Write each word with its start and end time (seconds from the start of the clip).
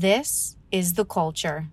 This 0.00 0.56
is 0.72 0.94
the 0.94 1.04
culture. 1.04 1.66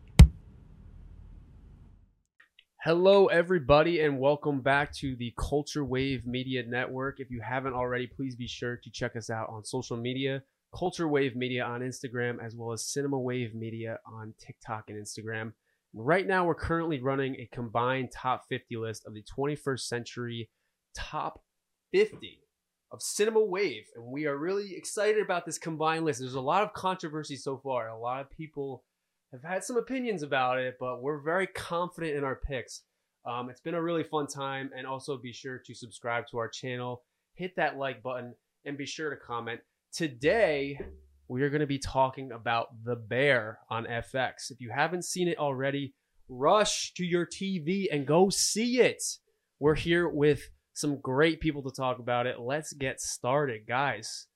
Hello, 2.84 3.28
everybody, 3.28 4.02
and 4.02 4.20
welcome 4.20 4.60
back 4.60 4.94
to 4.96 5.16
the 5.16 5.34
Culture 5.40 5.86
Wave 5.86 6.28
Media 6.28 6.62
Network. 6.68 7.22
If 7.22 7.32
you 7.32 7.40
haven't 7.40 7.72
already, 7.72 8.06
please 8.06 8.36
be 8.36 8.46
sure 8.46 8.76
to 8.84 8.90
check 8.92 9.16
us 9.16 9.30
out 9.30 9.48
on 9.48 9.64
social 9.64 9.96
media 9.96 10.44
Culture 10.78 11.08
Wave 11.08 11.38
Media 11.38 11.64
on 11.64 11.80
Instagram, 11.80 12.44
as 12.46 12.54
well 12.54 12.74
as 12.74 12.86
Cinema 12.86 13.18
Wave 13.18 13.56
Media 13.56 13.98
on 14.06 14.34
TikTok 14.46 14.90
and 14.90 15.02
Instagram. 15.02 15.54
Right 15.94 16.28
now, 16.28 16.46
we're 16.46 16.54
currently 16.54 17.00
running 17.02 17.36
a 17.36 17.48
combined 17.56 18.12
top 18.12 18.44
50 18.50 18.76
list 18.76 19.06
of 19.08 19.14
the 19.14 19.24
21st 19.24 19.80
century 19.80 20.50
top 20.94 21.46
50 21.94 22.42
of 22.92 23.02
Cinema 23.02 23.44
Wave. 23.44 23.84
And 23.96 24.06
we 24.06 24.26
are 24.26 24.38
really 24.38 24.76
excited 24.76 25.22
about 25.22 25.46
this 25.46 25.58
combined 25.58 26.06
list. 26.06 26.20
There's 26.20 26.34
a 26.34 26.42
lot 26.42 26.64
of 26.64 26.74
controversy 26.74 27.36
so 27.36 27.58
far. 27.58 27.90
A 27.90 28.00
lot 28.00 28.22
of 28.22 28.30
people 28.32 28.84
have 29.32 29.44
had 29.44 29.64
some 29.64 29.78
opinions 29.78 30.24
about 30.24 30.58
it, 30.60 30.76
but 30.80 31.02
we're 31.02 31.22
very 31.22 31.48
confident 31.48 32.16
in 32.16 32.24
our 32.24 32.36
picks. 32.36 32.84
Um, 33.26 33.50
it's 33.50 33.62
been 33.62 33.74
a 33.74 33.82
really 33.82 34.04
fun 34.04 34.28
time. 34.28 34.70
And 34.76 34.88
also 34.88 35.18
be 35.18 35.34
sure 35.34 35.62
to 35.66 35.74
subscribe 35.74 36.28
to 36.32 36.38
our 36.38 36.48
channel, 36.48 37.04
hit 37.34 37.56
that 37.58 37.78
like 37.78 38.02
button, 38.02 38.36
and 38.66 38.78
be 38.78 38.86
sure 38.86 39.10
to 39.10 39.18
comment. 39.18 39.60
Today, 39.92 40.80
we 41.28 41.42
are 41.42 41.50
going 41.50 41.62
to 41.62 41.68
be 41.68 41.80
talking 41.80 42.32
about 42.32 42.68
The 42.86 42.96
Bear 42.96 43.60
on 43.70 43.86
FX. 43.86 44.50
If 44.50 44.62
you 44.62 44.70
haven't 44.74 45.04
seen 45.04 45.28
it 45.28 45.38
already, 45.38 45.94
rush 46.30 46.94
to 46.94 47.06
your 47.06 47.26
TV 47.26 47.88
and 47.92 48.08
go 48.08 48.30
see 48.30 48.80
it. 48.80 49.04
We're 49.60 49.76
here 49.76 50.08
with 50.08 50.50
some 50.78 51.00
great 51.02 51.40
people 51.40 51.64
to 51.64 51.72
talk 51.76 52.00
about 52.00 52.28
it. 52.28 52.40
Let's 52.40 52.72
get 52.74 53.02
started, 53.02 53.66
guys. 53.68 54.28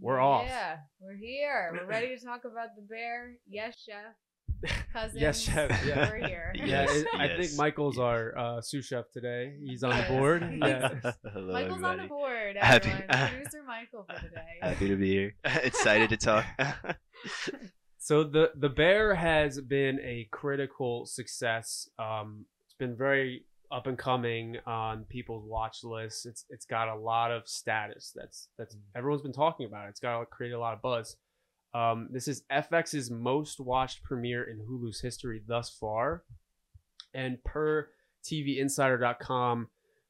We're 0.00 0.20
off. 0.20 0.44
Yeah, 0.46 0.76
we're 1.00 1.16
here. 1.16 1.70
We're 1.74 1.86
ready 1.86 2.16
to 2.16 2.24
talk 2.24 2.44
about 2.44 2.68
the 2.76 2.82
bear. 2.82 3.34
Yes, 3.48 3.76
chef. 3.84 4.74
Cousins. 4.92 5.20
Yes, 5.20 5.40
chef. 5.40 5.84
Yeah. 5.86 6.08
We're 6.10 6.26
here. 6.26 6.52
Yeah, 6.54 6.66
Yes, 6.66 7.04
I 7.14 7.28
think 7.28 7.52
Michael's 7.56 7.96
yes. 7.96 8.02
our 8.02 8.38
uh, 8.38 8.60
sous 8.60 8.84
chef 8.86 9.04
today. 9.12 9.54
He's 9.64 9.82
on 9.82 9.90
Yes. 9.90 10.08
the 10.08 10.14
board. 10.14 10.58
Yes. 10.60 10.92
Yeah. 11.04 11.12
Hello, 11.32 11.52
Michael's 11.52 11.74
on 11.76 11.80
the 11.82 11.88
everybody. 11.88 12.08
board, 12.08 12.56
Happy- 12.60 12.90
everyone. 12.90 13.28
Producer 13.30 13.62
Michael 13.66 14.06
for 14.08 14.20
today. 14.20 14.58
Happy 14.62 14.88
to 14.88 14.96
be 14.96 15.10
here. 15.10 15.34
Excited 15.44 16.10
to 16.10 16.16
talk. 16.16 16.44
So 17.98 18.24
the 18.24 18.50
the 18.56 18.68
bear 18.68 19.14
has 19.14 19.60
been 19.60 20.00
a 20.00 20.28
critical 20.30 21.06
success. 21.06 21.88
Um, 21.98 22.46
it's 22.64 22.74
been 22.74 22.96
very 22.96 23.44
up 23.72 23.86
and 23.86 23.96
coming 23.98 24.56
on 24.66 25.04
people's 25.04 25.44
watch 25.46 25.84
lists. 25.84 26.26
It's 26.26 26.44
it's 26.50 26.66
got 26.66 26.88
a 26.88 26.98
lot 26.98 27.30
of 27.30 27.48
status. 27.48 28.12
That's 28.14 28.48
that's 28.58 28.76
everyone's 28.96 29.22
been 29.22 29.32
talking 29.32 29.66
about. 29.66 29.86
It. 29.86 29.90
It's 29.90 30.00
got 30.00 30.28
created 30.30 30.54
a 30.54 30.60
lot 30.60 30.74
of 30.74 30.82
buzz. 30.82 31.16
Um, 31.72 32.08
this 32.10 32.26
is 32.26 32.42
FX's 32.50 33.10
most 33.10 33.60
watched 33.60 34.02
premiere 34.02 34.44
in 34.44 34.58
Hulu's 34.58 35.00
history 35.00 35.40
thus 35.46 35.70
far, 35.70 36.24
and 37.14 37.42
per 37.44 37.88
TVInsider.com, 38.24 39.68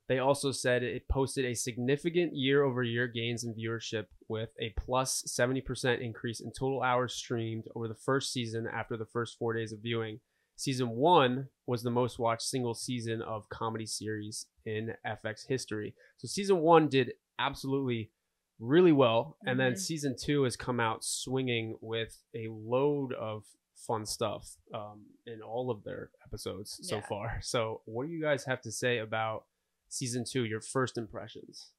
they 0.09 0.19
also 0.19 0.53
said 0.53 0.83
it 0.83 1.09
posted 1.09 1.45
a 1.45 1.55
significant 1.55 2.35
year 2.35 2.65
over 2.65 2.83
year 2.83 3.07
gains 3.07 3.45
in 3.45 3.55
viewership 3.55 4.07
with 4.29 4.51
a 4.61 4.73
plus 4.77 5.23
70% 5.29 6.01
increase 6.01 6.41
in 6.41 6.51
total 6.51 6.83
hours 6.83 7.15
streamed 7.15 7.65
over 7.77 7.89
the 7.89 7.95
first 7.95 8.33
season 8.33 8.67
after 8.67 8.97
the 8.97 9.05
first 9.05 9.39
four 9.39 9.53
days 9.53 9.73
of 9.73 9.81
viewing. 9.81 10.21
Season 10.61 10.91
one 10.91 11.49
was 11.67 11.83
the 11.83 11.91
most 11.91 12.19
watched 12.19 12.43
single 12.43 12.75
season 12.75 13.23
of 13.23 13.49
comedy 13.49 13.87
series 13.87 14.45
in 14.67 14.93
FX 15.07 15.47
history. 15.49 15.95
So 16.19 16.29
season 16.29 16.59
one 16.59 16.87
did 16.87 17.15
absolutely 17.39 18.11
really 18.59 18.93
well. 18.93 19.39
And 19.47 19.59
then 19.59 19.73
Mhm. 19.73 19.79
season 19.79 20.17
two 20.21 20.43
has 20.43 20.57
come 20.57 20.79
out 20.79 21.03
swinging 21.03 21.79
with 21.81 22.23
a 22.35 22.49
load 22.49 23.15
of 23.15 23.47
fun 23.75 24.05
stuff 24.05 24.59
um, 24.75 25.07
in 25.27 25.41
all 25.41 25.71
of 25.71 25.83
their 25.83 26.11
episodes 26.27 26.79
so 26.83 27.01
far. 27.01 27.41
So, 27.43 27.81
what 27.87 28.05
do 28.07 28.13
you 28.13 28.21
guys 28.21 28.45
have 28.45 28.61
to 28.61 28.71
say 28.71 28.99
about 28.99 29.47
season 29.89 30.25
two, 30.31 30.45
your 30.45 30.61
first 30.61 30.99
impressions? 30.99 31.73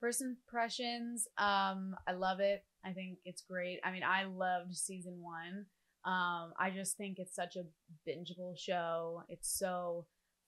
First 0.00 0.22
impressions, 0.22 1.28
um, 1.36 1.94
I 2.08 2.12
love 2.12 2.40
it. 2.40 2.64
I 2.82 2.94
think 2.94 3.18
it's 3.26 3.42
great. 3.42 3.80
I 3.84 3.90
mean, 3.92 4.04
I 4.04 4.24
loved 4.24 4.74
season 4.74 5.20
one. 5.20 5.66
Um, 6.04 6.52
I 6.58 6.70
just 6.74 6.96
think 6.96 7.18
it's 7.18 7.34
such 7.34 7.56
a 7.56 7.64
bingeable 8.08 8.58
show. 8.58 9.22
It's 9.28 9.50
so 9.58 10.06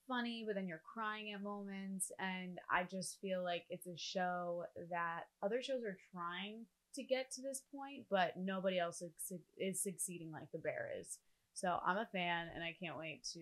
funny, 0.08 0.44
but 0.46 0.54
then 0.54 0.66
you're 0.66 0.82
crying 0.92 1.32
at 1.32 1.42
moments. 1.42 2.10
And 2.18 2.58
I 2.70 2.84
just 2.84 3.20
feel 3.20 3.42
like 3.42 3.64
it's 3.70 3.86
a 3.86 3.96
show 3.96 4.64
that 4.90 5.24
other 5.42 5.62
shows 5.62 5.82
are 5.84 5.98
trying 6.12 6.66
to 6.94 7.02
get 7.02 7.30
to 7.32 7.42
this 7.42 7.62
point, 7.74 8.04
but 8.10 8.34
nobody 8.36 8.78
else 8.78 9.02
is, 9.02 9.80
succeeding 9.82 10.30
like 10.30 10.50
The 10.52 10.58
Bear 10.58 10.90
is. 11.00 11.18
So 11.54 11.78
I'm 11.86 11.96
a 11.96 12.08
fan, 12.12 12.48
and 12.54 12.64
I 12.64 12.74
can't 12.82 12.98
wait 12.98 13.26
to 13.34 13.40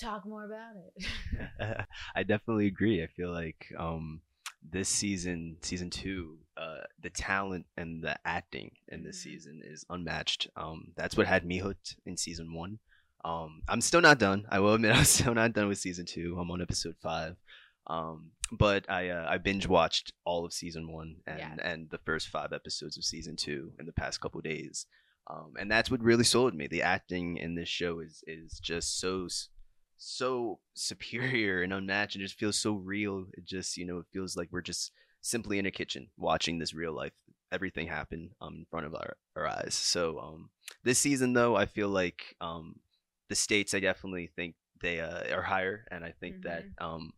talk 0.00 0.24
more 0.24 0.44
about 0.44 0.74
it. 0.76 1.86
I 2.16 2.22
definitely 2.22 2.66
agree. 2.66 3.02
I 3.02 3.08
feel 3.08 3.32
like 3.32 3.66
um, 3.78 4.20
this 4.68 4.88
season, 4.88 5.56
season 5.62 5.90
two, 5.90 6.38
uh, 6.56 6.78
the 7.02 7.10
talent 7.10 7.66
and 7.76 8.02
the 8.02 8.16
acting 8.24 8.70
in 8.88 9.02
this 9.02 9.18
Mhm. 9.20 9.22
season 9.22 9.60
is 9.64 9.84
unmatched. 9.90 10.48
Um, 10.56 10.92
that's 10.96 11.16
what 11.16 11.26
had 11.26 11.44
me 11.44 11.58
hooked 11.58 11.96
in 12.06 12.16
season 12.16 12.52
one. 12.54 12.78
Um, 13.24 13.62
I'm 13.68 13.80
still 13.80 14.00
not 14.00 14.18
done. 14.18 14.46
I 14.48 14.60
will 14.60 14.74
admit, 14.74 14.92
I'm 14.96 15.04
still 15.04 15.34
not 15.34 15.52
done 15.52 15.68
with 15.68 15.78
season 15.78 16.06
two. 16.06 16.38
I'm 16.38 16.50
on 16.50 16.60
episode 16.62 16.96
five. 17.02 17.36
Um, 17.86 18.32
but 18.50 18.88
I 18.90 19.10
uh, 19.10 19.26
I 19.28 19.36
binge 19.38 19.66
watched 19.66 20.12
all 20.24 20.44
of 20.46 20.52
season 20.52 20.90
one 20.90 21.16
and 21.26 21.38
Yeah. 21.38 21.56
and 21.62 21.90
the 21.90 21.98
first 21.98 22.28
five 22.28 22.52
episodes 22.52 22.96
of 22.96 23.04
season 23.04 23.36
two 23.36 23.72
in 23.78 23.84
the 23.86 23.92
past 23.92 24.20
couple 24.20 24.40
days. 24.40 24.86
Um, 25.26 25.54
and 25.58 25.70
that's 25.70 25.90
what 25.90 26.02
really 26.02 26.24
sold 26.24 26.54
me. 26.54 26.66
The 26.66 26.82
acting 26.82 27.36
in 27.36 27.54
this 27.54 27.68
show 27.68 28.00
is 28.00 28.22
is 28.26 28.58
just 28.60 28.98
so 28.98 29.28
so 29.96 30.58
superior 30.74 31.62
and 31.62 31.72
unmatched. 31.72 32.16
It 32.16 32.20
just 32.20 32.38
feels 32.38 32.56
so 32.56 32.74
real. 32.74 33.26
It 33.34 33.44
just 33.44 33.76
you 33.76 33.86
know 33.86 33.98
it 33.98 34.06
feels 34.12 34.36
like 34.36 34.48
we're 34.50 34.60
just 34.60 34.92
simply 35.20 35.58
in 35.58 35.66
a 35.66 35.70
kitchen 35.70 36.08
watching 36.18 36.58
this 36.58 36.74
real 36.74 36.92
life 36.92 37.12
everything 37.50 37.86
happen 37.86 38.30
um 38.42 38.54
in 38.56 38.66
front 38.70 38.84
of 38.84 38.94
our, 38.94 39.16
our 39.36 39.46
eyes. 39.46 39.74
So 39.74 40.18
um 40.18 40.50
this 40.82 40.98
season 40.98 41.32
though 41.32 41.56
I 41.56 41.66
feel 41.66 41.88
like 41.88 42.36
um 42.40 42.76
the 43.28 43.34
states 43.34 43.72
I 43.74 43.80
definitely 43.80 44.30
think 44.36 44.54
they 44.82 45.00
uh, 45.00 45.34
are 45.34 45.42
higher 45.42 45.86
and 45.90 46.04
I 46.04 46.12
think 46.20 46.42
that 46.42 46.64
um 46.78 47.12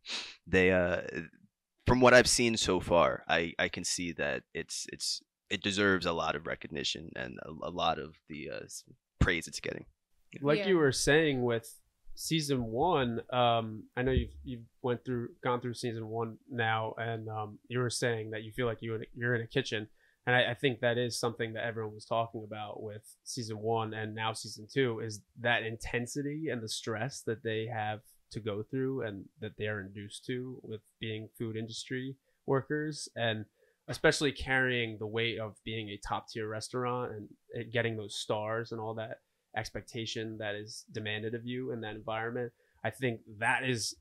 they 0.47 0.71
uh 0.73 1.01
from 1.87 2.01
what 2.01 2.15
I've 2.15 2.29
seen 2.29 2.57
so 2.57 2.81
far 2.81 3.25
I 3.29 3.55
I 3.59 3.69
can 3.69 3.83
see 3.85 4.13
that 4.13 4.43
it's 4.55 4.87
it's 4.93 5.23
it 5.51 5.63
deserves 5.63 6.07
a 6.07 6.13
lot 6.13 6.37
of 6.37 6.47
recognition 6.47 7.11
and 7.17 7.39
a, 7.43 7.69
a 7.69 7.71
lot 7.71 7.99
of 7.99 8.17
the 8.29 8.51
uh, 8.51 8.67
praise 9.21 9.47
it's 9.49 9.61
getting. 9.61 9.87
like 10.41 10.59
Yeah. 10.59 10.69
you 10.69 10.77
were 10.77 10.93
saying 10.93 11.43
with 11.43 11.81
season 12.19 12.65
one 12.65 13.21
um 13.31 13.85
i 13.97 14.03
know 14.03 14.11
you've 14.11 14.35
you've 14.43 14.65
went 14.83 15.05
through 15.05 15.29
gone 15.45 15.61
through 15.61 15.75
season 15.75 16.09
one 16.09 16.39
now 16.51 16.95
and 16.97 17.29
um 17.29 17.59
you 17.69 17.79
were 17.79 17.91
saying 17.91 18.31
that 18.31 18.43
you 18.43 18.51
feel 18.53 18.67
like 18.67 18.81
you 18.81 18.99
you're 19.15 19.35
in 19.35 19.43
a 19.43 19.47
kitchen. 19.47 19.87
And 20.27 20.35
I, 20.35 20.51
I 20.51 20.55
think 20.55 20.81
that 20.81 20.99
is 20.99 21.21
something 21.21 21.53
that 21.53 21.65
everyone 21.65 21.95
was 21.95 22.05
talking 22.05 22.43
about 22.45 22.83
with 22.83 23.03
season 23.23 23.59
one 23.59 23.95
and 23.95 24.15
now 24.15 24.33
season 24.33 24.67
two 24.73 25.01
is 25.01 25.21
that 25.41 25.63
intensity 25.63 26.49
and 26.51 26.61
the 26.61 26.69
stress 26.69 27.23
that 27.27 27.45
they 27.45 27.69
have 27.73 28.01
to 28.33 28.41
go 28.41 28.65
through 28.65 29.03
and 29.03 29.25
that 29.41 29.53
they 29.57 29.69
are 29.69 29.81
induced 29.81 30.25
to 30.27 30.59
with 30.63 30.81
being 31.01 31.29
food 31.39 31.57
industry 31.57 32.17
workers 32.47 33.09
and 33.15 33.45
especially 33.89 34.33
carrying 34.33 34.99
the 34.99 35.07
weight 35.07 35.39
of 35.39 35.55
being 35.65 35.91
a 35.91 36.01
top 36.07 36.29
tier 36.29 36.49
restaurant 36.49 37.13
and 37.13 37.73
getting 37.73 37.97
those 37.97 38.17
stars 38.17 38.73
and 38.73 38.81
all 38.81 38.95
that 38.95 39.19
expectation 39.57 40.39
that 40.39 40.55
is 40.55 40.85
demanded 40.93 41.35
of 41.35 41.45
you 41.47 41.73
in 41.73 41.81
that 41.81 41.95
environment. 41.97 42.53
I 42.85 42.91
think 42.91 43.21
that 43.39 43.65
is 43.69 43.95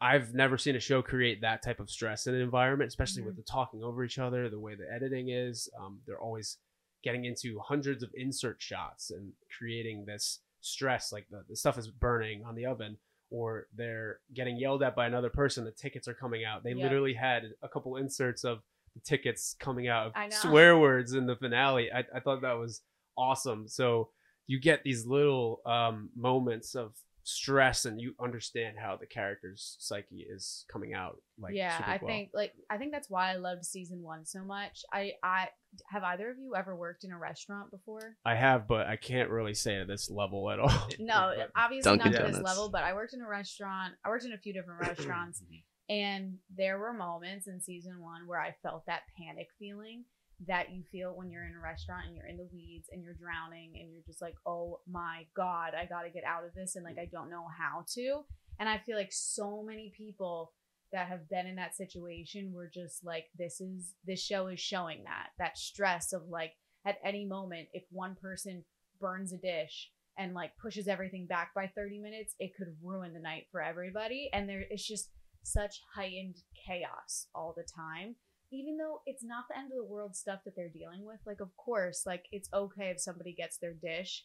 I've 0.00 0.34
never 0.34 0.58
seen 0.58 0.76
a 0.76 0.80
show 0.80 1.00
create 1.00 1.40
that 1.40 1.62
type 1.62 1.80
of 1.80 1.88
stress 1.88 2.26
in 2.26 2.34
an 2.34 2.42
environment, 2.42 2.88
especially 2.88 3.22
with 3.22 3.36
the 3.36 3.42
talking 3.42 3.82
over 3.82 4.04
each 4.04 4.18
other, 4.18 4.50
the 4.50 4.60
way 4.60 4.74
the 4.74 4.86
editing 4.92 5.30
is. 5.30 5.70
Um, 5.80 6.00
they're 6.06 6.20
always 6.20 6.58
getting 7.02 7.24
into 7.24 7.58
hundreds 7.60 8.02
of 8.02 8.10
insert 8.14 8.60
shots 8.60 9.10
and 9.10 9.32
creating 9.56 10.04
this 10.04 10.40
stress, 10.60 11.12
like 11.12 11.26
the, 11.30 11.44
the 11.48 11.56
stuff 11.56 11.78
is 11.78 11.88
burning 11.88 12.44
on 12.44 12.54
the 12.56 12.66
oven, 12.66 12.98
or 13.30 13.68
they're 13.74 14.18
getting 14.34 14.58
yelled 14.58 14.82
at 14.82 14.94
by 14.94 15.06
another 15.06 15.30
person. 15.30 15.64
The 15.64 15.70
tickets 15.70 16.06
are 16.08 16.14
coming 16.14 16.44
out. 16.44 16.62
They 16.62 16.72
Yep. 16.72 16.82
literally 16.82 17.14
had 17.14 17.44
a 17.62 17.68
couple 17.68 17.96
inserts 17.96 18.44
of 18.44 18.60
the 18.94 19.00
tickets 19.00 19.56
coming 19.58 19.88
out 19.88 20.12
swear 20.34 20.76
words 20.78 21.12
in 21.14 21.24
the 21.26 21.36
finale. 21.36 21.90
I, 21.90 22.04
I 22.14 22.20
thought 22.20 22.42
that 22.42 22.58
was 22.58 22.82
awesome. 23.16 23.66
So 23.68 24.10
you 24.46 24.60
get 24.60 24.82
these 24.84 25.06
little 25.06 25.60
um, 25.66 26.10
moments 26.16 26.74
of 26.74 26.92
stress 27.26 27.86
and 27.86 28.00
you 28.00 28.14
understand 28.22 28.76
how 28.80 28.96
the 28.96 29.04
character's 29.06 29.74
psyche 29.80 30.24
is 30.30 30.64
coming 30.70 30.94
out 30.94 31.20
like 31.40 31.54
yeah 31.56 31.76
super 31.76 31.90
i 31.90 31.98
well. 32.00 32.08
think 32.08 32.30
like 32.32 32.52
i 32.70 32.78
think 32.78 32.92
that's 32.92 33.10
why 33.10 33.32
i 33.32 33.34
loved 33.34 33.64
season 33.64 34.00
one 34.00 34.24
so 34.24 34.44
much. 34.44 34.84
I 34.92 35.14
i 35.24 35.48
have 35.90 36.04
either 36.04 36.30
of 36.30 36.38
you 36.38 36.54
ever 36.54 36.76
worked 36.76 37.02
in 37.02 37.10
a 37.10 37.18
restaurant 37.18 37.72
before? 37.72 38.16
I 38.24 38.36
have 38.36 38.68
but 38.68 38.86
i 38.86 38.94
can't 38.94 39.28
really 39.28 39.54
say 39.54 39.80
at 39.80 39.88
this 39.88 40.08
level 40.08 40.48
at 40.52 40.60
all. 40.60 40.88
No 41.00 41.32
But- 41.36 41.50
obviously 41.56 41.98
Dunkin' 41.98 42.12
not 42.12 42.26
to 42.26 42.32
this 42.32 42.40
level 42.40 42.70
but 42.70 42.84
i 42.84 42.94
worked 42.94 43.12
in 43.12 43.20
a 43.20 43.28
restaurant 43.28 43.94
i 44.04 44.08
worked 44.08 44.24
in 44.24 44.32
a 44.32 44.38
few 44.38 44.52
different 44.52 44.80
restaurants 44.86 45.42
and 45.88 46.36
there 46.56 46.78
were 46.78 46.92
moments 46.92 47.48
in 47.48 47.60
season 47.60 48.00
one 48.00 48.28
where 48.28 48.40
i 48.40 48.54
felt 48.62 48.86
that 48.86 49.00
panic 49.18 49.48
feeling 49.58 50.04
that 50.46 50.72
you 50.72 50.82
feel 50.92 51.14
when 51.16 51.30
you're 51.30 51.44
in 51.44 51.54
a 51.54 51.62
restaurant 51.62 52.06
and 52.06 52.14
you're 52.14 52.26
in 52.26 52.36
the 52.36 52.48
weeds 52.52 52.88
and 52.92 53.02
you're 53.02 53.14
drowning 53.14 53.72
and 53.80 53.90
you're 53.90 54.02
just 54.06 54.20
like, 54.20 54.34
oh 54.44 54.80
my 54.90 55.24
God, 55.34 55.72
I 55.74 55.86
got 55.86 56.02
to 56.02 56.10
get 56.10 56.24
out 56.24 56.44
of 56.44 56.52
this. 56.54 56.76
And 56.76 56.84
like, 56.84 56.98
I 56.98 57.08
don't 57.10 57.30
know 57.30 57.46
how 57.58 57.84
to. 57.94 58.24
And 58.58 58.68
I 58.68 58.78
feel 58.78 58.96
like 58.96 59.12
so 59.12 59.62
many 59.62 59.92
people 59.96 60.52
that 60.92 61.08
have 61.08 61.28
been 61.28 61.46
in 61.46 61.56
that 61.56 61.76
situation 61.76 62.52
were 62.52 62.70
just 62.72 63.04
like, 63.04 63.26
this 63.38 63.60
is, 63.60 63.94
this 64.06 64.22
show 64.22 64.48
is 64.48 64.60
showing 64.60 65.04
that, 65.04 65.28
that 65.38 65.58
stress 65.58 66.12
of 66.12 66.22
like, 66.28 66.52
at 66.84 66.98
any 67.04 67.24
moment, 67.24 67.68
if 67.72 67.84
one 67.90 68.16
person 68.20 68.64
burns 69.00 69.32
a 69.32 69.38
dish 69.38 69.90
and 70.18 70.34
like 70.34 70.52
pushes 70.60 70.86
everything 70.86 71.26
back 71.26 71.52
by 71.54 71.70
30 71.74 71.98
minutes, 71.98 72.34
it 72.38 72.52
could 72.56 72.76
ruin 72.82 73.12
the 73.12 73.20
night 73.20 73.46
for 73.50 73.62
everybody. 73.62 74.30
And 74.32 74.48
there 74.48 74.64
is 74.70 74.86
just 74.86 75.10
such 75.42 75.80
heightened 75.94 76.36
chaos 76.66 77.26
all 77.34 77.54
the 77.56 77.64
time 77.64 78.16
even 78.52 78.76
though 78.76 79.00
it's 79.06 79.24
not 79.24 79.44
the 79.48 79.58
end 79.58 79.70
of 79.72 79.76
the 79.76 79.84
world 79.84 80.14
stuff 80.14 80.40
that 80.44 80.54
they're 80.56 80.68
dealing 80.68 81.04
with 81.04 81.18
like 81.26 81.40
of 81.40 81.54
course 81.56 82.04
like 82.06 82.24
it's 82.32 82.48
okay 82.54 82.88
if 82.90 83.00
somebody 83.00 83.32
gets 83.32 83.58
their 83.58 83.74
dish 83.74 84.24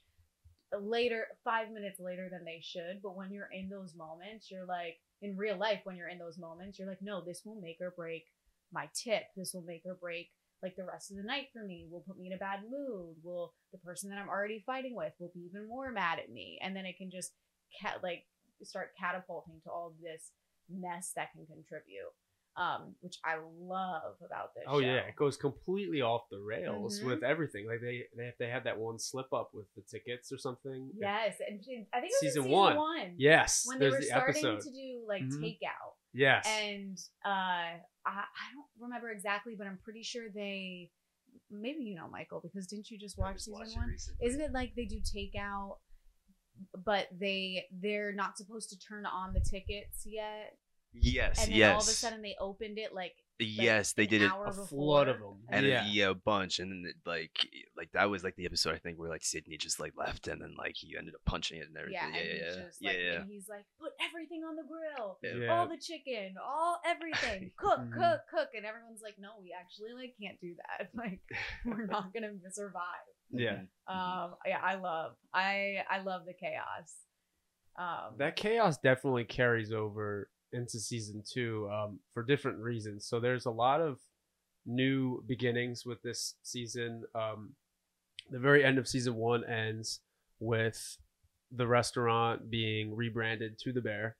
later 0.79 1.27
five 1.43 1.69
minutes 1.71 1.99
later 1.99 2.29
than 2.31 2.45
they 2.45 2.61
should 2.63 3.01
but 3.03 3.15
when 3.15 3.31
you're 3.31 3.49
in 3.51 3.67
those 3.69 3.93
moments 3.95 4.49
you're 4.49 4.65
like 4.65 4.99
in 5.21 5.35
real 5.35 5.57
life 5.57 5.81
when 5.83 5.97
you're 5.97 6.07
in 6.07 6.19
those 6.19 6.37
moments 6.37 6.79
you're 6.79 6.87
like 6.87 7.01
no 7.01 7.21
this 7.23 7.41
will 7.43 7.59
make 7.59 7.77
or 7.81 7.93
break 7.95 8.25
my 8.71 8.89
tip. 8.93 9.23
This 9.35 9.53
will 9.53 9.63
make 9.63 9.83
or 9.85 9.95
break 9.95 10.29
like 10.63 10.75
the 10.75 10.85
rest 10.85 11.11
of 11.11 11.17
the 11.17 11.23
night 11.23 11.47
for 11.53 11.63
me. 11.63 11.87
Will 11.89 12.01
put 12.01 12.17
me 12.17 12.27
in 12.27 12.33
a 12.33 12.37
bad 12.37 12.61
mood. 12.69 13.15
Will 13.23 13.53
the 13.71 13.77
person 13.79 14.09
that 14.09 14.19
i'm 14.19 14.29
already 14.29 14.63
fighting 14.65 14.95
with 14.95 15.13
will 15.19 15.31
be 15.33 15.41
even 15.41 15.67
more 15.67 15.91
mad 15.91 16.19
at 16.19 16.31
me? 16.31 16.59
And 16.61 16.75
then 16.75 16.85
it 16.85 16.97
can 16.97 17.11
just 17.11 17.33
like 18.03 18.25
start 18.63 18.91
catapulting 18.99 19.59
to 19.63 19.71
all 19.71 19.93
this 20.01 20.31
mess 20.69 21.11
that 21.15 21.31
can 21.33 21.45
contribute 21.45 22.13
um, 22.57 22.95
which 22.99 23.15
I 23.23 23.37
love 23.59 24.15
about 24.25 24.53
this. 24.55 24.65
Oh 24.67 24.81
show. 24.81 24.85
yeah, 24.85 24.97
it 25.07 25.15
goes 25.15 25.37
completely 25.37 26.01
off 26.01 26.23
the 26.29 26.39
rails 26.39 26.99
Mhm. 26.99 27.05
with 27.05 27.23
everything. 27.23 27.65
Like 27.65 27.79
they 27.81 28.03
they 28.17 28.25
have, 28.25 28.33
they 28.39 28.49
have 28.49 28.63
that 28.65 28.77
one 28.77 28.99
slip 28.99 29.31
up 29.33 29.51
with 29.53 29.67
the 29.75 29.81
tickets 29.83 30.31
or 30.31 30.37
something. 30.37 30.91
Yes, 30.95 31.35
and 31.47 31.63
she- 31.63 31.87
I 31.93 31.99
think 32.01 32.11
it 32.11 32.15
was 32.15 32.19
Season 32.19 32.41
season 32.43 32.51
one. 32.51 32.75
one. 32.77 33.15
Yes. 33.17 33.63
when 33.67 33.79
they 33.79 33.89
were 33.89 33.97
the 33.97 34.03
starting 34.05 34.35
episode. 34.45 34.61
to 34.61 34.71
do 34.71 35.05
like 35.07 35.23
Mhm. 35.23 35.39
takeout, 35.41 35.93
yes. 36.13 36.45
and 36.47 36.97
uh, 37.25 37.29
I 37.29 37.79
I 38.05 38.53
don't 38.53 38.65
remember 38.79 39.09
exactly, 39.11 39.55
but 39.57 39.67
I'm 39.67 39.77
pretty 39.83 40.03
sure 40.03 40.29
they. 40.29 40.91
Maybe 41.49 41.83
you 41.83 41.95
know 41.95 42.09
Michael 42.09 42.41
because 42.41 42.67
didn't 42.67 42.89
you 42.91 42.97
just 42.99 43.17
watch 43.17 43.35
just 43.35 43.45
season 43.45 43.79
one? 43.79 43.87
recently. 43.89 44.27
Isn't 44.27 44.41
it 44.41 44.51
like 44.51 44.73
they 44.75 44.85
do 44.85 44.99
takeout, 45.01 45.77
but 46.85 47.07
they 47.17 47.65
they're 47.71 48.13
not 48.13 48.37
supposed 48.37 48.69
to 48.71 48.79
turn 48.79 49.05
on 49.05 49.33
the 49.33 49.39
tickets 49.39 50.03
yet, 50.05 50.57
Yes, 50.93 51.39
and 51.43 51.51
then 51.51 51.57
yes, 51.57 51.73
all 51.75 51.81
of 51.81 51.87
a 51.87 51.91
sudden 51.91 52.21
they 52.21 52.35
opened 52.39 52.77
it 52.77 52.93
like 52.93 53.13
yes, 53.39 53.93
they 53.93 54.03
an 54.03 54.09
did 54.09 54.21
it, 54.23 54.31
a 54.31 54.45
before. 54.49 54.67
flood 54.67 55.07
of 55.07 55.19
them. 55.19 55.35
and 55.49 55.65
yeah. 55.65 55.85
yeah. 55.85 55.91
yeah, 55.91 56.09
a 56.09 56.13
bunch, 56.13 56.59
and 56.59 56.69
then 56.71 56.83
it, 56.89 56.95
like 57.05 57.31
like 57.77 57.89
that 57.93 58.09
was 58.09 58.23
like 58.25 58.35
the 58.35 58.45
episode 58.45 58.75
I 58.75 58.77
think 58.77 58.99
where 58.99 59.09
like 59.09 59.23
Sydney 59.23 59.55
just 59.57 59.79
like 59.79 59.93
left, 59.95 60.27
and 60.27 60.41
then 60.41 60.53
like 60.57 60.75
he 60.75 60.95
ended 60.97 61.15
up 61.15 61.21
punching 61.25 61.57
it 61.59 61.67
and 61.69 61.77
everything. 61.77 61.93
Yeah, 61.93 62.09
Yeah, 62.13 62.19
and 62.19 62.27
yeah, 62.27 62.33
he's 62.45 62.55
yeah, 62.57 62.63
just 62.65 62.83
like, 62.83 62.97
yeah. 62.99 63.21
and 63.21 63.31
he's 63.31 63.47
like, 63.49 63.65
put 63.79 63.91
everything 64.05 64.43
on 64.43 64.55
the 64.57 64.63
grill, 64.63 65.17
Yeah. 65.23 65.45
Yeah. 65.45 65.53
all 65.57 65.67
the 65.69 65.77
chicken, 65.77 66.35
all 66.43 66.81
everything, 66.85 67.51
cook, 67.57 67.79
Mhm. 67.79 67.93
cook, 67.93 68.19
cook, 68.29 68.49
and 68.55 68.65
everyone's 68.65 69.01
like, 69.01 69.15
no, 69.17 69.29
we 69.41 69.55
actually 69.57 69.93
like 69.93 70.13
can't 70.21 70.39
do 70.41 70.55
that. 70.57 70.89
Like, 70.93 71.21
we're 71.65 71.85
not 71.87 72.13
gonna 72.13 72.33
survive. 72.51 72.83
yeah. 73.31 73.61
Um, 73.87 74.35
yeah, 74.45 74.59
I 74.61 74.75
love, 74.75 75.13
I, 75.33 75.83
I 75.89 76.01
love 76.01 76.25
the 76.25 76.33
chaos. 76.33 76.93
Um, 77.79 78.15
That 78.17 78.35
chaos 78.35 78.77
definitely 78.77 79.23
carries 79.23 79.71
over 79.71 80.29
into 80.53 80.79
season 80.79 81.23
two 81.27 81.69
um, 81.71 81.99
for 82.13 82.23
different 82.23 82.59
reasons. 82.59 83.05
So 83.05 83.19
there's 83.19 83.45
a 83.45 83.51
lot 83.51 83.81
of 83.81 83.99
new 84.65 85.23
beginnings 85.27 85.85
with 85.85 86.01
this 86.01 86.35
season. 86.43 87.03
Um, 87.15 87.55
the 88.29 88.39
very 88.39 88.63
end 88.63 88.77
of 88.77 88.87
season 88.87 89.15
one 89.15 89.43
ends 89.45 89.99
with 90.39 90.97
the 91.51 91.67
restaurant 91.67 92.49
being 92.49 92.95
rebranded 92.95 93.57
to 93.59 93.73
the 93.73 93.81
Bear. 93.81 94.15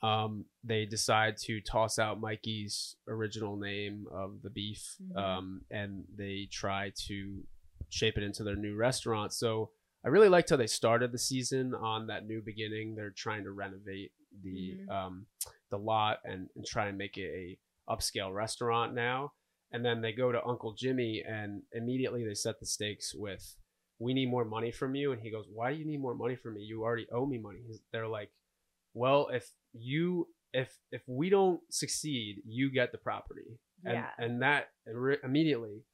Um, 0.00 0.44
they 0.62 0.84
decide 0.86 1.36
to 1.38 1.60
toss 1.60 1.98
out 1.98 2.20
Mikey's 2.20 2.94
original 3.08 3.56
name 3.56 4.06
of 4.12 4.42
the 4.42 4.50
beef, 4.50 4.94
Mhm. 5.02 5.16
um, 5.16 5.64
and 5.70 6.04
they 6.14 6.46
try 6.52 6.92
to 7.06 7.44
shape 7.88 8.16
it 8.16 8.22
into 8.22 8.44
their 8.44 8.54
new 8.54 8.76
restaurant. 8.76 9.32
So 9.32 9.72
I 10.04 10.08
really 10.08 10.28
liked 10.28 10.50
how 10.50 10.56
they 10.56 10.68
started 10.68 11.10
the 11.10 11.18
season 11.18 11.74
on 11.74 12.06
that 12.06 12.26
new 12.26 12.40
beginning. 12.40 12.94
They're 12.94 13.10
trying 13.10 13.42
to 13.44 13.50
renovate 13.50 14.12
the 14.42 14.76
Mhm. 14.76 14.88
um, 14.88 15.26
the 15.70 15.78
lot 15.78 16.18
and, 16.24 16.48
and 16.56 16.66
try 16.66 16.86
and 16.88 16.98
make 16.98 17.16
it 17.16 17.30
a 17.34 17.58
upscale 17.92 18.32
restaurant 18.32 18.94
now. 18.94 19.32
And 19.70 19.84
then 19.84 20.00
they 20.00 20.12
go 20.12 20.32
to 20.32 20.44
Uncle 20.44 20.74
Jimmy 20.74 21.22
and 21.28 21.62
immediately 21.72 22.24
they 22.24 22.34
set 22.34 22.58
the 22.60 22.66
stakes 22.66 23.14
with, 23.14 23.56
"We 23.98 24.14
need 24.14 24.30
more 24.30 24.44
money 24.44 24.70
from 24.70 24.94
you." 24.94 25.12
And 25.12 25.20
he 25.20 25.30
goes, 25.30 25.46
"Why 25.52 25.72
do 25.72 25.78
you 25.78 25.84
need 25.86 26.00
more 26.00 26.14
money 26.14 26.36
from 26.36 26.54
me? 26.54 26.62
You 26.62 26.82
already 26.82 27.06
owe 27.12 27.26
me 27.26 27.38
money." 27.38 27.60
He's, 27.66 27.80
they're 27.92 28.08
like, 28.08 28.30
"Well, 28.94 29.28
if 29.28 29.50
you 29.72 30.28
if 30.54 30.78
if 30.90 31.02
we 31.06 31.28
don't 31.28 31.60
succeed, 31.70 32.42
you 32.46 32.70
get 32.70 32.92
the 32.92 32.98
property." 32.98 33.58
And 33.84 33.94
Yeah. 33.94 34.10
and 34.18 34.42
that 34.42 34.70
immediately 35.22 35.84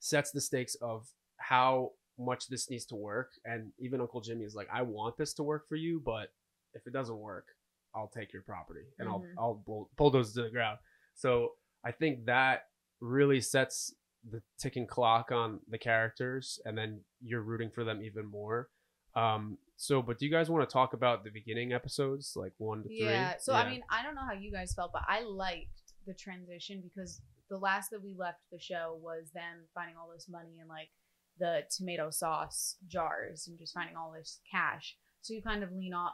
sets 0.00 0.30
the 0.32 0.40
stakes 0.40 0.74
of 0.82 1.06
how 1.36 1.92
much 2.18 2.48
this 2.48 2.68
needs 2.68 2.84
to 2.86 2.96
work. 2.96 3.30
And 3.44 3.72
even 3.78 4.00
Uncle 4.00 4.20
Jimmy 4.20 4.44
is 4.44 4.54
like, 4.54 4.68
I 4.72 4.82
want 4.82 5.16
this 5.16 5.32
to 5.34 5.42
work 5.42 5.68
for 5.68 5.76
you, 5.76 6.00
but 6.04 6.32
if 6.74 6.86
it 6.86 6.92
doesn't 6.92 7.16
work, 7.16 7.46
I'll 7.94 8.08
take 8.08 8.32
your 8.32 8.42
property 8.42 8.84
and 8.98 9.08
Mhm. 9.08 9.12
I'll 9.12 9.24
I'll 9.38 9.54
bull- 9.54 9.90
bulldoze 9.96 10.32
to 10.34 10.42
the 10.42 10.50
ground. 10.50 10.78
So 11.14 11.56
I 11.84 11.92
think 11.92 12.26
that 12.26 12.68
really 13.00 13.40
sets 13.40 13.94
the 14.30 14.42
ticking 14.58 14.86
clock 14.86 15.32
on 15.32 15.60
the 15.68 15.78
characters, 15.78 16.60
and 16.66 16.76
then 16.76 17.02
you're 17.22 17.40
rooting 17.42 17.70
for 17.70 17.84
them 17.84 18.02
even 18.02 18.26
more. 18.26 18.68
Um, 19.14 19.58
so, 19.76 20.02
but 20.02 20.18
do 20.18 20.26
you 20.26 20.30
guys 20.30 20.50
want 20.50 20.68
to 20.68 20.72
talk 20.72 20.92
about 20.92 21.24
the 21.24 21.30
beginning 21.30 21.72
episodes, 21.72 22.34
like 22.36 22.52
one 22.58 22.82
to 22.82 22.88
three? 22.88 23.04
Yeah. 23.04 23.38
So 23.38 23.54
I 23.54 23.68
mean, 23.68 23.82
I 23.88 24.02
don't 24.02 24.14
know 24.14 24.24
how 24.26 24.34
you 24.34 24.52
guys 24.52 24.74
felt, 24.74 24.92
but 24.92 25.02
I 25.08 25.22
liked 25.22 25.94
the 26.06 26.14
transition 26.14 26.82
because 26.82 27.22
the 27.48 27.56
last 27.58 27.90
that 27.90 28.02
we 28.02 28.14
left 28.14 28.40
the 28.52 28.58
show 28.60 28.98
was 29.02 29.30
them 29.32 29.66
finding 29.74 29.96
all 29.96 30.10
this 30.12 30.28
money 30.28 30.58
in 30.60 30.68
like 30.68 30.90
the 31.38 31.64
tomato 31.74 32.10
sauce 32.10 32.76
jars 32.86 33.48
and 33.48 33.58
just 33.58 33.72
finding 33.72 33.96
all 33.96 34.12
this 34.12 34.40
cash. 34.50 34.96
So 35.22 35.34
you 35.34 35.42
kind 35.42 35.62
of 35.62 35.72
lean 35.72 35.92
off. 35.92 36.12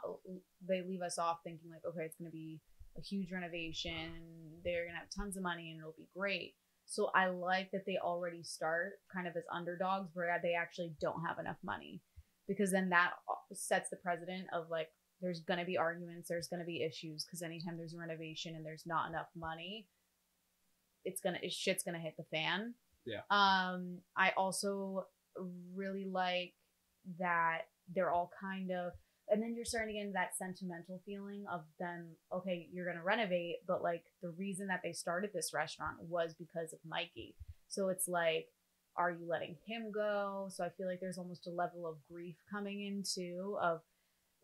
They 0.67 0.81
leave 0.81 1.01
us 1.01 1.17
off 1.17 1.39
thinking 1.43 1.69
like, 1.69 1.85
okay, 1.87 2.03
it's 2.05 2.15
going 2.17 2.29
to 2.29 2.35
be 2.35 2.59
a 2.97 3.01
huge 3.01 3.31
renovation. 3.31 4.11
They're 4.63 4.83
going 4.83 4.95
to 4.95 4.99
have 4.99 5.09
tons 5.15 5.37
of 5.37 5.43
money 5.43 5.71
and 5.71 5.79
it'll 5.79 5.95
be 5.97 6.09
great. 6.15 6.55
So 6.85 7.09
I 7.13 7.27
like 7.27 7.71
that 7.71 7.85
they 7.85 7.97
already 8.01 8.43
start 8.43 8.93
kind 9.13 9.27
of 9.27 9.35
as 9.35 9.43
underdogs 9.53 10.09
where 10.13 10.39
they 10.41 10.53
actually 10.53 10.93
don't 11.01 11.21
have 11.25 11.37
enough 11.37 11.57
money 11.63 12.01
because 12.47 12.71
then 12.71 12.89
that 12.89 13.11
sets 13.53 13.89
the 13.89 13.97
precedent 13.97 14.47
of 14.53 14.69
like 14.69 14.87
there's 15.21 15.41
going 15.41 15.59
to 15.59 15.65
be 15.65 15.77
arguments 15.77 16.29
there's 16.29 16.47
going 16.47 16.59
to 16.59 16.65
be 16.65 16.83
issues 16.83 17.25
because 17.25 17.41
anytime 17.41 17.75
there's 17.77 17.93
a 17.93 17.97
renovation 17.99 18.55
and 18.55 18.65
there's 18.65 18.83
not 18.85 19.09
enough 19.09 19.27
money 19.35 19.87
it's 21.03 21.19
gonna 21.21 21.39
shit's 21.49 21.83
gonna 21.83 21.99
hit 21.99 22.15
the 22.17 22.23
fan 22.31 22.73
Yeah. 23.05 23.21
um 23.31 23.97
i 24.15 24.31
also 24.37 25.07
really 25.75 26.05
like 26.05 26.53
that 27.19 27.63
they're 27.93 28.11
all 28.11 28.31
kind 28.39 28.71
of 28.71 28.91
and 29.29 29.41
then 29.41 29.53
you're 29.55 29.65
starting 29.65 29.89
to 29.89 29.99
get 29.99 30.01
into 30.01 30.13
that 30.13 30.37
sentimental 30.37 31.01
feeling 31.05 31.45
of 31.51 31.61
them 31.79 32.07
okay 32.33 32.67
you're 32.71 32.85
gonna 32.85 33.03
renovate 33.03 33.57
but 33.67 33.81
like 33.81 34.03
the 34.21 34.29
reason 34.37 34.67
that 34.67 34.81
they 34.83 34.93
started 34.93 35.31
this 35.33 35.51
restaurant 35.53 35.97
was 36.07 36.33
because 36.33 36.73
of 36.73 36.79
mikey. 36.87 37.35
So 37.67 37.89
it's 37.89 38.07
like 38.07 38.47
are 38.95 39.11
you 39.11 39.27
letting 39.29 39.55
him 39.67 39.91
go? 39.91 40.47
So 40.49 40.63
i 40.63 40.69
feel 40.69 40.87
like 40.87 40.99
there's 40.99 41.19
almost 41.19 41.47
a 41.47 41.51
level 41.51 41.87
of 41.87 41.97
grief 42.11 42.35
coming 42.51 42.85
into 42.85 43.57
of 43.61 43.81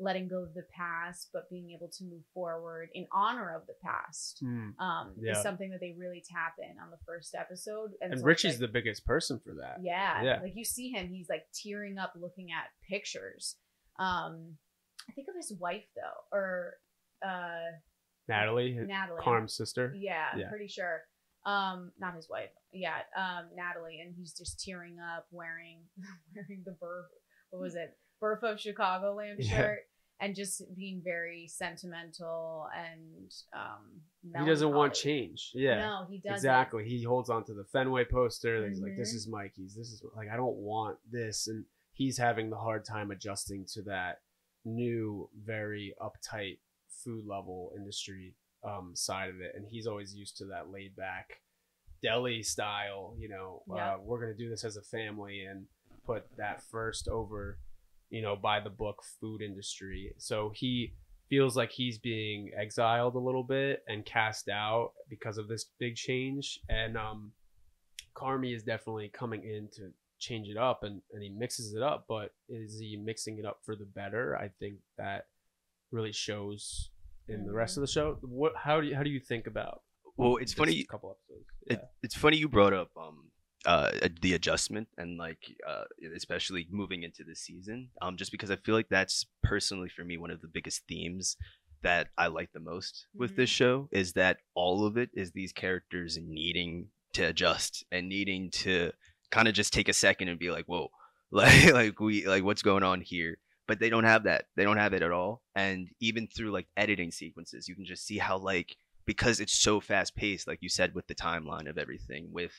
letting 0.04 0.28
go 0.28 0.44
of 0.44 0.54
the 0.54 0.66
past 0.76 1.30
but 1.34 1.50
being 1.50 1.72
able 1.72 1.88
to 1.98 2.04
move 2.04 2.22
forward 2.34 2.90
in 2.94 3.08
honor 3.14 3.56
of 3.56 3.66
the 3.68 3.74
past 3.84 4.38
Hmm. 4.42 4.70
um 4.80 5.14
Yeah. 5.18 5.32
is 5.32 5.42
something 5.42 5.70
that 5.72 5.80
they 5.80 5.96
really 5.98 6.24
tap 6.30 6.56
in 6.60 6.78
on 6.80 6.92
the 6.92 6.98
first 7.06 7.34
episode 7.36 7.92
and 8.02 8.20
so 8.20 8.26
Richie's 8.26 8.54
like- 8.54 8.60
the 8.62 8.68
biggest 8.74 9.06
person 9.06 9.40
for 9.40 9.54
that. 9.56 9.78
yeah, 9.82 10.22
Yeah. 10.24 10.40
like 10.42 10.56
you 10.56 10.66
see 10.66 10.90
him 10.92 11.10
he's 11.10 11.30
like 11.30 11.46
tearing 11.54 11.98
up 11.98 12.14
looking 12.16 12.50
at 12.52 12.66
pictures 12.90 13.58
um 14.00 14.58
i 15.10 15.12
think 15.14 15.28
of 15.30 15.36
his 15.36 15.54
wife 15.60 15.86
though 15.96 16.38
or 16.38 16.74
uh 17.26 17.72
Natalie, 18.28 18.74
natalie 18.74 19.22
Carm's 19.22 19.56
sister. 19.56 19.94
yeah, 19.98 20.36
Yeah. 20.38 20.50
pretty 20.50 20.68
sure. 20.70 21.02
Um, 21.46 21.92
not 22.00 22.16
his 22.16 22.30
wife. 22.30 22.52
Yeah, 22.72 22.96
um, 23.18 23.50
Natalie, 23.54 24.00
and 24.00 24.16
he's 24.16 24.32
just 24.32 24.64
tearing 24.64 24.98
up, 24.98 25.28
wearing 25.30 25.82
wearing 26.34 26.64
the 26.66 26.72
Burf. 26.72 27.04
What 27.50 27.62
was 27.62 27.76
it? 27.76 27.98
Burf 28.22 28.42
of 28.44 28.58
Chicagoland 28.60 29.36
Yeah. 29.40 29.58
shirt, 29.58 29.80
and 30.24 30.36
just 30.36 30.64
being 30.76 31.02
very 31.04 31.48
sentimental 31.48 32.68
and 32.76 33.32
um. 33.54 34.02
He 34.40 34.46
doesn't 34.46 34.74
want 34.74 34.94
change. 34.94 35.52
Yeah. 35.54 35.80
No, 35.80 36.06
he 36.10 36.18
doesn't. 36.20 36.36
Exactly. 36.36 36.88
He 36.88 37.04
holds 37.04 37.30
on 37.30 37.44
to 37.46 37.54
the 37.54 37.66
Fenway 37.66 38.06
poster. 38.06 38.66
He's 38.68 38.80
like, 38.80 38.96
"This 38.96 39.12
Mhm. 39.14 39.16
is 39.18 39.28
Mikey's. 39.28 39.76
This 39.76 39.90
is 39.92 40.02
like 40.16 40.30
I 40.30 40.38
don't 40.38 40.56
want 40.56 40.98
this," 41.12 41.48
and 41.48 41.66
he's 41.92 42.18
having 42.18 42.50
the 42.50 42.58
hard 42.58 42.86
time 42.86 43.12
adjusting 43.12 43.66
to 43.74 43.82
that 43.84 44.22
new, 44.66 45.30
very 45.36 45.94
uptight 46.02 46.60
food 46.88 47.26
level 47.26 47.74
industry 47.76 48.34
um, 48.64 48.96
side 48.96 49.30
of 49.30 49.42
it. 49.42 49.54
And 49.56 49.68
he's 49.68 49.88
always 49.88 50.16
used 50.16 50.38
to 50.38 50.46
that 50.46 50.70
laid 50.72 50.96
back, 50.96 51.42
deli 52.02 52.42
style. 52.44 53.14
You 53.20 53.28
know, 53.28 53.64
Yeah. 53.68 53.96
uh, 53.96 53.98
we're 54.00 54.22
gonna 54.22 54.34
do 54.38 54.50
this 54.50 54.64
as 54.64 54.78
a 54.78 54.82
family 54.84 55.44
and 55.44 55.68
put 56.06 56.24
that 56.38 56.62
first 56.64 57.10
over, 57.10 57.60
you 58.14 58.22
know, 58.22 58.36
by 58.36 58.60
the 58.60 58.70
book 58.70 59.04
food 59.20 59.42
industry. 59.42 60.14
So 60.20 60.52
he 60.54 60.94
feels 61.30 61.58
like 61.58 61.72
he's 61.72 61.98
being 61.98 62.52
exiled 62.56 63.16
a 63.16 63.20
little 63.20 63.44
bit 63.44 63.84
and 63.88 64.06
cast 64.06 64.50
out 64.50 64.92
because 65.10 65.40
of 65.40 65.48
this 65.48 65.66
big 65.80 65.96
change. 65.96 66.60
And 66.70 66.96
um, 66.96 67.32
Carmy 68.16 68.56
is 68.56 68.62
definitely 68.62 69.10
coming 69.12 69.44
in 69.44 69.68
to 69.78 69.90
change 70.20 70.48
it 70.48 70.58
up, 70.58 70.84
and 70.84 71.02
and 71.12 71.24
he 71.24 71.30
mixes 71.30 71.74
it 71.74 71.82
up. 71.82 72.06
But 72.08 72.36
is 72.48 72.78
he 72.80 73.02
mixing 73.04 73.40
it 73.40 73.46
up 73.46 73.58
for 73.66 73.76
the 73.76 73.86
better? 73.86 74.38
I 74.38 74.50
think 74.60 74.76
that 75.00 75.26
really 75.92 76.14
shows 76.14 76.92
in 77.28 77.48
the 77.48 77.54
rest 77.54 77.78
of 77.78 77.82
the 77.82 77.88
show. 77.88 78.20
What? 78.22 78.54
How 78.56 78.80
do 78.80 78.86
you 78.86 78.96
how 78.96 79.02
do 79.02 79.10
you 79.10 79.20
think 79.20 79.48
about? 79.48 79.82
Well, 80.18 80.36
it's 80.36 80.54
funny. 80.54 80.84
Couple 80.84 81.18
episodes. 81.18 81.48
It, 81.66 81.82
it's 82.04 82.16
funny 82.16 82.38
you 82.38 82.48
brought 82.48 82.74
up 82.74 82.92
um 82.96 83.32
uh 83.66 83.92
the 84.22 84.34
adjustment 84.34 84.88
and 84.98 85.18
like 85.18 85.40
uh 85.68 85.84
especially 86.16 86.68
moving 86.70 87.04
into 87.04 87.24
the 87.24 87.36
season 87.36 87.90
um 88.02 88.18
just 88.18 88.32
because 88.32 88.52
I 88.52 88.58
feel 88.58 88.76
like 88.76 88.90
that's 88.90 89.26
personally 89.42 89.90
for 89.90 90.04
me 90.04 90.18
one 90.18 90.32
of 90.32 90.42
the 90.42 90.48
biggest 90.48 90.84
themes 90.88 91.38
that 91.82 92.08
I 92.18 92.28
like 92.28 92.52
the 92.54 92.60
most 92.60 93.08
with 93.16 93.36
this 93.36 93.50
show 93.50 93.90
is 93.92 94.14
that 94.14 94.38
all 94.56 94.86
of 94.86 94.98
it 94.98 95.10
is 95.14 95.32
these 95.32 95.54
characters 95.54 96.18
needing 96.22 96.88
to 97.14 97.24
adjust 97.24 97.86
and 97.92 98.10
needing 98.10 98.50
to 98.52 98.92
kind 99.32 99.48
of 99.48 99.54
just 99.54 99.74
take 99.74 99.90
a 99.90 99.94
second 99.94 100.28
and 100.28 100.40
be 100.40 100.52
like 100.52 100.66
whoa 100.66 100.90
like 101.34 101.74
like 101.74 102.00
we 102.00 102.28
like 102.28 102.44
what's 102.44 102.62
going 102.62 102.84
on 102.84 103.02
here? 103.02 103.38
But 103.68 103.80
they 103.80 103.90
don't 103.90 104.04
have 104.04 104.26
that. 104.26 104.46
They 104.56 104.64
don't 104.64 104.78
have 104.78 104.94
it 104.94 105.02
at 105.02 105.12
all. 105.12 105.42
And 105.56 105.88
even 106.00 106.28
through 106.28 106.52
like 106.52 106.68
editing 106.78 107.12
sequences 107.12 107.68
you 107.68 107.76
can 107.76 107.86
just 107.86 108.06
see 108.06 108.20
how 108.20 108.38
like 108.38 108.76
because 109.06 109.40
it's 109.40 109.54
so 109.54 109.80
fast 109.80 110.16
paced, 110.16 110.48
like 110.48 110.60
you 110.62 110.70
said, 110.70 110.94
with 110.94 111.08
the 111.08 111.16
timeline 111.16 111.68
of 111.68 111.78
everything, 111.80 112.28
with 112.32 112.52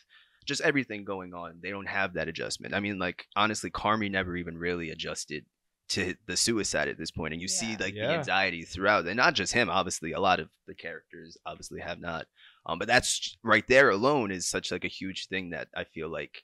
just 0.45 0.61
everything 0.63 1.05
going 1.05 1.35
on, 1.35 1.59
they 1.63 1.71
don't 1.71 1.89
have 1.89 2.15
that 2.15 2.29
adjustment. 2.29 2.75
I 2.75 2.81
mean, 2.81 2.99
like 2.99 3.27
honestly, 3.37 3.71
Carmy 3.71 4.11
never 4.11 4.37
even 4.37 4.59
really 4.59 4.91
adjusted 4.91 5.45
to 5.91 6.15
the 6.27 6.37
suicide 6.37 6.89
at 6.89 6.99
this 6.99 7.11
point, 7.11 7.35
and 7.35 7.43
you 7.43 7.49
see 7.49 7.73
Yeah. 7.73 7.77
like 7.81 7.95
the 7.95 8.15
anxiety 8.15 8.63
throughout, 8.65 9.07
and 9.07 9.17
not 9.17 9.35
just 9.35 9.53
him. 9.53 9.69
Obviously, 9.71 10.13
a 10.13 10.21
lot 10.21 10.41
of 10.41 10.49
the 10.67 10.75
characters 10.75 11.37
obviously 11.47 11.81
have 11.81 12.01
not. 12.01 12.27
Um, 12.67 12.79
but 12.79 12.89
that's 12.89 13.37
right 13.43 13.67
there 13.69 13.91
alone 13.91 14.31
is 14.31 14.49
such 14.49 14.73
like 14.73 14.85
a 14.85 14.89
huge 14.89 15.29
thing 15.29 15.51
that 15.51 15.69
I 15.77 15.85
feel 15.85 16.09
like 16.09 16.43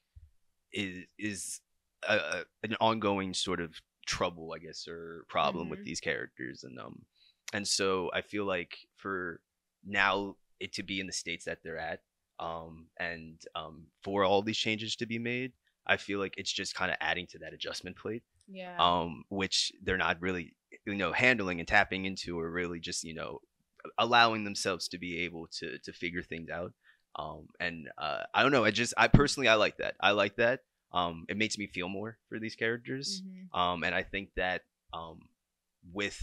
is 0.72 1.04
is 1.18 1.60
a, 2.08 2.16
a, 2.16 2.44
an 2.62 2.76
ongoing 2.80 3.34
sort 3.34 3.60
of 3.60 3.74
trouble, 4.06 4.52
I 4.54 4.58
guess, 4.58 4.86
or 4.88 5.24
problem 5.28 5.68
with 5.70 5.80
Mhm. 5.80 5.84
these 5.84 6.00
characters, 6.00 6.64
and 6.64 6.78
um, 6.78 7.04
and 7.52 7.66
so 7.66 8.10
I 8.12 8.22
feel 8.22 8.44
like 8.44 8.76
for 8.96 9.40
now 9.86 10.36
it 10.60 10.74
to 10.74 10.82
be 10.82 11.00
in 11.00 11.06
the 11.06 11.12
states 11.12 11.46
that 11.46 11.58
they're 11.64 11.78
at 11.78 12.00
um 12.40 12.86
and 12.98 13.40
um 13.54 13.86
for 14.02 14.24
all 14.24 14.42
these 14.42 14.56
changes 14.58 14.96
to 14.96 15.06
be 15.06 15.18
made 15.18 15.52
i 15.86 15.96
feel 15.96 16.18
like 16.18 16.34
it's 16.36 16.52
just 16.52 16.74
kind 16.74 16.90
of 16.90 16.96
adding 17.00 17.26
to 17.26 17.38
that 17.38 17.52
adjustment 17.52 17.96
plate 17.96 18.22
Yeah. 18.48 18.76
um 18.78 19.22
which 19.28 19.72
they're 19.84 19.96
not 19.96 20.20
really 20.20 20.56
you 20.86 20.94
know 20.94 21.12
handling 21.12 21.58
and 21.60 21.68
tapping 21.68 22.04
into 22.06 22.38
or 22.40 22.50
really 22.50 22.80
just 22.80 23.04
you 23.04 23.14
know 23.14 23.38
allowing 23.98 24.44
themselves 24.44 24.88
to 24.88 24.98
be 24.98 25.18
able 25.26 25.46
to 25.58 25.78
to 25.84 25.92
figure 25.92 26.22
things 26.22 26.48
out 26.50 26.72
um 27.16 27.46
and 27.60 27.88
uh 27.98 28.22
i 28.34 28.42
don't 28.42 28.52
know 28.52 28.64
i 28.64 28.70
just 28.70 28.94
i 28.96 29.06
personally 29.08 29.48
i 29.48 29.54
like 29.54 29.76
that 29.78 29.94
i 30.00 30.10
like 30.10 30.36
that 30.36 30.60
um 30.92 31.24
it 31.28 31.36
makes 31.36 31.58
me 31.58 31.66
feel 31.66 31.88
more 31.88 32.18
for 32.28 32.38
these 32.38 32.54
characters 32.56 33.22
Mhm. 33.24 33.58
um, 33.58 33.82
and 33.82 33.94
I 33.94 34.04
think 34.04 34.30
that 34.36 34.62
um, 34.92 35.18
with 35.92 36.18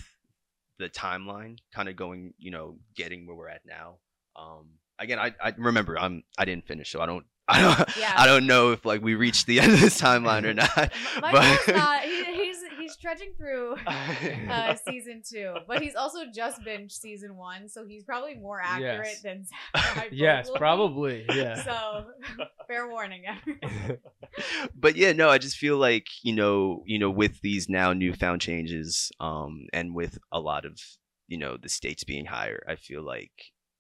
the 0.80 0.88
timeline 0.90 1.58
kind 1.74 1.90
of 1.90 1.96
going, 1.98 2.34
you 2.38 2.52
know, 2.52 2.78
getting 2.96 3.28
where 3.28 3.36
we're 3.36 3.50
at 3.50 3.66
now. 3.66 3.98
Um, 4.36 4.80
again, 5.00 5.20
I, 5.20 5.34
I 5.42 5.54
remember 5.58 6.00
I'm 6.00 6.24
I 6.38 6.46
didn't 6.46 6.66
finish, 6.68 6.92
so 6.92 7.02
I 7.02 7.06
don't 7.06 7.26
I 7.48 7.62
don't 7.62 7.98
Yeah. 7.98 8.14
I 8.18 8.26
don't 8.26 8.46
know 8.46 8.72
if 8.72 8.84
like 8.86 9.02
we 9.02 9.16
reached 9.16 9.46
the 9.48 9.60
end 9.62 9.72
of 9.74 9.80
this 9.80 10.00
timeline 10.02 10.44
or 10.44 10.54
not. 10.64 10.70
Michael's 11.22 11.60
but 11.66 11.76
not. 11.76 12.02
He, 12.04 12.24
he's 12.26 12.58
he's 12.78 12.98
trudging 12.98 13.34
through 13.38 13.76
uh, 13.88 14.76
season 14.88 15.22
two, 15.30 15.56
but 15.68 15.82
he's 15.82 15.96
also 15.96 16.20
just 16.34 16.62
binged 16.62 16.92
season 16.92 17.36
one, 17.38 17.70
so 17.70 17.86
he's 17.86 18.04
probably 18.04 18.36
more 18.36 18.62
accurate 18.62 19.08
Yes. 19.08 19.22
than 19.22 19.46
Zach 19.46 20.10
yes, 20.12 20.50
probably. 20.56 21.26
Yeah. 21.34 21.64
So, 21.64 22.06
fair 22.68 22.90
warning, 22.90 23.24
everyone. 23.28 23.98
but 24.76 24.96
yeah, 24.96 25.14
no, 25.14 25.30
I 25.30 25.38
just 25.38 25.58
feel 25.58 25.78
like 25.78 26.08
you 26.24 26.34
know, 26.34 26.84
you 26.86 27.00
know, 27.00 27.10
with 27.10 27.40
these 27.42 27.70
now 27.70 27.94
newfound 27.94 28.42
changes, 28.42 29.12
um, 29.20 29.68
and 29.74 29.94
with 29.96 30.18
a 30.32 30.40
lot 30.40 30.66
of 30.66 30.80
you 31.28 31.38
know 31.38 31.58
the 31.58 31.70
states 31.70 32.04
being 32.04 32.26
higher, 32.26 32.64
I 32.68 32.76
feel 32.76 33.04
like 33.04 33.32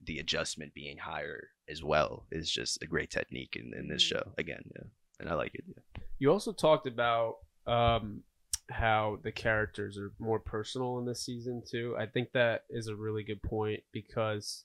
the 0.08 0.18
adjustment 0.20 0.74
being 0.74 0.98
higher 0.98 1.50
as 1.70 1.84
well 1.84 2.26
is 2.32 2.50
just 2.50 2.82
a 2.82 2.88
great 2.88 3.12
technique 3.12 3.56
in, 3.56 3.74
in 3.78 3.88
this 3.88 4.04
Mhm. 4.04 4.08
show. 4.08 4.34
Again, 4.38 4.64
yeah, 4.76 4.88
and 5.20 5.30
I 5.30 5.36
like 5.36 5.54
it. 5.54 5.64
Yeah. 5.68 6.02
You 6.20 6.32
also 6.32 6.52
talked 6.54 6.88
about 6.88 7.36
um, 7.68 8.24
how 8.70 9.20
the 9.24 9.32
characters 9.32 9.98
are 9.98 10.14
more 10.20 10.40
personal 10.40 10.98
in 11.00 11.06
this 11.06 11.22
season 11.26 11.62
too. 11.70 11.96
I 12.00 12.06
think 12.06 12.32
that 12.32 12.64
is 12.70 12.88
a 12.88 12.96
really 12.96 13.24
good 13.24 13.42
point 13.44 13.84
because 13.92 14.64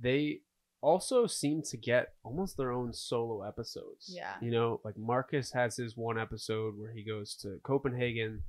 they 0.00 0.40
also 0.80 1.26
seem 1.26 1.60
to 1.62 1.76
get 1.76 2.14
almost 2.24 2.56
their 2.56 2.72
own 2.72 2.92
solo 2.94 3.42
episodes. 3.42 4.10
Yeah. 4.14 4.36
You 4.40 4.50
know, 4.50 4.80
like 4.84 4.96
Marcus 4.96 5.52
has 5.52 5.76
his 5.76 5.96
one 5.96 6.18
episode 6.18 6.78
where 6.78 6.92
he 6.92 7.02
goes 7.04 7.34
to 7.42 7.58
Copenhagen. 7.62 8.42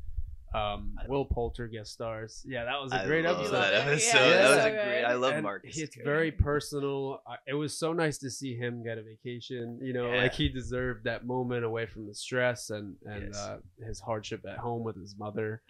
Um, 0.53 0.96
Will 1.08 1.25
Poulter 1.25 1.68
guest 1.68 1.91
stars. 1.94 2.44
Yeah, 2.48 2.65
that 2.65 2.82
was 2.82 2.91
a 2.91 3.01
I 3.01 3.06
great 3.06 3.24
love 3.25 3.38
episode. 3.39 3.53
that 3.53 3.74
episode. 3.74 4.18
it 4.18 4.29
that 4.32 4.41
was 4.41 4.50
was 4.50 4.58
so 4.63 4.68
a 4.68 4.72
great. 4.72 4.84
good. 4.86 5.03
I 5.06 5.13
love 5.13 5.34
And 5.34 5.44
Marcus. 5.44 5.77
It's 5.77 5.96
very 5.96 6.32
personal. 6.32 7.22
It 7.48 7.53
was 7.53 7.77
so 7.77 7.94
nice 7.94 8.18
to 8.20 8.32
see 8.32 8.56
him 8.56 8.84
get 8.84 8.98
a 8.98 9.03
vacation. 9.03 9.79
You 9.82 9.94
know, 9.94 10.12
Yeah. 10.12 10.24
like 10.24 10.34
he 10.34 10.50
deserved 10.50 11.03
that 11.03 11.25
moment 11.25 11.65
away 11.65 11.86
from 11.86 12.08
the 12.08 12.15
stress 12.15 12.70
and 12.72 12.96
and 13.06 13.27
Yes. 13.27 13.38
uh, 13.38 13.60
his 13.86 14.00
hardship 14.00 14.46
at 14.48 14.58
home 14.58 14.84
with 14.84 14.96
his 15.00 15.15
mother. 15.18 15.62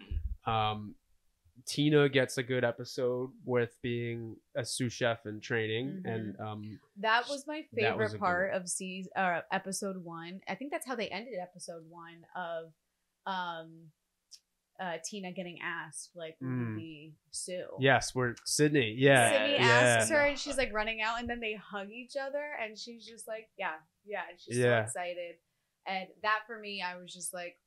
Um, 0.46 0.96
Tina 1.66 2.08
gets 2.08 2.38
a 2.38 2.44
good 2.44 2.64
episode 2.64 3.32
with 3.44 3.76
being 3.84 4.38
a 4.56 4.64
sous 4.66 4.94
chef 4.94 5.26
in 5.26 5.42
training, 5.42 6.02
and 6.06 6.40
um, 6.40 6.80
That 6.98 7.28
was 7.28 7.46
my 7.46 7.64
favorite 7.76 7.98
was 7.98 8.14
a 8.14 8.16
good 8.16 8.20
part 8.22 8.54
of 8.54 8.68
season 8.70 9.12
uh, 9.16 9.42
episode 9.52 9.98
one. 10.04 10.40
I 10.48 10.56
think 10.56 10.72
that's 10.72 10.88
how 10.88 10.96
they 10.96 11.10
ended 11.10 11.34
episode 11.40 11.84
one 11.90 12.26
of 12.36 12.72
um 13.26 13.92
uh 14.80 14.94
Tina 15.04 15.32
getting 15.34 15.60
asked 15.64 16.12
like 16.16 16.38
Mm. 16.42 16.76
be 16.78 17.14
Sue. 17.32 17.66
yes, 17.80 18.16
we're 18.16 18.36
Sydney. 18.46 18.96
Yeah, 18.98 19.32
Sydney 19.32 19.54
yeah. 19.56 19.66
asks 19.98 20.10
her 20.12 20.22
and 20.22 20.40
she's 20.40 20.58
like 20.58 20.72
running 20.74 21.02
out 21.02 21.20
and 21.20 21.30
then 21.30 21.40
they 21.40 21.54
hug 21.56 21.90
each 21.92 22.16
other 22.16 22.44
and 22.64 22.78
she's 22.78 23.06
just 23.06 23.28
like, 23.28 23.50
Yeah, 23.58 23.74
yeah, 24.06 24.22
and 24.30 24.40
she's 24.40 24.58
Yeah. 24.58 24.86
so 24.86 24.88
excited. 24.88 25.36
And 25.86 26.08
that 26.24 26.42
for 26.48 26.58
me, 26.60 26.82
I 26.82 26.98
was 26.98 27.14
just 27.14 27.34
like 27.34 27.58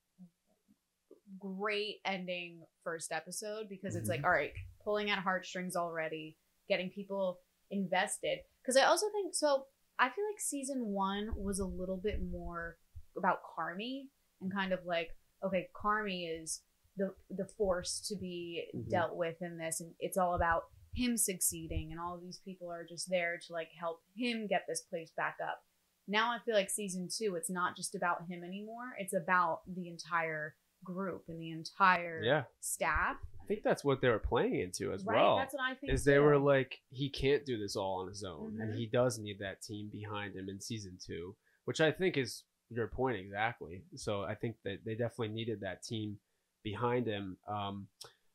great 1.39 2.01
ending 2.05 2.61
first 2.85 3.13
episode 3.13 3.69
because 3.69 3.97
it's 3.97 4.09
Mm-hmm. 4.09 4.23
like, 4.23 4.25
all 4.25 4.31
right, 4.31 4.53
pulling 4.85 5.11
at 5.11 5.19
heartstrings 5.19 5.77
already, 5.77 6.37
getting 6.69 6.91
people 6.91 7.41
invested. 7.71 8.41
Because 8.63 8.77
I 8.77 8.85
also 8.85 9.07
think 9.11 9.35
so. 9.35 9.67
I 9.99 10.09
feel 10.11 10.25
like 10.31 10.41
season 10.41 10.87
one 10.87 11.31
was 11.37 11.59
a 11.59 11.65
little 11.67 11.97
bit 11.97 12.21
more 12.31 12.77
about 13.17 13.41
Carmy 13.57 14.05
and 14.41 14.53
kind 14.53 14.73
of 14.73 14.81
like, 14.87 15.11
okay, 15.45 15.69
Carmy 15.75 16.43
is 16.43 16.61
the 16.97 17.15
the 17.31 17.47
force 17.47 18.01
to 18.09 18.17
be 18.17 18.67
Mhm. 18.75 18.89
dealt 18.91 19.17
with 19.17 19.41
in 19.43 19.57
this, 19.59 19.81
and 19.81 19.95
it's 19.99 20.17
all 20.19 20.35
about 20.35 20.65
him 20.95 21.17
succeeding, 21.17 21.91
and 21.91 22.01
all 22.01 22.15
of 22.15 22.21
these 22.23 22.39
people 22.41 22.71
are 22.71 22.85
just 22.85 23.09
there 23.09 23.39
to 23.39 23.53
like 23.53 23.71
help 23.79 24.03
him 24.15 24.47
get 24.47 24.65
this 24.69 24.83
place 24.83 25.11
back 25.17 25.39
up. 25.43 25.65
Now 26.07 26.31
I 26.33 26.39
feel 26.41 26.55
like 26.55 26.69
season 26.69 27.09
two, 27.09 27.35
it's 27.37 27.49
not 27.51 27.77
just 27.77 27.95
about 27.95 28.27
him 28.27 28.45
anymore; 28.45 28.95
it's 28.99 29.15
about 29.15 29.63
the 29.67 29.89
entire 29.89 30.57
group 30.85 31.25
and 31.29 31.41
the 31.41 31.51
entire 31.51 32.23
yeah. 32.23 32.45
staff. 32.61 33.17
I 33.41 33.45
think 33.47 33.63
that's 33.63 33.85
what 33.85 34.01
they 34.01 34.09
were 34.09 34.19
playing 34.19 34.57
into 34.61 34.93
as 34.93 35.05
right? 35.05 35.17
well. 35.17 35.37
That's 35.37 35.55
what 35.55 35.63
I 35.63 35.75
think. 35.75 35.93
is 35.93 36.05
they 36.05 36.19
were 36.19 36.39
like 36.39 36.81
he 36.91 37.09
can't 37.09 37.45
do 37.47 37.57
this 37.57 37.77
all 37.77 38.01
on 38.01 38.09
his 38.09 38.23
own 38.25 38.61
and 38.61 38.73
Mhm. 38.73 38.77
he 38.77 38.87
does 38.87 39.19
need 39.19 39.39
that 39.39 39.63
team 39.63 39.89
behind 39.91 40.35
him 40.35 40.49
in 40.49 40.61
season 40.61 40.99
two 41.05 41.37
which 41.65 41.81
i 41.81 41.91
think 41.93 42.17
is 42.17 42.45
your 42.71 42.87
point 42.89 43.17
exactly 43.17 43.85
so 43.95 44.23
i 44.23 44.35
think 44.35 44.57
that 44.65 44.85
they 44.85 44.95
definitely 44.95 45.29
needed 45.29 45.61
that 45.61 45.83
team 45.83 46.19
behind 46.63 47.07
him 47.07 47.37
um, 47.49 47.87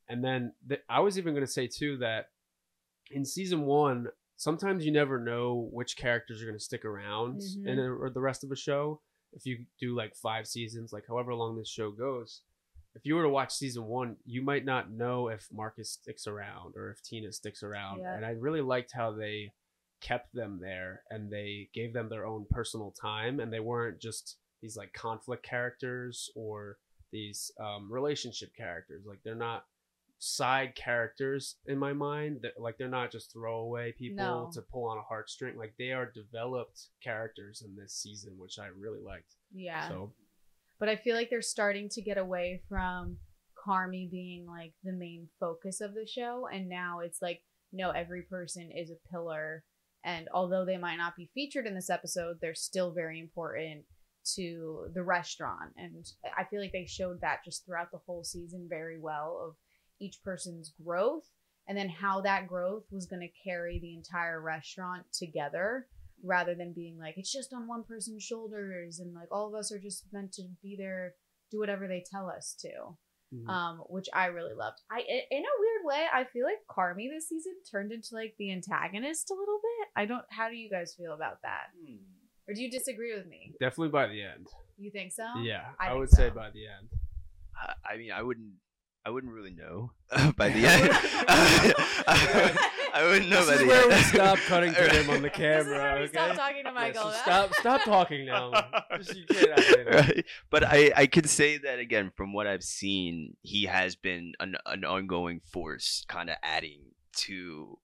and 0.09 0.23
then 0.23 0.53
th- 0.67 0.81
i 0.89 0.99
was 0.99 1.17
even 1.17 1.33
going 1.33 1.45
to 1.45 1.51
say 1.51 1.67
too 1.67 1.97
that 1.97 2.29
in 3.11 3.23
season 3.25 3.61
one 3.63 4.07
sometimes 4.35 4.85
you 4.85 4.91
never 4.91 5.19
know 5.19 5.67
which 5.71 5.97
characters 5.97 6.41
are 6.41 6.45
going 6.45 6.57
to 6.57 6.63
stick 6.63 6.85
around 6.85 7.41
Mhm. 7.41 7.67
in 7.67 7.79
a, 7.79 7.91
or 7.91 8.09
the 8.09 8.19
rest 8.21 8.43
of 8.43 8.51
a 8.51 8.55
show 8.55 9.01
if 9.33 9.45
you 9.45 9.65
do 9.79 9.95
like 9.95 10.15
five 10.15 10.47
seasons 10.47 10.91
like 10.93 11.05
however 11.07 11.33
long 11.33 11.57
this 11.57 11.69
show 11.69 11.91
goes 11.91 12.41
if 12.95 13.05
you 13.05 13.13
were 13.13 13.21
to 13.23 13.29
watch 13.29 13.53
season 13.53 13.83
one, 13.85 14.15
you 14.25 14.41
might 14.41 14.65
not 14.65 14.89
know 14.89 15.27
if 15.27 15.47
Marcus 15.53 15.91
sticks 15.91 16.25
around 16.25 16.73
or 16.75 16.89
if 16.89 16.99
Tina 17.03 17.31
sticks 17.31 17.61
around. 17.61 17.99
Yeah. 17.99 18.15
And 18.15 18.25
I 18.25 18.31
really 18.31 18.61
liked 18.61 18.91
how 18.91 19.11
they 19.11 19.51
kept 20.01 20.33
them 20.33 20.57
there 20.59 21.03
and 21.11 21.29
they 21.31 21.69
gave 21.75 21.93
them 21.93 22.09
their 22.09 22.25
own 22.25 22.47
personal 22.49 22.89
time 22.99 23.39
and 23.39 23.53
they 23.53 23.59
weren't 23.59 23.99
just 23.99 24.37
these 24.63 24.75
like 24.75 24.93
conflict 24.93 25.43
characters 25.43 26.31
or 26.35 26.77
these 27.11 27.51
um, 27.59 27.91
relationship 27.91 28.49
characters. 28.55 29.03
Like 29.07 29.19
they're 29.23 29.35
not 29.35 29.65
side 30.19 30.73
characters 30.75 31.57
in 31.67 31.77
my 31.77 31.93
mind 31.93 32.39
that 32.41 32.53
like 32.59 32.75
they're 32.77 32.87
not 32.87 33.11
just 33.11 33.31
throwaway 33.31 33.91
people 33.91 34.15
No. 34.25 34.51
to 34.53 34.61
pull 34.61 34.85
on 34.85 34.97
a 34.97 35.01
heartstring. 35.13 35.55
Like 35.57 35.73
they 35.77 35.91
are 35.91 36.11
developed 36.11 36.87
characters 37.03 37.63
in 37.65 37.75
this 37.75 37.93
season, 37.93 38.33
which 38.37 38.57
I 38.59 38.67
really 38.67 39.01
liked. 39.01 39.35
Yeah. 39.53 39.87
So 39.89 40.13
but 40.79 40.89
I 40.89 40.95
feel 40.95 41.15
like 41.15 41.29
they're 41.29 41.41
starting 41.41 41.89
to 41.89 42.01
get 42.01 42.17
away 42.17 42.61
from 42.69 43.17
Carmy 43.67 44.09
being 44.09 44.45
like 44.47 44.73
the 44.83 44.93
main 44.93 45.27
focus 45.39 45.81
of 45.81 45.93
the 45.93 46.05
show, 46.07 46.47
and 46.51 46.69
now 46.69 46.99
it's 46.99 47.21
like 47.21 47.41
no, 47.73 47.89
every 47.91 48.21
person 48.21 48.71
is 48.73 48.89
a 48.91 49.09
pillar, 49.11 49.63
and 50.05 50.29
although 50.33 50.63
they 50.65 50.77
might 50.77 50.95
not 50.95 51.15
be 51.17 51.29
featured 51.33 51.65
in 51.67 51.75
this 51.75 51.89
episode, 51.89 52.37
they're 52.39 52.55
still 52.55 52.91
very 52.93 53.19
important 53.19 53.83
to 54.35 54.87
the 54.93 55.03
restaurant, 55.03 55.71
and 55.77 56.05
I 56.37 56.43
feel 56.45 56.59
like 56.61 56.71
they 56.71 56.85
showed 56.85 57.21
that 57.21 57.43
just 57.45 57.65
throughout 57.65 57.91
the 57.91 58.01
whole 58.05 58.23
season 58.23 58.67
very 58.69 58.99
well 58.99 59.41
of 59.47 59.55
each 59.99 60.21
person's 60.23 60.73
growth, 60.83 61.29
and 61.67 61.77
then 61.77 61.89
how 61.89 62.21
that 62.21 62.47
growth 62.47 62.83
was 62.91 63.05
going 63.05 63.21
to 63.21 63.49
carry 63.49 63.79
the 63.79 63.93
entire 63.93 64.41
restaurant 64.41 65.03
together 65.13 65.87
rather 66.23 66.55
than 66.55 66.73
being 66.73 66.97
like 66.97 67.13
it's 67.17 67.31
just 67.31 67.53
on 67.53 67.67
one 67.67 67.83
person's 67.83 68.23
shoulders 68.23 68.99
and 68.99 69.13
like 69.13 69.27
all 69.31 69.47
of 69.47 69.53
us 69.53 69.71
are 69.71 69.77
just 69.79 70.03
meant 70.11 70.33
to 70.33 70.41
be 70.63 70.75
there 70.75 71.13
do 71.51 71.59
whatever 71.59 71.87
they 71.87 72.03
tell 72.09 72.27
us 72.27 72.55
to 72.59 72.69
mhm. 73.35 73.47
um 73.47 73.77
which 73.87 74.07
i 74.13 74.25
really 74.25 74.55
loved. 74.55 74.79
I 74.89 74.97
i- 74.97 75.27
in 75.29 75.43
a 75.43 75.59
weird 75.59 75.85
way 75.85 76.05
i 76.11 76.23
feel 76.23 76.43
like 76.43 76.57
carmy 76.67 77.07
this 77.07 77.29
season 77.29 77.53
turned 77.69 77.91
into 77.91 78.15
like 78.15 78.33
the 78.39 78.51
antagonist 78.51 79.29
a 79.29 79.35
little 79.35 79.59
bit. 79.61 79.87
I 79.95 80.05
don't 80.07 80.23
how 80.29 80.49
do 80.49 80.55
you 80.55 80.71
guys 80.71 80.95
feel 80.97 81.13
about 81.13 81.41
that 81.43 81.67
or 82.47 82.53
do 82.53 82.61
you 82.61 82.69
disagree 82.71 83.13
with 83.15 83.27
me 83.27 83.53
definitely 83.59 83.89
by 83.89 84.07
the 84.07 84.21
end. 84.21 84.47
you 84.77 84.89
think 84.91 85.11
so 85.11 85.25
yeah, 85.41 85.65
I 85.79 85.85
I, 85.85 85.89
think 85.89 85.99
would 85.99 86.09
say 86.09 86.29
by 86.29 86.49
the 86.51 86.65
end. 86.67 86.87
I- 87.55 87.93
I 87.93 87.97
mean, 87.97 88.11
I 88.11 88.21
wouldn't. 88.21 88.53
I 89.05 89.09
wouldn't 89.09 89.31
really 89.33 89.51
know 89.53 89.91
by 90.37 90.49
the 90.49 90.65
end. 90.67 90.89
I 92.93 93.03
wouldn't 93.03 93.29
know 93.29 93.45
This 93.45 93.47
by 93.47 93.53
is 93.53 93.59
the 93.61 93.67
where 93.67 93.81
end. 93.83 93.89
we 93.93 94.01
stop 94.01 94.37
cutting 94.39 94.73
to 94.73 94.89
him 94.89 95.09
on 95.09 95.21
the 95.21 95.29
this 95.29 95.31
is 95.31 95.37
camera. 95.37 95.77
where 95.77 95.93
we 95.95 96.01
okay? 96.03 96.11
stop 96.11 96.35
talking 96.35 96.63
to 96.63 96.69
Yeah, 96.69 96.73
michael 96.73 97.03
so 97.03 97.17
stop, 97.21 97.53
stop 97.55 97.81
talking 97.83 98.25
now. 98.25 98.51
Just- 98.97 99.15
you 99.15 99.25
can't 99.25 99.87
right? 99.89 100.25
But 100.49 100.63
I, 100.65 100.91
I 100.95 101.07
could 101.07 101.29
say 101.29 101.57
that 101.57 101.79
again 101.79 102.11
from 102.15 102.33
what 102.33 102.47
I've 102.47 102.63
seen, 102.63 103.35
he 103.41 103.63
has 103.65 103.95
been 103.95 104.33
an, 104.39 104.55
an 104.65 104.83
ongoing 104.85 105.41
force, 105.51 106.05
kind 106.07 106.29
of 106.29 106.35
adding 106.43 106.81
to 107.17 107.77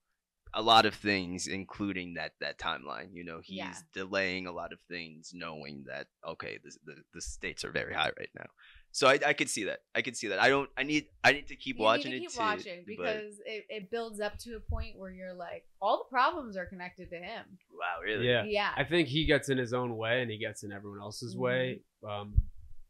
a 0.55 0.61
lot 0.61 0.85
of 0.85 0.93
things, 0.95 1.47
including 1.47 2.13
that 2.15 2.33
that 2.39 2.57
timeline. 2.59 3.09
You 3.13 3.23
know, 3.23 3.39
he's 3.43 3.57
Yeah. 3.57 3.73
delaying 3.93 4.47
a 4.47 4.51
lot 4.51 4.71
of 4.73 4.79
things, 4.89 5.31
knowing 5.33 5.85
that 5.87 6.07
okay, 6.27 6.59
the 6.63 6.71
the, 6.85 6.95
the 7.13 7.21
stakes 7.21 7.63
are 7.65 7.71
very 7.71 7.93
high 7.93 8.11
right 8.17 8.29
now. 8.35 8.45
So 8.95 9.07
I, 9.07 9.17
I 9.25 9.33
could 9.33 9.49
see 9.49 9.63
that. 9.63 9.79
I 9.95 10.03
could 10.03 10.15
see 10.15 10.27
that. 10.27 10.39
I 10.39 10.49
don't. 10.49 10.69
I 10.77 10.83
need. 10.83 11.07
I 11.23 11.31
need 11.31 11.47
to 11.47 11.55
keep 11.55 11.77
you 11.79 11.83
watching 11.83 12.11
need 12.11 12.19
to 12.19 12.25
it. 12.25 12.27
keep 12.27 12.33
to- 12.37 12.39
watching 12.39 12.79
but- 12.85 12.85
because 12.97 13.33
it, 13.45 13.65
it 13.69 13.89
builds 13.91 14.19
up 14.19 14.37
to 14.39 14.55
a 14.55 14.59
point 14.59 14.97
where 14.99 15.09
you're 15.09 15.33
like 15.33 15.63
all 15.81 15.97
the 16.07 16.09
problems 16.15 16.55
are 16.55 16.67
connected 16.67 17.09
to 17.09 17.15
him 17.17 17.43
wow, 17.71 18.01
really? 18.03 18.27
Yeah. 18.27 18.43
yeah 18.43 18.69
I 18.77 18.83
think 18.83 19.07
he 19.07 19.25
gets 19.25 19.49
in 19.49 19.57
his 19.57 19.73
own 19.73 19.97
way 19.97 20.21
and 20.21 20.29
he 20.29 20.37
gets 20.37 20.63
in 20.63 20.71
everyone 20.71 20.99
else's 20.99 21.35
way. 21.35 21.81
Um, 22.07 22.35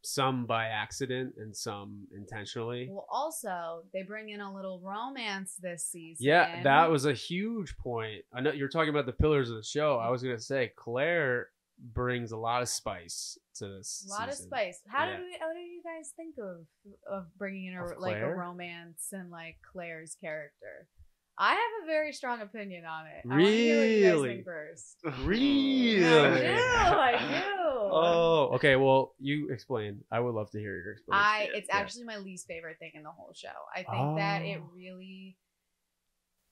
some 0.04 0.46
by 0.46 0.66
accident 0.66 1.34
and 1.38 1.56
some 1.56 2.06
intentionally. 2.14 2.88
Well, 2.90 3.06
also 3.10 3.82
they 3.92 4.02
bring 4.02 4.28
in 4.30 4.40
a 4.40 4.54
little 4.54 4.80
romance 4.80 5.54
this 5.60 5.86
season. 5.86 6.24
Yeah, 6.26 6.62
that 6.62 6.90
was 6.90 7.06
a 7.06 7.12
huge 7.14 7.76
point. 7.78 8.22
I 8.32 8.40
know 8.40 8.52
you're 8.52 8.68
talking 8.68 8.90
about 8.90 9.06
the 9.06 9.12
pillars 9.12 9.50
of 9.50 9.56
the 9.56 9.62
show. 9.62 9.96
I 9.98 10.10
was 10.10 10.22
gonna 10.22 10.38
say 10.38 10.72
Claire 10.76 11.48
brings 11.92 12.30
a 12.32 12.36
lot 12.36 12.62
of 12.62 12.68
spice 12.68 13.36
to 13.56 13.66
this. 13.68 14.06
a 14.08 14.12
lot 14.12 14.28
of 14.28 14.34
spice. 14.36 14.80
How 14.86 15.06
Yeah. 15.06 15.16
did 15.16 15.20
we, 15.24 15.36
how 15.40 15.52
did 15.52 15.60
you 15.66 15.82
guys 15.82 16.12
think 16.16 16.36
of 16.38 16.66
of 17.10 17.26
bringing 17.36 17.66
in 17.72 17.74
a 17.78 17.84
Of 17.84 17.98
like 17.98 18.16
a 18.16 18.32
romance 18.34 19.08
and 19.12 19.30
like 19.30 19.56
Claire's 19.72 20.14
character? 20.20 20.86
I 21.36 21.50
have 21.54 21.84
a 21.84 21.86
very 21.86 22.12
strong 22.12 22.40
opinion 22.40 22.84
on 22.84 23.06
it. 23.06 23.24
I 23.24 23.28
wanna 23.28 23.44
hear 23.50 23.78
what 23.80 23.88
you 23.88 24.02
guys 24.04 24.12
Really? 24.12 24.28
think 24.28 24.44
first. 24.44 24.96
Really? 25.24 26.04
I 26.06 26.38
do. 26.38 26.96
I 26.96 27.18
do. 27.18 27.50
Oh, 27.96 28.50
okay. 28.54 28.76
Well, 28.76 29.14
you 29.18 29.50
explain. 29.50 30.02
I 30.10 30.20
would 30.20 30.34
love 30.34 30.50
to 30.52 30.58
hear 30.58 30.76
your 30.80 30.92
explanation. 30.92 31.24
I 31.26 31.42
Yeah, 31.52 31.58
it's 31.58 31.68
yeah. 31.68 31.76
actually 31.76 32.04
my 32.04 32.18
least 32.18 32.46
favorite 32.46 32.78
thing 32.78 32.92
in 32.94 33.02
the 33.02 33.10
whole 33.10 33.32
show. 33.34 33.48
I 33.74 33.82
think 33.82 34.16
that 34.18 34.42
it 34.42 34.60
Oh. 34.62 34.70
really 34.74 35.36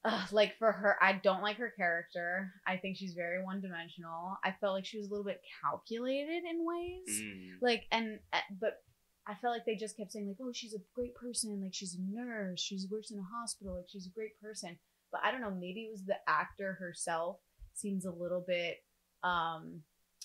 Ugh, 0.05 0.33
like 0.33 0.59
for 0.59 0.73
her 0.73 0.97
I 1.01 1.13
don't 1.13 1.43
like 1.43 1.59
her 1.59 1.71
character. 1.77 2.51
I 2.67 2.77
think 2.77 2.97
she's 2.97 3.15
very 3.15 3.45
one 3.45 3.61
dimensional. 3.61 4.37
I 4.45 4.51
felt 4.61 4.75
like 4.75 4.85
she 4.85 4.99
was 4.99 5.07
a 5.07 5.11
little 5.11 5.25
bit 5.25 5.41
calculated 5.63 6.43
in 6.45 6.67
ways. 6.67 7.21
Mm. 7.23 7.51
Like 7.61 7.85
and 7.93 8.19
uh, 8.33 8.39
but 8.61 8.83
I 9.27 9.35
felt 9.35 9.55
like 9.55 9.65
they 9.65 9.77
just 9.77 9.97
kept 9.97 10.13
saying 10.13 10.29
like, 10.29 10.37
"Oh, 10.41 10.53
she's 10.53 10.75
a 10.75 10.83
great 10.95 11.15
person. 11.15 11.61
Like 11.63 11.75
she's 11.75 11.95
a 11.95 12.15
nurse. 12.15 12.61
She's 12.61 12.89
works 12.91 13.11
in 13.11 13.19
a 13.19 13.37
hospital. 13.39 13.77
Like 13.77 13.89
she's 13.89 14.07
a 14.07 14.15
great 14.15 14.41
person." 14.41 14.79
But 15.11 15.21
I 15.25 15.31
don't 15.31 15.41
know. 15.41 15.51
Maybe 15.51 15.83
it 15.83 15.93
was 15.93 16.05
the 16.05 16.17
actor 16.27 16.75
herself 16.75 17.39
seems 17.75 18.05
a 18.05 18.11
little 18.11 18.45
bit 18.47 18.79
um 19.23 19.83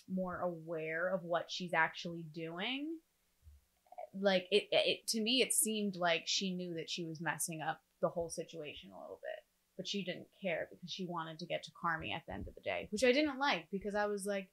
more 0.09 0.39
aware 0.39 1.13
of 1.13 1.23
what 1.23 1.45
she's 1.49 1.73
actually 1.73 2.25
doing. 2.33 2.97
Like 4.19 4.47
it, 4.51 4.67
it 4.71 5.07
to 5.09 5.21
me, 5.21 5.41
it 5.41 5.53
seemed 5.53 5.95
like 5.95 6.23
she 6.25 6.53
knew 6.55 6.73
that 6.75 6.89
she 6.89 7.05
was 7.05 7.21
messing 7.21 7.61
up 7.61 7.81
the 8.01 8.09
whole 8.09 8.29
situation 8.29 8.91
a 8.91 8.99
little 8.99 9.19
bit, 9.21 9.43
but 9.75 9.87
she 9.87 10.03
didn't 10.03 10.27
care 10.41 10.67
because 10.71 10.91
she 10.91 11.05
wanted 11.05 11.39
to 11.39 11.45
get 11.45 11.63
to 11.63 11.71
Carmy 11.71 12.13
at 12.13 12.23
the 12.27 12.33
end 12.33 12.47
of 12.47 12.55
the 12.55 12.61
day, 12.61 12.87
which 12.91 13.03
I 13.03 13.11
didn't 13.11 13.39
like 13.39 13.67
because 13.71 13.95
I 13.95 14.05
was 14.05 14.25
like, 14.25 14.49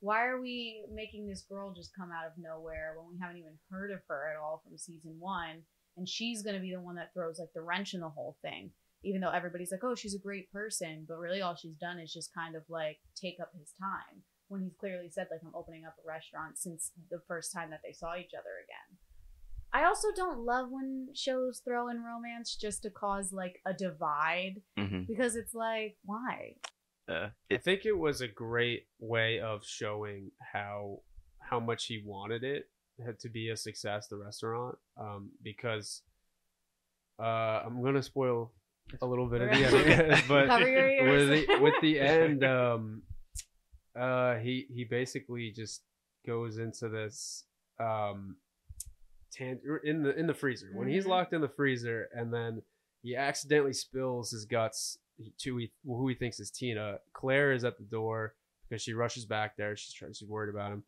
why 0.00 0.26
are 0.26 0.40
we 0.40 0.84
making 0.92 1.26
this 1.26 1.42
girl 1.48 1.72
just 1.74 1.90
come 1.98 2.10
out 2.12 2.26
of 2.26 2.32
nowhere 2.38 2.94
when 2.96 3.08
we 3.10 3.18
haven't 3.20 3.38
even 3.38 3.58
heard 3.70 3.90
of 3.90 4.00
her 4.08 4.30
at 4.32 4.40
all 4.40 4.62
from 4.64 4.78
season 4.78 5.16
one? 5.18 5.62
And 5.96 6.08
she's 6.08 6.42
gonna 6.42 6.60
be 6.60 6.72
the 6.72 6.80
one 6.80 6.96
that 6.96 7.12
throws 7.12 7.38
like 7.38 7.52
the 7.54 7.62
wrench 7.62 7.94
in 7.94 8.00
the 8.00 8.08
whole 8.08 8.36
thing, 8.42 8.70
even 9.02 9.20
though 9.20 9.30
everybody's 9.30 9.72
like, 9.72 9.82
oh, 9.82 9.94
she's 9.96 10.14
a 10.14 10.18
great 10.20 10.50
person, 10.52 11.04
but 11.08 11.18
really 11.18 11.40
all 11.42 11.56
she's 11.56 11.74
done 11.76 11.98
is 11.98 12.12
just 12.12 12.32
kind 12.34 12.54
of 12.54 12.62
like 12.68 12.98
take 13.20 13.38
up 13.40 13.50
his 13.58 13.72
time 13.80 14.22
when 14.48 14.62
he's 14.62 14.76
clearly 14.78 15.10
said 15.10 15.26
like 15.30 15.40
I'm 15.44 15.54
opening 15.54 15.84
up 15.84 15.94
a 16.02 16.08
restaurant 16.08 16.56
since 16.58 16.92
the 17.10 17.20
first 17.28 17.52
time 17.52 17.70
that 17.70 17.80
they 17.84 17.92
saw 17.92 18.16
each 18.16 18.32
other 18.34 18.54
again. 18.64 18.98
I 19.72 19.84
also 19.84 20.08
don't 20.16 20.46
love 20.46 20.68
when 20.70 21.08
shows 21.14 21.60
throw 21.62 21.88
in 21.88 22.02
romance 22.02 22.56
just 22.56 22.82
to 22.84 22.90
cause 22.90 23.32
like 23.32 23.60
a 23.66 23.74
divide 23.74 24.62
Mhm. 24.78 25.06
because 25.06 25.36
it's 25.36 25.52
like 25.54 25.98
why? 26.04 26.54
Uh, 27.08 27.28
I 27.50 27.56
think 27.56 27.86
it 27.86 27.96
was 27.96 28.20
a 28.20 28.28
great 28.28 28.86
way 28.98 29.40
of 29.40 29.64
showing 29.64 30.30
how 30.52 31.00
how 31.40 31.58
much 31.58 31.86
he 31.86 32.02
wanted 32.04 32.44
it 32.44 32.68
to 33.20 33.28
be 33.30 33.48
a 33.48 33.56
success, 33.56 34.08
the 34.08 34.16
restaurant, 34.16 34.76
um, 35.00 35.30
because 35.42 36.02
uh, 37.18 37.62
I'm 37.64 37.82
gonna 37.82 38.02
spoil 38.02 38.52
a 39.00 39.06
little 39.06 39.26
bit 39.26 39.40
of 39.42 39.48
the 39.50 39.64
end, 39.64 40.22
but 40.28 40.48
with 40.60 41.28
the 41.48 41.58
with 41.60 41.74
the 41.80 42.00
end, 42.16 42.44
um, 42.44 43.02
uh, 43.98 44.34
he 44.36 44.66
he 44.74 44.84
basically 44.84 45.50
just 45.50 45.82
goes 46.26 46.58
into 46.58 46.88
this 46.88 47.44
um, 47.80 48.36
tan- 49.32 49.60
in 49.84 50.02
the 50.02 50.14
in 50.18 50.26
the 50.26 50.34
freezer. 50.34 50.68
When 50.74 50.88
he's 50.88 51.04
Mhm. 51.04 51.08
locked 51.08 51.32
in 51.32 51.40
the 51.40 51.48
freezer, 51.48 52.08
and 52.14 52.32
then 52.32 52.62
he 53.02 53.16
accidentally 53.16 53.72
spills 53.72 54.30
his 54.32 54.44
guts 54.44 54.98
to 55.38 55.56
he- 55.58 55.72
who 55.84 56.08
he 56.08 56.14
thinks 56.14 56.40
is 56.40 56.50
Tina. 56.50 56.98
Claire 57.12 57.52
is 57.52 57.64
at 57.64 57.78
the 57.78 57.84
door 57.84 58.34
because 58.68 58.82
she 58.82 58.92
rushes 58.92 59.24
back 59.24 59.56
there. 59.56 59.76
She's 59.76 59.92
trying, 59.92 60.12
she's 60.12 60.28
worried 60.28 60.50
about 60.54 60.72
him, 60.72 60.84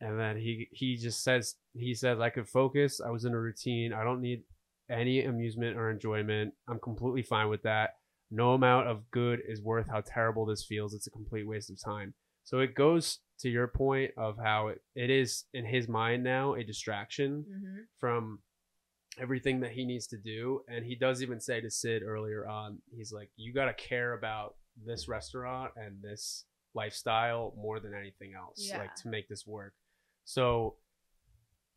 and 0.00 0.18
then 0.18 0.36
he 0.36 0.68
he 0.72 0.96
just 0.96 1.22
says 1.22 1.56
he 1.74 1.94
says 1.94 2.20
I 2.20 2.30
could 2.30 2.48
focus. 2.48 3.00
I 3.00 3.10
was 3.10 3.24
in 3.24 3.32
a 3.34 3.38
routine. 3.40 3.92
I 3.92 4.04
don't 4.04 4.20
need 4.20 4.42
any 4.88 5.24
amusement 5.24 5.76
or 5.76 5.90
enjoyment. 5.90 6.54
I'm 6.68 6.80
completely 6.80 7.22
fine 7.22 7.48
with 7.48 7.62
that. 7.62 7.96
No 8.30 8.54
amount 8.54 8.88
of 8.88 9.10
good 9.10 9.40
is 9.48 9.60
worth 9.62 9.88
how 9.88 10.00
terrible 10.00 10.46
this 10.46 10.64
feels. 10.64 10.94
It's 10.94 11.06
a 11.06 11.10
complete 11.10 11.46
waste 11.46 11.70
of 11.70 11.80
time. 11.82 12.14
So 12.44 12.60
it 12.60 12.74
goes 12.74 13.18
to 13.40 13.48
your 13.48 13.68
point 13.68 14.12
of 14.16 14.36
how 14.38 14.68
it, 14.68 14.80
it 14.94 15.10
is 15.10 15.44
in 15.54 15.64
his 15.64 15.88
mind 15.88 16.22
now 16.24 16.54
a 16.54 16.64
distraction 16.64 17.44
Mm-hmm. 17.48 17.78
from 17.98 18.40
everything 19.18 19.60
that 19.60 19.72
he 19.72 19.84
needs 19.84 20.06
to 20.08 20.16
do. 20.16 20.62
And 20.68 20.84
he 20.84 20.94
does 20.94 21.22
even 21.22 21.40
say 21.40 21.60
to 21.60 21.70
Sid 21.70 22.02
earlier 22.02 22.48
on, 22.48 22.78
he's 22.94 23.12
like, 23.12 23.30
you 23.36 23.52
got 23.52 23.66
to 23.66 23.74
care 23.74 24.12
about 24.14 24.54
this 24.86 25.08
restaurant 25.08 25.72
and 25.76 26.00
this 26.02 26.44
lifestyle 26.74 27.52
more 27.56 27.80
than 27.80 27.92
anything 27.94 28.32
else, 28.34 28.68
Yeah. 28.68 28.78
like 28.78 28.94
to 28.96 29.08
make 29.08 29.28
this 29.28 29.46
work. 29.46 29.74
So, 30.24 30.76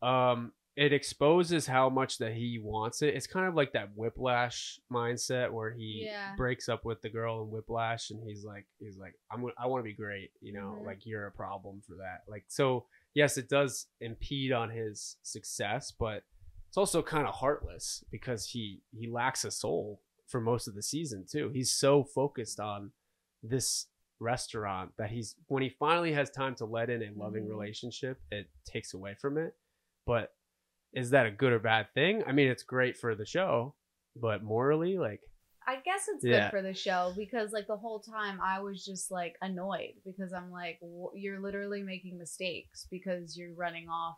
um, 0.01 0.51
it 0.75 0.91
exposes 0.91 1.67
how 1.67 1.87
much 1.89 2.17
that 2.17 2.33
he 2.33 2.59
wants 2.61 3.03
it. 3.03 3.13
It's 3.13 3.27
kind 3.27 3.47
of 3.47 3.53
like 3.53 3.73
that 3.73 3.95
whiplash 3.95 4.79
mindset 4.91 5.51
where 5.51 5.71
he 5.71 6.05
Yeah. 6.07 6.33
breaks 6.35 6.67
up 6.67 6.83
with 6.83 7.01
the 7.03 7.09
girl 7.09 7.43
in 7.43 7.51
whiplash 7.51 8.09
and 8.09 8.23
he's 8.27 8.43
like 8.43 8.65
he's 8.79 8.97
like 8.97 9.13
I'm 9.29 9.45
I 9.55 9.67
want 9.67 9.81
to 9.81 9.87
be 9.87 9.93
great, 9.93 10.31
you 10.41 10.51
know, 10.51 10.79
Mhm. 10.81 10.85
like 10.85 11.05
you're 11.05 11.27
a 11.27 11.31
problem 11.31 11.81
for 11.81 11.95
that. 11.97 12.23
Like 12.27 12.45
so 12.47 12.87
yes, 13.13 13.37
it 13.37 13.49
does 13.49 13.85
impede 14.01 14.51
on 14.51 14.71
his 14.71 15.17
success, 15.21 15.91
but 15.91 16.23
it's 16.73 16.77
also 16.79 17.03
kind 17.03 17.27
of 17.27 17.35
heartless 17.35 18.03
because 18.09 18.47
he 18.47 18.81
he 18.97 19.07
lacks 19.07 19.45
a 19.45 19.51
soul 19.51 20.01
for 20.27 20.41
most 20.41 20.67
of 20.67 20.73
the 20.73 20.81
season 20.81 21.23
too. 21.31 21.51
He's 21.53 21.69
so 21.69 22.03
focused 22.03 22.59
on 22.59 22.91
this 23.43 23.85
restaurant 24.19 24.89
that 24.97 25.11
he's 25.11 25.35
when 25.49 25.61
he 25.61 25.69
finally 25.69 26.11
has 26.13 26.31
time 26.31 26.55
to 26.55 26.65
let 26.65 26.89
in 26.89 27.03
a 27.03 27.11
loving 27.15 27.43
Mhm. 27.43 27.49
relationship, 27.49 28.19
it 28.31 28.49
takes 28.65 28.95
away 28.95 29.13
from 29.13 29.37
it. 29.37 29.55
But 30.07 30.33
is 30.93 31.11
that 31.11 31.27
a 31.27 31.31
good 31.31 31.53
or 31.53 31.59
bad 31.59 31.93
thing? 31.93 32.23
I 32.25 32.31
mean, 32.31 32.47
it's 32.47 32.63
great 32.63 32.97
for 32.97 33.13
the 33.13 33.25
show, 33.25 33.75
but 34.15 34.41
morally, 34.41 34.97
like 34.97 35.21
I 35.67 35.75
guess 35.75 36.07
it's 36.07 36.25
Yeah. 36.25 36.49
good 36.49 36.57
for 36.57 36.61
the 36.63 36.73
show 36.73 37.13
because 37.15 37.51
like 37.51 37.67
the 37.67 37.77
whole 37.77 37.99
time 37.99 38.41
I 38.41 38.61
was 38.61 38.83
just 38.83 39.11
like 39.11 39.37
annoyed 39.43 39.93
because 40.03 40.33
I'm 40.33 40.49
like 40.49 40.79
you're 41.13 41.39
literally 41.39 41.83
making 41.83 42.17
mistakes 42.17 42.87
because 42.89 43.37
you're 43.37 43.53
running 43.53 43.89
off 43.89 44.17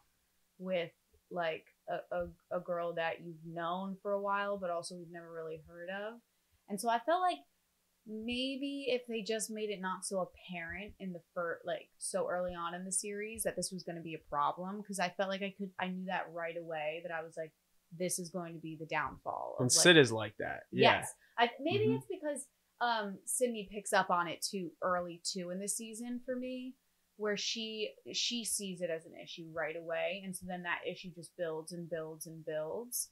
with 0.57 0.93
like 1.29 1.74
a, 1.89 2.15
a, 2.15 2.58
a 2.58 2.60
girl 2.60 2.93
that 2.95 3.21
you've 3.24 3.45
known 3.45 3.98
for 4.02 4.13
a 4.13 4.21
while 4.21 4.58
but 4.58 4.69
also 4.69 4.95
we've 4.95 5.12
never 5.12 5.32
really 5.32 5.62
heard 5.67 5.89
of. 5.89 6.19
And 6.69 6.80
so 6.82 6.89
I 6.89 7.00
felt 7.00 7.21
like 7.21 7.38
maybe 8.08 8.86
if 8.89 9.02
they 9.08 9.21
just 9.21 9.50
made 9.50 9.69
it 9.69 9.82
not 9.82 10.06
so 10.06 10.19
apparent 10.19 10.93
in 11.00 11.12
the 11.12 11.21
first 11.34 11.65
like 11.65 11.89
so 11.98 12.30
early 12.30 12.54
on 12.54 12.76
in 12.76 12.86
the 12.86 12.91
series 12.91 13.43
that 13.43 13.56
this 13.56 13.71
was 13.71 13.84
going 13.84 13.95
to 13.95 14.02
be 14.02 14.13
a 14.13 14.30
problem 14.30 14.82
because 14.82 15.00
I 15.00 15.10
felt 15.10 15.30
like 15.30 15.41
I 15.41 15.54
could 15.58 15.71
I 15.80 15.88
knew 15.88 16.06
that 16.06 16.28
right 16.32 16.56
away 16.58 17.02
that 17.04 17.12
I 17.13 17.24
was 17.24 17.36
like 17.36 17.52
this 17.98 18.19
is 18.19 18.30
going 18.30 18.54
to 18.54 18.60
be 18.60 18.78
the 18.80 18.86
downfall 18.86 19.56
of 19.58 19.63
and 19.63 19.71
like, 19.76 19.84
Sid 19.84 19.98
is 19.98 20.12
like 20.12 20.36
that. 20.38 20.63
Yeah. 20.71 20.98
Yes. 20.98 21.13
I 21.38 21.50
maybe 21.60 21.88
Mhm. 21.88 21.95
it's 21.98 22.06
because 22.08 22.48
um 22.82 23.17
Sydney 23.26 23.67
picks 23.71 23.93
up 23.93 24.10
on 24.12 24.28
it 24.28 24.41
too 24.41 24.71
early 24.84 25.21
too 25.24 25.50
in 25.50 25.60
the 25.60 25.67
season 25.67 26.21
for 26.26 26.36
me 26.36 26.76
where 27.17 27.38
she 27.38 27.91
she 28.13 28.43
sees 28.43 28.82
it 28.82 28.89
as 28.89 29.06
an 29.06 29.13
issue 29.21 29.45
right 29.54 29.75
away 29.75 30.21
and 30.25 30.36
so 30.36 30.45
then 30.47 30.63
that 30.63 30.80
issue 30.89 31.10
just 31.15 31.32
builds 31.38 31.71
and 31.71 31.89
builds 31.89 32.25
and 32.25 32.45
builds. 32.45 33.10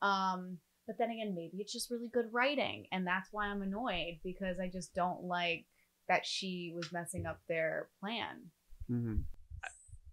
Um 0.00 0.58
but 0.86 0.98
then 0.98 1.10
again 1.10 1.34
maybe 1.34 1.58
it's 1.58 1.72
just 1.72 1.90
really 1.90 2.08
good 2.12 2.26
writing 2.32 2.86
and 2.92 3.06
that's 3.06 3.28
why 3.32 3.46
I'm 3.46 3.62
annoyed 3.62 4.18
because 4.24 4.58
I 4.58 4.68
just 4.68 4.94
don't 4.94 5.24
like 5.24 5.66
that 6.08 6.26
she 6.26 6.72
was 6.74 6.92
messing 6.92 7.26
up 7.26 7.40
their 7.48 7.88
plan. 8.00 8.50
mm-hmm. 8.90 9.16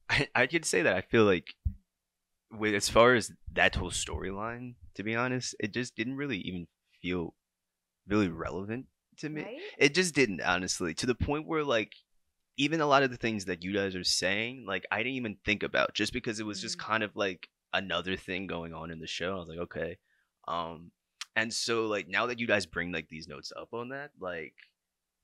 I, 0.10 0.28
I 0.36 0.48
could 0.48 0.66
say 0.66 0.82
that 0.82 0.96
I 0.96 1.02
feel 1.02 1.24
like 1.24 1.56
with 2.52 2.74
as 2.74 2.90
far 2.90 3.14
as 3.14 3.32
that 3.54 3.76
whole 3.76 3.92
storyline, 3.92 4.76
to 4.96 5.04
be 5.04 5.16
honest, 5.16 5.56
it 5.60 5.74
just 5.74 5.96
didn't 5.96 6.18
really 6.18 6.40
even 6.40 6.68
feel 7.02 7.34
really 8.08 8.28
relevant 8.28 8.88
to 9.20 9.30
me. 9.30 9.44
Right? 9.44 9.58
It 9.78 9.94
just 9.94 10.16
didn't, 10.16 10.42
honestly, 10.42 10.94
to 10.96 11.06
the 11.06 11.16
point 11.16 11.48
where 11.48 11.64
like 11.64 11.94
even 12.60 12.82
a 12.82 12.86
lot 12.86 13.02
of 13.04 13.10
the 13.10 13.18
things 13.18 13.46
that 13.46 13.64
you 13.64 13.74
guys 13.74 13.96
are 13.96 14.04
saying, 14.04 14.66
like 14.68 14.86
I 14.92 14.98
didn't 15.00 15.14
even 15.14 15.38
think 15.46 15.64
about 15.64 15.96
just 15.96 16.14
because 16.14 16.40
it 16.40 16.46
was 16.46 16.62
just 16.62 16.78
Mhm. 16.78 16.86
kind 16.86 17.04
of 17.04 17.16
like 17.16 17.50
another 17.74 18.16
thing 18.18 18.46
going 18.46 18.74
on 18.74 18.92
in 18.92 19.00
the 19.00 19.08
show. 19.08 19.36
I 19.36 19.40
was 19.40 19.50
like, 19.50 19.60
okay. 19.60 19.98
Um 20.48 20.92
and 21.36 21.52
so 21.54 21.88
like 21.88 22.08
now 22.08 22.28
that 22.28 22.40
you 22.40 22.46
guys 22.48 22.66
bring 22.68 22.92
like 22.92 23.10
these 23.10 23.28
notes 23.28 23.52
up 23.56 23.74
on 23.74 23.90
that, 23.90 24.12
like 24.20 24.54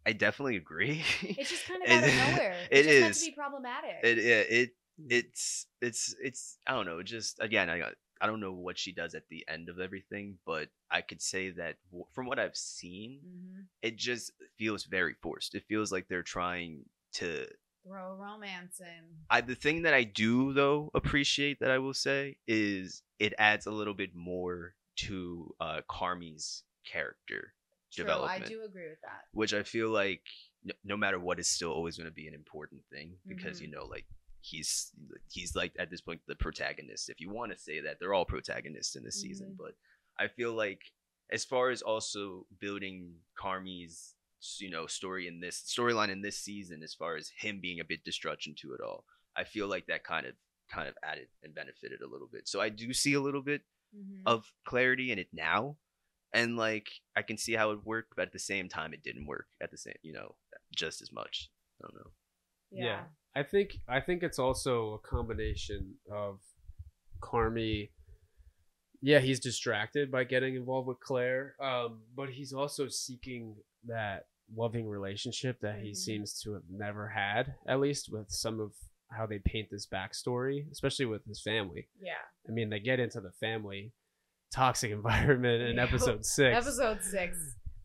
I 0.07 0.13
definitely 0.13 0.55
agree. 0.57 1.03
It's 1.37 1.49
just 1.49 1.67
kind 1.67 1.83
of 1.83 1.89
It- 1.91 2.03
out 2.03 2.09
of 2.09 2.15
nowhere. 2.15 2.67
it 2.71 2.83
just 2.83 3.01
meant 3.01 3.13
to 3.15 3.19
be 3.19 3.31
problematic. 3.31 3.97
it, 4.03 4.17
it 4.17 4.49
it 4.49 4.69
it's 5.09 5.67
it's 5.81 6.15
it's 6.21 6.57
I 6.65 6.71
don't 6.73 6.85
know. 6.85 7.03
Just 7.03 7.39
again, 7.41 7.69
I 7.69 7.77
got 7.79 7.93
I 8.21 8.27
don't 8.27 8.39
know 8.39 8.53
what 8.53 8.77
she 8.79 8.93
does 8.93 9.13
at 9.13 9.27
the 9.29 9.43
end 9.49 9.67
of 9.67 9.79
everything, 9.81 10.37
but 10.45 10.69
I 10.89 11.01
could 11.01 11.21
say 11.21 11.49
that 11.51 11.75
w- 11.91 12.05
from 12.13 12.27
what 12.27 12.39
I've 12.39 12.55
seen, 12.55 13.19
hmm 13.21 13.61
it 13.81 13.97
just 13.97 14.31
feels 14.57 14.85
very 14.85 15.13
forced. 15.21 15.53
It 15.53 15.65
feels 15.67 15.91
like 15.91 16.07
they're 16.07 16.23
trying 16.23 16.85
to. 17.15 17.47
Throw 17.87 18.15
romance 18.15 18.79
in. 18.79 19.03
I 19.29 19.41
the 19.41 19.53
thing 19.55 19.83
that 19.83 19.93
I 19.93 20.03
do 20.03 20.53
though 20.53 20.89
appreciate 20.95 21.59
that 21.59 21.69
I 21.69 21.77
will 21.77 21.93
say 21.93 22.37
is 22.47 23.03
it 23.19 23.33
adds 23.37 23.67
a 23.67 23.71
little 23.71 23.93
bit 23.93 24.15
more 24.15 24.73
to 24.97 25.53
uh 25.59 25.81
Carmy's 25.87 26.63
character 26.91 27.53
True, 27.93 28.05
I 28.11 28.39
do 28.39 28.63
agree 28.63 28.89
with 28.89 29.01
that. 29.03 29.25
which 29.33 29.53
I 29.53 29.61
feel 29.63 29.89
like 29.89 30.21
no, 30.63 30.73
no 30.83 30.97
matter 30.97 31.19
what 31.19 31.39
is 31.39 31.47
still 31.47 31.71
always 31.71 31.95
going 31.95 32.09
to 32.09 32.13
be 32.13 32.27
an 32.27 32.33
important 32.33 32.81
thing 32.91 33.17
because 33.27 33.57
Mm-hmm. 33.57 33.65
you 33.65 33.71
know 33.71 33.85
like 33.85 34.05
he's 34.41 34.91
he's 35.31 35.55
like 35.55 35.73
at 35.77 35.91
this 35.91 36.01
point 36.01 36.21
the 36.27 36.35
protagonist 36.35 37.09
if 37.09 37.21
you 37.21 37.29
want 37.29 37.51
to 37.51 37.57
say 37.57 37.81
that 37.81 37.97
they're 37.99 38.13
all 38.15 38.25
protagonists 38.25 38.95
in 38.95 39.03
this 39.03 39.21
season 39.21 39.49
Mhm. 39.53 39.57
but 39.57 39.75
I 40.17 40.27
feel 40.27 40.53
like 40.53 40.81
as 41.31 41.45
far 41.45 41.69
as 41.69 41.81
also 41.83 42.47
building 42.59 43.13
Carmy's 43.37 44.14
you 44.59 44.69
know 44.69 44.85
story 44.87 45.27
in 45.27 45.39
this 45.39 45.63
storyline 45.67 46.09
in 46.09 46.21
this 46.21 46.37
season 46.37 46.81
as 46.83 46.93
far 46.93 47.15
as 47.15 47.31
him 47.37 47.59
being 47.61 47.79
a 47.79 47.85
bit 47.85 48.03
destruction 48.03 48.53
to 48.57 48.73
it 48.73 48.81
all 48.81 49.05
I 49.37 49.43
feel 49.43 49.67
like 49.67 49.85
that 49.87 50.03
kind 50.03 50.25
of 50.25 50.33
kind 50.71 50.87
of 50.87 50.95
added 51.03 51.27
and 51.43 51.53
benefited 51.53 52.01
a 52.01 52.07
little 52.09 52.29
bit 52.31 52.47
so 52.47 52.59
I 52.61 52.69
do 52.69 52.93
see 52.93 53.13
a 53.13 53.21
little 53.21 53.41
bit 53.41 53.61
Mhm. 53.95 54.23
of 54.25 54.51
clarity 54.65 55.11
in 55.11 55.19
it 55.19 55.29
now 55.31 55.77
and 56.33 56.57
like 56.57 56.89
i 57.15 57.21
can 57.21 57.37
see 57.37 57.53
how 57.53 57.71
it 57.71 57.85
worked 57.85 58.13
but 58.17 58.23
at 58.23 58.33
the 58.33 58.39
same 58.39 58.67
time 58.67 58.93
it 58.93 59.03
didn't 59.03 59.25
work 59.25 59.47
at 59.61 59.71
the 59.71 59.77
same 59.77 59.95
you 60.01 60.11
know 60.11 60.35
just 60.75 61.01
as 61.01 61.11
much 61.13 61.49
i 61.79 61.87
don't 61.87 61.95
know 61.95 62.11
yeah. 62.71 63.03
I 63.35 63.43
think 63.43 63.77
I 63.87 64.01
think 64.01 64.21
it's 64.23 64.39
also 64.39 64.93
a 64.95 64.99
combination 64.99 65.95
of 66.11 66.39
Carmy. 67.21 67.91
Yeah, 69.01 69.19
he's 69.19 69.39
distracted 69.39 70.11
by 70.11 70.23
getting 70.23 70.55
involved 70.55 70.87
with 70.87 70.99
Claire, 70.99 71.55
um, 71.61 72.01
but 72.15 72.29
he's 72.29 72.53
also 72.53 72.87
seeking 72.87 73.55
that 73.85 74.25
loving 74.53 74.87
relationship 74.87 75.59
that 75.61 75.79
he 75.79 75.91
Mhm. 75.91 75.95
seems 75.95 76.39
to 76.41 76.53
have 76.53 76.63
never 76.69 77.09
had, 77.09 77.55
at 77.67 77.79
least 77.79 78.11
with 78.11 78.29
some 78.29 78.59
of 78.59 78.73
how 79.11 79.25
they 79.25 79.39
paint 79.39 79.69
this 79.71 79.87
backstory, 79.87 80.69
especially 80.71 81.05
with 81.05 81.25
his 81.25 81.41
family. 81.41 81.89
Yeah. 81.99 82.13
I 82.47 82.51
mean, 82.51 82.69
they 82.69 82.79
get 82.79 82.99
into 82.99 83.21
the 83.21 83.31
family 83.31 83.93
toxic 84.51 84.91
environment 84.99 85.61
in 85.63 85.75
Yeah. 85.77 85.83
episode 85.83 86.25
six. 86.25 86.55
Episode 86.57 87.01
six. 87.01 87.37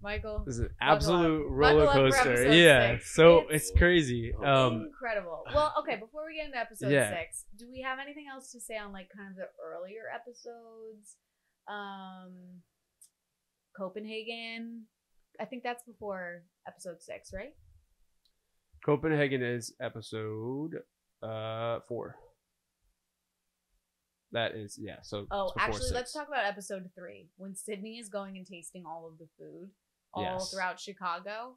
Michael. 0.03 0.45
This 0.47 0.55
is 0.55 0.61
an 0.61 0.75
absolute 0.81 1.47
roller 1.51 1.85
Buckle 1.85 2.07
up 2.07 2.13
for 2.15 2.23
coaster. 2.25 2.53
Yeah, 2.55 2.93
six. 2.97 3.15
so 3.15 3.41
It's- 3.51 3.69
it's, 3.69 3.79
crazy. 3.79 4.33
Um, 4.35 4.87
Incredible. 4.87 5.45
Well, 5.55 5.75
okay, 5.81 5.97
before 5.97 6.25
we 6.27 6.37
get 6.37 6.47
into 6.47 6.57
episode 6.59 6.91
Yeah. 6.91 7.11
six, 7.11 7.45
do 7.57 7.71
we 7.71 7.83
have 7.83 7.99
anything 7.99 8.27
else 8.27 8.51
to 8.53 8.61
say 8.61 8.79
on 8.79 8.93
like 8.93 9.11
kind 9.15 9.29
of 9.31 9.37
the 9.37 9.49
earlier 9.63 10.05
episodes? 10.15 11.17
Um 11.69 12.63
Copenhagen. 13.77 14.87
I 15.41 15.45
think 15.47 15.63
that's 15.63 15.83
before 15.85 16.43
episode 16.67 17.01
six, 17.01 17.33
right? 17.35 17.55
Copenhagen 18.85 19.43
is 19.43 19.75
episode 19.81 20.77
uh 21.23 21.81
four. 21.89 22.17
That 24.33 24.55
is 24.55 24.79
yeah. 24.81 24.99
So 25.03 25.27
Oh, 25.31 25.53
actually, 25.59 25.87
let 25.87 25.95
let's 25.95 26.13
talk 26.13 26.29
about 26.29 26.45
episode 26.47 26.89
three 26.97 27.29
when 27.37 27.55
Sydney 27.55 27.99
is 27.99 28.09
going 28.09 28.37
and 28.37 28.47
tasting 28.47 28.85
all 28.87 29.09
of 29.11 29.19
the 29.19 29.27
food 29.39 29.71
all 30.15 30.23
Yes. 30.23 30.51
throughout 30.53 30.79
Chicago. 30.81 31.57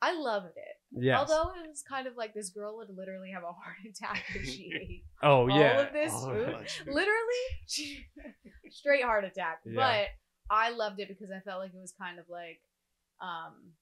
I 0.00 0.12
loved 0.12 0.56
it. 0.56 0.76
Yes. 1.02 1.18
Although 1.18 1.50
it 1.60 1.68
was 1.68 1.82
kind 1.82 2.06
of 2.06 2.16
like 2.16 2.32
this 2.34 2.50
girl 2.50 2.76
would 2.76 2.88
literally 2.96 3.30
have 3.32 3.42
a 3.42 3.46
heart 3.52 3.76
attack 3.88 4.24
if 4.34 4.46
she 4.48 4.70
ate 4.80 5.04
oh 5.22 5.48
all 5.48 5.50
yeah. 5.50 5.80
of 5.80 5.92
this 5.92 6.12
Oh, 6.14 6.26
food. 6.32 6.70
Food. 6.70 6.94
literally 6.94 7.44
she, 7.66 8.04
straight 8.70 9.02
heart 9.04 9.24
attack. 9.24 9.60
Yeah. 9.64 9.72
But 9.76 10.06
I 10.54 10.70
loved 10.70 11.00
it 11.00 11.08
because 11.08 11.30
I 11.34 11.40
felt 11.40 11.60
like 11.60 11.72
it 11.74 11.80
was 11.80 11.94
kind 12.00 12.18
of 12.18 12.24
like 12.28 12.60
um 13.20 13.72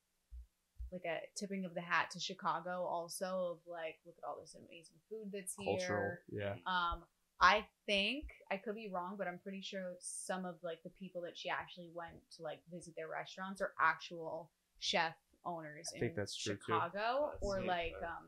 like 0.92 1.02
a 1.04 1.18
tipping 1.36 1.64
of 1.64 1.74
the 1.74 1.80
hat 1.80 2.10
to 2.12 2.20
Chicago 2.20 2.84
also 2.84 3.52
of 3.52 3.58
like 3.66 3.96
look 4.06 4.14
at 4.22 4.26
all 4.26 4.38
this 4.40 4.54
amazing 4.54 4.96
food 5.10 5.30
that's 5.32 5.54
Cultural. 5.56 6.02
here. 6.02 6.20
Yeah. 6.30 6.54
Um 6.66 7.02
I 7.40 7.66
think 7.86 8.24
I 8.50 8.56
could 8.56 8.74
be 8.76 8.88
wrong, 8.90 9.16
but 9.18 9.26
I'm 9.26 9.38
pretty 9.42 9.60
sure 9.60 9.94
some 10.00 10.44
of 10.46 10.54
like 10.62 10.78
the 10.84 10.90
people 10.98 11.20
that 11.22 11.36
she 11.36 11.50
actually 11.50 11.90
went 11.94 12.16
to 12.36 12.42
like 12.42 12.60
visit 12.72 12.94
their 12.96 13.08
restaurants 13.08 13.60
are 13.60 13.72
actual 13.80 14.50
chef 14.78 15.14
owners 15.44 15.88
I 15.94 16.00
think 16.00 16.12
in 16.12 16.16
that's. 16.16 16.34
Chicago 16.34 17.30
That's 17.32 17.38
or 17.42 17.60
neat, 17.60 17.66
like 17.68 17.92
but- 18.00 18.06
um 18.08 18.26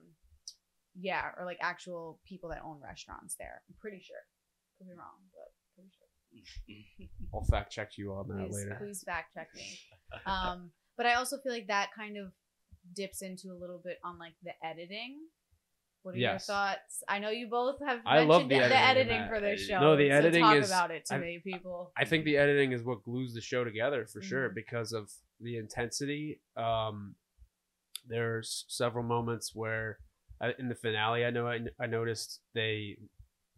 yeah, 1.01 1.31
or 1.38 1.44
like 1.44 1.59
actual 1.61 2.18
people 2.27 2.51
that 2.51 2.62
own 2.64 2.81
restaurants 2.83 3.37
there. 3.38 3.62
I'm 3.68 3.77
pretty 3.81 4.01
sure. 4.05 4.16
Could 4.79 4.88
be 4.88 4.94
wrong, 4.94 5.23
but 5.33 5.53
pretty 5.77 5.90
sure. 5.97 7.07
I'll 7.35 7.44
fact 7.44 7.73
check 7.73 7.97
you 7.97 8.12
on 8.14 8.27
that 8.29 8.49
Please, 8.49 8.55
later. 8.57 8.77
please 8.81 9.03
fact 9.05 9.33
check 9.35 9.49
me. 9.55 9.79
Um, 10.27 10.71
but 10.98 11.06
I 11.06 11.14
also 11.14 11.38
feel 11.38 11.52
like 11.52 11.68
that 11.68 11.88
kind 11.96 12.18
of 12.18 12.32
dips 12.94 13.22
into 13.22 13.48
a 13.52 13.56
little 13.58 13.80
bit 13.82 13.98
on 14.04 14.18
like 14.18 14.34
the 14.42 14.52
editing. 14.66 15.20
What 16.02 16.14
are 16.14 16.18
Yes. 16.18 16.46
your 16.48 16.54
thoughts? 16.54 17.02
I 17.08 17.18
know 17.18 17.30
you 17.30 17.48
both 17.48 17.80
have 17.84 18.00
I 18.06 18.20
love 18.24 18.42
mentioned 18.46 18.50
the 18.50 18.68
the, 18.68 18.76
editing 18.78 19.12
editing 19.16 19.28
for 19.28 19.40
this 19.40 19.66
show. 19.66 19.80
No, 19.80 19.96
the 19.96 20.11
so 20.11 20.14
editing 20.16 20.42
talk 20.42 20.56
is- 20.56 20.68
about 20.70 20.90
it 20.90 21.04
to 21.06 21.14
I- 21.14 21.18
me, 21.18 21.40
people. 21.42 21.92
I 21.96 22.04
think 22.04 22.24
the 22.24 22.37
editing 22.37 22.72
is 22.72 22.82
what 22.82 23.02
glues 23.02 23.32
the 23.34 23.40
show 23.40 23.64
together 23.64 24.06
for 24.06 24.20
sure 24.22 24.50
Mhm. 24.50 24.54
because 24.54 24.92
of 24.92 25.11
the 25.40 25.56
intensity. 25.56 26.40
Um, 26.56 27.16
there's 28.06 28.64
several 28.68 29.04
moments 29.04 29.54
where 29.54 29.98
uh, 30.40 30.52
in 30.58 30.68
the 30.68 30.74
finale, 30.76 31.24
I 31.24 31.30
know 31.30 31.48
I, 31.48 31.58
I 31.80 31.87
noticed 31.87 32.40
they 32.54 32.96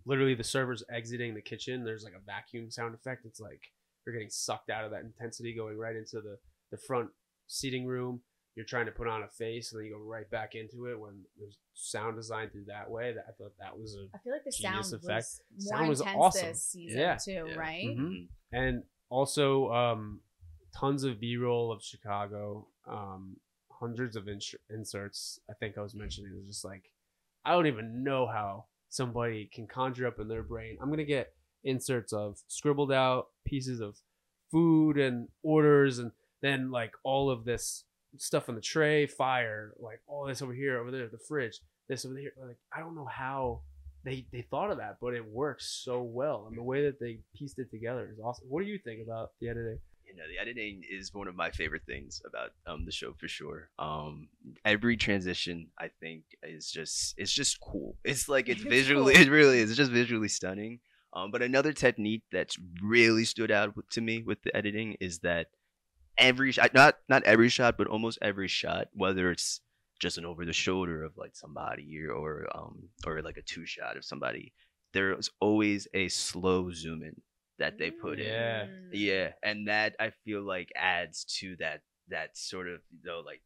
literally 0.06 0.34
the 0.34 0.42
servers 0.44 0.82
exiting 0.90 1.34
the 1.34 1.42
kitchen. 1.42 1.84
There's 1.84 2.04
like 2.04 2.14
a 2.14 2.24
vacuum 2.24 2.70
sound 2.70 2.94
effect. 2.94 3.26
It's 3.26 3.38
like 3.38 3.60
you're 4.04 4.14
getting 4.14 4.30
sucked 4.30 4.70
out 4.70 4.84
of 4.86 4.90
that 4.92 5.02
intensity, 5.02 5.54
going 5.54 5.76
right 5.76 5.94
into 5.94 6.20
the 6.22 6.38
the 6.70 6.78
front 6.78 7.10
seating 7.50 7.86
room. 7.86 8.20
You're 8.56 8.66
trying 8.66 8.86
to 8.86 8.92
put 8.92 9.06
on 9.06 9.22
a 9.22 9.28
face, 9.28 9.72
and 9.72 9.80
then 9.80 9.86
you 9.86 9.92
go 9.94 10.00
right 10.02 10.28
back 10.30 10.54
into 10.54 10.86
it 10.86 10.98
when 10.98 11.22
there's 11.38 11.58
sound 11.74 12.16
designed 12.16 12.52
through 12.52 12.64
that 12.66 12.90
way. 12.90 13.12
That 13.12 13.24
I 13.28 13.32
thought 13.32 13.52
that 13.60 13.78
was 13.78 13.94
a 13.94 14.06
I 14.14 14.18
feel 14.18 14.32
like 14.32 14.44
the 14.44 14.52
sound 14.52 14.74
Genius 14.84 14.92
was 14.92 15.02
more 15.04 15.20
Sound 15.78 15.88
was 15.88 16.00
intense 16.00 16.16
awesome. 16.18 16.48
this 16.48 16.62
season 16.64 16.98
Yeah. 17.00 17.16
too, 17.16 17.46
Yeah. 17.48 17.54
right? 17.54 17.86
Mhm. 17.96 18.28
and 18.52 18.82
also 19.08 19.70
um, 19.72 20.20
tons 20.76 21.04
of 21.04 21.20
B-roll 21.20 21.72
of 21.72 21.82
Chicago, 21.82 22.66
um, 22.86 23.36
hundreds 23.70 24.16
of 24.16 24.28
ins- 24.28 24.54
inserts. 24.68 25.40
I 25.48 25.54
think 25.54 25.78
I 25.78 25.80
was 25.82 25.94
mentioning 25.94 26.32
it's 26.38 26.46
just 26.48 26.64
like 26.64 26.92
I 27.44 27.52
don't 27.52 27.66
even 27.66 28.02
know 28.04 28.26
how 28.26 28.66
somebody 28.90 29.46
can 29.46 29.66
conjure 29.68 30.06
up 30.06 30.18
in 30.18 30.28
their 30.28 30.42
brain. 30.42 30.76
I'm 30.82 30.90
gonna 30.90 31.04
get 31.04 31.32
inserts 31.62 32.12
of 32.12 32.38
scribbled 32.48 32.92
out 32.92 33.28
pieces 33.44 33.80
of 33.80 33.96
food 34.50 34.98
and 34.98 35.28
orders 35.42 35.98
and 36.00 36.10
then 36.42 36.70
like 36.70 36.92
all 37.04 37.30
of 37.30 37.44
this 37.44 37.84
stuff 38.16 38.48
on 38.48 38.54
the 38.54 38.60
tray, 38.60 39.06
fire, 39.06 39.72
like 39.78 40.00
all 40.06 40.26
this 40.26 40.42
over 40.42 40.52
here, 40.52 40.78
over 40.78 40.90
there, 40.90 41.08
the 41.08 41.18
fridge, 41.18 41.60
this 41.88 42.04
over 42.04 42.16
here. 42.16 42.32
Like 42.44 42.58
I 42.74 42.80
don't 42.80 42.94
know 42.94 43.06
how 43.10 43.62
they 44.04 44.26
they 44.32 44.42
thought 44.42 44.70
of 44.70 44.78
that, 44.78 44.96
but 45.00 45.14
it 45.14 45.24
works 45.26 45.80
so 45.84 46.02
well, 46.02 46.46
and 46.48 46.56
the 46.56 46.62
way 46.62 46.84
that 46.86 46.98
they 47.00 47.20
pieced 47.36 47.58
it 47.58 47.70
together 47.70 48.08
is 48.12 48.18
awesome. 48.20 48.46
What 48.48 48.64
do 48.64 48.70
you 48.70 48.78
think 48.78 49.00
about 49.04 49.30
the 49.40 49.48
editing? 49.48 49.78
you 50.06 50.16
know 50.16 50.24
the 50.28 50.40
editing 50.42 50.82
is 50.90 51.14
one 51.14 51.28
of 51.28 51.36
my 51.36 51.52
favorite 51.52 51.82
things 51.86 52.20
about 52.26 52.50
um 52.66 52.84
the 52.84 52.90
show 52.90 53.12
for 53.16 53.28
sure 53.28 53.70
um 53.78 54.26
every 54.64 54.96
transition 54.96 55.68
i 55.78 55.88
think 56.00 56.24
is 56.42 56.68
just 56.68 57.14
it's 57.16 57.30
just 57.32 57.60
cool 57.60 57.94
it's 58.04 58.28
like 58.28 58.48
it's, 58.48 58.60
It's 58.64 58.68
visually 58.68 59.14
cool. 59.14 59.22
it 59.22 59.28
really 59.30 59.60
is 59.60 59.70
it's 59.70 59.76
just 59.76 59.92
visually 59.92 60.26
stunning 60.26 60.80
um 61.12 61.30
but 61.30 61.42
another 61.42 61.72
technique 61.72 62.24
that's 62.32 62.56
really 62.82 63.24
stood 63.24 63.52
out 63.52 63.72
to 63.90 64.00
me 64.00 64.24
with 64.24 64.42
the 64.42 64.56
editing 64.56 64.96
is 65.00 65.20
that 65.20 65.46
every 66.18 66.52
shot 66.52 66.72
not 66.74 66.96
not 67.08 67.22
every 67.24 67.48
shot 67.48 67.76
but 67.78 67.86
almost 67.86 68.18
every 68.22 68.48
shot 68.48 68.88
whether 68.92 69.30
it's 69.30 69.60
just 70.00 70.18
an 70.18 70.24
over 70.24 70.44
the 70.44 70.52
shoulder 70.52 71.02
of 71.04 71.16
like 71.16 71.34
somebody 71.36 71.98
or, 71.98 72.12
or 72.12 72.46
um 72.54 72.88
or 73.06 73.20
like 73.22 73.36
a 73.36 73.42
two 73.42 73.66
shot 73.66 73.96
of 73.96 74.04
somebody 74.04 74.52
there's 74.92 75.30
always 75.40 75.86
a 75.94 76.08
slow 76.08 76.70
zoom 76.72 77.02
in 77.02 77.14
that 77.58 77.78
they 77.78 77.90
put 77.90 78.18
in 78.18 78.26
Yeah. 78.26 78.64
Mm. 78.66 78.88
yeah, 78.92 79.28
and 79.42 79.68
that 79.68 79.94
I 80.00 80.10
feel 80.24 80.42
like 80.42 80.70
adds 80.74 81.24
to 81.40 81.56
that 81.56 81.82
that 82.08 82.36
sort 82.36 82.66
of 82.68 82.80
you 82.90 83.04
know 83.04 83.20
like 83.20 83.42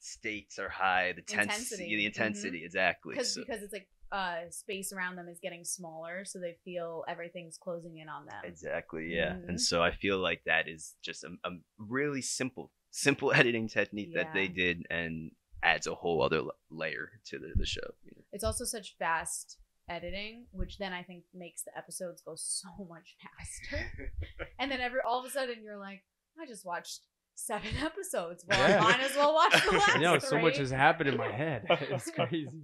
stakes 0.00 0.58
are 0.58 0.68
high, 0.68 1.12
the 1.12 1.18
Intensity. 1.20 1.42
intensity, 1.84 1.96
the 1.96 2.06
intensity 2.06 2.64
exactly. 2.64 3.14
because 3.14 3.32
So, 3.34 3.40
because 3.40 3.62
it's 3.62 3.72
like 3.72 3.88
uh 4.14 4.48
space 4.48 4.92
around 4.92 5.16
them 5.16 5.28
is 5.28 5.40
getting 5.40 5.64
smaller 5.64 6.24
so 6.24 6.38
they 6.38 6.56
feel 6.64 7.04
everything's 7.08 7.58
closing 7.58 7.98
in 7.98 8.08
on 8.08 8.24
them 8.26 8.42
exactly, 8.44 9.12
yeah. 9.12 9.32
Mhm. 9.34 9.48
And 9.48 9.60
so 9.60 9.82
I 9.82 9.90
feel 9.90 10.18
like 10.18 10.42
that 10.46 10.68
is 10.68 10.94
just 11.02 11.24
a, 11.24 11.30
a 11.44 11.50
really 11.78 12.22
simple 12.22 12.70
simple 12.92 13.32
editing 13.40 13.68
technique 13.68 14.14
that 14.14 14.32
they 14.32 14.46
did 14.46 14.86
and 14.88 15.32
adds 15.64 15.88
a 15.88 15.94
whole 15.94 16.22
other 16.22 16.42
layer 16.70 17.10
to 17.24 17.38
the, 17.38 17.50
the 17.56 17.66
show. 17.66 17.88
You 18.04 18.12
know? 18.16 18.22
it's 18.32 18.44
also 18.44 18.64
such 18.64 18.94
fast 18.98 19.58
editing 19.90 20.46
which 20.52 20.78
then 20.78 20.92
i 20.92 21.02
think 21.02 21.24
makes 21.34 21.62
the 21.62 21.76
episodes 21.76 22.22
go 22.22 22.34
so 22.36 22.68
much 22.88 23.16
faster 23.22 23.84
and 24.60 24.70
then 24.70 24.80
every 24.80 25.00
all 25.06 25.18
of 25.18 25.26
a 25.26 25.30
sudden 25.30 25.56
you're 25.62 25.76
like 25.76 26.02
i 26.40 26.46
just 26.46 26.64
watched 26.64 27.00
seven 27.34 27.70
episodes 27.82 28.44
well 28.48 28.68
Yeah. 28.68 28.78
i 28.78 28.82
might 28.92 29.00
as 29.00 29.16
well 29.16 29.34
watch 29.34 29.52
the 29.64 29.72
last 29.72 29.90
I 29.96 29.98
know 29.98 30.18
so 30.18 30.38
much 30.38 30.56
has 30.58 30.70
happened 30.70 31.08
in 31.10 31.16
my 31.16 31.30
head. 31.30 31.66
It's 31.90 32.10
crazy. 32.10 32.62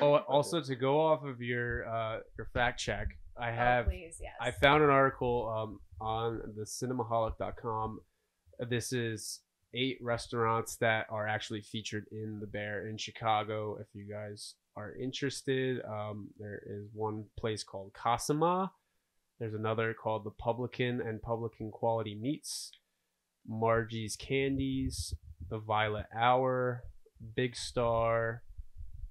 Oh, 0.00 0.16
also 0.16 0.60
to 0.60 0.74
go 0.76 1.00
off 1.00 1.24
of 1.24 1.40
your 1.40 1.88
uh, 1.88 2.20
your 2.36 2.48
fact 2.54 2.80
check, 2.80 3.08
I 3.38 3.50
Oh, 3.50 3.54
have 3.54 3.86
please 3.86 4.18
yes 4.20 4.32
I 4.40 4.50
found 4.50 4.82
an 4.82 4.90
article 4.90 5.48
um, 5.56 5.80
on 6.00 6.40
the 6.56 6.64
cinemaholic.com. 6.64 8.00
This 8.68 8.92
is 8.92 9.40
eight 9.74 9.98
restaurants 10.00 10.76
that 10.76 11.06
are 11.10 11.28
actually 11.28 11.60
featured 11.60 12.06
in 12.10 12.40
the 12.40 12.46
Bear 12.46 12.88
in 12.88 12.96
Chicago. 12.96 13.76
If 13.80 13.86
you 13.94 14.06
guys 14.10 14.54
are 14.76 14.94
interested, 14.94 15.80
um, 15.84 16.28
there 16.38 16.62
is 16.66 16.86
one 16.94 17.24
place 17.38 17.62
called 17.62 17.92
Kasama. 17.92 18.70
There's 19.38 19.54
another 19.54 19.94
called 19.94 20.24
the 20.24 20.30
Publican 20.30 21.00
and 21.00 21.20
Publican 21.22 21.70
Quality 21.70 22.14
Meats, 22.14 22.72
Margie's 23.48 24.16
Candies, 24.16 25.14
the 25.48 25.58
Violet 25.58 26.06
Hour, 26.14 26.84
Big 27.34 27.56
Star, 27.56 28.42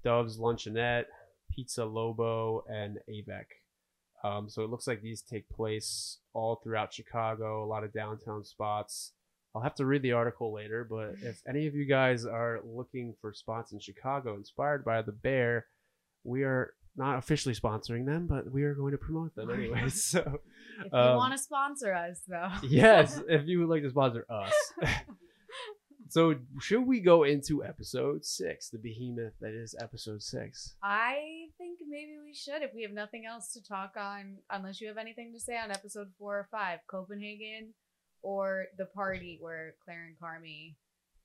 Dove's 0.04 0.38
Luncheonette, 0.38 1.06
Pizza 1.50 1.84
Lobo, 1.84 2.64
and 2.68 2.98
Avec. 3.08 3.48
Um, 4.24 4.48
so 4.48 4.62
it 4.62 4.70
looks 4.70 4.86
like 4.86 5.02
these 5.02 5.22
take 5.22 5.48
place 5.48 6.18
all 6.32 6.56
throughout 6.56 6.92
Chicago, 6.92 7.64
a 7.64 7.66
lot 7.66 7.84
of 7.84 7.92
downtown 7.92 8.44
spots. 8.44 9.12
I'll 9.54 9.62
have 9.62 9.74
to 9.76 9.86
read 9.86 10.02
the 10.02 10.12
article 10.12 10.52
later, 10.52 10.86
but 10.88 11.14
if 11.22 11.40
any 11.48 11.66
of 11.66 11.74
you 11.74 11.84
guys 11.84 12.24
are 12.24 12.60
looking 12.64 13.14
for 13.20 13.32
spots 13.32 13.72
in 13.72 13.80
Chicago 13.80 14.34
inspired 14.34 14.84
by 14.84 15.02
the 15.02 15.12
Bear, 15.12 15.66
we 16.24 16.42
are 16.42 16.74
not 16.98 17.18
officially 17.18 17.54
sponsoring 17.54 18.04
them, 18.04 18.26
but 18.26 18.50
we 18.50 18.64
are 18.64 18.74
going 18.74 18.92
to 18.92 18.98
promote 18.98 19.34
them 19.34 19.50
anyway. 19.54 19.88
So, 19.88 20.40
if 20.84 20.92
you 20.92 20.98
um, 20.98 21.16
want 21.16 21.32
to 21.32 21.38
sponsor 21.38 21.92
us 21.92 22.20
though 22.28 22.50
yes, 22.62 23.20
if 23.28 23.46
you 23.46 23.60
would 23.60 23.68
like 23.68 23.82
to 23.82 23.90
sponsor 23.90 24.26
us. 24.28 24.52
so, 26.08 26.34
should 26.60 26.86
we 26.86 27.00
go 27.00 27.24
into 27.24 27.64
episode 27.64 28.24
six, 28.24 28.70
the 28.70 28.78
behemoth 28.78 29.34
that 29.40 29.52
is 29.52 29.74
episode 29.80 30.22
six? 30.22 30.74
I 30.82 31.46
think 31.56 31.78
maybe 31.88 32.16
we 32.22 32.34
should 32.34 32.62
if 32.62 32.72
we 32.74 32.82
have 32.82 32.92
nothing 32.92 33.24
else 33.26 33.52
to 33.52 33.62
talk 33.62 33.94
on, 33.96 34.38
unless 34.50 34.80
you 34.80 34.88
have 34.88 34.98
anything 34.98 35.32
to 35.32 35.40
say 35.40 35.56
on 35.58 35.70
episode 35.70 36.08
four 36.18 36.36
or 36.38 36.48
five, 36.50 36.80
Copenhagen 36.90 37.74
or 38.22 38.66
the 38.76 38.86
party 38.86 39.38
where 39.40 39.74
Claire 39.84 40.06
and 40.06 40.16
Carmy 40.18 40.74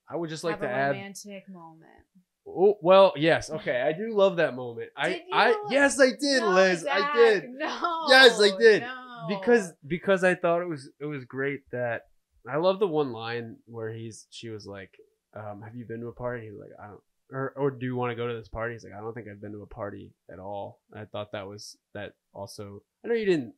I 0.10 0.16
would 0.16 0.30
just 0.30 0.44
like 0.44 0.60
have 0.60 0.62
to 0.62 0.68
a 0.68 0.70
add 0.70 0.92
romantic 0.92 1.50
moment. 1.50 2.06
Oh 2.48 2.78
well, 2.82 3.14
yes, 3.16 3.50
okay. 3.50 3.82
I 3.82 3.94
do 3.94 4.14
love 4.14 4.38
that 4.38 4.56
moment. 4.56 4.90
I? 4.98 5.22
I, 5.32 5.56
yes, 5.70 6.00
I 6.00 6.10
did, 6.20 6.42
No, 6.42 6.52
Liz. 6.52 6.86
I 6.90 7.14
did 7.16 7.50
No. 7.52 8.06
Yes, 8.10 8.40
I 8.42 8.58
did. 8.58 8.82
no. 8.82 9.26
because 9.30 9.72
because 9.88 10.24
I 10.24 10.36
thought 10.36 10.62
it 10.62 10.68
was 10.68 10.90
it 11.00 11.06
was 11.06 11.24
great 11.26 11.62
that 11.72 12.04
I 12.50 12.58
love 12.58 12.80
the 12.80 12.88
one 12.88 13.14
line 13.14 13.58
where 13.66 13.92
he's 13.92 14.28
she 14.30 14.50
was 14.50 14.66
like, 14.66 14.92
um, 15.36 15.62
"Have 15.62 15.76
you 15.76 15.86
been 15.86 16.02
to 16.02 16.08
a 16.08 16.14
party?" 16.14 16.46
He 16.46 16.52
was 16.52 16.60
like, 16.60 16.80
"I 16.82 16.88
don't." 16.88 17.02
Or, 17.32 17.52
or 17.56 17.72
do 17.72 17.86
you 17.88 17.96
want 17.96 18.12
to 18.12 18.16
go 18.16 18.28
to 18.28 18.34
this 18.36 18.50
party? 18.50 18.76
He's 18.76 18.84
like, 18.84 18.94
I 18.94 19.00
don't 19.00 19.12
think 19.12 19.28
I've 19.28 19.42
been 19.42 19.54
to 19.54 19.64
a 19.64 19.66
party 19.66 20.12
at 20.32 20.38
all. 20.38 20.82
And 20.92 21.02
I 21.02 21.06
thought 21.06 21.32
that 21.32 21.48
was 21.48 21.78
that 21.96 22.14
also. 22.32 22.84
I 23.04 23.08
know 23.08 23.16
you 23.16 23.26
didn't 23.26 23.56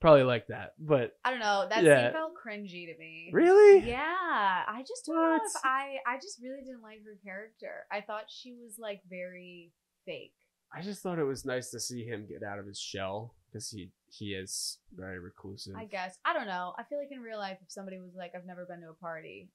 probably 0.00 0.22
like 0.24 0.46
that, 0.48 0.74
but 0.78 1.12
I 1.24 1.30
don't 1.30 1.40
know. 1.40 1.66
That 1.68 1.82
Yeah. 1.84 2.04
scene 2.04 2.12
felt 2.12 2.32
cringy 2.34 2.92
to 2.92 2.98
me. 2.98 3.30
really, 3.32 3.88
Yeah, 3.88 4.64
I 4.66 4.84
just 4.86 5.06
don't 5.06 5.16
know 5.16 5.36
if 5.36 5.52
I. 5.64 5.96
I 6.06 6.16
just 6.16 6.40
really 6.42 6.60
didn't 6.62 6.82
like 6.82 7.02
her 7.04 7.18
character. 7.24 7.86
I 7.90 8.00
thought 8.00 8.24
she 8.28 8.54
was 8.54 8.78
like 8.78 9.00
very 9.08 9.72
fake. 10.04 10.34
I 10.76 10.82
just 10.82 11.02
thought 11.02 11.18
it 11.18 11.24
was 11.24 11.44
nice 11.44 11.70
to 11.70 11.78
see 11.80 12.04
him 12.04 12.26
get 12.26 12.42
out 12.42 12.58
of 12.58 12.66
his 12.66 12.80
shell 12.80 13.34
because 13.46 13.70
he 13.70 13.90
he 14.10 14.34
is 14.34 14.78
very 14.92 15.18
reclusive. 15.20 15.74
I 15.76 15.84
guess 15.84 16.18
I 16.24 16.32
don't 16.32 16.46
know. 16.46 16.74
I 16.76 16.82
feel 16.84 16.98
like 16.98 17.12
in 17.12 17.20
real 17.20 17.38
life, 17.38 17.58
if 17.62 17.70
somebody 17.70 17.98
was 18.00 18.14
like, 18.16 18.32
"I've 18.34 18.44
never 18.46 18.66
been 18.66 18.80
to 18.80 18.90
a 18.90 18.94
party," 18.94 19.50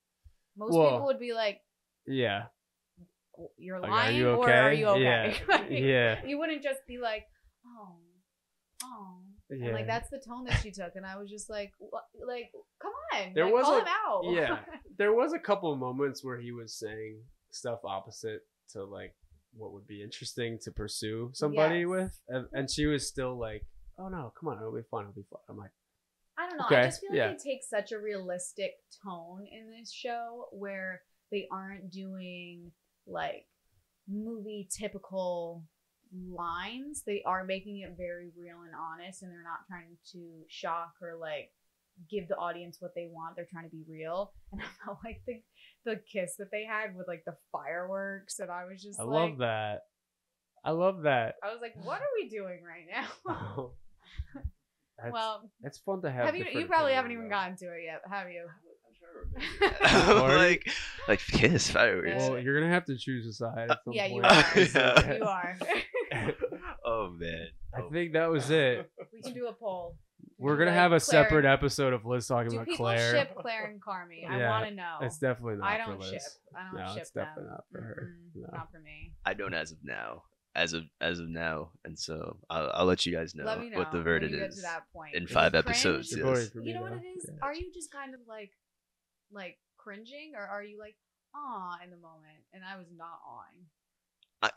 most 0.57 0.73
Well, 0.77 0.91
people 0.91 1.05
would 1.07 1.19
be 1.19 1.33
like, 1.33 1.61
Yeah, 2.07 2.47
"You're 3.57 3.79
Like, 3.81 3.91
lying, 3.91 4.15
are 4.15 4.17
you 4.17 4.29
or 4.29 4.49
are 4.49 4.69
okay? 4.71 4.79
you 4.79 4.87
okay?" 4.87 5.01
Yeah, 5.01 5.33
Like, 5.49 5.69
yeah. 5.69 6.25
You 6.25 6.37
wouldn't 6.39 6.63
just 6.63 6.79
be 6.87 6.97
like, 6.99 7.25
"Oh, 7.65 7.97
oh," 8.83 9.21
and 9.49 9.63
Yeah. 9.63 9.73
like 9.73 9.87
that's 9.87 10.09
the 10.09 10.19
tone 10.19 10.45
that 10.45 10.61
she 10.61 10.71
took, 10.71 10.95
and 10.95 11.05
I 11.05 11.17
was 11.17 11.29
just 11.29 11.49
like, 11.49 11.73
Like, 12.25 12.51
come 12.81 12.91
on, 13.13 13.33
There 13.33 13.45
like, 13.45 13.53
was 13.53 13.65
call 13.65 13.77
a- 13.77 13.81
him 13.81 13.87
out." 13.87 14.23
yeah. 14.25 14.59
there 14.97 15.13
was 15.13 15.33
a 15.33 15.39
couple 15.39 15.71
of 15.71 15.79
moments 15.79 16.23
where 16.23 16.39
he 16.39 16.51
was 16.51 16.77
saying 16.77 17.23
stuff 17.51 17.79
opposite 17.83 18.41
to 18.69 18.83
like 18.83 19.15
what 19.55 19.73
would 19.73 19.87
be 19.87 20.03
interesting 20.03 20.59
to 20.61 20.71
pursue 20.71 21.31
somebody 21.33 21.79
Yes. 21.79 21.87
with, 21.87 22.21
and, 22.27 22.37
and 22.37 22.67
mm-hmm. 22.67 22.71
she 22.71 22.85
was 22.85 23.07
still 23.07 23.37
like, 23.37 23.65
"Oh 23.97 24.07
no, 24.09 24.31
come 24.39 24.49
on, 24.49 24.57
it'll 24.57 24.73
be 24.73 24.83
fun, 24.91 25.03
it'll 25.03 25.13
be 25.13 25.23
fun." 25.29 25.41
I'm 25.49 25.57
like, 25.57 25.71
I 26.37 26.47
don't 26.47 26.57
know. 26.57 26.65
Okay, 26.65 26.77
I 26.77 26.85
just 26.85 27.01
feel 27.01 27.09
like 27.09 27.17
yeah. 27.17 27.27
they 27.31 27.51
take 27.51 27.63
such 27.63 27.91
a 27.91 27.99
realistic 27.99 28.73
tone 29.03 29.45
in 29.51 29.71
this 29.71 29.91
show 29.91 30.47
where 30.51 31.01
they 31.31 31.47
aren't 31.51 31.91
doing 31.91 32.71
like 33.07 33.45
movie 34.07 34.67
typical 34.71 35.63
lines. 36.13 37.03
They 37.05 37.21
are 37.25 37.43
making 37.43 37.79
it 37.79 37.95
very 37.97 38.31
real 38.37 38.61
and 38.63 38.73
honest, 38.75 39.21
and 39.23 39.31
they're 39.31 39.43
not 39.43 39.67
trying 39.67 39.97
to 40.13 40.43
shock 40.49 40.93
or 41.01 41.17
like 41.19 41.51
give 42.09 42.27
the 42.27 42.35
audience 42.35 42.77
what 42.79 42.95
they 42.95 43.07
want. 43.11 43.35
They're 43.35 43.47
trying 43.51 43.69
to 43.69 43.75
be 43.75 43.83
real. 43.89 44.33
And 44.51 44.61
I 44.61 44.85
felt 44.85 44.97
like 45.05 45.21
the 45.27 45.41
the 45.85 46.01
kiss 46.11 46.35
that 46.37 46.49
they 46.51 46.65
had 46.65 46.95
with 46.95 47.07
like 47.07 47.23
the 47.25 47.35
fireworks, 47.51 48.39
and 48.39 48.49
I 48.49 48.65
was 48.65 48.81
just 48.81 48.99
I 48.99 49.03
like, 49.03 49.13
love 49.13 49.37
that. 49.39 49.81
I 50.63 50.71
love 50.71 51.03
that. 51.03 51.35
I 51.43 51.51
was 51.51 51.59
like, 51.61 51.75
what 51.83 52.01
are 52.01 52.13
we 52.21 52.27
doing 52.29 52.59
right 52.63 52.87
now? 52.91 53.71
That's, 54.97 55.13
well, 55.13 55.49
it's 55.63 55.77
fun 55.77 56.01
to 56.01 56.11
have. 56.11 56.25
have 56.25 56.35
you? 56.35 56.45
You 56.51 56.65
probably 56.65 56.93
haven't 56.93 57.11
even 57.11 57.25
though. 57.25 57.29
gotten 57.29 57.55
to 57.57 57.65
it 57.65 57.83
yet, 57.85 58.01
have 58.09 58.29
you? 58.29 58.45
like 60.07 60.69
like 61.07 61.19
kiss 61.19 61.69
fireworks. 61.69 62.29
Well, 62.29 62.39
you're 62.39 62.59
gonna 62.59 62.71
have 62.71 62.85
to 62.85 62.97
choose 62.97 63.27
a 63.27 63.33
side. 63.33 63.69
At 63.69 63.79
some 63.83 63.93
Yeah, 63.93 64.05
you 64.07 64.21
are. 64.23 64.45
Yeah. 64.55 65.15
you 65.15 65.23
are. 65.23 65.57
oh 66.85 67.09
man. 67.17 67.47
I 67.75 67.81
Oh. 67.81 67.89
think 67.91 68.13
that 68.13 68.29
was 68.29 68.49
it. 68.49 68.89
we 69.13 69.21
can 69.21 69.33
do 69.33 69.47
a 69.47 69.53
poll. 69.53 69.97
We're 70.37 70.57
gonna 70.57 70.71
like, 70.71 70.79
have 70.79 70.91
a 70.91 70.99
Claire- 70.99 71.23
separate 71.25 71.45
episode 71.45 71.93
of 71.93 72.05
Liz 72.05 72.25
talking 72.27 72.49
Do 72.51 72.55
about 72.57 72.67
people 72.67 72.85
Claire. 72.85 73.11
ship 73.11 73.35
Claire 73.37 73.65
and 73.65 73.81
Carmy? 73.81 74.27
I 74.29 74.37
Yeah, 74.39 74.49
want 74.49 74.69
to 74.69 74.75
know. 74.75 74.97
It's 75.01 75.17
definitely 75.17 75.57
not 75.57 75.67
I 75.69 75.83
for 75.85 75.91
don't 75.91 75.99
Liz. 75.99 76.09
ship. 76.09 76.21
I 76.57 76.63
don't 76.63 76.75
No, 76.85 76.93
ship 76.93 77.01
it's 77.01 77.11
definitely 77.11 77.43
them. 77.43 77.51
not 77.51 77.63
for 77.71 77.81
her. 77.81 78.07
Mm-mm, 78.15 78.41
No. 78.51 78.57
Not 78.57 78.71
for 78.71 78.79
me. 78.79 79.13
I 79.25 79.33
don't 79.33 79.53
as 79.53 79.71
of 79.71 79.77
now. 79.83 80.23
As 80.55 80.73
of 80.73 80.83
as 80.99 81.19
of 81.19 81.29
now, 81.29 81.71
and 81.85 81.97
so 81.97 82.37
I'll, 82.49 82.71
I'll 82.73 82.85
let 82.85 83.05
you 83.05 83.13
guys 83.15 83.35
know, 83.35 83.43
know 83.45 83.77
what 83.77 83.91
the 83.91 84.01
verdict 84.01 84.33
is. 84.33 84.55
to 84.55 84.61
that 84.63 84.83
point. 84.91 85.13
in 85.15 85.23
Is 85.25 85.31
five 85.31 85.51
cringe? 85.51 85.65
episodes, 85.67 86.11
You're 86.11 86.25
yes. 86.25 86.35
voting 86.37 86.49
for 86.51 86.57
me 86.59 86.67
You 86.67 86.73
know 86.73 86.81
what 86.81 86.93
it 86.93 87.03
is? 87.05 87.25
Yeah. 87.29 87.39
Are 87.43 87.53
you 87.53 87.71
just 87.71 87.91
kind 87.91 88.15
of 88.15 88.21
like, 88.27 88.49
like 89.31 89.59
cringing, 89.77 90.33
or 90.35 90.41
are 90.41 90.63
you 90.63 90.79
like, 90.79 90.95
ah, 91.35 91.77
in 91.83 91.91
the 91.91 91.97
moment? 91.97 92.41
And 92.51 92.63
I 92.65 92.77
was 92.77 92.87
not 92.97 93.19
awing. 93.29 93.67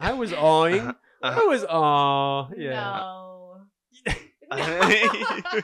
I 0.00 0.12
was 0.12 0.32
awing. 0.32 0.94
I 1.22 1.44
was 1.44 1.64
aw. 1.64 2.48
Yeah. 2.56 2.72
No. 2.74 3.56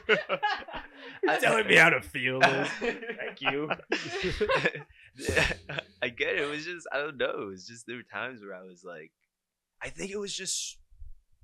You're 1.23 1.41
telling 1.41 1.67
me 1.67 1.77
how 1.77 1.91
to 1.91 2.01
feel 2.01 2.41
this. 2.41 2.69
Thank 2.81 3.41
you. 3.41 3.69
I 6.03 6.09
get 6.09 6.35
it. 6.37 6.43
It 6.43 6.51
was 6.51 6.65
just 6.65 6.87
I 6.93 6.99
don't 6.99 7.17
know. 7.19 7.43
It 7.43 7.47
was 7.49 7.67
just 7.67 7.87
there 7.87 7.97
were 7.97 8.03
times 8.03 8.41
where 8.43 8.55
I 8.55 8.63
was 8.63 8.83
like, 8.85 9.11
I 9.83 9.89
think 9.89 10.11
it 10.11 10.19
was 10.19 10.35
just 10.35 10.79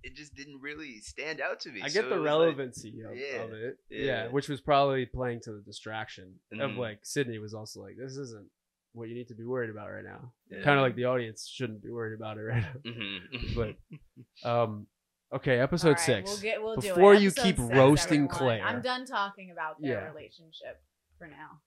it 0.03 0.15
just 0.17 0.35
didn't 0.35 0.61
really 0.61 1.01
stand 1.01 1.41
out 1.41 1.61
to 1.61 1.71
me. 1.71 1.81
I 1.83 1.89
So 1.89 2.03
get 2.03 2.09
the 2.09 2.17
it 2.17 2.19
was 2.21 2.27
like- 2.27 2.39
relevancy 2.39 3.01
of, 3.03 3.17
Yeah, 3.17 3.43
of 3.43 3.53
it. 3.53 3.79
yeah. 3.91 4.05
Yeah. 4.05 4.27
which 4.29 4.49
was 4.49 4.61
probably 4.61 5.07
playing 5.07 5.41
to 5.45 5.53
the 5.53 5.63
distraction 5.63 6.35
of 6.53 6.71
Mhm. 6.73 6.77
like 6.79 7.01
Sydney 7.05 7.39
was 7.39 7.55
also 7.55 7.81
like, 7.81 7.97
this 7.99 8.17
isn't 8.17 8.49
what 8.95 9.09
you 9.09 9.15
need 9.15 9.29
to 9.29 9.35
be 9.35 9.45
worried 9.45 9.71
about 9.71 9.91
right 9.91 10.05
now. 10.05 10.33
Yeah. 10.51 10.63
Kind 10.63 10.79
of 10.79 10.83
like 10.83 10.95
the 10.97 11.05
audience 11.07 11.47
shouldn't 11.53 11.83
be 11.83 11.91
worried 11.91 12.15
about 12.15 12.39
it 12.39 12.43
right 12.53 12.63
now. 12.63 12.91
Mhm. 12.91 13.55
But 13.55 14.49
um, 14.49 14.87
okay, 15.35 15.59
episode 15.59 15.89
All 15.89 15.93
right, 15.95 16.01
six. 16.01 16.31
We'll 16.31 16.41
get. 16.41 16.63
We'll 16.63 16.77
do 16.77 16.89
it. 16.89 16.95
Before 16.95 17.15
you 17.15 17.31
keep 17.31 17.57
six, 17.59 17.69
roasting 17.75 18.25
everyone. 18.25 18.37
Claire. 18.37 18.65
I'm 18.65 18.81
done 18.83 19.05
talking 19.05 19.51
about 19.51 19.81
their 19.81 19.93
Yeah. 20.03 20.09
relationship 20.11 20.81
for 21.19 21.27
now. 21.29 21.61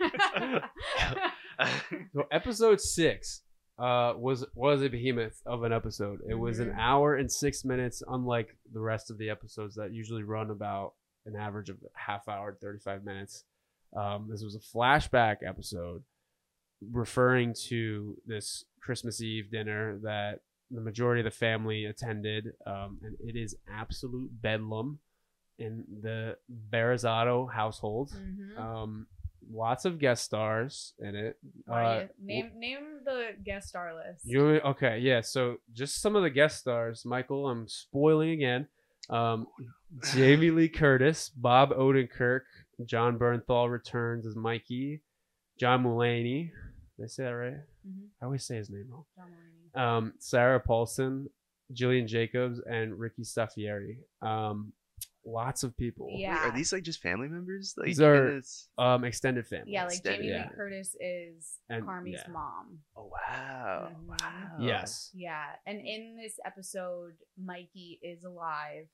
So 2.14 2.24
episode 2.32 2.80
six 2.80 3.42
uh, 3.78 4.14
was 4.16 4.46
was 4.54 4.82
a 4.82 4.88
behemoth 4.88 5.42
of 5.44 5.62
an 5.62 5.72
episode. 5.74 6.20
It 6.28 6.34
was 6.34 6.58
an 6.58 6.70
Mhm. 6.70 6.78
hour 6.78 7.16
and 7.16 7.30
six 7.30 7.64
minutes, 7.66 8.02
unlike 8.08 8.56
the 8.72 8.80
rest 8.80 9.10
of 9.10 9.18
the 9.18 9.28
episodes 9.28 9.74
that 9.76 9.92
usually 9.92 10.22
run 10.22 10.50
about 10.50 10.94
an 11.26 11.36
average 11.36 11.68
of 11.68 11.76
half 11.94 12.28
hour, 12.28 12.56
thirty 12.60 12.78
five 12.78 13.04
minutes. 13.04 13.44
Um, 13.94 14.28
this 14.30 14.42
was 14.42 14.54
a 14.54 14.58
flashback 14.58 15.38
episode 15.46 16.02
referring 16.90 17.54
to 17.68 18.16
this 18.26 18.64
Christmas 18.80 19.20
Eve 19.20 19.50
dinner 19.50 19.98
that 20.02 20.40
the 20.70 20.80
majority 20.80 21.20
of 21.20 21.24
the 21.24 21.30
family 21.30 21.84
attended, 21.86 22.52
um, 22.66 22.98
and 23.02 23.16
it 23.20 23.36
is 23.36 23.56
absolute 23.68 24.30
bedlam 24.40 24.98
in 25.58 25.84
the 26.02 26.36
Berzatto 26.70 27.52
household. 27.52 28.10
Mhm. 28.12 28.56
Um, 28.58 29.06
lots 29.52 29.84
of 29.84 29.98
guest 29.98 30.24
stars 30.24 30.94
in 31.00 31.14
it. 31.16 31.38
Uh, 31.68 32.06
name 32.18 32.52
name 32.56 33.00
the 33.04 33.34
guest 33.42 33.68
star 33.68 33.94
list. 33.94 34.24
you 34.24 34.60
okay? 34.60 34.98
Yeah. 35.00 35.20
So 35.22 35.58
just 35.72 36.00
some 36.00 36.14
of 36.16 36.22
the 36.22 36.30
guest 36.30 36.58
stars. 36.60 37.04
Michael, 37.04 37.48
I'm 37.50 37.66
spoiling 37.68 38.30
again. 38.30 38.68
Um, 39.08 39.48
Jamie 40.14 40.50
Lee 40.50 40.68
Curtis, 40.68 41.28
Bob 41.30 41.70
Odenkirk, 41.70 42.42
Jon 42.84 43.18
Bernthal 43.18 43.68
returns 43.70 44.24
as 44.24 44.36
Mikey, 44.36 45.00
John 45.58 45.82
Mulaney. 45.82 46.52
Did 47.00 47.04
I 47.04 47.08
say 47.08 47.24
that 47.24 47.30
right? 47.30 47.54
Mhm. 47.86 48.08
I 48.20 48.24
always 48.26 48.44
say 48.44 48.56
his 48.56 48.68
name 48.68 48.90
wrong. 48.90 49.06
John 49.16 49.30
Mulaney. 49.32 49.80
Um, 49.80 50.14
Sarah 50.18 50.60
Paulson, 50.60 51.30
Gillian 51.72 52.06
Jacobs, 52.06 52.60
and 52.60 52.98
Ricky 52.98 53.22
Staffieri. 53.22 54.00
Um, 54.20 54.74
lots 55.24 55.62
of 55.62 55.74
people. 55.78 56.08
Wait, 56.08 56.20
Yeah. 56.20 56.46
are 56.48 56.54
these 56.54 56.72
like 56.74 56.82
just 56.82 57.00
family 57.00 57.28
members? 57.28 57.74
Like 57.78 57.86
These 57.86 58.00
are- 58.02 58.34
this- 58.34 58.68
Um, 58.76 59.04
extended 59.04 59.46
family. 59.46 59.72
Yeah, 59.72 59.84
like 59.84 59.92
Instead- 59.92 60.16
Jamie 60.16 60.28
yeah. 60.28 60.48
Lee 60.50 60.54
Curtis 60.56 60.94
is 61.00 61.58
And- 61.70 61.84
Carmy's 61.86 62.20
yeah. 62.26 62.32
mom. 62.32 62.82
Oh 62.96 63.06
wow! 63.06 63.92
Mhm. 63.94 64.04
Wow. 64.06 64.56
Yes. 64.60 65.10
Yeah, 65.14 65.56
and 65.66 65.80
in 65.80 66.16
this 66.18 66.38
episode, 66.44 67.16
Mikey 67.38 67.98
is 68.02 68.24
alive, 68.24 68.88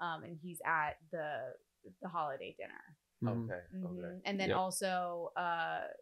um, 0.00 0.24
and 0.24 0.36
he's 0.42 0.60
at 0.64 0.98
the 1.12 1.54
the 2.00 2.08
holiday 2.08 2.54
dinner. 2.58 2.96
Okay. 3.24 3.60
Mhm. 3.74 3.84
Okay. 4.04 4.22
And 4.24 4.38
then 4.40 4.48
Yep. 4.50 4.58
also, 4.58 5.32
uh, 5.36 5.86
c- 5.88 5.94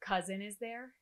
cousin 0.00 0.42
is 0.42 0.56
there. 0.60 0.92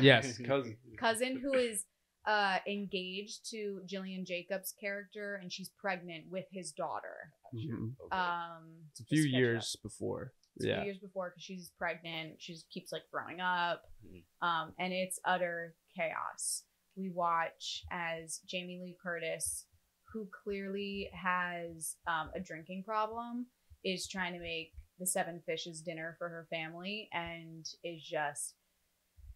Yes, 0.00 0.38
cousin. 0.46 0.76
cousin 0.98 1.38
who 1.40 1.54
is 1.54 1.84
uh 2.26 2.58
engaged 2.66 3.48
to 3.50 3.80
Gillian 3.86 4.24
Jacobs' 4.24 4.74
character, 4.80 5.38
and 5.40 5.52
she's 5.52 5.70
pregnant 5.80 6.24
with 6.30 6.44
his 6.50 6.72
daughter. 6.72 7.32
Mhm. 7.54 7.94
Okay. 8.06 8.16
Um, 8.16 8.82
It's 8.90 9.00
a 9.00 9.04
few 9.04 9.22
just 9.24 9.34
up. 9.34 9.38
years 9.38 9.76
before. 9.82 10.32
It's 10.56 10.64
a 10.64 10.68
yeah. 10.68 10.76
few 10.80 10.86
years 10.86 10.98
before 10.98 11.30
because 11.30 11.42
she's 11.44 11.70
pregnant. 11.78 12.36
She 12.40 12.54
just 12.54 12.68
keeps 12.70 12.90
like 12.92 13.02
throwing 13.10 13.40
up, 13.40 13.82
Mhm. 14.04 14.24
um, 14.42 14.74
and 14.78 14.92
it's 14.92 15.20
utter 15.24 15.76
chaos. 15.94 16.64
We 16.96 17.10
watch 17.10 17.84
as 17.90 18.40
Jamie 18.46 18.80
Lee 18.82 18.96
Curtis, 19.02 19.66
who 20.12 20.26
clearly 20.42 21.10
has 21.12 21.96
um, 22.06 22.30
a 22.34 22.40
drinking 22.40 22.84
problem, 22.84 23.46
is 23.84 24.08
trying 24.08 24.32
to 24.32 24.40
make 24.40 24.72
the 24.98 25.06
Seven 25.06 25.42
Fishes 25.46 25.80
dinner 25.80 26.16
for 26.18 26.28
her 26.28 26.46
family, 26.50 27.08
and 27.12 27.66
is 27.84 28.02
just 28.02 28.54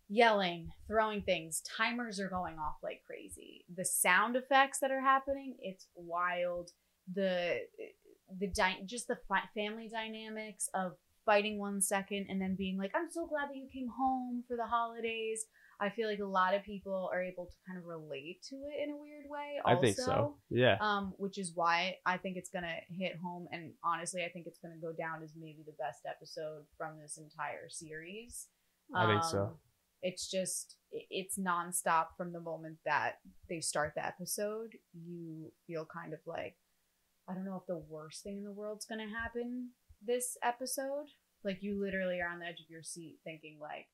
yelling, 0.08 0.72
throwing 0.88 1.22
things. 1.22 1.62
Timers 1.76 2.18
are 2.18 2.28
going 2.28 2.58
off 2.58 2.76
like 2.82 3.02
crazy. 3.06 3.64
The 3.74 3.84
sound 3.84 4.36
effects 4.36 4.80
that 4.80 4.90
are 4.90 5.00
happening, 5.00 5.56
it's 5.60 5.86
wild. 5.94 6.72
The 7.12 7.60
the 8.38 8.48
dy- 8.48 8.82
just 8.86 9.08
the 9.08 9.18
fi- 9.28 9.48
family 9.54 9.88
dynamics 9.88 10.68
of 10.74 10.92
fighting 11.26 11.58
one 11.58 11.80
second 11.80 12.26
and 12.28 12.40
then 12.40 12.54
being 12.56 12.76
like, 12.76 12.92
"I'm 12.94 13.10
so 13.10 13.26
glad 13.26 13.50
that 13.50 13.56
you 13.56 13.68
came 13.72 13.88
home 13.88 14.44
for 14.46 14.56
the 14.56 14.66
holidays." 14.66 15.46
I 15.80 15.88
feel 15.90 16.08
like 16.08 16.18
a 16.18 16.24
lot 16.26 16.54
of 16.54 16.62
people 16.62 17.08
are 17.12 17.22
able 17.22 17.46
to 17.46 17.52
kind 17.66 17.78
of 17.78 17.86
relate 17.86 18.42
to 18.50 18.56
it 18.56 18.82
in 18.84 18.90
a 18.90 18.96
weird 18.96 19.24
way. 19.28 19.58
I 19.64 19.70
Also, 19.72 19.80
think 19.82 19.96
so. 19.96 20.36
Yeah. 20.50 20.76
um, 20.80 21.14
which 21.16 21.38
is 21.38 21.52
why 21.54 21.96
I 22.04 22.18
think 22.18 22.36
it's 22.36 22.50
gonna 22.50 22.76
hit 22.90 23.16
home. 23.16 23.48
And 23.50 23.72
honestly, 23.82 24.22
I 24.24 24.28
think 24.28 24.46
it's 24.46 24.58
gonna 24.58 24.76
go 24.80 24.92
down 24.92 25.22
as 25.22 25.32
maybe 25.36 25.62
the 25.64 25.72
best 25.78 26.00
episode 26.06 26.66
from 26.76 26.98
this 27.00 27.16
entire 27.16 27.68
series. 27.70 28.48
I 28.94 29.06
think 29.06 29.24
so. 29.24 29.42
Um, 29.42 29.58
It's 30.02 30.30
just 30.30 30.76
i- 30.94 31.06
it's 31.10 31.38
nonstop 31.38 32.16
from 32.16 32.32
the 32.32 32.40
moment 32.40 32.78
that 32.84 33.20
they 33.48 33.60
start 33.60 33.94
the 33.94 34.04
episode. 34.04 34.72
You 34.94 35.52
feel 35.66 35.84
kind 35.86 36.12
of 36.14 36.20
like 36.26 36.56
I 37.28 37.34
don't 37.34 37.44
know 37.44 37.56
if 37.60 37.66
the 37.66 37.78
worst 37.78 38.22
thing 38.24 38.38
in 38.38 38.44
the 38.44 38.52
world's 38.52 38.86
gonna 38.86 39.08
happen 39.08 39.70
this 40.02 40.36
episode. 40.42 41.08
Like 41.44 41.62
you 41.62 41.78
literally 41.80 42.20
are 42.20 42.28
on 42.28 42.40
the 42.40 42.46
edge 42.46 42.60
of 42.60 42.68
your 42.70 42.82
seat, 42.82 43.20
thinking 43.24 43.58
like 43.60 43.88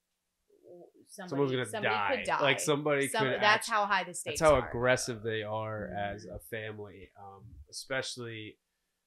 somebody, 1.09 1.31
Someone's 1.31 1.53
gonna 1.53 1.67
somebody 1.67 1.95
die. 1.95 2.17
could 2.17 2.25
die. 2.27 2.41
Like 2.43 2.61
somebody 2.61 3.09
Some- 3.09 3.23
could. 3.25 3.33
that's 3.41 3.69
act- 3.69 3.71
how 3.71 3.87
high 3.87 4.05
the 4.05 4.13
stakes 4.15 4.41
That's 4.41 4.51
how 4.51 4.57
are. 4.59 4.69
aggressive 4.69 5.23
they 5.23 5.43
are 5.43 5.89
Mhm. 5.93 6.15
as 6.15 6.25
a 6.27 6.39
family. 6.51 7.11
Um, 7.19 7.45
especially 7.71 8.59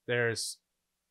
there's 0.08 0.58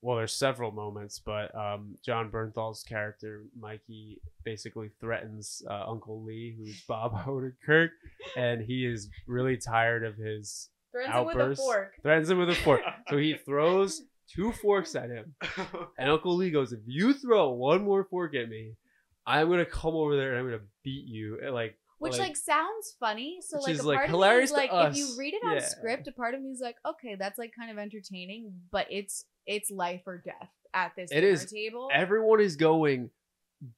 well, 0.01 0.17
there's 0.17 0.33
several 0.33 0.71
moments, 0.71 1.19
but 1.19 1.53
um, 1.57 1.97
Jon 2.07 2.31
Bernthal's 2.31 2.85
character 2.85 3.43
Mikey 3.59 4.21
basically 4.45 4.91
threatens 5.01 5.61
uh, 5.69 5.85
Uncle 5.89 6.23
Lee, 6.23 6.55
who's 6.57 6.85
Bob 6.89 7.15
Odenkirk, 7.27 7.89
and 8.37 8.63
he 8.63 8.87
is 8.87 9.09
really 9.27 9.57
tired 9.57 10.05
of 10.05 10.15
his 10.17 10.71
Threatens 10.93 11.17
it 11.17 11.27
with 11.27 11.37
a 11.37 11.57
fork. 11.57 11.95
Threatens 12.03 12.31
him 12.31 12.39
with 12.39 12.49
a 12.51 12.55
fork. 12.55 12.81
So 13.09 13.17
he 13.19 13.35
throws 13.45 14.03
two 14.33 14.53
forks 14.53 14.95
at 14.95 15.11
him, 15.11 15.35
and 15.99 16.09
Uncle 16.09 16.37
Lee 16.37 16.51
goes, 16.53 16.73
"If 16.73 16.81
you 16.87 17.13
throw 17.13 17.51
one 17.51 17.83
more 17.83 18.05
fork 18.05 18.37
at 18.37 18.49
me, 18.49 18.77
I'm 19.29 19.49
gonna 19.49 19.65
come 19.67 19.95
over 19.95 20.17
there 20.17 20.31
and 20.31 20.39
I'm 20.41 20.45
gonna 20.47 20.69
beat 20.83 21.07
you." 21.07 21.39
And, 21.43 21.55
Like, 21.55 21.79
Which 21.99 22.13
like, 22.13 22.21
like- 22.29 22.37
sounds 22.37 22.95
funny. 23.01 23.39
So 23.41 23.57
Which 23.59 23.65
like 23.67 23.75
is, 23.75 23.81
a 23.81 23.89
like, 23.89 23.97
part 23.99 24.09
hilarious 24.11 24.51
of 24.53 24.57
me 24.59 24.65
is 24.65 24.71
like 24.73 24.91
if 24.93 24.97
you 24.97 25.17
read 25.19 25.35
it 25.35 25.43
on 25.45 25.55
Yeah. 25.55 25.59
script, 25.61 26.07
a 26.07 26.13
part 26.13 26.35
of 26.35 26.41
me 26.43 26.51
is 26.51 26.61
like, 26.61 26.77
okay, 26.87 27.17
that's 27.17 27.39
like 27.39 27.53
kind 27.59 27.71
of 27.71 27.79
entertaining, 27.79 28.53
but 28.71 28.87
it's 28.91 29.25
it's 29.47 29.71
life 29.71 30.03
or 30.07 30.19
death 30.19 30.51
at 30.75 30.93
this 30.97 31.11
It 31.11 31.23
dinner 31.23 31.37
table. 31.45 31.89
everyone 31.93 32.41
is 32.41 32.57
going. 32.57 33.11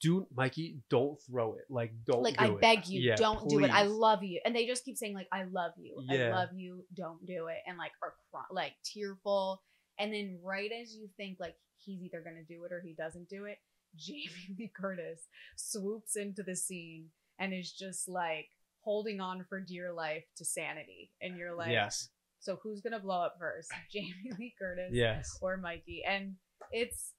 Do 0.03 0.27
Mikey? 0.35 0.81
Don't 0.91 1.19
throw 1.23 1.55
it. 1.55 1.65
Like, 1.71 1.93
don't. 2.05 2.23
like 2.23 2.37
do 2.37 2.45
I 2.45 2.49
it." 2.49 2.61
beg 2.61 2.87
you, 2.89 3.01
Yeah, 3.01 3.15
don't 3.17 3.49
do 3.49 3.65
it. 3.65 3.71
I 3.71 3.85
love 3.85 4.23
you, 4.23 4.39
and 4.45 4.55
they 4.55 4.67
just 4.67 4.85
keep 4.85 4.99
saying 4.99 5.15
like 5.15 5.29
I 5.33 5.45
love 5.45 5.73
you, 5.79 6.05
I 6.11 6.29
love 6.29 6.51
you, 6.53 6.85
don't 6.93 7.25
do 7.25 7.47
it, 7.47 7.57
and 7.67 7.79
like 7.79 7.93
are 8.03 8.13
cry- 8.31 8.45
like 8.51 8.75
tearful, 8.85 9.63
and 9.99 10.13
then 10.13 10.39
right 10.43 10.71
as 10.83 10.95
you 10.95 11.09
think 11.17 11.39
like 11.41 11.55
he's 11.79 12.03
either 12.03 12.21
gonna 12.21 12.45
do 12.45 12.63
it 12.65 12.73
or 12.73 12.83
he 12.83 12.93
doesn't 12.93 13.31
do 13.31 13.47
it, 13.47 13.57
Jamie 13.96 14.31
Lee 14.59 14.72
Curtis 14.74 15.26
swoops 15.57 16.16
into 16.16 16.42
the 16.42 16.57
scene 16.57 17.07
and 17.38 17.55
is 17.55 17.72
just 17.72 18.09
like 18.09 18.48
holding 18.83 19.20
on 19.20 19.44
for 19.48 19.61
dear 19.61 19.92
life 19.92 20.24
to 20.37 20.44
sanity, 20.44 21.11
and 21.20 21.37
you're 21.37 21.55
like, 21.55 21.70
yes, 21.70 22.09
so 22.40 22.59
who's 22.62 22.81
gonna 22.81 22.98
blow 22.98 23.22
up 23.22 23.37
first, 23.38 23.70
Jamie 23.92 24.33
Lee 24.38 24.55
Curtis 24.59 24.90
yes, 24.92 25.38
or 25.40 25.57
Mikey? 25.57 26.03
And 26.07 26.35
it's 26.72 27.12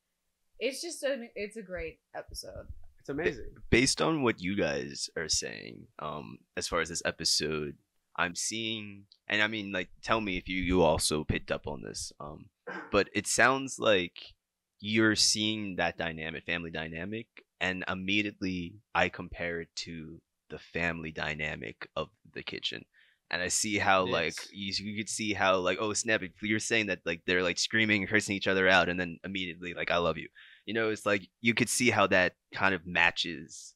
it's 0.60 0.82
just 0.82 1.04
an 1.04 1.30
it's 1.36 1.58
a 1.58 1.62
great 1.62 2.00
episode. 2.16 2.68
it's 3.00 3.10
amazing. 3.10 3.54
based 3.70 4.02
on 4.02 4.24
what 4.24 4.42
you 4.42 4.56
guys 4.56 5.10
are 5.16 5.30
saying, 5.30 5.88
um, 6.00 6.40
as 6.58 6.68
far 6.68 6.82
as 6.82 6.90
this 6.90 7.02
episode, 7.06 7.76
I'm 8.16 8.36
seeing, 8.36 9.06
and 9.28 9.42
I 9.42 9.48
mean, 9.48 9.72
like, 9.72 9.90
tell 10.04 10.22
me 10.22 10.38
if 10.38 10.50
you 10.50 10.62
you 10.62 10.82
also 10.82 11.24
picked 11.24 11.52
up 11.52 11.68
on 11.68 11.82
this, 11.82 12.12
um, 12.20 12.46
but 12.92 13.10
it 13.14 13.28
sounds 13.28 13.80
like 13.80 14.34
you're 14.82 15.16
seeing 15.16 15.78
that 15.78 15.98
dynamic, 15.98 16.46
family 16.46 16.72
dynamic, 16.72 17.28
and 17.62 17.84
immediately 17.88 18.76
I 18.96 19.10
compare 19.10 19.62
it 19.62 19.70
to 19.78 20.22
the 20.50 20.60
family 20.60 21.12
dynamic 21.12 21.88
of 21.96 22.10
the 22.34 22.44
kitchen. 22.44 22.84
And 23.30 23.42
I 23.42 23.48
see 23.48 23.78
how 23.78 24.04
like 24.04 24.36
you, 24.52 24.74
you 24.78 24.98
could 24.98 25.10
see 25.10 25.34
how 25.34 25.58
like 25.60 25.78
oh 25.80 25.94
snap 25.94 26.22
you're 26.42 26.60
saying 26.60 26.88
that 26.88 27.00
like 27.06 27.22
they're 27.26 27.44
like 27.44 27.58
screaming 27.58 28.06
cursing 28.06 28.36
each 28.36 28.48
other 28.48 28.68
out 28.68 28.90
and 28.90 29.00
then 29.00 29.20
immediately 29.24 29.74
like 29.74 29.90
I 29.90 29.98
love 30.00 30.18
you 30.18 30.28
you 30.66 30.74
know 30.74 30.90
it's 30.90 31.06
like 31.06 31.30
you 31.40 31.54
could 31.54 31.70
see 31.70 31.92
how 31.92 32.08
that 32.08 32.34
kind 32.54 32.76
of 32.76 32.86
matches 32.86 33.74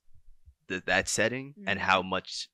the, 0.67 0.83
that 0.87 1.07
setting 1.07 1.55
and 1.65 1.79
Mhm. 1.79 1.83
how 1.83 2.01
much 2.01 2.49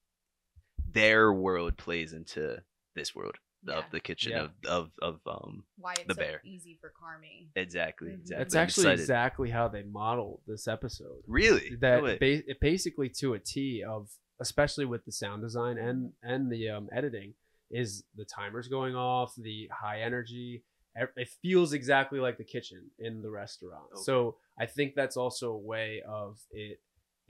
their 0.94 1.34
world 1.34 1.78
plays 1.78 2.14
into 2.14 2.64
this 2.96 3.16
world 3.16 3.38
Yeah. 3.64 3.74
of 3.80 3.86
the 3.92 4.00
kitchen 4.00 4.32
Yeah. 4.32 4.44
of 4.44 4.52
of 4.66 4.92
of 5.02 5.20
um 5.28 5.64
Why 5.78 5.94
it's 5.94 6.08
The 6.08 6.14
so 6.16 6.20
bear. 6.22 6.42
easy 6.44 6.78
for 6.82 6.90
Carmy. 6.92 7.48
exactly 7.56 8.10
Mhm. 8.10 8.14
exactly. 8.22 8.38
That's 8.44 8.56
I'm 8.56 8.62
actually 8.64 8.84
excited. 8.86 9.00
exactly 9.02 9.50
how 9.52 9.68
they 9.68 9.84
modeled 9.84 10.42
this 10.48 10.68
episode. 10.68 11.24
really 11.28 11.76
That 11.76 12.04
No 12.04 12.18
ba- 12.18 12.50
it 12.52 12.60
basically 12.60 13.10
to 13.20 13.34
a 13.34 13.40
T 13.40 13.84
of, 13.84 14.10
especially 14.40 14.86
with 14.86 15.06
the 15.06 15.12
sound 15.12 15.42
design 15.44 15.78
and 15.78 16.14
and 16.24 16.52
the 16.52 16.70
um, 16.70 16.90
editing, 16.92 17.36
is 17.70 18.04
the 18.16 18.26
timers 18.26 18.68
going 18.68 18.96
off, 18.96 19.36
the 19.36 19.68
high 19.68 20.02
energy. 20.02 20.64
It 20.96 21.30
feels 21.42 21.72
exactly 21.72 22.20
like 22.20 22.38
the 22.38 22.44
kitchen 22.44 22.92
in 23.00 23.22
the 23.22 23.30
restaurant. 23.30 23.86
Okay. 23.94 24.02
So 24.02 24.38
I 24.58 24.66
think 24.66 24.94
that's 24.96 25.16
also 25.16 25.54
a 25.54 25.58
way 25.58 26.02
of 26.02 26.38
it 26.52 26.82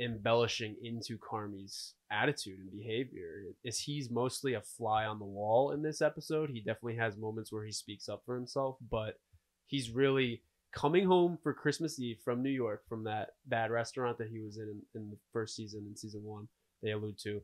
embellishing 0.01 0.75
into 0.81 1.17
Carmy's 1.17 1.93
attitude 2.11 2.59
and 2.59 2.71
behavior. 2.71 3.43
Is 3.63 3.79
he's 3.79 4.09
mostly 4.09 4.53
a 4.55 4.61
fly 4.61 5.05
on 5.05 5.19
the 5.19 5.25
wall 5.25 5.71
in 5.71 5.81
this 5.81 6.01
episode. 6.01 6.49
He 6.49 6.59
definitely 6.59 6.97
has 6.97 7.17
moments 7.17 7.51
where 7.51 7.65
he 7.65 7.71
speaks 7.71 8.09
up 8.09 8.23
for 8.25 8.35
himself, 8.35 8.77
but 8.89 9.19
he's 9.67 9.89
really 9.89 10.41
coming 10.73 11.05
home 11.05 11.37
for 11.43 11.53
Christmas 11.53 11.99
Eve 11.99 12.17
from 12.23 12.41
New 12.41 12.49
York 12.49 12.83
from 12.87 13.03
that 13.03 13.31
bad 13.45 13.71
restaurant 13.71 14.17
that 14.17 14.29
he 14.29 14.39
was 14.39 14.57
in 14.57 14.81
in, 14.95 15.09
the 15.09 15.17
first 15.33 15.55
season 15.55 15.85
in 15.89 15.95
season 15.95 16.23
one. 16.23 16.47
They 16.81 16.91
allude 16.91 17.19
to. 17.19 17.41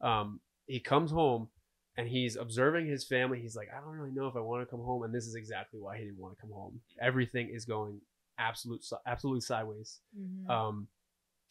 Um, 0.00 0.40
he 0.66 0.80
comes 0.80 1.10
home 1.10 1.48
and 1.96 2.08
he's 2.08 2.36
observing 2.36 2.86
his 2.86 3.04
family. 3.04 3.40
He's 3.40 3.56
like, 3.56 3.68
I 3.76 3.80
don't 3.80 3.90
really 3.92 4.12
know 4.12 4.26
if 4.28 4.36
I 4.36 4.40
want 4.40 4.62
to 4.62 4.70
come 4.70 4.84
home, 4.84 5.02
and 5.02 5.14
this 5.14 5.26
is 5.26 5.34
exactly 5.34 5.80
why 5.80 5.98
he 5.98 6.04
didn't 6.04 6.18
want 6.18 6.36
to 6.36 6.40
come 6.40 6.52
home. 6.52 6.80
Everything 7.00 7.50
is 7.52 7.64
going 7.64 8.00
absolute 8.38 8.82
si- 8.82 8.96
absolute 9.06 9.42
sideways. 9.42 10.00
Mhm. 10.18 10.48
Um, 10.48 10.88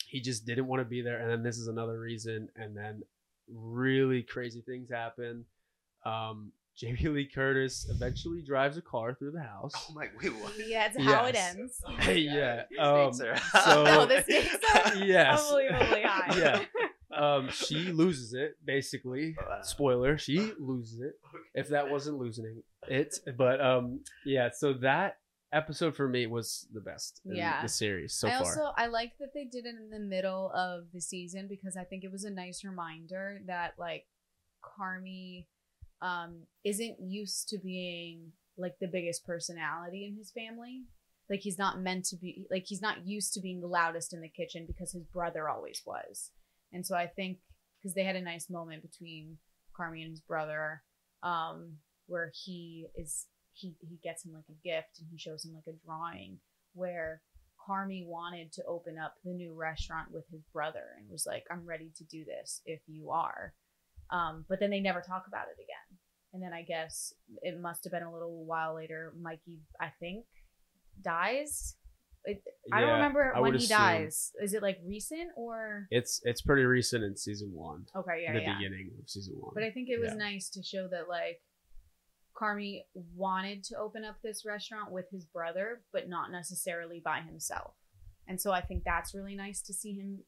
he 0.09 0.19
just 0.21 0.45
didn't 0.45 0.67
want 0.67 0.81
to 0.81 0.85
be 0.85 1.01
there, 1.01 1.19
and 1.19 1.29
then 1.29 1.43
this 1.43 1.57
is 1.57 1.67
another 1.67 1.99
reason, 1.99 2.49
and 2.55 2.75
then 2.75 3.01
really 3.47 4.23
crazy 4.23 4.61
things 4.61 4.89
happen. 4.89 5.45
Um, 6.05 6.51
Jamie 6.77 7.09
Lee 7.09 7.25
Curtis 7.33 7.85
eventually 7.89 8.41
drives 8.41 8.77
a 8.77 8.81
car 8.81 9.13
through 9.13 9.31
the 9.31 9.41
house. 9.41 9.73
oh 9.75 9.93
my 9.93 10.07
wait 10.21 10.33
what 10.35 10.53
yeah, 10.65 10.85
it's 10.87 11.03
how 11.03 11.25
it 11.25 11.35
Yes. 11.35 11.55
ends. 11.55 11.81
yeah. 12.07 12.63
Um, 12.79 13.11
Stakes 13.13 13.41
so 13.65 13.83
no, 13.83 14.05
the 14.05 14.23
stakes 14.23 14.55
are 14.73 14.95
yes. 14.95 15.43
unbelievably 15.43 16.01
high. 16.03 16.37
Yeah. 16.39 16.59
Um, 17.13 17.49
she 17.51 17.91
loses 17.91 18.33
it 18.33 18.55
basically. 18.63 19.35
Wow. 19.37 19.59
Spoiler: 19.61 20.17
she 20.17 20.53
loses 20.57 21.01
it. 21.01 21.13
If 21.53 21.67
that 21.69 21.89
wasn't 21.89 22.17
losing 22.17 22.61
it, 22.87 23.13
but 23.37 23.59
um, 23.59 23.99
yeah. 24.25 24.49
So 24.55 24.73
that 24.73 25.17
episode 25.51 25.95
for 25.95 26.07
me 26.07 26.27
was 26.27 26.67
the 26.73 26.79
best 26.81 27.21
in 27.25 27.35
Yeah. 27.35 27.61
the 27.61 27.67
series 27.69 28.13
so 28.13 28.27
I 28.27 28.31
far. 28.31 28.39
also 28.41 28.71
I 28.77 28.87
like 28.87 29.13
that 29.19 29.33
they 29.33 29.45
did 29.45 29.65
it 29.65 29.75
in 29.75 29.89
the 29.89 29.99
middle 29.99 30.51
of 30.51 30.91
the 30.93 31.01
season 31.01 31.47
because 31.47 31.75
I 31.75 31.83
think 31.83 32.03
it 32.03 32.11
was 32.11 32.23
a 32.23 32.29
nice 32.29 32.63
reminder 32.63 33.41
that 33.47 33.73
like 33.79 34.05
Carmy 34.63 35.47
um 36.01 36.43
isn't 36.63 36.97
used 36.99 37.49
to 37.49 37.57
being 37.57 38.31
like 38.57 38.75
the 38.79 38.87
biggest 38.87 39.25
personality 39.25 40.05
in 40.05 40.15
his 40.17 40.31
family. 40.31 40.83
Like 41.29 41.39
he's 41.41 41.57
not 41.57 41.79
meant 41.79 42.05
to 42.05 42.15
be 42.17 42.45
like 42.51 42.65
he's 42.65 42.81
not 42.81 43.05
used 43.07 43.33
to 43.33 43.41
being 43.41 43.61
the 43.61 43.67
loudest 43.67 44.13
in 44.13 44.21
the 44.21 44.29
kitchen 44.29 44.65
because 44.67 44.91
his 44.91 45.03
brother 45.05 45.47
always 45.49 45.81
was. 45.85 46.31
And 46.71 46.85
so 46.85 46.95
I 46.95 47.07
think 47.07 47.39
because 47.81 47.95
they 47.95 48.03
had 48.03 48.15
a 48.15 48.21
nice 48.21 48.49
moment 48.49 48.81
between 48.83 49.37
Carmy 49.79 50.01
and 50.01 50.11
his 50.11 50.19
brother, 50.21 50.83
um, 51.23 51.77
where 52.07 52.31
he 52.45 52.87
is 52.95 53.27
he 53.59 53.75
he 53.81 53.97
gets 54.03 54.25
him 54.25 54.33
like 54.33 54.45
a 54.49 54.67
gift 54.67 54.99
and 54.99 55.07
he 55.11 55.17
shows 55.17 55.43
him 55.45 55.53
like 55.53 55.67
a 55.67 55.77
drawing 55.85 56.39
where 56.73 57.21
Carmy 57.67 58.05
wanted 58.07 58.51
to 58.53 58.63
open 58.65 58.97
up 58.97 59.15
the 59.25 59.31
new 59.33 59.53
restaurant 59.53 60.11
with 60.11 60.23
his 60.31 60.41
brother 60.53 60.83
and 60.97 61.09
was 61.09 61.25
like, 61.27 61.43
I'm 61.51 61.65
ready 61.65 61.91
to 61.97 62.03
do 62.05 62.23
this 62.25 62.61
if 62.65 62.79
you 62.87 63.09
are. 63.11 63.53
Um, 64.11 64.45
but 64.49 64.59
then 64.59 64.69
they 64.71 64.79
never 64.79 65.01
talk 65.01 65.25
about 65.27 65.47
it 65.47 65.61
again. 65.61 65.99
And 66.33 66.41
then 66.41 66.53
I 66.53 66.61
guess 66.63 67.13
it 67.41 67.59
must 67.59 67.83
have 67.83 67.91
been 67.91 68.03
a 68.03 68.13
little 68.13 68.45
while 68.45 68.75
later, 68.75 69.13
Mikey, 69.19 69.59
I 69.81 69.89
think, 69.99 70.25
dies. 71.01 71.75
It, 72.25 72.43
I 72.71 72.81
don't 72.81 72.91
remember 72.93 73.33
I 73.35 73.39
when 73.39 73.53
he 73.53 73.57
assume. 73.63 73.77
dies. 73.77 74.31
Is 74.41 74.53
it 74.53 74.61
like 74.61 74.77
recent 74.85 75.29
or? 75.35 75.87
It's 75.89 76.21
it's 76.23 76.41
pretty 76.41 76.63
recent 76.63 77.03
in 77.03 77.15
season 77.15 77.51
one, 77.53 77.85
Okay, 77.95 78.23
yeah, 78.23 78.33
the 78.33 78.41
yeah. 78.41 78.55
beginning 78.57 78.91
of 79.01 79.09
season 79.09 79.35
one. 79.39 79.51
But 79.53 79.63
I 79.63 79.71
think 79.71 79.89
it 79.89 79.99
was 79.99 80.09
Yeah. 80.11 80.17
nice 80.17 80.49
to 80.49 80.63
show 80.63 80.87
that 80.89 81.07
like 81.07 81.41
Carmy 82.39 82.83
wanted 82.93 83.63
to 83.65 83.77
open 83.77 84.05
up 84.05 84.17
this 84.23 84.45
restaurant 84.45 84.91
with 84.91 85.05
his 85.11 85.25
brother, 85.25 85.81
but 85.91 86.07
not 86.07 86.31
necessarily 86.31 87.01
by 87.03 87.21
himself. 87.21 87.73
And 88.27 88.39
so 88.39 88.51
I 88.51 88.61
think 88.61 88.83
that's 88.83 89.13
really 89.13 89.35
nice 89.35 89.61
to 89.63 89.73
see 89.73 89.93
him 89.93 90.19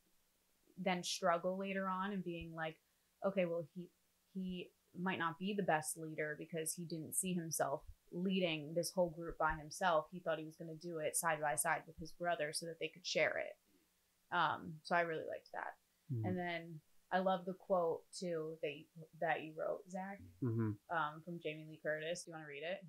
then 0.77 1.03
struggle 1.03 1.57
later 1.57 1.87
on 1.87 2.11
and 2.11 2.23
being 2.23 2.53
like, 2.55 2.77
okay, 3.25 3.45
well 3.45 3.67
he 3.75 3.87
he 4.33 4.69
might 4.99 5.19
not 5.19 5.37
be 5.39 5.53
the 5.53 5.63
best 5.63 5.97
leader 5.97 6.35
because 6.37 6.73
he 6.73 6.85
didn't 6.85 7.15
see 7.15 7.33
himself 7.33 7.83
leading 8.11 8.73
this 8.73 8.91
whole 8.91 9.09
group 9.09 9.37
by 9.37 9.53
himself. 9.53 10.07
He 10.11 10.19
thought 10.19 10.39
he 10.39 10.45
was 10.45 10.57
going 10.57 10.75
to 10.75 10.87
do 10.87 10.97
it 10.97 11.15
side 11.15 11.39
by 11.41 11.55
side 11.55 11.83
with 11.87 11.95
his 11.97 12.11
brother 12.11 12.51
so 12.53 12.65
that 12.65 12.79
they 12.79 12.89
could 12.89 13.05
share 13.05 13.37
it. 13.37 14.35
Um, 14.35 14.73
so 14.83 14.95
I 14.95 15.01
really 15.01 15.27
liked 15.29 15.49
that. 15.53 15.75
Mhm. 16.13 16.25
And 16.25 16.37
then 16.37 16.81
I 17.11 17.19
love 17.19 17.45
the 17.45 17.53
quote 17.53 18.03
too 18.17 18.57
that 18.61 18.71
you, 18.71 18.85
that 19.19 19.41
you 19.43 19.53
wrote, 19.57 19.81
Zach, 19.89 20.21
Mhm. 20.41 20.77
um, 20.89 21.21
from 21.25 21.39
Jamie 21.39 21.65
Lee 21.69 21.79
Curtis. 21.83 22.23
Do 22.23 22.31
you 22.31 22.35
want 22.35 22.45
to 22.45 22.49
read 22.49 22.63
it? 22.63 22.85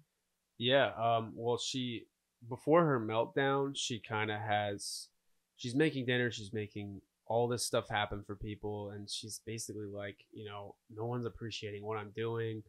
Yeah. 0.58 0.92
Um. 0.94 1.32
Well, 1.34 1.58
she 1.58 2.06
before 2.48 2.84
her 2.84 3.00
meltdown, 3.00 3.72
she 3.76 4.00
kind 4.00 4.30
of 4.30 4.40
has. 4.40 5.08
She's 5.56 5.74
making 5.74 6.06
dinner. 6.06 6.30
She's 6.30 6.52
making 6.52 7.02
all 7.26 7.48
this 7.48 7.64
stuff 7.64 7.88
happen 7.88 8.22
for 8.24 8.36
people, 8.36 8.90
and 8.90 9.08
she's 9.10 9.40
basically 9.46 9.86
like, 9.86 10.18
you 10.32 10.44
know, 10.44 10.74
no 10.90 11.06
one's 11.06 11.24
appreciating 11.26 11.84
what 11.84 11.96
I'm 11.98 12.10
doing. 12.10 12.62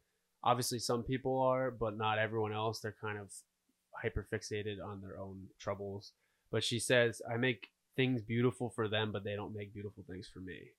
Obviously, 0.43 0.79
some 0.79 1.03
people 1.03 1.39
are, 1.39 1.71
but 1.71 1.97
not 1.97 2.17
everyone 2.19 2.53
else. 2.53 2.79
They're 2.79 2.95
kind 3.01 3.17
of 3.17 3.31
hyper 4.01 4.27
fixated 4.31 4.83
on 4.83 5.01
their 5.01 5.17
own 5.19 5.47
troubles. 5.59 6.13
But 6.51 6.63
she 6.63 6.79
says, 6.79 7.21
I 7.29 7.37
make 7.37 7.69
things 7.95 8.21
beautiful 8.21 8.69
for 8.69 8.87
them, 8.87 9.11
but 9.11 9.23
they 9.23 9.35
don't 9.35 9.55
make 9.55 9.73
beautiful 9.73 10.03
things 10.07 10.27
for 10.27 10.39
me. 10.39 10.71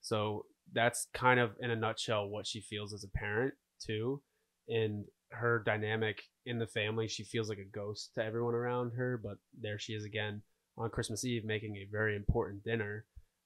So 0.00 0.46
that's 0.72 1.06
kind 1.14 1.40
of 1.40 1.52
in 1.60 1.70
a 1.70 1.76
nutshell 1.76 2.28
what 2.28 2.46
she 2.46 2.60
feels 2.60 2.92
as 2.92 3.04
a 3.04 3.18
parent 3.18 3.54
too. 3.84 4.22
And 4.68 5.04
her 5.30 5.62
dynamic 5.64 6.22
in 6.46 6.58
the 6.58 6.66
family, 6.66 7.08
she 7.08 7.24
feels 7.24 7.48
like 7.48 7.58
a 7.58 7.64
ghost 7.64 8.12
to 8.14 8.24
everyone 8.24 8.54
around 8.54 8.92
her, 8.96 9.18
but 9.22 9.38
there 9.58 9.78
she 9.78 9.92
is 9.94 10.04
again 10.04 10.42
on 10.76 10.90
Christmas 10.90 11.24
Eve 11.24 11.44
making 11.44 11.76
a 11.76 11.88
very 11.90 12.16
important 12.16 12.64
dinner. 12.64 13.04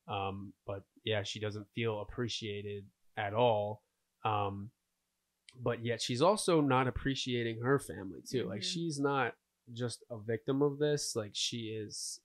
Um, 0.09 0.53
but 0.66 0.82
yeah, 1.05 1.22
she 1.22 1.40
doesn't 1.40 1.66
feel 1.74 2.00
appreciated 2.00 2.84
at 3.16 3.34
all. 3.34 3.82
Um, 4.24 4.70
but 5.61 5.84
yet 5.84 6.00
she's 6.00 6.22
also 6.22 6.61
not 6.61 6.88
appreciating 6.88 7.61
her 7.62 7.78
family 7.78 8.20
too. 8.28 8.48
Like 8.48 8.62
Mhm. 8.62 8.72
she's 8.72 8.98
not 8.98 9.36
just 9.72 10.03
a 10.11 10.18
victim 10.18 10.62
of 10.62 10.78
this. 10.78 11.14
Like 11.14 11.32
she 11.34 11.68
is 11.68 12.20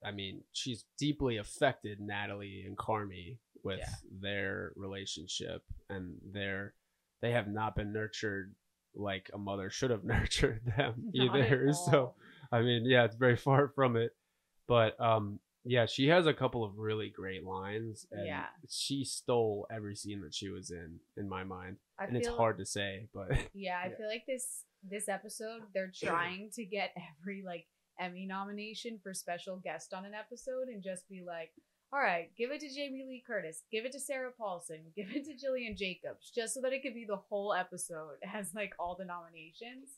I 0.00 0.12
mean, 0.12 0.44
she's 0.52 0.84
deeply 0.96 1.38
affected 1.38 1.98
Natalie 2.00 2.62
and 2.64 2.78
Carmy 2.78 3.38
with 3.64 3.78
Yeah. 3.80 3.94
their 4.20 4.72
relationship 4.76 5.62
and 5.90 6.16
their 6.32 6.74
they 7.20 7.32
have 7.32 7.48
not 7.48 7.74
been 7.74 7.92
nurtured 7.92 8.54
like 8.94 9.30
a 9.34 9.38
mother 9.38 9.70
should 9.70 9.90
have 9.90 10.04
nurtured 10.14 10.60
them 10.76 11.10
Not 11.14 11.36
either. 11.36 11.72
So. 11.90 12.14
I 12.50 12.62
mean, 12.62 12.84
yeah, 12.86 13.04
it's 13.04 13.16
very 13.16 13.36
far 13.36 13.68
from 13.68 13.96
it. 13.96 14.16
But 14.66 14.98
um 15.00 15.40
yeah, 15.64 15.84
she 15.86 16.08
has 16.08 16.26
a 16.26 16.32
couple 16.32 16.64
of 16.64 16.78
really 16.78 17.10
great 17.10 17.44
lines 17.44 18.06
and 18.10 18.24
Yeah. 18.26 18.46
she 18.70 19.04
stole 19.04 19.66
every 19.70 19.94
scene 19.96 20.22
that 20.22 20.34
she 20.34 20.48
was 20.48 20.70
in 20.70 21.00
in 21.16 21.28
my 21.28 21.44
mind. 21.44 21.76
I 21.98 22.04
and 22.04 22.16
it's 22.16 22.28
hard 22.28 22.56
to 22.58 22.64
say, 22.66 23.08
but 23.12 23.28
Yeah, 23.54 23.78
I 23.84 23.88
Yeah. 23.88 23.96
feel 23.96 24.08
like 24.08 24.24
this 24.26 24.64
this 24.88 25.08
episode 25.08 25.62
they're 25.74 25.92
trying 26.02 26.50
to 26.54 26.64
get 26.64 26.92
every 27.20 27.42
like 27.44 27.66
Emmy 28.00 28.24
nomination 28.26 28.98
for 29.02 29.12
special 29.12 29.56
guest 29.56 29.92
on 29.92 30.04
an 30.04 30.14
episode 30.14 30.68
and 30.68 30.82
just 30.82 31.08
be 31.08 31.22
like, 31.26 31.50
all 31.92 32.00
right, 32.00 32.30
give 32.36 32.50
it 32.50 32.60
to 32.60 32.68
Jamie 32.68 33.04
Lee 33.08 33.22
Curtis, 33.26 33.62
give 33.72 33.84
it 33.86 33.92
to 33.92 34.00
Sarah 34.00 34.30
Paulson, 34.36 34.80
give 34.96 35.06
it 35.14 35.24
to 35.24 35.34
Gillian 35.34 35.76
Jacobs, 35.76 36.30
just 36.34 36.54
so 36.54 36.60
that 36.62 36.72
it 36.72 36.82
could 36.82 36.94
be 36.94 37.06
the 37.08 37.16
whole 37.16 37.54
episode 37.54 38.16
as 38.34 38.52
like 38.54 38.72
all 38.78 38.96
the 38.98 39.04
nominations. 39.06 39.90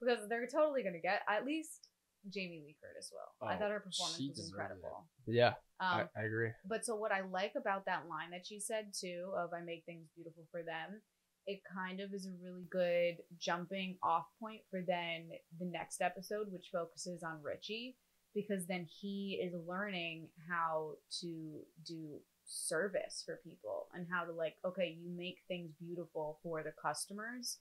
Because 0.00 0.28
they're 0.28 0.46
totally 0.46 0.82
gonna 0.82 0.98
get 0.98 1.20
at 1.28 1.44
least 1.44 1.88
Jamie 2.32 2.62
Lee 2.64 2.76
Curtis 2.82 3.12
will. 3.12 3.48
I 3.48 3.54
Oh, 3.54 3.58
thought 3.58 3.70
her 3.70 3.80
performance 3.80 4.18
was 4.18 4.28
deserves 4.36 4.48
it. 4.48 4.52
incredible. 4.52 5.06
yeah, 5.26 5.48
Um, 5.78 6.08
I, 6.16 6.20
I 6.20 6.22
agree. 6.24 6.50
but 6.66 6.84
so 6.86 6.96
what 6.96 7.12
I 7.12 7.20
like 7.20 7.52
about 7.56 7.84
that 7.84 8.08
line 8.08 8.30
that 8.30 8.46
she 8.46 8.60
said 8.60 8.92
too 8.98 9.32
of 9.36 9.52
I 9.52 9.60
make 9.60 9.84
things 9.84 10.08
beautiful 10.16 10.44
for 10.50 10.62
them, 10.62 11.00
it 11.46 11.60
kind 11.74 12.00
of 12.00 12.14
is 12.14 12.26
a 12.26 12.32
really 12.42 12.64
good 12.70 13.16
jumping 13.38 13.96
off 14.02 14.24
point 14.40 14.60
for 14.70 14.80
then 14.86 15.28
the 15.58 15.66
next 15.66 16.00
episode 16.00 16.46
which 16.50 16.68
focuses 16.72 17.22
on 17.22 17.42
Richie 17.42 17.96
because 18.34 18.66
then 18.66 18.86
he 19.00 19.40
is 19.42 19.54
learning 19.66 20.28
how 20.48 20.92
to 21.20 21.60
do 21.86 22.20
service 22.44 23.22
for 23.24 23.40
people 23.44 23.86
and 23.94 24.06
how 24.10 24.24
to 24.24 24.32
like 24.32 24.56
okay, 24.64 24.96
you 25.00 25.08
make 25.16 25.38
things 25.46 25.70
beautiful 25.78 26.38
for 26.42 26.62
the 26.62 26.72
customers 26.82 27.58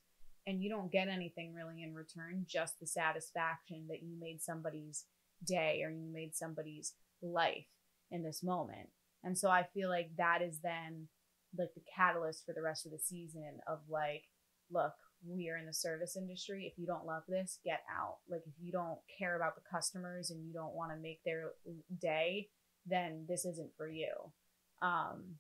and 0.48 0.64
you 0.64 0.70
don't 0.70 0.92
get 0.92 1.08
anything 1.08 1.54
really 1.54 1.84
in 1.84 1.94
return, 1.94 2.46
just 2.48 2.80
the 2.80 2.88
satisfaction 2.88 3.86
that 3.88 4.02
you 4.02 4.16
made 4.20 4.42
somebody's 4.42 5.06
day 5.46 5.82
or 5.84 5.92
you 5.92 6.08
made 6.12 6.36
somebody's 6.36 6.94
life 7.22 7.68
in 8.12 8.24
this 8.24 8.42
moment. 8.42 8.90
And 9.24 9.38
so 9.38 9.50
I 9.50 9.68
feel 9.74 9.90
like 9.90 10.12
that 10.18 10.42
is 10.42 10.60
then 10.64 11.08
like 11.58 11.74
the 11.76 11.82
catalyst 11.96 12.46
for 12.46 12.54
the 12.54 12.62
rest 12.62 12.86
of 12.86 12.92
the 12.92 13.00
season 13.00 13.60
of 13.68 13.80
like, 13.90 14.24
look, 14.72 14.94
we 15.28 15.50
are 15.50 15.58
in 15.58 15.66
the 15.66 15.74
service 15.74 16.16
industry. 16.16 16.72
If 16.72 16.80
you 16.80 16.86
don't 16.86 17.06
love 17.06 17.24
this, 17.28 17.60
get 17.64 17.82
out. 17.90 18.18
Like 18.30 18.42
if 18.46 18.54
you 18.62 18.72
don't 18.72 19.00
care 19.18 19.36
about 19.36 19.56
the 19.56 19.62
customers 19.70 20.32
and 20.32 20.46
you 20.46 20.54
don't 20.54 20.76
want 20.76 20.92
to 20.92 20.98
make 20.98 21.22
their 21.26 21.52
day, 22.02 22.48
then 22.86 23.26
this 23.28 23.46
isn't 23.46 23.72
for 23.78 23.90
you. 23.90 24.12
Um, 24.82 25.36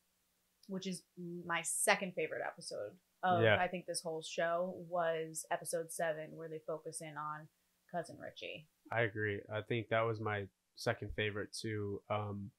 which 0.67 0.85
is 0.85 1.03
my 1.45 1.61
second 1.63 2.13
favorite 2.13 2.41
episode 2.45 2.91
of 3.23 3.41
Yeah. 3.41 3.57
I 3.59 3.67
think 3.67 3.85
this 3.85 4.01
whole 4.01 4.21
show 4.21 4.75
was 4.89 5.45
episode 5.51 5.91
seven 5.91 6.35
where 6.35 6.47
they 6.47 6.59
focus 6.67 7.01
in 7.01 7.17
on 7.17 7.47
cousin 7.91 8.17
Richie. 8.19 8.67
I 8.91 9.01
agree. 9.01 9.41
I 9.51 9.61
think 9.61 9.89
that 9.89 10.01
was 10.01 10.19
my 10.19 10.45
second 10.75 11.11
favorite 11.15 11.53
too. 11.53 12.01
Um, 12.09 12.51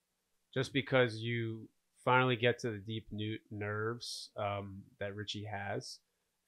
just 0.53 0.73
because 0.73 1.17
you 1.17 1.69
finally 2.05 2.37
get 2.37 2.59
to 2.61 2.71
the 2.71 2.79
deep 2.79 3.07
new 3.13 3.39
nerves 3.51 4.31
um, 4.37 4.83
that 4.99 5.15
Richie 5.15 5.45
has, 5.45 5.99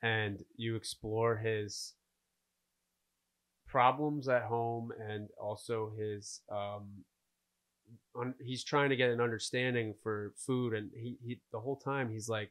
and 0.02 0.44
you 0.56 0.76
explore 0.76 1.36
his 1.36 1.94
problems 3.66 4.28
at 4.28 4.42
home 4.42 4.92
and 5.00 5.28
also 5.40 5.92
his 5.98 6.40
um, 6.50 7.04
un- 8.16 8.34
he's 8.40 8.64
trying 8.64 8.90
to 8.90 8.96
get 8.96 9.10
an 9.10 9.20
understanding 9.20 9.94
for 10.02 10.34
food, 10.36 10.74
and 10.74 10.90
he, 10.94 11.16
he 11.24 11.40
the 11.52 11.60
whole 11.60 11.76
time 11.76 12.10
he's 12.10 12.28
like, 12.28 12.50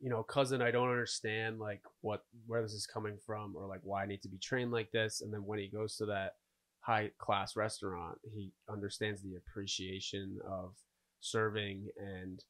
you 0.00 0.10
know, 0.10 0.22
cousin, 0.22 0.62
I 0.62 0.70
don't 0.70 0.90
understand 0.90 1.58
like 1.58 1.82
what 2.00 2.24
where 2.46 2.62
this 2.62 2.72
is 2.72 2.86
coming 2.86 3.18
from 3.26 3.54
or 3.56 3.66
like 3.66 3.80
why 3.82 4.02
I 4.02 4.06
need 4.06 4.22
to 4.22 4.28
be 4.28 4.38
trained 4.38 4.72
like 4.72 4.90
this. 4.92 5.20
And 5.20 5.32
then 5.32 5.44
when 5.44 5.58
he 5.58 5.68
goes 5.68 5.96
to 5.96 6.06
that 6.06 6.34
high 6.80 7.10
class 7.18 7.56
restaurant, 7.56 8.18
he 8.22 8.52
understands 8.70 9.22
the 9.22 9.36
appreciation 9.36 10.38
of 10.46 10.74
serving 11.20 11.88
and 11.98 12.42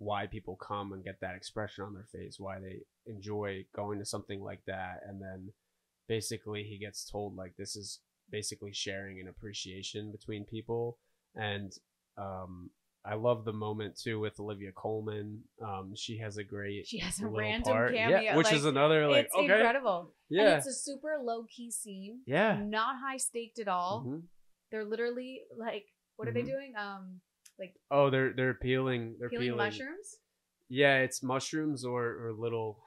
why 0.00 0.26
people 0.26 0.56
come 0.56 0.92
and 0.94 1.04
get 1.04 1.20
that 1.20 1.34
expression 1.36 1.84
on 1.84 1.92
their 1.94 2.08
face, 2.10 2.36
why 2.40 2.58
they 2.58 2.80
enjoy 3.06 3.64
going 3.76 3.98
to 3.98 4.04
something 4.04 4.40
like 4.42 4.62
that. 4.66 5.00
And 5.06 5.20
then 5.20 5.52
basically 6.08 6.64
he 6.64 6.78
gets 6.78 7.04
told 7.04 7.36
like 7.36 7.52
this 7.58 7.76
is 7.76 8.00
basically 8.30 8.72
sharing 8.72 9.20
an 9.20 9.28
appreciation 9.28 10.10
between 10.10 10.44
people. 10.44 10.96
And 11.36 11.72
um 12.16 12.70
I 13.04 13.14
love 13.14 13.44
the 13.44 13.52
moment 13.52 13.98
too 13.98 14.20
with 14.20 14.38
Olivia 14.40 14.72
Colman. 14.72 15.42
Um, 15.62 15.92
she 15.96 16.18
has 16.18 16.36
a 16.36 16.44
great 16.44 16.86
She 16.86 16.98
has 16.98 17.18
a 17.20 17.26
random 17.26 17.62
part. 17.72 17.94
cameo, 17.94 18.20
yeah, 18.20 18.36
which 18.36 18.46
like, 18.46 18.56
is 18.56 18.64
another 18.66 19.06
like 19.08 19.26
it's 19.26 19.34
okay, 19.34 19.44
incredible. 19.44 20.12
And 20.30 20.38
yeah, 20.38 20.56
it's 20.58 20.66
a 20.66 20.72
super 20.74 21.16
low 21.22 21.44
key 21.44 21.70
scene. 21.70 22.20
yeah. 22.26 22.58
Not 22.62 22.96
high 23.02 23.16
staked 23.18 23.58
at 23.58 23.68
all. 23.68 24.04
Mhm. 24.06 24.22
They're 24.70 24.84
literally 24.84 25.42
like 25.56 25.86
what 26.16 26.28
are 26.28 26.32
they 26.32 26.42
Mhm. 26.42 26.46
doing? 26.54 26.72
Um 26.76 27.20
like 27.60 27.74
Oh, 27.90 28.10
they're 28.10 28.32
they're 28.32 28.54
peeling. 28.54 29.14
They're 29.18 29.28
peeling, 29.28 29.46
peeling, 29.48 29.58
mushrooms? 29.58 30.16
Yeah, 30.68 30.98
it's 30.98 31.22
mushrooms 31.22 31.84
or 31.84 32.26
or 32.26 32.32
little. 32.32 32.78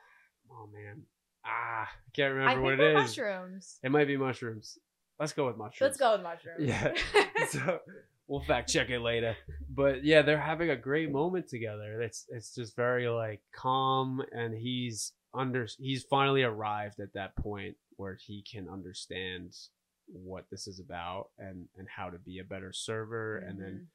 Oh 0.52 0.68
man, 0.74 1.04
ah, 1.46 1.84
I 1.84 2.10
can't 2.14 2.34
remember 2.34 2.54
think 2.56 2.64
what 2.64 2.74
it 2.74 2.78
they're 2.78 2.94
mushrooms. 2.94 3.80
It 3.84 3.92
might 3.92 4.08
be 4.08 4.18
mushrooms. 4.18 4.78
Let's 5.20 5.34
go 5.34 5.48
with 5.48 5.58
mushrooms. 5.58 5.82
Let's 5.82 5.98
go 5.98 6.14
with 6.14 6.22
mushrooms. 6.22 6.60
Yeah. 6.60 6.94
so 7.50 7.80
we'll 8.28 8.42
fact 8.42 8.70
check 8.70 8.90
it 8.90 9.00
later. 9.00 9.36
But 9.70 10.04
yeah, 10.04 10.22
they're 10.22 10.40
having 10.40 10.70
a 10.72 10.76
great 10.76 11.12
moment 11.12 11.48
together. 11.48 12.02
It's 12.02 12.26
it's 12.30 12.54
just 12.56 12.76
very 12.76 13.08
like 13.08 13.42
calm, 13.56 14.22
and 14.32 14.54
he's 14.54 15.14
under. 15.34 15.68
He's 15.80 16.04
finally 16.04 16.44
arrived 16.44 17.00
at 17.00 17.14
that 17.14 17.36
point 17.36 17.76
where 17.98 18.16
he 18.16 18.44
can 18.50 18.68
understand 18.68 19.56
what 20.08 20.46
this 20.52 20.68
is 20.68 20.80
about 20.80 21.30
and 21.38 21.68
and 21.78 21.88
how 21.88 22.10
to 22.10 22.18
be 22.18 22.40
a 22.40 22.44
better 22.44 22.74
server 22.74 23.38
and 23.38 23.60
then 23.60 23.72
Mhm. 23.74 23.86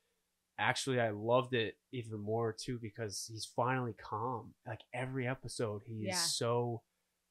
Actually 0.59 1.01
I 1.01 1.11
loved 1.11 1.55
it 1.55 1.77
even 1.93 2.19
more 2.19 2.53
too 2.53 2.79
because 2.81 3.27
he's 3.31 3.45
finally 3.45 3.95
calm. 3.95 4.55
Like 4.67 4.81
every 4.93 5.27
episode, 5.27 5.83
he 5.87 6.05
Yeah. 6.07 6.13
is 6.13 6.37
so 6.37 6.83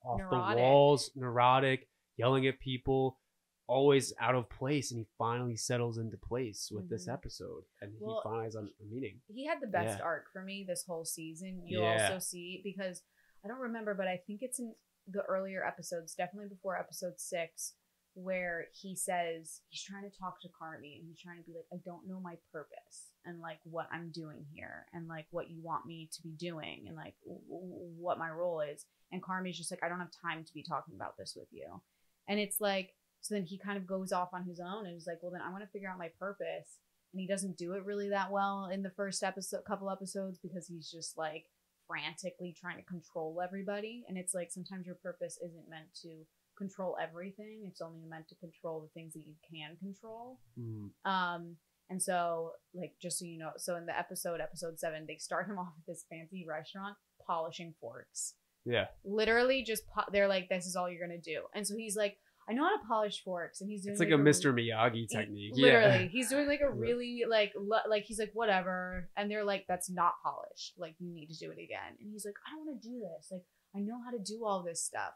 off 0.03 0.19
Neurotic. 0.19 0.55
the 0.55 0.61
walls, 0.61 1.11
neurotic, 1.15 1.87
yelling 2.17 2.47
at 2.47 2.59
people, 2.59 3.19
always 3.67 4.13
out 4.19 4.35
of 4.35 4.49
place, 4.49 4.91
and 4.91 4.99
he 4.99 5.07
finally 5.17 5.57
settles 5.57 5.97
into 5.97 6.17
place 6.17 6.71
with 6.71 6.87
this 6.89 7.07
Mhm. 7.07 7.13
episode, 7.13 7.65
and 7.81 7.93
Well, 7.99 8.15
he 8.15 8.23
finally 8.23 8.45
has 8.45 8.55
a 8.55 8.69
meaning. 8.85 9.21
he 9.27 9.45
had 9.45 9.59
the 9.59 9.67
best 9.67 9.99
Yeah. 9.99 10.05
arc 10.05 10.31
for 10.31 10.41
me 10.41 10.63
this 10.63 10.85
whole 10.85 11.03
season. 11.03 11.67
You'll 11.67 11.83
Yeah. 11.83 11.93
also 11.93 12.19
see 12.19 12.61
because 12.63 13.03
I 13.43 13.47
don't 13.49 13.59
remember, 13.59 13.93
but 13.93 14.07
I 14.07 14.17
think 14.17 14.41
it's 14.41 14.59
in 14.59 14.73
the 15.07 15.23
earlier 15.23 15.65
episodes, 15.65 16.15
definitely 16.15 16.49
before 16.49 16.77
episode 16.77 17.19
six, 17.19 17.75
where 18.17 18.65
he 18.73 18.95
says 18.95 19.61
he's 19.69 19.83
trying 19.83 20.09
to 20.09 20.17
talk 20.17 20.41
to 20.41 20.47
Carmy 20.47 20.97
and 20.97 21.05
he's 21.07 21.21
trying 21.21 21.37
to 21.37 21.43
be 21.43 21.53
like, 21.53 21.67
I 21.71 21.77
don't 21.85 22.07
know 22.07 22.19
my 22.19 22.33
purpose 22.51 23.13
and 23.25 23.39
like 23.39 23.59
what 23.63 23.87
I'm 23.91 24.09
doing 24.11 24.43
here 24.51 24.87
and 24.91 25.07
like 25.07 25.27
what 25.29 25.51
you 25.51 25.61
want 25.61 25.85
me 25.85 26.09
to 26.11 26.21
be 26.23 26.31
doing 26.31 26.85
and 26.87 26.95
like 26.95 27.13
w- 27.23 27.39
what 27.47 28.17
my 28.17 28.31
role 28.31 28.61
is. 28.61 28.85
And 29.11 29.21
Carmy's 29.21 29.57
just 29.57 29.69
like, 29.69 29.83
I 29.83 29.87
don't 29.87 29.99
have 29.99 30.09
time 30.19 30.43
to 30.43 30.53
be 30.53 30.63
talking 30.63 30.95
about 30.95 31.15
this 31.15 31.35
with 31.37 31.47
you. 31.51 31.81
And 32.27 32.39
it's 32.39 32.59
like, 32.59 32.95
so 33.21 33.35
then 33.35 33.45
he 33.45 33.59
kind 33.59 33.77
of 33.77 33.85
goes 33.85 34.11
off 34.11 34.29
on 34.33 34.45
his 34.45 34.59
own 34.59 34.87
and 34.87 34.97
is 34.97 35.05
like, 35.05 35.19
well, 35.21 35.31
then 35.31 35.41
I 35.41 35.51
want 35.51 35.63
to 35.63 35.69
figure 35.69 35.89
out 35.89 35.99
my 35.99 36.09
purpose 36.19 36.79
and 37.13 37.21
he 37.21 37.27
doesn't 37.27 37.57
do 37.57 37.73
it 37.73 37.85
really 37.85 38.09
that 38.09 38.31
well 38.31 38.69
in 38.73 38.81
the 38.81 38.89
first 38.89 39.21
episode 39.21 39.61
couple 39.67 39.91
episodes 39.91 40.39
because 40.41 40.67
he's 40.67 40.89
just 40.89 41.17
like 41.17 41.45
frantically 41.87 42.55
trying 42.59 42.77
to 42.77 42.83
control 42.83 43.39
everybody 43.43 44.03
and 44.09 44.17
it's 44.17 44.33
like 44.33 44.51
sometimes 44.51 44.85
your 44.85 44.95
purpose 44.95 45.39
isn't 45.45 45.69
meant 45.69 45.87
to 46.01 46.25
control 46.57 46.97
everything 47.01 47.61
it's 47.67 47.81
only 47.81 48.05
meant 48.09 48.27
to 48.27 48.35
control 48.35 48.81
the 48.81 48.87
things 48.99 49.13
that 49.13 49.23
you 49.25 49.33
can 49.49 49.75
control 49.77 50.39
Mm. 50.59 50.89
um 51.05 51.55
and 51.89 52.01
so 52.01 52.51
like 52.73 52.93
just 53.01 53.19
so 53.19 53.25
you 53.25 53.37
know 53.37 53.51
so 53.57 53.75
in 53.75 53.85
the 53.85 53.97
episode 53.97 54.41
episode 54.41 54.79
7 54.79 55.05
they 55.07 55.17
start 55.17 55.47
him 55.47 55.57
off 55.63 55.73
at 55.77 55.85
this 55.87 56.05
fancy 56.09 56.45
restaurant 56.47 56.95
polishing 57.25 57.73
forks 57.79 58.33
Yeah, 58.65 58.87
literally 59.05 59.63
just 59.63 59.83
po- 59.87 60.09
they're 60.11 60.27
like 60.27 60.49
this 60.49 60.65
is 60.65 60.75
all 60.75 60.89
you're 60.89 60.99
gonna 61.05 61.19
do 61.21 61.43
and 61.53 61.65
so 61.67 61.75
he's 61.77 61.95
like 61.95 62.17
i 62.49 62.53
know 62.53 62.63
how 62.63 62.75
to 62.77 62.83
polish 62.87 63.21
forks 63.23 63.59
and 63.61 63.69
he's 63.69 63.83
doing 63.83 63.91
it's 63.93 63.99
like, 63.99 64.09
a 64.09 64.13
Mr. 64.13 64.53
Miyagi 64.53 65.07
technique. 65.09 65.53
Literally, 65.55 66.03
Yeah. 66.03 66.07
he's 66.15 66.29
doing 66.29 66.47
like 66.47 66.61
a 66.61 66.69
really 66.69 67.23
like 67.27 67.51
lo- 67.57 67.87
like 67.89 68.03
he's 68.05 68.19
like 68.19 68.31
whatever, 68.33 69.09
and 69.17 69.29
they're 69.29 69.43
like 69.43 69.65
that's 69.67 69.89
not 69.89 70.13
polished. 70.23 70.73
Like 70.77 70.95
you 70.99 71.09
need 71.13 71.27
to 71.27 71.37
do 71.37 71.51
it 71.51 71.59
again. 71.61 71.91
And 71.99 72.09
he's 72.09 72.23
like 72.25 72.35
I 72.47 72.55
don't 72.55 72.65
want 72.65 72.81
to 72.81 72.87
do 72.87 72.99
this. 73.01 73.27
Like 73.33 73.41
I 73.75 73.79
know 73.79 73.99
how 74.03 74.11
to 74.11 74.19
do 74.23 74.45
all 74.45 74.63
this 74.63 74.81
stuff. 74.81 75.11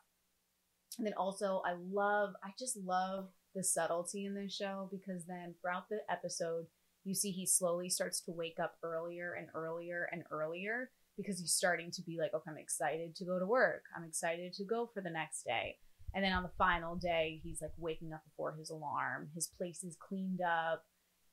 And 0.97 1.05
then 1.07 1.13
also 1.13 1.61
I 1.65 1.73
love 1.91 2.33
I 2.43 2.49
just 2.59 2.77
love 2.77 3.29
the 3.55 3.63
subtlety 3.63 4.25
in 4.25 4.33
this 4.35 4.53
show 4.55 4.89
because 4.91 5.25
then 5.25 5.55
throughout 5.61 5.89
the 5.89 5.99
episode 6.09 6.65
you 7.03 7.13
see 7.15 7.31
he 7.31 7.45
slowly 7.45 7.89
starts 7.89 8.21
to 8.21 8.31
wake 8.31 8.57
up 8.61 8.75
earlier 8.83 9.33
and 9.33 9.47
earlier 9.55 10.07
and 10.11 10.23
earlier 10.31 10.91
because 11.17 11.39
he's 11.39 11.51
starting 11.53 11.91
to 11.91 12.01
be 12.03 12.17
like 12.19 12.33
okay 12.33 12.49
I'm 12.51 12.57
excited 12.57 13.15
to 13.15 13.25
go 13.25 13.39
to 13.39 13.45
work. 13.45 13.83
I'm 13.95 14.03
excited 14.03 14.53
to 14.53 14.63
go 14.65 14.89
for 14.93 15.01
the 15.01 15.09
next 15.09 15.43
day. 15.43 15.77
And 16.13 16.23
then 16.23 16.33
on 16.33 16.43
the 16.43 16.51
final 16.57 16.95
day, 16.97 17.39
he's 17.41 17.61
like 17.61 17.71
waking 17.77 18.11
up 18.11 18.21
before 18.25 18.53
his 18.59 18.69
alarm. 18.69 19.29
His 19.33 19.47
place 19.47 19.81
is 19.83 19.95
cleaned 19.97 20.41
up. 20.41 20.83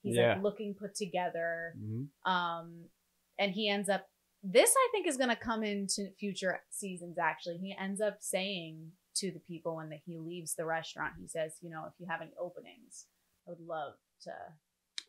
He's 0.03 0.15
Yeah. 0.17 0.35
like 0.35 0.43
looking 0.45 0.75
put 0.75 0.95
together. 0.95 1.75
Mhm. 1.77 2.09
Um, 2.25 2.85
and 3.39 3.53
he 3.53 3.69
ends 3.69 3.89
up. 3.89 4.09
This 4.45 4.73
I 4.77 4.89
think 4.93 5.09
is 5.09 5.17
going 5.17 5.31
to 5.31 5.37
come 5.37 5.65
into 5.65 6.13
future 6.13 6.61
seasons. 6.71 7.19
Actually, 7.19 7.59
he 7.59 7.75
ends 7.77 8.01
up 8.01 8.19
saying 8.23 8.93
to 9.21 9.31
the 9.31 9.41
people 9.41 9.77
when 9.77 9.89
that 9.91 10.01
he 10.07 10.19
leaves 10.19 10.55
the 10.55 10.65
restaurant, 10.65 11.15
he 11.21 11.27
says, 11.29 11.57
"You 11.61 11.71
know, 11.71 11.85
if 11.87 11.95
you 11.99 12.07
have 12.09 12.21
any 12.23 12.33
openings, 12.41 13.07
I 13.47 13.51
would 13.51 13.61
love 13.61 13.95
to 14.23 14.33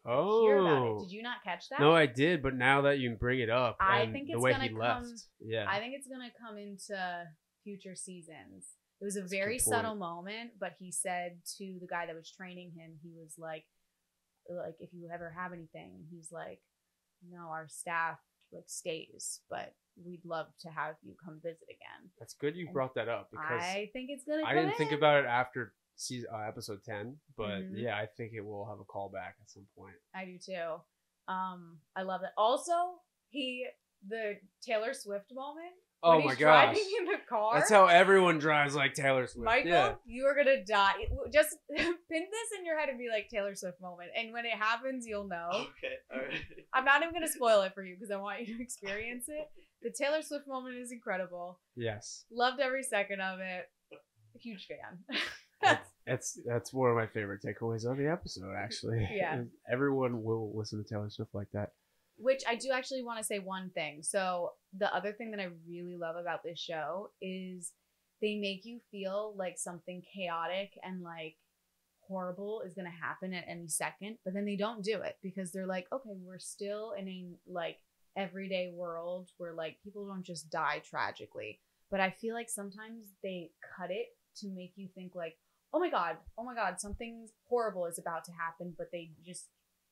Oh, 0.05 0.41
hear 0.43 0.59
about 0.59 0.87
it." 0.87 0.99
Did 0.99 1.05
oh. 1.05 1.09
you 1.09 1.23
not 1.23 1.43
catch 1.43 1.69
that? 1.69 1.79
no, 1.79 1.93
I 1.93 2.05
did, 2.05 2.41
but 2.41 2.55
now 2.55 2.81
that 2.81 2.99
you 2.99 3.15
bring 3.15 3.39
it 3.39 3.49
up, 3.49 3.77
I 3.79 4.01
and 4.01 4.13
think 4.13 4.27
the 4.27 4.33
it's 4.33 4.41
way 4.41 4.51
gonna 4.51 4.67
he 4.67 4.73
left, 4.73 5.07
yeah, 5.39 5.65
I 5.69 5.79
think 5.79 5.93
it's 5.95 6.07
gonna 6.07 6.31
come 6.39 6.57
into 6.57 7.27
future 7.63 7.95
seasons. 7.95 8.75
It 9.01 9.05
was 9.05 9.15
a 9.15 9.21
That's 9.21 9.31
very 9.31 9.57
good 9.57 9.63
subtle 9.63 9.95
moment, 9.95 10.51
but 10.59 10.73
he 10.79 10.91
said 10.91 11.39
to 11.57 11.77
the 11.79 11.87
guy 11.87 12.05
that 12.05 12.15
was 12.15 12.29
training 12.31 12.71
him, 12.71 12.99
he 13.01 13.13
was 13.17 13.35
like, 13.37 13.65
like 14.49 14.75
if 14.79 14.89
you 14.93 15.09
ever 15.13 15.33
have 15.37 15.53
anything, 15.53 16.05
he's 16.11 16.31
like, 16.31 16.59
no, 17.29 17.47
our 17.49 17.67
staff 17.69 18.17
like 18.51 18.65
stays, 18.67 19.41
but 19.49 19.73
we'd 20.05 20.23
love 20.25 20.47
to 20.61 20.69
have 20.69 20.95
you 21.03 21.13
come 21.23 21.39
visit 21.43 21.63
again. 21.69 22.09
that's 22.19 22.33
good 22.33 22.55
you 22.55 22.65
and 22.65 22.73
brought 22.73 22.95
that 22.95 23.09
up 23.09 23.29
because 23.31 23.61
I 23.61 23.89
think 23.93 24.09
it's 24.09 24.23
gonna. 24.25 24.43
I 24.45 24.53
come 24.53 24.65
didn't 24.65 24.77
think 24.77 24.91
about 24.91 25.23
it 25.23 25.27
after 25.27 25.73
season, 25.95 26.29
uh, 26.33 26.39
episode 26.47 26.83
ten, 26.83 27.17
but 27.37 27.61
Mhm. 27.61 27.73
yeah, 27.81 27.97
I 27.97 28.05
think 28.05 28.33
it 28.33 28.41
will 28.41 28.65
have 28.67 28.79
a 28.79 28.85
callback 28.85 29.33
at 29.41 29.49
some 29.49 29.67
point. 29.77 29.95
I 30.15 30.25
do 30.25 30.37
too. 30.37 30.81
Um, 31.31 31.79
I 31.95 32.01
love 32.03 32.21
it. 32.23 32.29
Also, 32.37 32.73
he 33.29 33.67
the 34.07 34.39
Taylor 34.61 34.93
Swift 34.93 35.31
moment. 35.33 35.73
Oh 36.01 36.11
when 36.15 36.27
my 36.27 36.31
he's 36.31 36.39
gosh, 36.39 36.65
driving 36.77 36.91
in 36.99 37.05
the 37.07 37.17
car. 37.27 37.55
that's 37.55 37.69
how 37.69 37.87
everyone 37.87 38.39
drives 38.39 38.73
like 38.73 38.93
Taylor 38.93 39.27
Swift. 39.27 39.43
Michael, 39.43 39.69
yeah. 39.69 39.95
you 40.05 40.23
are 40.27 40.33
gonna 40.33 40.63
die. 40.63 40.93
Just 41.33 41.57
pin 41.69 41.85
this 42.07 42.49
in 42.57 42.65
your 42.65 42.79
head 42.79 42.87
and 42.87 42.97
be 42.97 43.09
like 43.09 43.27
Taylor 43.29 43.53
Swift 43.53 43.81
moment, 43.81 44.11
and 44.15 44.31
when 44.31 44.45
it 44.45 44.53
happens, 44.53 45.05
you'll 45.05 45.27
know. 45.27 45.49
Okay, 45.51 45.95
all 46.13 46.19
right. 46.21 46.39
I'm 46.73 46.85
not 46.85 47.01
even 47.01 47.13
gonna 47.13 47.27
spoil 47.27 47.63
it 47.63 47.73
for 47.73 47.83
you 47.83 47.95
because 47.95 48.11
I 48.11 48.15
want 48.15 48.47
you 48.47 48.55
to 48.55 48.63
experience 48.63 49.25
it. 49.27 49.49
The 49.81 49.91
Taylor 49.91 50.21
Swift 50.21 50.47
moment 50.47 50.77
is 50.77 50.91
incredible. 50.91 51.59
Yes, 51.75 52.25
Loved 52.31 52.59
every 52.59 52.83
second 52.83 53.21
of 53.21 53.39
it. 53.39 53.69
Huge 54.39 54.67
fan. 54.67 55.19
that's, 55.61 55.89
that's 56.05 56.39
that's 56.45 56.73
one 56.73 56.89
of 56.89 56.95
my 56.95 57.07
favorite 57.07 57.41
takeaways 57.41 57.89
of 57.89 57.97
the 57.97 58.09
episode. 58.09 58.53
Actually, 58.57 59.07
Yeah. 59.11 59.43
everyone 59.71 60.23
will 60.23 60.51
listen 60.55 60.83
to 60.83 60.89
Taylor 60.89 61.09
Swift 61.09 61.33
like 61.33 61.51
that. 61.53 61.71
Which 62.17 62.43
I 62.47 62.55
do 62.55 62.71
actually 62.73 63.03
want 63.03 63.19
to 63.19 63.23
say 63.23 63.39
one 63.39 63.69
thing. 63.69 64.03
So 64.03 64.51
the 64.77 64.93
other 64.93 65.13
thing 65.13 65.31
that 65.31 65.39
I 65.39 65.47
really 65.67 65.95
love 65.95 66.17
about 66.17 66.43
this 66.43 66.59
show 66.59 67.11
is 67.21 67.71
they 68.21 68.35
make 68.35 68.65
you 68.65 68.81
feel 68.91 69.33
like 69.37 69.57
something 69.57 70.03
chaotic 70.13 70.77
and 70.83 71.01
like 71.01 71.37
horrible 72.01 72.61
is 72.65 72.73
going 72.73 72.85
to 72.91 73.05
happen 73.05 73.33
at 73.33 73.45
any 73.47 73.67
second, 73.69 74.17
but 74.25 74.33
then 74.33 74.43
they 74.43 74.57
don't 74.57 74.83
do 74.83 74.99
it 75.01 75.17
because 75.23 75.51
they're 75.51 75.67
like, 75.67 75.87
okay, 75.93 76.09
we're 76.25 76.39
still 76.39 76.93
in 76.97 77.07
a 77.07 77.25
like 77.47 77.77
everyday 78.17 78.71
world 78.73 79.29
where 79.37 79.53
like 79.53 79.77
people 79.83 80.07
don't 80.07 80.25
just 80.25 80.49
die 80.49 80.81
tragically. 80.87 81.59
But 81.91 81.99
I 81.99 82.11
feel 82.11 82.35
like 82.35 82.49
sometimes 82.49 83.07
they 83.23 83.51
cut 83.77 83.89
it 83.91 84.07
to 84.37 84.49
make 84.49 84.73
you 84.75 84.89
think 84.93 85.15
like, 85.15 85.35
oh 85.73 85.79
my 85.79 85.89
god, 85.89 86.17
oh 86.37 86.43
my 86.43 86.53
god, 86.53 86.79
something 86.79 87.27
horrible 87.47 87.85
is 87.85 87.99
about 87.99 88.23
to 88.25 88.31
happen, 88.31 88.73
but 88.77 88.87
they 88.91 89.11
just 89.25 89.45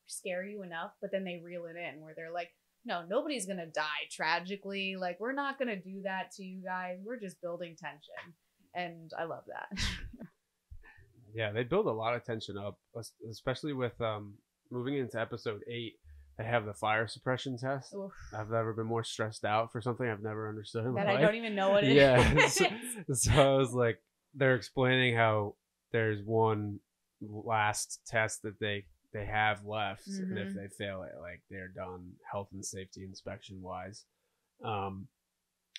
scare 0.05 0.45
you 0.45 0.63
enough, 0.63 0.91
but 1.01 1.11
then 1.11 1.23
they 1.23 1.41
reel 1.43 1.65
it 1.65 1.75
in 1.75 2.01
where 2.01 2.13
they're 2.15 2.31
like, 2.31 2.49
no, 2.85 3.03
nobody's 3.09 3.45
gonna 3.45 3.67
die 3.67 4.07
tragically. 4.11 4.95
Like, 4.95 5.19
we're 5.19 5.33
not 5.33 5.59
gonna 5.59 5.75
do 5.75 6.01
that 6.03 6.31
to 6.37 6.43
you 6.43 6.63
guys. 6.63 6.99
We're 7.03 7.19
just 7.19 7.41
building 7.41 7.75
tension. 7.77 8.33
And 8.73 9.11
I 9.17 9.23
love 9.23 9.43
that. 9.47 9.83
Yeah, 11.37 11.51
they 11.51 11.63
build 11.63 11.85
a 11.85 11.91
lot 11.91 12.15
of 12.15 12.25
tension 12.25 12.57
up, 12.57 12.79
especially 13.29 13.73
with 13.73 13.99
um 14.01 14.33
moving 14.71 14.97
into 14.97 15.19
episode 15.21 15.61
eight. 15.69 15.93
They 16.37 16.43
have 16.43 16.65
the 16.65 16.73
fire 16.73 17.07
suppression 17.07 17.57
test. 17.57 17.93
Oof. 17.95 18.11
I've 18.33 18.49
never 18.51 18.71
been 18.73 18.85
more 18.85 19.03
stressed 19.03 19.43
out 19.43 19.71
for 19.71 19.81
something 19.81 20.07
I've 20.07 20.21
never 20.21 20.47
understood 20.49 20.85
in 20.85 20.93
my 20.93 21.03
that 21.03 21.09
I 21.09 21.13
life. 21.13 21.21
don't 21.25 21.35
even 21.35 21.55
know 21.55 21.71
what 21.71 21.83
it 21.83 21.89
is. 21.95 21.95
yeah, 21.95 22.47
so, 22.47 22.65
so 23.13 23.31
I 23.55 23.57
was 23.57 23.73
like, 23.73 23.99
they're 24.35 24.55
explaining 24.55 25.15
how 25.15 25.55
there's 25.91 26.21
one 26.23 26.79
last 27.21 28.01
test 28.05 28.43
that 28.43 28.59
they 28.59 28.85
they 29.13 29.25
have 29.25 29.65
left, 29.65 30.05
and 30.07 30.37
if 30.37 30.49
Mhm. 30.49 30.53
they 30.55 30.67
fail 30.67 31.01
it, 31.03 31.13
like 31.19 31.41
they're 31.49 31.69
done 31.69 32.11
health 32.29 32.49
and 32.51 32.63
safety 32.63 33.03
inspection 33.03 33.61
wise. 33.61 34.05
Um, 34.63 35.07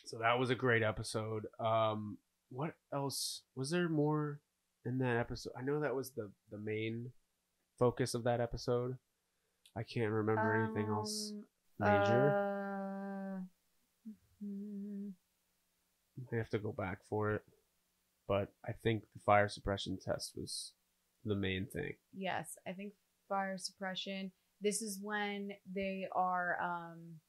so 0.06 0.18
that 0.18 0.38
was 0.40 0.50
a 0.50 0.54
great 0.56 0.82
episode. 0.82 1.46
Um, 1.60 2.18
what 2.50 2.74
else 2.92 3.42
was 3.54 3.70
there 3.70 3.88
more 3.88 4.40
in 4.84 4.98
that 4.98 5.18
episode? 5.18 5.52
I 5.56 5.62
know 5.62 5.78
that 5.80 5.94
was 5.94 6.10
the 6.12 6.30
the 6.50 6.58
main 6.58 7.12
focus 7.78 8.14
of 8.14 8.24
that 8.24 8.40
episode. 8.40 8.96
I 9.78 9.82
can't 9.84 10.10
remember 10.10 10.54
anything 10.54 10.88
else 10.90 11.32
Um, 11.80 11.92
major. 11.92 12.34
Uh, 12.34 13.40
mm, 14.44 15.12
I 16.32 16.36
have 16.36 16.50
to 16.50 16.58
go 16.58 16.72
back 16.72 16.98
for 17.08 17.32
it, 17.34 17.42
but 18.26 18.52
I 18.66 18.72
think 18.72 19.04
the 19.14 19.20
fire 19.24 19.48
suppression 19.48 19.98
test 20.04 20.32
was 20.36 20.72
the 21.24 21.36
main 21.36 21.66
thing. 21.66 21.94
yes, 22.16 22.56
I 22.66 22.72
think 22.72 22.92
fire 23.28 23.58
suppression. 23.58 24.32
This 24.60 24.82
is 24.82 24.98
when 25.00 25.50
they 25.72 26.08
are 26.12 26.58
um 26.60 27.20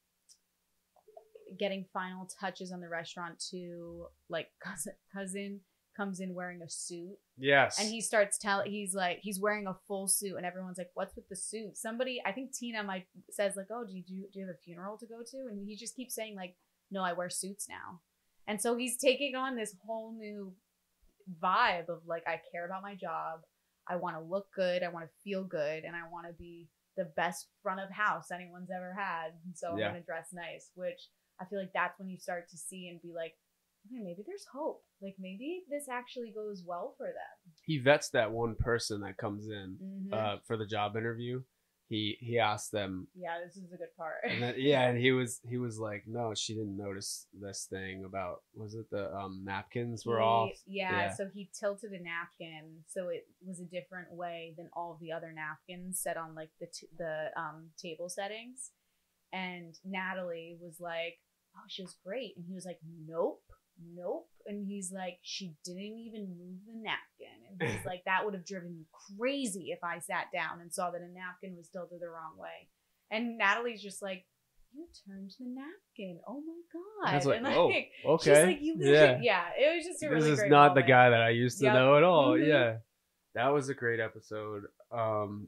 getting 1.57 1.85
final 1.93 2.27
touches 2.39 2.71
on 2.71 2.79
the 2.79 2.89
restaurant 2.89 3.39
to 3.51 4.07
like 4.29 4.49
cousin 4.63 4.93
cousin 5.13 5.59
comes 5.95 6.19
in 6.19 6.33
wearing 6.33 6.61
a 6.61 6.69
suit. 6.69 7.17
Yes, 7.37 7.79
and 7.79 7.89
he 7.89 8.01
starts 8.01 8.37
telling 8.37 8.71
he's 8.71 8.93
like 8.95 9.19
he's 9.21 9.39
wearing 9.39 9.67
a 9.67 9.75
full 9.87 10.07
suit 10.07 10.35
and 10.37 10.45
everyone's 10.45 10.77
like 10.77 10.91
what's 10.93 11.15
with 11.15 11.27
the 11.29 11.35
suit? 11.35 11.77
Somebody 11.77 12.21
i 12.25 12.31
think 12.31 12.53
tina 12.53 12.83
might 12.83 13.05
says 13.29 13.55
like 13.55 13.67
oh 13.71 13.85
do 13.85 13.93
you 13.93 14.03
do, 14.03 14.13
do 14.31 14.39
you 14.39 14.45
have 14.47 14.55
a 14.55 14.57
funeral 14.63 14.97
to 14.97 15.05
go 15.05 15.21
to? 15.31 15.37
And 15.49 15.67
he 15.67 15.75
just 15.75 15.95
keeps 15.95 16.15
saying 16.15 16.35
like 16.35 16.55
no 16.91 17.01
i 17.03 17.13
wear 17.13 17.29
suits 17.29 17.67
now. 17.69 17.99
And 18.47 18.61
so 18.61 18.75
he's 18.77 18.97
taking 18.97 19.35
on 19.35 19.55
this 19.55 19.75
whole 19.85 20.11
new 20.17 20.53
vibe 21.41 21.89
of 21.89 22.01
like 22.07 22.23
i 22.27 22.39
care 22.51 22.65
about 22.65 22.81
my 22.81 22.95
job. 22.95 23.41
I 23.87 23.95
want 23.95 24.15
to 24.17 24.21
look 24.21 24.47
good. 24.55 24.83
I 24.83 24.89
want 24.89 25.05
to 25.05 25.11
feel 25.23 25.43
good. 25.43 25.83
And 25.83 25.95
i 25.95 26.01
want 26.11 26.27
to 26.27 26.33
be 26.33 26.67
the 26.97 27.05
best 27.15 27.47
front 27.63 27.79
of 27.79 27.89
house 27.89 28.31
anyone's 28.31 28.69
ever 28.75 28.93
had. 28.97 29.29
And 29.45 29.55
so 29.55 29.77
Yeah. 29.77 29.85
i'm 29.87 29.91
going 29.93 30.01
to 30.03 30.05
dress 30.05 30.29
nice 30.33 30.71
which 30.75 31.07
i 31.39 31.45
feel 31.45 31.59
like 31.59 31.71
that's 31.73 31.97
when 31.99 32.09
you 32.09 32.17
start 32.17 32.49
to 32.49 32.57
see 32.57 32.89
and 32.89 33.01
be 33.01 33.13
like 33.15 33.35
okay 33.87 34.01
maybe 34.03 34.23
there's 34.27 34.45
hope 34.51 34.83
like 35.01 35.15
maybe 35.19 35.63
this 35.69 35.87
actually 35.89 36.31
goes 36.31 36.63
well 36.65 36.93
for 36.97 37.07
them 37.07 37.53
he 37.63 37.77
vets 37.79 38.09
that 38.09 38.31
one 38.31 38.55
person 38.55 39.01
that 39.01 39.17
comes 39.17 39.47
in 39.47 39.77
Mhm. 39.81 40.13
uh, 40.13 40.37
for 40.45 40.57
the 40.57 40.65
job 40.65 40.95
interview. 40.97 41.41
He 41.87 42.17
he 42.19 42.37
asked 42.37 42.71
them, 42.71 43.07
yeah, 43.15 43.39
this 43.43 43.57
is 43.57 43.63
a 43.73 43.77
good 43.77 43.95
part. 43.97 44.17
and 44.29 44.55
yeah, 44.57 44.87
and 44.89 44.97
he 44.99 45.11
was 45.11 45.39
he 45.49 45.57
was 45.57 45.79
like, 45.79 46.03
no, 46.05 46.33
she 46.35 46.53
didn't 46.53 46.77
notice 46.77 47.25
this 47.33 47.65
thing 47.67 48.03
about 48.05 48.43
was 48.53 48.75
it 48.75 48.87
the 48.91 49.11
um 49.15 49.41
napkins 49.43 50.05
were 50.05 50.19
He- 50.19 50.23
off? 50.23 50.51
Yeah, 50.67 50.91
Yeah. 50.91 51.13
so 51.15 51.27
he 51.33 51.49
tilted 51.59 51.91
a 51.93 51.99
napkin, 51.99 52.83
so 52.87 53.09
it 53.09 53.27
was 53.43 53.59
a 53.59 53.65
different 53.65 54.11
way 54.13 54.53
than 54.55 54.69
all 54.73 54.97
the 55.01 55.11
other 55.11 55.31
napkins 55.31 55.99
set 55.99 56.15
on 56.17 56.35
like 56.35 56.51
the 56.59 56.67
t- 56.67 56.89
the 56.97 57.31
um 57.35 57.71
table 57.77 58.07
settings. 58.09 58.71
And 59.31 59.75
Natalie 59.83 60.57
was 60.61 60.79
like, 60.79 61.19
"Oh, 61.55 61.65
she 61.69 61.81
was 61.81 61.95
great," 62.05 62.35
and 62.37 62.45
he 62.47 62.53
was 62.53 62.65
like, 62.65 62.79
"Nope." 63.07 63.43
Nope. 63.95 64.27
And 64.45 64.65
he's 64.65 64.91
like, 64.91 65.19
she 65.21 65.53
didn't 65.63 65.99
even 65.99 66.29
move 66.37 66.59
the 66.65 66.73
napkin. 66.73 67.37
And 67.59 67.69
he's 67.69 67.85
like, 67.85 68.03
that 68.05 68.25
would 68.25 68.33
have 68.33 68.45
driven 68.45 68.75
me 68.75 68.85
crazy 69.17 69.71
if 69.71 69.79
I 69.83 69.99
sat 69.99 70.25
down 70.33 70.59
and 70.61 70.73
saw 70.73 70.91
that 70.91 71.01
a 71.01 71.07
napkin 71.07 71.55
was 71.55 71.69
tilted 71.69 71.99
the 72.01 72.07
wrong 72.09 72.37
way. 72.37 72.67
And 73.11 73.37
Natalie's 73.37 73.81
just 73.81 74.01
like, 74.01 74.25
you 74.73 74.85
turned 75.07 75.31
the 75.39 75.45
napkin. 75.47 76.19
Oh 76.27 76.41
my 76.41 76.61
god! 76.71 77.11
I 77.11 77.15
was 77.15 77.25
like, 77.25 77.37
and 77.37 77.47
oh, 77.47 77.71
She's 77.71 78.27
okay, 78.27 78.45
like, 78.45 78.61
you 78.61 78.75
yeah. 78.77 79.17
yeah. 79.19 79.45
It 79.57 79.75
was 79.77 79.85
just 79.85 80.03
a 80.03 80.09
this 80.09 80.13
really 80.13 80.31
is 80.31 80.39
great 80.39 80.51
not 80.51 80.75
the 80.75 80.83
guy 80.83 81.09
that 81.09 81.21
I 81.21 81.29
used 81.29 81.57
to 81.59 81.65
Yep. 81.65 81.73
know 81.73 81.97
at 81.97 82.03
all. 82.03 82.33
Mhm. 82.33 82.47
Yeah, 82.47 82.77
that 83.33 83.47
was 83.49 83.69
a 83.69 83.73
great 83.73 83.99
episode. 83.99 84.65
Um, 84.91 85.47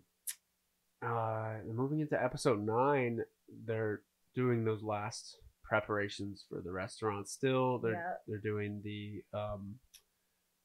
uh, 1.03 1.53
moving 1.71 1.99
into 1.99 2.21
episode 2.21 2.65
nine, 2.65 3.21
they're 3.65 4.01
doing 4.33 4.63
those 4.63 4.81
last 4.81 5.37
preparations 5.71 6.43
for 6.49 6.59
the 6.59 6.71
restaurant. 6.71 7.29
Still, 7.29 7.79
they're 7.79 7.93
Yeah. 7.93 8.13
they're 8.27 8.45
doing 8.51 8.81
the 8.83 9.23
um, 9.33 9.79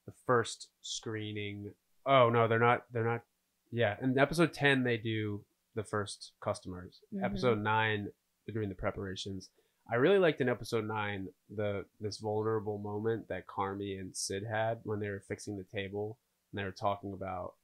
the 0.07 0.13
first 0.27 0.69
screening. 0.83 1.73
Oh 2.05 2.29
no, 2.29 2.49
they're 2.49 2.59
not. 2.71 2.85
They're 2.93 3.05
not. 3.13 3.23
Yeah, 3.71 3.97
in 4.03 4.19
episode 4.19 4.53
ten, 4.53 4.83
they 4.83 4.97
do 4.97 5.45
the 5.77 5.85
first 5.85 6.33
customers. 6.41 7.01
Mhm. 7.15 7.23
Episode 7.23 7.59
nine, 7.61 8.11
they're 8.45 8.55
doing 8.59 8.69
the 8.69 8.75
preparations. 8.87 9.49
I 9.89 9.95
really 9.97 10.19
liked 10.19 10.41
in 10.41 10.49
episode 10.49 10.85
nine 10.87 11.29
the 11.61 11.85
this 12.01 12.19
vulnerable 12.19 12.79
moment 12.79 13.29
that 13.29 13.47
Carmy 13.47 14.01
and 14.01 14.17
Sid 14.17 14.43
had 14.45 14.81
when 14.83 14.99
they 14.99 15.09
were 15.09 15.21
fixing 15.29 15.57
the 15.57 15.65
table 15.81 16.19
and 16.51 16.59
they 16.59 16.65
were 16.65 16.73
talking 16.87 17.13
about 17.13 17.55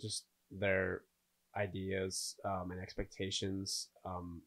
just 0.00 0.24
their 0.50 1.02
ideas 1.56 2.34
um, 2.44 2.72
and 2.72 2.80
expectations. 2.80 3.90
Um, 4.04 4.42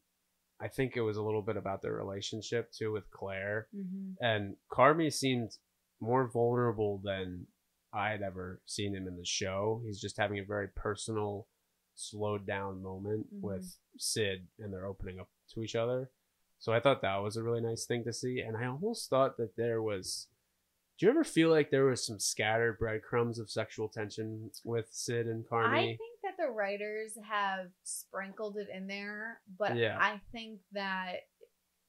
I 0.60 0.68
think 0.68 0.96
it 0.96 1.02
was 1.02 1.16
a 1.16 1.22
little 1.22 1.42
bit 1.42 1.56
about 1.56 1.82
their 1.82 1.92
relationship 1.94 2.72
too 2.72 2.90
with 2.92 3.10
Claire 3.10 3.68
Mhm. 3.74 4.16
and 4.20 4.56
Carmy 4.70 5.12
seemed 5.12 5.56
more 6.00 6.26
vulnerable 6.28 6.98
than 6.98 7.46
I 7.92 8.10
had 8.10 8.22
ever 8.22 8.60
seen 8.66 8.94
him 8.94 9.06
in 9.08 9.16
the 9.16 9.24
show. 9.24 9.80
He's 9.84 10.00
just 10.00 10.16
having 10.16 10.38
a 10.38 10.44
very 10.44 10.68
personal, 10.68 11.46
slowed 11.94 12.46
down 12.46 12.82
moment 12.82 13.26
Mhm. 13.34 13.40
with 13.40 13.76
Sid, 13.96 14.46
and 14.58 14.72
they're 14.72 14.86
opening 14.86 15.18
up 15.18 15.28
to 15.54 15.62
each 15.62 15.74
other. 15.74 16.10
So 16.58 16.72
I 16.72 16.80
thought 16.80 17.02
that 17.02 17.16
was 17.18 17.36
a 17.36 17.42
really 17.42 17.60
nice 17.60 17.86
thing 17.86 18.04
to 18.04 18.12
see, 18.12 18.40
and 18.40 18.56
I 18.56 18.66
almost 18.66 19.08
thought 19.08 19.36
that 19.38 19.56
there 19.56 19.80
was. 19.82 20.28
Do 20.98 21.06
you 21.06 21.10
ever 21.10 21.22
feel 21.24 21.48
like 21.50 21.70
there 21.70 21.84
was 21.84 22.04
some 22.04 22.18
scattered 22.18 22.78
breadcrumbs 22.78 23.38
of 23.38 23.48
sexual 23.50 23.88
tension 23.88 24.50
with 24.64 24.92
Sid 24.92 25.28
and 25.28 25.44
Carmy? 25.46 25.96
The 26.38 26.50
writers 26.50 27.16
have 27.28 27.66
sprinkled 27.82 28.56
it 28.56 28.68
in 28.74 28.86
there, 28.86 29.40
but 29.58 29.76
Yeah. 29.76 29.98
I 30.00 30.20
think 30.32 30.60
that 30.72 31.16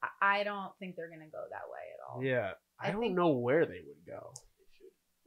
I- 0.02 0.40
I 0.40 0.44
don't 0.44 0.78
think 0.80 0.96
they're 0.96 1.10
gonna 1.10 1.28
go 1.30 1.46
that 1.50 1.70
way 1.70 1.82
at 1.94 2.00
all. 2.10 2.24
yeah, 2.24 2.54
I, 2.80 2.88
I 2.88 2.92
don't 2.92 3.02
think- 3.02 3.16
know 3.16 3.32
where 3.38 3.66
they 3.66 3.82
would 3.82 4.06
go. 4.06 4.34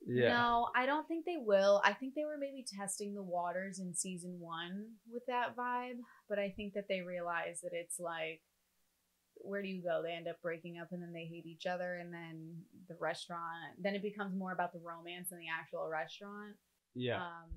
Yeah, 0.05 0.31
No, 0.31 0.71
I 0.75 0.87
don't 0.87 1.07
think 1.07 1.25
they 1.27 1.37
will. 1.37 1.81
I 1.85 1.93
think 1.95 2.15
they 2.15 2.25
were 2.25 2.37
maybe 2.39 2.65
testing 2.65 3.15
the 3.15 3.23
waters 3.23 3.79
in 3.79 3.95
season 3.95 4.41
one 4.41 4.97
with 5.09 5.25
that 5.27 5.55
vibe, 5.55 6.01
but 6.29 6.39
I 6.41 6.51
think 6.51 6.75
that 6.75 6.89
they 6.89 7.03
realize 7.03 7.61
that 7.61 7.73
it's 7.73 8.01
like, 8.01 8.43
where 9.37 9.63
do 9.63 9.69
you 9.69 9.83
go? 9.83 10.03
They 10.03 10.13
end 10.13 10.27
up 10.27 10.41
breaking 10.43 10.79
up 10.79 10.89
and 10.91 11.03
then 11.03 11.13
they 11.13 11.27
hate 11.27 11.47
each 11.47 11.67
other, 11.67 11.97
and 11.99 12.13
then 12.13 12.65
the 12.89 12.97
restaurant, 12.97 13.77
then 13.79 13.95
it 13.95 14.03
becomes 14.03 14.35
more 14.35 14.53
about 14.53 14.73
the 14.73 14.81
romance 14.81 15.29
than 15.31 15.39
the 15.39 15.49
actual 15.49 15.87
restaurant. 15.89 16.57
yeah, 16.95 17.25
Um, 17.25 17.51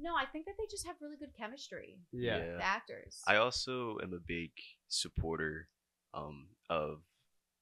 no, 0.00 0.14
I 0.14 0.24
think 0.26 0.46
that 0.46 0.54
they 0.58 0.66
just 0.70 0.86
have 0.86 0.96
really 1.00 1.16
good 1.16 1.34
chemistry, 1.36 1.98
yeah. 2.12 2.38
the 2.38 2.64
actors. 2.64 3.20
I 3.26 3.36
also 3.36 3.98
am 4.02 4.12
a 4.12 4.20
big 4.20 4.50
supporter 4.88 5.68
um, 6.14 6.48
of 6.70 7.00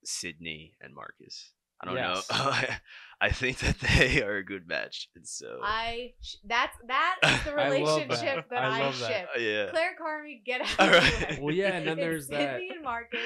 Sydney 0.04 0.74
and 0.80 0.94
Marcus. 0.94 1.52
I 1.82 1.86
don't 1.86 1.96
Yes. 1.96 2.30
know. 2.30 2.52
I 3.18 3.30
think 3.30 3.60
that 3.60 3.78
they 3.80 4.22
are 4.22 4.36
a 4.36 4.44
good 4.44 4.68
match, 4.68 5.08
and 5.16 5.26
so 5.26 5.60
I 5.62 6.12
sh- 6.20 6.34
that's 6.44 6.76
that 6.86 7.16
is 7.24 7.44
the 7.44 7.52
I 7.58 7.70
that. 7.70 7.70
relationship 7.72 8.50
that 8.50 8.62
I 8.62 8.76
I, 8.78 8.80
love 8.84 8.98
that. 8.98 9.08
ship. 9.08 9.28
Uh, 9.34 9.38
yeah. 9.38 9.70
Claire 9.70 9.96
Carmy, 9.98 10.44
get 10.44 10.60
out. 10.78 10.78
All 10.78 10.86
of 10.88 10.92
right. 11.02 11.12
here. 11.32 11.38
Well, 11.40 11.54
yeah, 11.54 11.68
and 11.72 11.86
then 11.86 11.98
It's 11.98 12.04
there's 12.04 12.28
that- 12.28 12.58
Sydney 12.60 12.70
and 12.74 12.84
Marcus. 12.84 13.20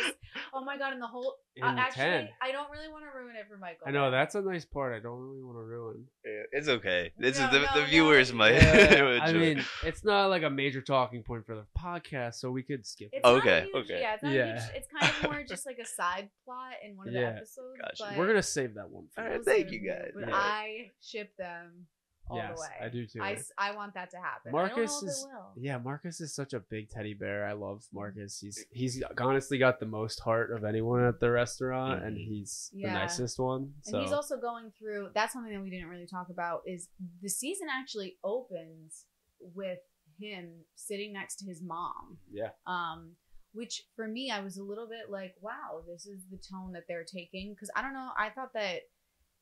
Oh 0.55 0.65
my 0.65 0.79
god, 0.79 0.93
and 0.93 1.03
the 1.03 1.09
whole. 1.09 1.35
In 1.57 1.65
uh, 1.65 1.75
actually, 1.77 2.05
10. 2.05 2.29
I 2.41 2.53
don't 2.53 2.71
really 2.71 2.87
want 2.89 3.03
to 3.05 3.19
ruin 3.19 3.35
it 3.35 3.47
for 3.51 3.57
Michael. 3.59 3.83
I 3.85 3.91
know 3.91 4.13
that's 4.13 4.37
a 4.37 4.41
nice 4.41 4.65
part. 4.65 4.95
I 4.95 5.01
don't 5.01 5.19
really 5.19 5.43
want 5.43 5.57
to 5.59 5.63
ruin. 5.65 6.05
Yeah, 6.25 6.43
It's 6.53 6.69
okay. 6.69 7.11
This 7.19 7.41
No, 7.41 7.47
is 7.47 7.51
the, 7.51 7.59
no, 7.59 7.67
the 7.75 7.81
no. 7.81 7.87
viewers 7.87 8.33
might. 8.33 8.53
Yeah, 8.55 9.19
I 9.21 9.33
mean, 9.33 9.65
it's 9.85 10.05
not 10.05 10.31
like 10.31 10.45
a 10.45 10.49
major 10.49 10.81
talking 10.81 11.25
point 11.25 11.45
for 11.45 11.57
the 11.57 11.67
podcast, 11.77 12.35
so 12.37 12.53
we 12.53 12.63
could 12.63 12.87
skip. 12.87 13.11
It's 13.13 13.27
it. 13.27 13.29
Okay, 13.29 13.63
huge, 13.73 13.85
okay. 13.85 14.01
Yeah, 14.01 14.15
it's 14.15 14.23
Yeah. 14.23 14.53
Huge, 14.61 14.77
It's 14.77 14.89
kind 14.97 15.13
of 15.13 15.23
more 15.33 15.43
just 15.43 15.67
like 15.67 15.79
a 15.83 15.85
side 15.87 16.31
plot 16.45 16.75
in 16.87 16.97
one 16.97 17.09
of 17.09 17.15
the 17.15 17.27
episodes. 17.27 17.77
Gotcha. 17.81 18.05
But 18.11 18.17
We're 18.19 18.29
gonna 18.29 18.40
gonna 18.41 18.53
save 18.69 18.75
that 18.75 18.91
one 18.91 19.07
for 19.15 19.21
All 19.21 19.27
you. 19.27 19.33
right, 19.33 19.41
We'll 19.45 19.55
thank 19.57 19.71
you, 19.71 19.81
what 19.81 19.83
we 19.83 19.89
do, 19.89 20.03
guys. 20.03 20.11
But 20.15 20.29
Yeah. 20.29 20.35
I 20.37 20.91
ship 21.03 21.37
them 21.37 21.87
all 22.29 22.37
yes, 22.37 22.55
the 22.57 22.61
way. 22.61 22.87
I 22.87 22.89
do 22.89 23.07
too. 23.07 23.21
I, 23.23 23.33
s- 23.33 23.51
I 23.59 23.75
want 23.75 23.95
that 23.95 24.11
to 24.13 24.17
happen. 24.19 24.53
Marcus 24.53 24.73
I 24.73 24.77
don't 24.77 24.87
know 24.87 24.99
if 24.99 25.03
is 25.11 25.23
it 25.25 25.29
will. 25.35 25.53
yeah, 25.57 25.79
Marcus 25.79 26.21
is 26.21 26.33
such 26.35 26.53
a 26.53 26.61
big 26.61 26.89
teddy 26.89 27.13
bear. 27.15 27.45
I 27.45 27.53
love 27.55 27.83
Marcus. 27.93 28.39
He's 28.39 28.65
he's 28.71 29.03
honestly 29.19 29.59
got 29.59 29.81
the 29.81 29.87
most 29.87 30.21
heart 30.21 30.53
of 30.53 30.63
anyone 30.65 31.05
at 31.05 31.19
the 31.19 31.31
restaurant, 31.31 32.05
and 32.05 32.17
Mhm. 32.17 32.25
he's 32.29 32.71
the 32.73 32.83
nicest 32.89 33.39
one. 33.41 33.63
And 33.63 33.85
So 33.85 34.01
he's 34.01 34.13
also 34.13 34.37
going 34.41 34.71
through. 34.79 35.11
That's 35.15 35.33
something 35.33 35.53
that 35.53 35.61
we 35.63 35.71
didn't 35.71 35.89
really 35.89 36.07
talk 36.07 36.29
about. 36.31 36.63
Is 36.67 36.89
the 37.21 37.29
season 37.29 37.67
actually 37.69 38.19
opens 38.23 39.07
with 39.41 39.81
him 40.21 40.67
sitting 40.77 41.13
next 41.15 41.37
to 41.37 41.47
his 41.47 41.61
mom. 41.63 42.19
yeah, 42.31 42.51
um 42.67 43.17
which 43.53 43.83
for 43.97 44.07
me 44.07 44.31
i 44.31 44.41
was 44.41 44.57
a 44.57 44.63
little 44.63 44.87
bit 44.87 45.11
like 45.11 45.35
wow 45.41 45.83
this 45.89 46.07
is 46.07 46.23
the 46.31 46.39
tone 46.39 46.73
that 46.73 46.85
they're 46.89 47.05
taking. 47.05 47.53
Because 47.53 47.71
i 47.77 47.83
don't 47.83 47.95
know 47.95 48.11
i 48.19 48.31
thought 48.31 48.53
that 48.55 48.83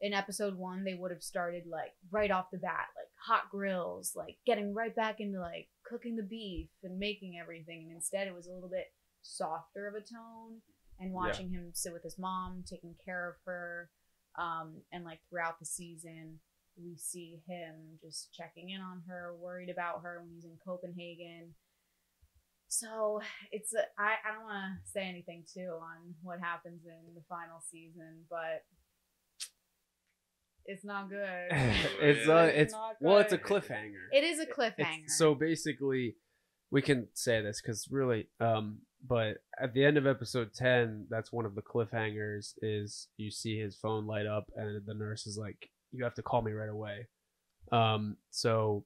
in 0.01 0.13
episode 0.13 0.57
one 0.57 0.85
they 0.85 0.95
would 0.95 1.11
have 1.11 1.23
started 1.23 1.65
like 1.67 1.93
right 2.11 2.31
off 2.31 2.51
the 2.53 2.59
bat 2.59 2.87
like 2.97 3.09
hot 3.17 3.51
grills 3.51 4.13
like 4.15 4.37
getting 4.47 4.73
right 4.73 4.95
back 4.95 5.21
into 5.21 5.41
like 5.41 5.69
cooking 5.85 6.17
the 6.17 6.23
beef 6.23 6.69
and 6.85 6.99
making 6.99 7.39
everything 7.41 7.87
and 7.87 7.97
instead 7.97 8.29
it 8.29 8.35
was 8.35 8.47
a 8.47 8.53
little 8.53 8.69
bit 8.69 8.93
softer 9.23 9.89
of 9.89 9.95
a 9.95 10.01
tone 10.01 10.61
and 11.01 11.13
watching 11.13 11.51
him 11.51 11.71
sit 11.75 11.93
with 11.93 12.03
his 12.03 12.19
mom 12.19 12.63
taking 12.69 12.95
care 13.05 13.29
of 13.29 13.35
her 13.45 13.91
um 14.39 14.75
and 14.93 15.05
like 15.05 15.19
throughout 15.29 15.59
the 15.59 15.67
season 15.67 16.39
we 16.81 16.97
see 16.97 17.41
him 17.49 17.75
just 18.01 18.33
checking 18.33 18.71
in 18.71 18.81
on 18.81 19.03
her 19.09 19.35
worried 19.41 19.69
about 19.69 20.01
her 20.03 20.21
when 20.21 20.31
he's 20.33 20.45
in 20.45 20.57
copenhagen 20.65 21.53
so 22.69 23.21
it's 23.51 23.73
a, 23.75 23.81
I, 23.99 24.15
I 24.29 24.35
don't 24.35 24.45
want 24.45 24.75
to 24.85 24.91
say 24.91 25.03
anything 25.09 25.45
too 25.53 25.71
on 25.81 26.15
what 26.23 26.39
happens 26.41 26.83
in 26.87 27.15
the 27.15 27.23
final 27.29 27.61
season, 27.71 28.25
but 28.31 28.63
it's 30.65 30.85
not 30.85 31.09
good. 31.09 31.49
it's 32.01 32.29
uh, 32.29 32.51
it's 32.55 32.73
not 32.73 32.97
well, 33.01 33.19
it's 33.19 33.33
a 33.33 33.39
cliffhanger. 33.39 34.09
It 34.13 34.25
is 34.25 34.39
a 34.39 34.43
It's- 34.43 34.57
cliffhanger. 34.57 35.09
so 35.09 35.35
basically, 35.35 36.17
we 36.71 36.83
can 36.83 37.09
say 37.15 37.41
this 37.43 37.61
because 37.63 37.89
really, 37.91 38.29
um, 38.41 38.81
but 39.07 39.39
at 39.59 39.73
the 39.73 39.85
end 39.85 39.97
of 39.97 40.07
episode 40.07 40.53
ten, 40.55 41.07
that's 41.09 41.33
one 41.33 41.47
of 41.47 41.55
the 41.55 41.63
cliffhangers. 41.63 42.53
Is 42.61 43.09
you 43.17 43.31
see 43.31 43.59
his 43.59 43.77
phone 43.77 44.07
light 44.07 44.27
up, 44.27 44.51
and 44.57 44.85
the 44.85 44.95
nurse 44.95 45.27
is 45.27 45.39
like, 45.39 45.71
"You 45.93 46.05
have 46.05 46.15
to 46.15 46.23
call 46.23 46.43
me 46.43 46.53
right 46.53 46.69
away." 46.69 47.07
Um, 47.73 48.17
so 48.31 48.85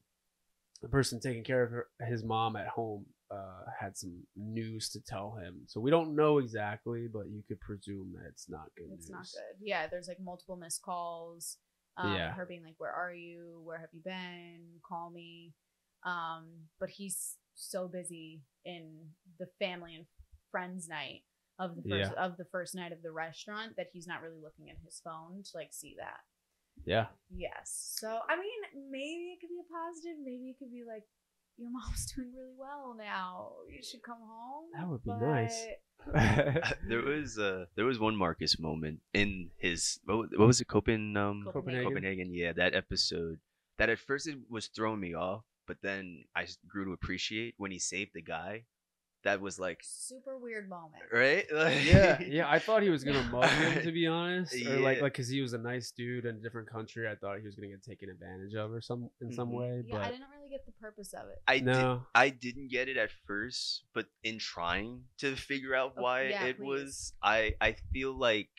the 0.82 0.88
person 0.88 1.20
taking 1.20 1.44
care 1.44 1.62
of 1.62 1.70
her, 1.70 1.86
his 2.08 2.22
mom 2.24 2.56
at 2.56 2.66
home 2.68 3.06
uh, 3.32 3.70
had 3.78 3.96
some 3.96 4.22
news 4.36 4.90
to 4.90 5.00
tell 5.00 5.34
him. 5.42 5.62
So 5.66 5.80
we 5.80 5.90
don't 5.90 6.14
know 6.14 6.38
exactly, 6.38 7.08
but 7.12 7.28
you 7.30 7.42
could 7.48 7.60
presume 7.60 8.12
that 8.14 8.28
it's 8.28 8.48
not 8.48 8.66
good 8.76 8.88
it's 8.92 9.08
news. 9.08 9.10
not 9.10 9.22
good. 9.22 9.66
Yeah, 9.66 9.86
there's 9.86 10.08
like 10.08 10.20
multiple 10.20 10.56
missed 10.56 10.82
calls. 10.82 11.58
Um, 11.96 12.14
Yeah. 12.14 12.32
Her 12.32 12.46
being 12.46 12.62
like, 12.64 12.74
"Where 12.78 12.92
are 12.92 13.12
you? 13.14 13.60
Where 13.64 13.78
have 13.78 13.90
you 13.92 14.02
been? 14.04 14.80
Call 14.86 15.10
me." 15.10 15.54
Um, 16.04 16.68
but 16.80 16.90
he's 16.90 17.36
so 17.54 17.88
busy 17.88 18.42
in 18.64 19.08
the 19.38 19.46
family 19.58 19.94
and 19.94 20.06
friends 20.50 20.88
night 20.88 21.22
of 21.58 21.76
the 21.76 21.88
first 21.88 22.12
of 22.12 22.36
the 22.36 22.46
first 22.50 22.74
night 22.74 22.92
of 22.92 23.02
the 23.02 23.12
restaurant 23.12 23.76
that 23.76 23.88
he's 23.92 24.06
not 24.06 24.22
really 24.22 24.40
looking 24.42 24.70
at 24.70 24.76
his 24.84 25.00
phone 25.04 25.42
to 25.44 25.50
like 25.54 25.72
see 25.72 25.94
that. 25.98 26.20
Yeah. 26.84 27.06
Yes. 27.30 27.96
So 28.00 28.20
I 28.28 28.36
mean, 28.36 28.90
maybe 28.90 29.36
it 29.36 29.40
could 29.40 29.50
be 29.50 29.60
a 29.60 29.68
positive. 29.72 30.18
Maybe 30.24 30.50
it 30.50 30.58
could 30.58 30.72
be 30.72 30.84
like 30.86 31.04
your 31.58 31.70
mom's 31.70 32.12
doing 32.16 32.32
really 32.36 32.54
well 32.58 32.94
now. 32.98 33.52
You 33.70 33.82
should 33.82 34.02
come 34.02 34.18
home. 34.20 34.64
That 34.76 34.88
would 34.88 35.02
be 35.04 35.10
But 35.10 35.20
nice. 35.20 35.64
there 36.88 37.02
was 37.02 37.38
uh 37.38 37.66
there 37.76 37.84
was 37.84 37.98
one 37.98 38.16
Marcus 38.16 38.58
moment 38.58 38.98
in 39.14 39.50
his 39.58 40.00
what, 40.04 40.30
what 40.36 40.46
was 40.48 40.60
it 40.60 40.66
Copen 40.66 41.16
um 41.16 41.44
Copenhagen. 41.52 41.88
Copenhagen 41.88 42.34
yeah 42.34 42.52
that 42.52 42.74
episode 42.74 43.38
that 43.78 43.88
at 43.88 43.98
first 44.00 44.26
it 44.26 44.36
was 44.50 44.66
throwing 44.66 44.98
me 44.98 45.14
off 45.14 45.44
but 45.68 45.76
then 45.80 46.24
I 46.34 46.46
grew 46.68 46.84
to 46.86 46.92
appreciate 46.92 47.54
when 47.56 47.70
he 47.70 47.78
saved 47.78 48.10
the 48.14 48.22
guy 48.22 48.64
that 49.22 49.40
was 49.40 49.60
like 49.60 49.78
Super 49.84 50.36
weird 50.38 50.68
moment. 50.68 51.04
right 51.12 51.46
Like- 51.54 51.84
yeah, 51.84 52.20
yeah. 52.20 52.50
I 52.50 52.58
thought 52.58 52.82
he 52.82 52.90
was 52.90 53.04
gonna 53.04 53.22
mug 53.30 53.48
him 53.48 53.84
to 53.84 53.92
be 53.92 54.08
honest, 54.08 54.52
or 54.66 54.80
like 54.80 54.96
Yeah. 54.96 55.02
like 55.04 55.12
because 55.12 55.28
he 55.28 55.40
was 55.40 55.52
a 55.52 55.58
nice 55.58 55.92
dude 55.92 56.24
in 56.26 56.34
a 56.34 56.40
different 56.40 56.68
country. 56.68 57.06
I 57.08 57.14
thought 57.14 57.38
he 57.38 57.44
was 57.46 57.54
gonna 57.54 57.68
get 57.68 57.84
taken 57.84 58.10
advantage 58.10 58.54
of 58.56 58.72
or 58.72 58.80
some 58.80 59.08
in 59.20 59.30
some 59.32 59.50
Mhm. 59.50 59.58
way. 59.60 59.84
Yeah, 59.86 59.94
I 59.94 59.98
but 59.98 60.10
didn't 60.10 60.26
really 60.34 60.41
get 60.52 60.66
the 60.66 60.72
purpose 60.72 61.12
of 61.12 61.28
it. 61.28 61.38
I 61.48 61.56
did 61.58 61.66
no, 61.66 62.06
I 62.14 62.28
didn't 62.28 62.68
get 62.70 62.88
it 62.88 62.96
at 62.96 63.10
first, 63.26 63.82
but 63.94 64.06
in 64.22 64.38
trying 64.38 65.04
to 65.18 65.34
figure 65.36 65.74
out 65.74 65.94
Oh, 65.96 66.02
why 66.02 66.28
yeah, 66.28 66.44
it 66.44 66.56
please. 66.58 66.66
was, 66.66 67.12
I 67.22 67.54
I 67.60 67.76
feel 67.92 68.12
like 68.16 68.50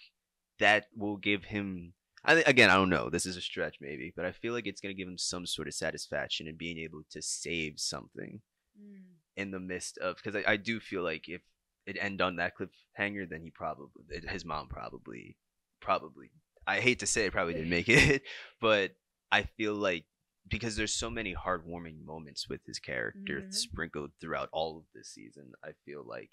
that 0.60 0.88
will 0.96 1.18
give 1.18 1.46
him. 1.46 1.94
I 2.26 2.36
thi- 2.36 2.44
again, 2.50 2.70
I 2.70 2.76
don't 2.76 2.89
know. 2.89 3.10
This 3.10 3.26
is 3.26 3.36
a 3.38 3.41
stretch, 3.41 3.78
maybe, 3.82 4.14
but 4.16 4.26
I 4.26 4.32
feel 4.32 4.54
like 4.54 4.66
it's 4.68 4.82
gonna 4.82 4.94
give 4.94 5.08
him 5.08 5.18
some 5.18 5.46
sort 5.46 5.68
of 5.68 5.74
satisfaction 5.74 6.48
in 6.48 6.56
being 6.58 6.78
able 6.80 7.04
to 7.12 7.22
save 7.22 7.80
something 7.80 8.41
Mm. 8.80 9.04
in 9.36 9.52
the 9.52 9.60
midst 9.60 9.98
of. 10.00 10.16
Because 10.18 10.36
I, 10.36 10.54
I 10.54 10.58
do 10.58 10.80
feel 10.80 11.04
like 11.04 11.30
if 11.30 11.41
it 11.86 11.98
end 12.00 12.22
on 12.22 12.38
that 12.38 12.54
cliffhanger, 12.58 13.30
then 13.30 13.41
he 13.44 13.52
probably 13.52 13.91
his 14.30 14.46
mom 14.46 14.68
probably 14.68 15.38
probably. 15.82 16.32
I 16.66 16.80
hate 16.80 17.00
to 17.00 17.06
say 17.08 17.26
it, 17.26 17.34
probably 17.34 17.54
didn't 17.56 17.70
make 17.70 17.89
it, 17.89 18.24
but 18.62 18.91
I 19.32 19.44
feel 19.58 19.76
like 19.76 20.06
because 20.48 20.76
there's 20.76 20.94
so 20.94 21.10
many 21.10 21.34
heartwarming 21.36 22.04
moments 22.04 22.50
with 22.50 22.62
his 22.66 22.80
character 22.80 23.41
Mhm. 23.41 23.54
sprinkled 23.54 24.12
throughout 24.20 24.50
all 24.52 24.78
of 24.78 24.86
this 24.94 25.10
season. 25.10 25.54
I 25.64 25.72
feel 25.86 26.04
like 26.04 26.32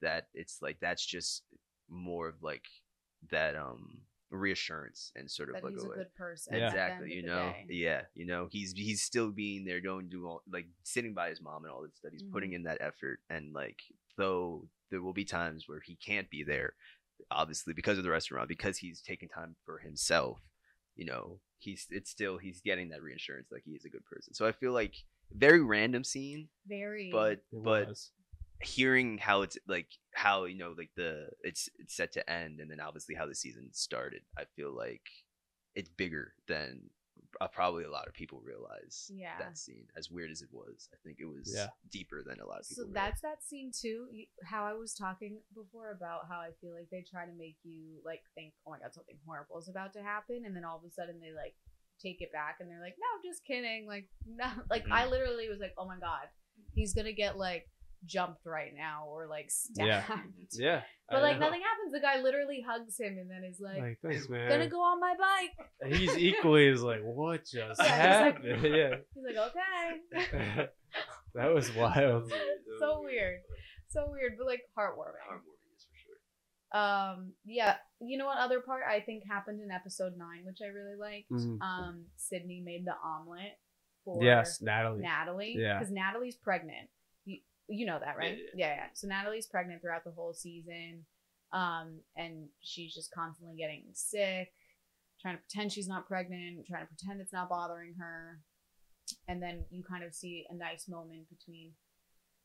that 0.00 0.28
it's 0.34 0.60
like 0.60 0.78
that's 0.80 1.04
just 1.06 1.44
more 1.88 2.28
of 2.28 2.42
like 2.42 2.66
that 3.30 3.54
um 3.54 4.02
reassurance 4.30 5.12
and 5.14 5.30
sort 5.30 5.48
of 5.50 5.56
That 5.56 5.64
like 5.64 5.74
he's 5.74 5.84
a 5.84 5.90
a- 5.90 5.94
good 5.94 6.14
person. 6.14 6.54
Yeah. 6.54 6.66
at 6.68 6.72
the 6.72 6.80
end 6.80 6.90
exactly 6.90 7.14
you 7.14 7.22
know 7.22 7.54
yeah 7.68 8.02
you 8.14 8.24
know 8.26 8.48
he's 8.50 8.72
he's 8.72 9.02
still 9.02 9.30
being 9.30 9.64
there 9.64 9.80
going 9.80 10.08
do 10.08 10.26
all 10.26 10.42
like 10.50 10.66
sitting 10.84 11.12
by 11.14 11.28
his 11.28 11.40
mom 11.40 11.64
and 11.64 11.72
all 11.72 11.82
that 11.82 11.94
stuff 11.96 12.12
he's 12.12 12.22
putting 12.24 12.50
Mhm. 12.52 12.54
in 12.56 12.62
that 12.64 12.78
effort 12.80 13.20
and 13.28 13.52
like 13.52 13.78
though 14.16 14.68
there 14.90 15.02
will 15.02 15.12
be 15.12 15.24
times 15.26 15.68
where 15.68 15.80
he 15.80 15.94
can't 15.96 16.30
be 16.30 16.42
there 16.42 16.74
obviously 17.30 17.74
because 17.74 17.98
of 17.98 18.04
the 18.04 18.10
restaurant 18.10 18.48
because 18.48 18.78
he's 18.78 19.00
taking 19.02 19.28
time 19.28 19.54
for 19.64 19.78
himself 19.78 20.40
you 20.96 21.04
know 21.04 21.38
he's 21.58 21.86
it's 21.90 22.10
still 22.10 22.38
he's 22.38 22.60
getting 22.60 22.88
that 22.90 23.02
reassurance 23.02 23.48
like 23.52 23.62
he 23.64 23.72
is 23.72 23.84
a 23.84 23.88
good 23.88 24.04
person 24.04 24.34
so 24.34 24.46
i 24.46 24.52
feel 24.52 24.72
like 24.72 24.94
very 25.32 25.62
random 25.62 26.04
scene 26.04 26.48
Very. 26.66 27.10
but 27.10 27.40
but 27.52 27.88
was. 27.88 28.10
hearing 28.60 29.18
how 29.18 29.42
it's 29.42 29.56
like 29.66 29.86
how 30.14 30.44
you 30.44 30.58
know 30.58 30.74
like 30.76 30.90
the 30.96 31.28
it's 31.42 31.68
it's 31.78 31.94
set 31.96 32.12
to 32.12 32.30
end 32.30 32.60
and 32.60 32.70
then 32.70 32.80
obviously 32.80 33.14
how 33.14 33.26
the 33.26 33.34
season 33.34 33.68
started 33.72 34.22
i 34.36 34.42
feel 34.56 34.74
like 34.76 35.02
it's 35.74 35.88
bigger 35.88 36.34
than 36.48 36.80
Uh, 37.40 37.48
probably 37.48 37.84
a 37.84 37.90
lot 37.90 38.06
of 38.06 38.14
people 38.14 38.40
realize 38.44 39.10
Yeah. 39.12 39.38
that 39.38 39.56
scene 39.58 39.86
as 39.96 40.10
weird 40.10 40.30
as 40.30 40.42
it 40.42 40.50
was 40.52 40.88
i 40.92 40.96
think 41.02 41.18
it 41.18 41.24
was 41.24 41.52
Yeah. 41.54 41.68
deeper 41.90 42.22
than 42.22 42.38
a 42.40 42.46
lot 42.46 42.60
of 42.60 42.68
people. 42.68 42.84
So 42.84 42.88
people 42.88 42.94
that's 42.94 43.20
that 43.22 43.42
scene 43.42 43.72
too. 43.72 44.08
How 44.44 44.64
I 44.64 44.74
was 44.74 44.94
talking 44.94 45.40
before 45.54 45.90
about 45.90 46.28
how 46.28 46.40
I 46.40 46.50
feel 46.60 46.74
like 46.74 46.88
they 46.90 47.02
try 47.02 47.26
to 47.26 47.32
make 47.32 47.56
you 47.64 48.00
like 48.04 48.22
think, 48.34 48.54
oh 48.66 48.70
my 48.70 48.78
god, 48.78 48.94
something 48.94 49.18
horrible 49.26 49.58
is 49.58 49.68
about 49.68 49.92
to 49.94 50.02
happen, 50.02 50.44
and 50.44 50.54
then 50.54 50.64
all 50.64 50.76
of 50.76 50.84
a 50.84 50.90
sudden 50.90 51.20
they 51.20 51.32
like 51.32 51.54
take 52.00 52.20
it 52.20 52.32
back 52.32 52.56
and 52.60 52.68
they're 52.68 52.80
like, 52.80 52.96
no, 52.98 53.06
I'm 53.14 53.22
just 53.30 53.44
kidding. 53.44 53.86
Like, 53.86 54.08
no, 54.26 54.46
like 54.70 54.84
mm-hmm. 54.84 54.92
I 54.92 55.06
literally 55.06 55.48
was 55.48 55.60
like, 55.60 55.74
oh 55.78 55.86
my 55.86 55.98
god, 55.98 56.28
he's 56.74 56.94
gonna 56.94 57.12
get 57.12 57.38
like 57.38 57.68
jumped 58.04 58.44
right 58.46 58.72
now 58.76 59.04
or 59.08 59.26
like 59.28 59.50
stabbed. 59.50 59.86
Yeah. 59.88 60.02
Yeah, 60.54 60.82
But 61.08 61.18
I 61.18 61.22
like 61.22 61.38
know. 61.40 61.46
nothing 61.46 61.62
happens. 61.62 61.92
The 61.92 62.00
guy 62.00 62.20
literally 62.20 62.62
hugs 62.66 62.98
him 62.98 63.16
and 63.18 63.30
then 63.30 63.42
is 63.48 63.58
like, 63.60 63.80
Like, 63.80 63.98
thanks, 64.02 64.28
man. 64.28 64.48
gonna 64.48 64.68
go 64.68 64.80
on 64.80 65.00
my 65.00 65.14
bike. 65.18 65.92
He's 65.98 66.16
equally 66.18 66.68
as 66.68 66.82
like, 66.82 67.00
what 67.02 67.40
just 67.44 67.54
Yeah, 67.54 67.64
he's 67.68 67.80
like- 67.80 68.34
happened? 68.44 68.62
yeah, 68.74 68.94
He's 69.14 69.24
like, 69.36 70.26
okay. 70.26 70.68
that 71.34 71.54
was 71.54 71.74
wild. 71.74 72.30
so 72.78 73.00
weird. 73.02 73.40
So 73.88 74.06
weird, 74.10 74.34
but 74.38 74.46
like 74.46 74.62
heartwarming. 74.78 75.20
Heartwarming 75.28 75.76
is 75.76 75.86
for 75.86 75.96
sure. 75.96 76.80
Um, 76.80 77.32
yeah. 77.44 77.76
You 78.00 78.18
know 78.18 78.26
what 78.26 78.38
other 78.38 78.60
part 78.60 78.82
I 78.88 79.00
think 79.00 79.22
happened 79.28 79.60
in 79.62 79.70
episode 79.70 80.12
nine, 80.16 80.44
which 80.44 80.58
I 80.62 80.68
really 80.68 80.96
liked? 80.98 81.30
Mhm. 81.30 81.60
Um, 81.60 82.06
Sydney 82.16 82.62
made 82.64 82.84
the 82.86 82.94
omelet 83.04 83.58
for 84.04 84.22
Yes, 84.22 84.60
Natalie. 84.60 85.02
Natalie. 85.02 85.54
Yeah. 85.58 85.78
Because 85.78 85.92
Natalie's 85.92 86.36
pregnant. 86.36 86.88
You 87.68 87.86
know 87.86 87.98
that, 87.98 88.16
right? 88.16 88.36
Yeah, 88.54 88.68
Yeah, 88.68 88.74
yeah. 88.74 88.86
So 88.94 89.08
Natalie's 89.08 89.46
pregnant 89.46 89.80
throughout 89.82 90.04
the 90.04 90.10
whole 90.10 90.34
season. 90.34 91.04
Um, 91.52 92.00
and 92.16 92.48
she's 92.60 92.94
just 92.94 93.12
constantly 93.12 93.56
getting 93.56 93.84
sick, 93.92 94.52
trying 95.20 95.36
to 95.36 95.42
pretend 95.42 95.72
she's 95.72 95.88
not 95.88 96.08
pregnant, 96.08 96.66
trying 96.66 96.86
to 96.86 96.88
pretend 96.88 97.20
it's 97.20 97.32
not 97.32 97.48
bothering 97.50 97.94
her. 97.98 98.40
And 99.28 99.42
then 99.42 99.64
you 99.70 99.82
kind 99.82 100.02
of 100.02 100.14
see 100.14 100.46
a 100.48 100.54
nice 100.54 100.88
moment 100.88 101.28
between 101.28 101.72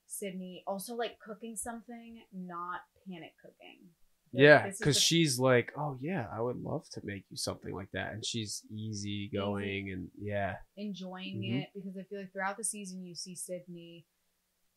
Sydney 0.07 0.63
also 0.67 0.95
like 0.95 1.19
cooking 1.19 1.55
something, 1.55 2.21
not 2.33 2.81
panic 3.09 3.33
cooking. 3.41 3.87
Yeah, 4.33 4.67
because 4.77 5.01
she's 5.01 5.39
like, 5.39 5.71
oh 5.77 5.97
yeah, 6.01 6.27
I 6.33 6.41
would 6.41 6.57
love 6.57 6.83
to 6.91 7.01
make 7.03 7.23
you 7.29 7.37
something 7.37 7.73
like 7.73 7.89
that, 7.93 8.11
and 8.11 8.25
she's 8.25 8.61
easy 8.69 9.29
going, 9.33 9.89
and 9.91 10.09
yeah, 10.19 10.57
enjoying 10.75 11.43
Mhm. 11.43 11.61
it 11.61 11.69
because 11.73 11.97
I 11.97 12.03
feel 12.03 12.19
like 12.19 12.31
throughout 12.33 12.57
the 12.57 12.63
season 12.63 13.05
you 13.05 13.15
see 13.15 13.35
Sydney 13.35 14.05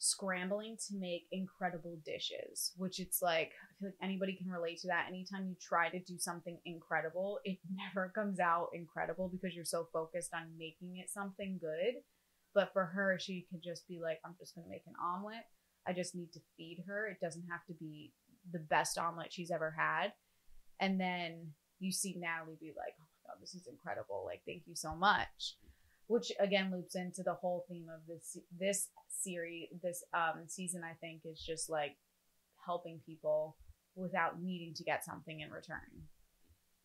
scrambling 0.01 0.79
to 0.89 0.97
make 0.99 1.27
incredible 1.31 1.99
dishes, 2.07 2.73
which 2.79 2.99
it's 2.99 3.21
like 3.21 3.53
I 3.53 3.69
feel 3.79 3.89
like 3.91 3.99
anybody 4.03 4.35
can 4.35 4.51
relate 4.51 4.81
to 4.81 4.89
that. 4.89 5.07
Anytime 5.09 5.47
you 5.47 5.57
try 5.61 5.91
to 5.91 6.01
do 6.01 6.19
something 6.19 6.59
incredible, 6.65 7.39
it 7.45 7.59
never 7.95 8.11
comes 8.15 8.41
out 8.41 8.71
incredible 8.73 9.29
because 9.29 9.55
you're 9.55 9.65
so 9.65 9.89
focused 9.93 10.33
on 10.35 10.57
making 10.59 10.97
it 10.97 11.11
something 11.11 11.59
good. 11.61 12.01
But 12.55 12.73
for 12.73 12.87
her, 12.87 13.19
she 13.21 13.47
could 13.51 13.63
just 13.63 13.87
be 13.87 14.01
like, 14.03 14.21
I'm 14.25 14.35
just 14.41 14.55
gonna 14.55 14.69
make 14.69 14.87
an 14.87 14.95
omelet. 15.01 15.45
I 15.87 15.93
just 15.93 16.15
need 16.15 16.33
to 16.33 16.41
feed 16.57 16.83
her. 16.89 17.07
It 17.07 17.21
doesn't 17.21 17.47
have 17.51 17.65
to 17.67 17.75
be 17.75 18.13
the 18.53 18.59
best 18.59 18.99
omelet 18.99 19.33
she's 19.33 19.51
ever 19.51 19.75
had. 19.79 20.13
And 20.81 20.99
then 20.99 21.53
you 21.79 21.93
see 21.93 22.17
Natalie 22.19 22.57
be 22.59 22.73
like, 22.77 22.95
Oh 22.99 23.05
my 23.05 23.35
god, 23.35 23.41
this 23.41 23.55
is 23.55 23.67
incredible. 23.67 24.25
Like, 24.25 24.41
thank 24.47 24.63
you 24.67 24.75
so 24.75 24.95
much 24.95 25.57
which 26.11 26.33
again 26.41 26.71
loops 26.73 26.97
into 26.97 27.23
the 27.23 27.35
whole 27.35 27.65
theme 27.69 27.87
of 27.95 28.01
this 28.09 28.37
this 28.59 28.89
series 29.09 29.69
this 29.83 30.03
um 30.13 30.43
season 30.47 30.83
i 30.85 30.95
think 31.01 31.23
is 31.25 31.41
just 31.41 31.71
like 31.71 31.97
helping 32.67 33.01
people 33.07 33.57
without 33.95 34.41
needing 34.43 34.75
to 34.75 34.85
get 34.85 35.05
something 35.05 35.41
in 35.41 35.51
return 35.51 36.09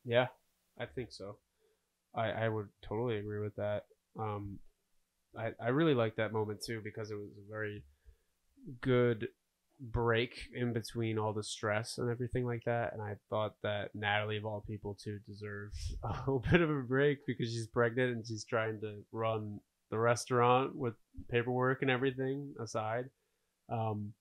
Yeah, 0.05 0.27
I 0.79 0.85
think 0.85 1.11
so. 1.11 1.37
I 2.15 2.45
I 2.45 2.49
would 2.49 2.69
totally 2.87 3.17
agree 3.17 3.39
with 3.39 3.55
that. 3.55 3.85
Um, 4.17 4.59
I 5.37 5.51
I 5.59 5.69
really 5.69 5.95
like 5.95 6.15
that 6.15 6.31
moment 6.31 6.61
too 6.65 6.79
because 6.83 7.11
it 7.11 7.15
was 7.15 7.31
a 7.37 7.49
very 7.49 7.83
good 8.81 9.27
break 9.79 10.33
in 10.53 10.73
between 10.73 11.17
all 11.17 11.33
the 11.33 11.43
stress 11.43 11.97
and 11.97 12.09
everything 12.09 12.45
like 12.45 12.63
that. 12.65 12.93
And 12.93 13.01
I 13.01 13.15
thought 13.29 13.55
that 13.63 13.93
Natalie, 13.93 14.37
of 14.37 14.45
all 14.45 14.63
people, 14.67 14.97
too, 15.01 15.19
deserved 15.27 15.75
a 16.03 16.09
little 16.19 16.43
bit 16.51 16.61
of 16.61 16.69
a 16.69 16.81
break 16.81 17.25
because 17.27 17.51
she's 17.51 17.67
pregnant 17.67 18.15
and 18.15 18.25
she's 18.25 18.45
trying 18.45 18.79
to 18.81 19.03
run 19.11 19.59
the 19.91 19.99
restaurant 19.99 20.75
with 20.75 20.95
paperwork 21.29 21.81
and 21.81 21.91
everything 21.91 22.53
aside. 22.59 23.09
Um, 23.69 24.13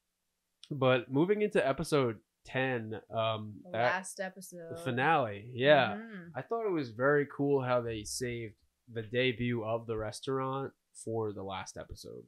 but 0.71 1.11
moving 1.11 1.43
into 1.43 1.67
episode 1.67 2.19
ten, 2.47 3.01
um, 3.11 3.55
the 3.65 3.71
that 3.73 3.93
last 3.95 4.21
episode 4.21 4.71
the 4.77 4.77
finale, 4.83 5.49
yeah. 5.53 5.95
Mhm. 5.97 6.31
I 6.35 6.43
thought 6.43 6.67
it 6.67 6.73
was 6.73 6.91
very 6.91 7.27
cool 7.35 7.63
how 7.63 7.81
they 7.81 8.05
saved 8.05 8.55
the 8.93 9.03
debut 9.03 9.65
of 9.65 9.87
the 9.87 9.97
restaurant 9.97 10.73
for 11.05 11.33
the 11.33 11.43
last 11.43 11.77
episode. 11.77 12.25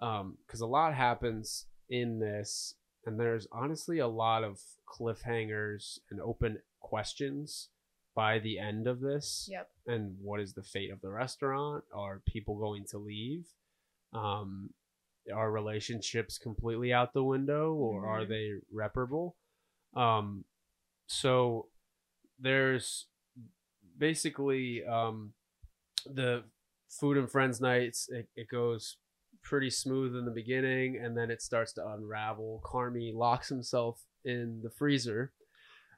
Um, 0.00 0.36
Because 0.46 0.60
a 0.60 0.66
lot 0.66 0.94
happens 0.94 1.66
in 1.88 2.18
this, 2.18 2.74
and 3.04 3.18
there's 3.18 3.46
honestly 3.52 3.98
a 3.98 4.08
lot 4.08 4.44
of 4.44 4.60
cliffhangers 4.88 5.98
and 6.10 6.20
open 6.20 6.58
questions 6.80 7.68
by 8.14 8.38
the 8.38 8.58
end 8.58 8.86
of 8.86 9.00
this. 9.00 9.46
yep 9.50 9.68
And 9.86 10.16
what 10.22 10.40
is 10.40 10.54
the 10.54 10.62
fate 10.62 10.90
of 10.90 11.00
the 11.00 11.10
restaurant? 11.10 11.84
Are 11.94 12.20
people 12.26 12.56
going 12.58 12.84
to 12.90 12.98
leave? 12.98 13.46
Um, 14.12 14.70
are 15.34 15.50
relationships 15.50 16.38
completely 16.38 16.92
out 16.92 17.12
the 17.12 17.24
window, 17.24 17.74
or 17.74 18.06
are 18.06 18.24
Mhm. 18.24 18.28
they 18.28 18.50
reparable? 18.72 19.36
Um, 19.94 20.44
so 21.06 21.68
there's 22.38 23.06
basically 23.98 24.84
um, 24.84 25.34
the 26.04 26.44
food 26.88 27.16
and 27.16 27.30
friends 27.30 27.60
nights. 27.60 28.08
It, 28.08 28.28
it 28.36 28.48
goes 28.48 28.98
pretty 29.48 29.70
smooth 29.70 30.16
in 30.16 30.24
the 30.24 30.30
beginning, 30.30 30.96
and 30.96 31.16
then 31.16 31.30
it 31.30 31.40
starts 31.40 31.72
to 31.72 31.88
unravel. 31.88 32.60
Carmy 32.64 33.14
locks 33.14 33.48
himself 33.48 34.02
in 34.24 34.60
the 34.62 34.70
freezer, 34.70 35.32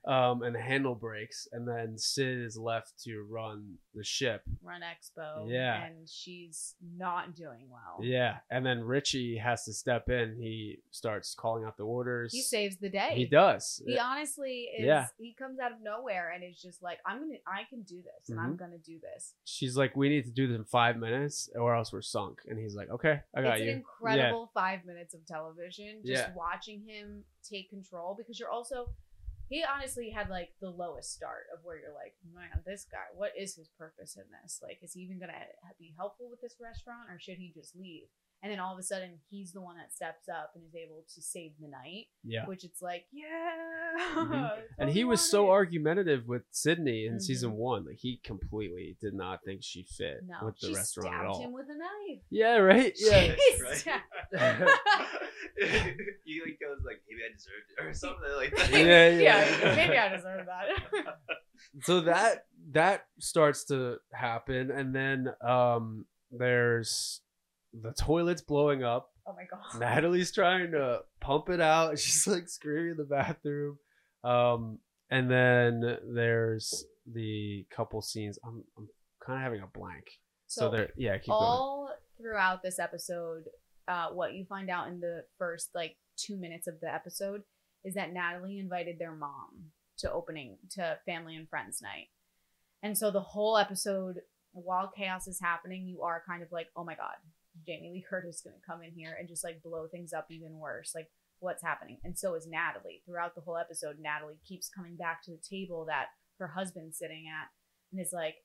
um, 0.08 0.42
and 0.42 0.54
the 0.54 0.60
handle 0.60 0.94
breaks, 0.94 1.46
and 1.52 1.68
then 1.68 1.96
Sid 1.98 2.38
is 2.38 2.56
left 2.56 2.94
to 3.04 3.22
run 3.28 3.74
the 3.94 4.02
ship. 4.02 4.42
run 4.62 4.80
expo 4.82 5.50
Yeah. 5.50 5.84
and 5.84 6.08
she's 6.08 6.74
not 6.96 7.34
doing 7.34 7.68
well 7.70 7.98
Yeah, 8.02 8.38
and 8.50 8.64
then 8.64 8.80
Richie 8.80 9.36
has 9.36 9.64
to 9.66 9.72
step 9.72 10.08
in. 10.08 10.36
He 10.40 10.78
starts 10.90 11.34
calling 11.34 11.64
out 11.64 11.76
the 11.76 11.84
orders. 11.84 12.32
he 12.32 12.42
saves 12.42 12.76
the 12.78 12.88
day 12.88 13.12
He 13.14 13.26
does. 13.26 13.82
he 13.86 13.98
honestly 13.98 14.68
is 14.78 14.86
Yeah. 14.86 15.06
he 15.18 15.34
comes 15.34 15.58
out 15.60 15.72
of 15.72 15.78
nowhere 15.82 16.30
and 16.30 16.42
is 16.44 16.60
just 16.60 16.82
like 16.82 16.98
i'm 17.06 17.18
gonna 17.20 17.38
i 17.46 17.64
can 17.68 17.82
do 17.82 17.96
this 18.02 18.28
and 18.30 18.38
i'm 18.40 18.54
Mhm. 18.54 18.58
gonna 18.58 18.78
do 18.78 18.98
this 19.00 19.34
She's 19.44 19.76
like, 19.76 19.96
"We 19.96 20.08
need 20.08 20.24
to 20.24 20.30
do 20.30 20.46
this 20.46 20.56
in 20.56 20.64
five 20.64 20.96
minutes, 20.96 21.48
or 21.54 21.74
else 21.74 21.92
we're 21.92 22.02
sunk." 22.02 22.40
And 22.48 22.58
he's 22.58 22.74
like, 22.76 22.88
"Okay, 22.90 23.20
I 23.34 23.42
got 23.42 23.56
it's 23.58 23.64
you." 23.64 23.70
an 23.72 23.76
incredible 23.78 24.50
five 24.54 24.84
minutes 24.84 25.12
of 25.14 25.24
television 25.26 26.02
just 26.04 26.28
Yeah. 26.28 26.34
watching 26.34 26.80
him 26.86 27.24
take 27.42 27.68
control 27.70 28.14
because 28.14 28.38
you're 28.38 28.50
also 28.50 28.94
he 29.48 29.64
honestly 29.64 30.10
had 30.10 30.28
like 30.28 30.50
the 30.60 30.70
lowest 30.70 31.12
start 31.12 31.44
of 31.54 31.60
where 31.64 31.78
you're 31.78 31.94
like 31.94 32.14
man 32.34 32.62
this 32.66 32.86
guy 32.90 33.06
what 33.14 33.32
is 33.38 33.54
his 33.54 33.68
purpose 33.78 34.16
in 34.16 34.24
this 34.42 34.60
like 34.62 34.78
is 34.82 34.92
he 34.92 35.00
even 35.00 35.18
gonna 35.18 35.32
be 35.78 35.94
helpful 35.96 36.28
with 36.30 36.40
this 36.40 36.56
restaurant 36.60 37.08
or 37.10 37.18
should 37.18 37.38
he 37.38 37.52
just 37.54 37.74
leave 37.76 38.08
and 38.40 38.52
then 38.52 38.60
all 38.60 38.72
of 38.72 38.78
a 38.78 38.82
sudden 38.84 39.18
he's 39.30 39.50
the 39.52 39.60
one 39.60 39.76
that 39.76 39.92
steps 39.92 40.28
up 40.28 40.52
and 40.54 40.64
is 40.64 40.74
able 40.76 41.04
to 41.12 41.20
save 41.20 41.52
the 41.60 41.66
night 41.68 42.06
Yeah. 42.24 42.46
which 42.46 42.64
it's 42.64 42.80
like 42.82 43.06
yeah 43.12 43.56
Mhm. 44.14 44.50
And 44.78 44.90
he 44.90 45.02
was 45.04 45.20
so 45.20 45.50
argumentative 45.50 46.26
with 46.28 46.42
Sydney 46.50 47.06
in 47.06 47.18
season 47.20 47.50
Mhm. 47.52 47.56
one. 47.56 47.84
Like 47.86 47.96
he 47.98 48.20
completely 48.22 48.96
did 49.00 49.12
not 49.14 49.40
think 49.44 49.62
she 49.64 49.82
fit 49.84 50.18
no 50.24 50.46
with 50.46 50.58
the 50.60 50.68
she 50.68 50.74
restaurant 50.74 51.14
at 51.14 51.26
all. 51.26 51.40
him 51.40 51.52
with 51.52 51.66
a 51.68 51.74
knife 51.76 52.22
Yeah, 52.30 52.56
right. 52.58 52.92
Yeah. 52.96 53.34
She 53.34 53.90
Right. 53.90 54.02
stabbed- 55.66 56.00
he 56.24 56.40
like 56.44 56.58
goes 56.60 56.78
like 56.84 57.02
maybe 57.08 57.22
I 57.24 57.32
deserved 57.34 57.68
it 57.76 57.84
or 57.84 57.94
something 57.94 58.32
like 58.36 58.56
that. 58.56 58.70
Yeah, 58.72 59.08
yeah 59.08 59.74
maybe 59.76 59.96
i 59.98 60.08
deserve 60.08 60.46
that 60.46 61.16
so 61.82 62.00
that 62.02 62.46
that 62.72 63.06
starts 63.18 63.64
to 63.64 63.96
happen, 64.12 64.70
and 64.70 64.94
then 64.94 65.28
um, 65.46 66.04
there's 66.30 67.20
the 67.72 67.92
toilets 67.92 68.40
blowing 68.42 68.82
up. 68.84 69.10
oh 69.26 69.34
my 69.34 69.44
god 69.50 69.78
Natalie's 69.80 70.32
trying 70.32 70.70
to 70.72 71.00
pump 71.20 71.48
it 71.50 71.60
out. 71.60 71.98
She's 72.02 72.26
like 72.26 72.48
screaming 72.48 72.92
in 72.92 72.96
the 72.96 73.04
bathroom. 73.04 73.78
Um, 74.24 74.78
and 75.10 75.30
then 75.30 75.98
there's 76.14 76.84
the 77.10 77.66
couple 77.70 78.02
scenes. 78.02 78.38
I'm, 78.44 78.64
I'm 78.76 78.88
kind 79.24 79.38
of 79.38 79.42
having 79.42 79.60
a 79.62 79.66
blank. 79.66 80.04
So, 80.46 80.62
So 80.62 80.70
there, 80.70 80.90
yeah, 80.96 81.16
keep 81.18 81.28
going. 81.28 81.40
all 81.40 81.90
throughout 82.20 82.62
this 82.62 82.78
episode, 82.78 83.44
uh, 83.88 84.08
what 84.08 84.34
you 84.34 84.44
find 84.44 84.70
out 84.70 84.88
in 84.88 85.00
the 85.00 85.22
first 85.38 85.70
like 85.74 85.96
two 86.16 86.36
minutes 86.36 86.66
of 86.66 86.80
the 86.80 86.92
episode 86.92 87.42
is 87.84 87.94
that 87.94 88.12
Natalie 88.12 88.58
invited 88.58 88.98
their 88.98 89.14
mom 89.14 89.70
to 89.98 90.12
opening 90.12 90.58
to 90.72 90.98
family 91.06 91.36
and 91.36 91.48
friends 91.48 91.80
night. 91.82 92.08
And 92.82 92.96
so 92.96 93.10
the 93.10 93.20
whole 93.20 93.56
episode, 93.56 94.16
while 94.52 94.92
chaos 94.96 95.26
is 95.26 95.40
happening, 95.40 95.86
you 95.86 96.02
are 96.02 96.22
kind 96.28 96.42
of 96.42 96.52
like, 96.52 96.68
oh 96.76 96.84
my 96.84 96.94
God, 96.94 97.14
Jamie 97.66 97.90
Lee 97.92 98.04
Curtis 98.10 98.36
is 98.36 98.42
going 98.42 98.54
to 98.54 98.66
come 98.66 98.82
in 98.82 98.92
here 98.92 99.16
and 99.18 99.28
just 99.28 99.42
like 99.42 99.62
blow 99.62 99.86
things 99.88 100.12
up 100.12 100.26
even 100.30 100.58
worse. 100.58 100.92
Like, 100.94 101.08
what's 101.40 101.62
happening? 101.62 101.98
And 102.04 102.18
so 102.18 102.34
is 102.34 102.46
Natalie. 102.46 103.02
Throughout 103.06 103.34
the 103.34 103.40
whole 103.40 103.56
episode, 103.56 103.96
Natalie 104.00 104.38
keeps 104.46 104.68
coming 104.68 104.96
back 104.96 105.22
to 105.24 105.30
the 105.30 105.42
table 105.48 105.84
that 105.86 106.06
her 106.38 106.48
husband's 106.48 106.98
sitting 106.98 107.24
at 107.28 107.48
and 107.92 108.00
is 108.00 108.12
like, 108.12 108.36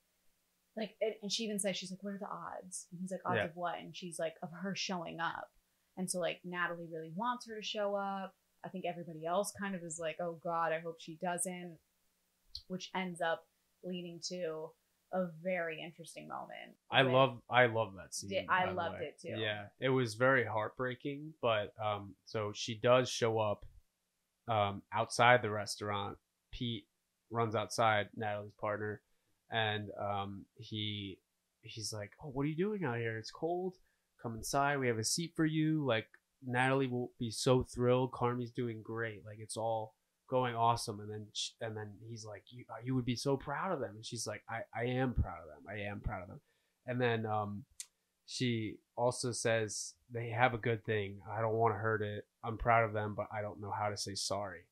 like, 0.76 0.96
and- 1.00 1.14
and 1.22 1.32
she 1.32 1.44
even 1.44 1.58
says, 1.58 1.76
she's 1.76 1.90
like, 1.90 2.02
what 2.02 2.14
are 2.14 2.18
the 2.18 2.28
odds? 2.28 2.86
And 2.90 3.00
he's 3.00 3.10
like, 3.12 3.20
odds 3.24 3.36
Yeah. 3.36 3.44
of 3.44 3.56
what? 3.56 3.78
And 3.78 3.94
she's 3.96 4.18
like, 4.18 4.34
of 4.42 4.50
her 4.50 4.74
showing 4.74 5.20
up. 5.20 5.50
And 5.96 6.10
so, 6.10 6.18
like, 6.18 6.40
Natalie 6.44 6.88
really 6.92 7.12
wants 7.14 7.46
her 7.46 7.56
to 7.56 7.62
show 7.62 7.94
up. 7.94 8.34
I 8.64 8.68
think 8.68 8.84
everybody 8.86 9.24
else 9.26 9.52
kind 9.58 9.74
of 9.74 9.82
is 9.82 9.98
like, 10.00 10.16
oh 10.20 10.38
God, 10.42 10.72
I 10.72 10.80
hope 10.80 10.96
she 11.00 11.16
doesn't, 11.22 11.78
which 12.68 12.90
ends 12.94 13.20
up 13.20 13.46
leading 13.84 14.20
to 14.28 14.70
a 15.12 15.26
very 15.42 15.80
interesting 15.80 16.26
moment. 16.26 16.74
I 16.90 17.02
love 17.02 17.40
I 17.48 17.66
love 17.66 17.94
that 17.96 18.14
scene. 18.14 18.30
Did- 18.30 18.46
I 18.48 18.70
loved 18.72 19.00
it 19.02 19.20
too. 19.20 19.34
Yeah, 19.38 19.66
it 19.78 19.90
was 19.90 20.14
very 20.14 20.44
heartbreaking, 20.44 21.34
but 21.40 21.72
um, 21.80 22.16
so 22.24 22.52
she 22.54 22.74
does 22.74 23.08
show 23.08 23.38
up 23.38 23.64
um 24.48 24.82
outside 24.92 25.40
the 25.42 25.50
restaurant. 25.50 26.18
Pete 26.50 26.86
runs 27.30 27.54
outside, 27.54 28.08
Natalie's 28.16 28.54
partner, 28.60 29.02
and 29.50 29.90
um 30.00 30.44
he 30.56 31.18
he's 31.62 31.92
like, 31.92 32.12
"Oh, 32.22 32.28
what 32.28 32.42
are 32.42 32.48
you 32.48 32.56
doing 32.56 32.84
out 32.84 32.98
here? 32.98 33.18
It's 33.18 33.30
cold. 33.30 33.76
Come 34.22 34.36
inside. 34.36 34.78
We 34.78 34.88
have 34.88 34.98
a 34.98 35.04
seat 35.04 35.32
for 35.36 35.46
you." 35.46 35.84
Like 35.84 36.06
Natalie 36.46 36.86
will 36.86 37.12
be 37.18 37.30
so 37.30 37.62
thrilled. 37.62 38.12
Carmy's 38.12 38.50
doing 38.52 38.82
great. 38.82 39.24
Like 39.24 39.38
it's 39.40 39.56
all 39.56 39.94
going 40.28 40.54
awesome 40.54 41.00
and 41.00 41.10
then 41.10 41.26
sh- 41.32 41.50
and 41.60 41.76
then 41.76 41.90
he's 42.08 42.24
like 42.24 42.42
you, 42.48 42.64
uh, 42.70 42.80
you 42.82 42.94
would 42.94 43.04
be 43.04 43.16
so 43.16 43.36
proud 43.36 43.72
of 43.72 43.80
them 43.80 43.92
and 43.94 44.04
she's 44.04 44.26
like 44.26 44.42
I, 44.48 44.60
I 44.74 44.86
am 44.86 45.12
proud 45.12 45.38
of 45.42 45.48
them 45.48 45.64
i 45.68 45.80
am 45.88 46.00
proud 46.00 46.22
of 46.22 46.28
them 46.28 46.40
and 46.86 47.00
then 47.00 47.26
um 47.26 47.64
she 48.26 48.76
also 48.96 49.32
says 49.32 49.94
they 50.10 50.30
have 50.30 50.54
a 50.54 50.58
good 50.58 50.84
thing 50.84 51.18
i 51.30 51.40
don't 51.40 51.54
want 51.54 51.74
to 51.74 51.78
hurt 51.78 52.00
it 52.00 52.24
i'm 52.42 52.56
proud 52.56 52.84
of 52.84 52.94
them 52.94 53.14
but 53.14 53.26
i 53.32 53.42
don't 53.42 53.60
know 53.60 53.70
how 53.70 53.90
to 53.90 53.96
say 53.96 54.14
sorry 54.14 54.62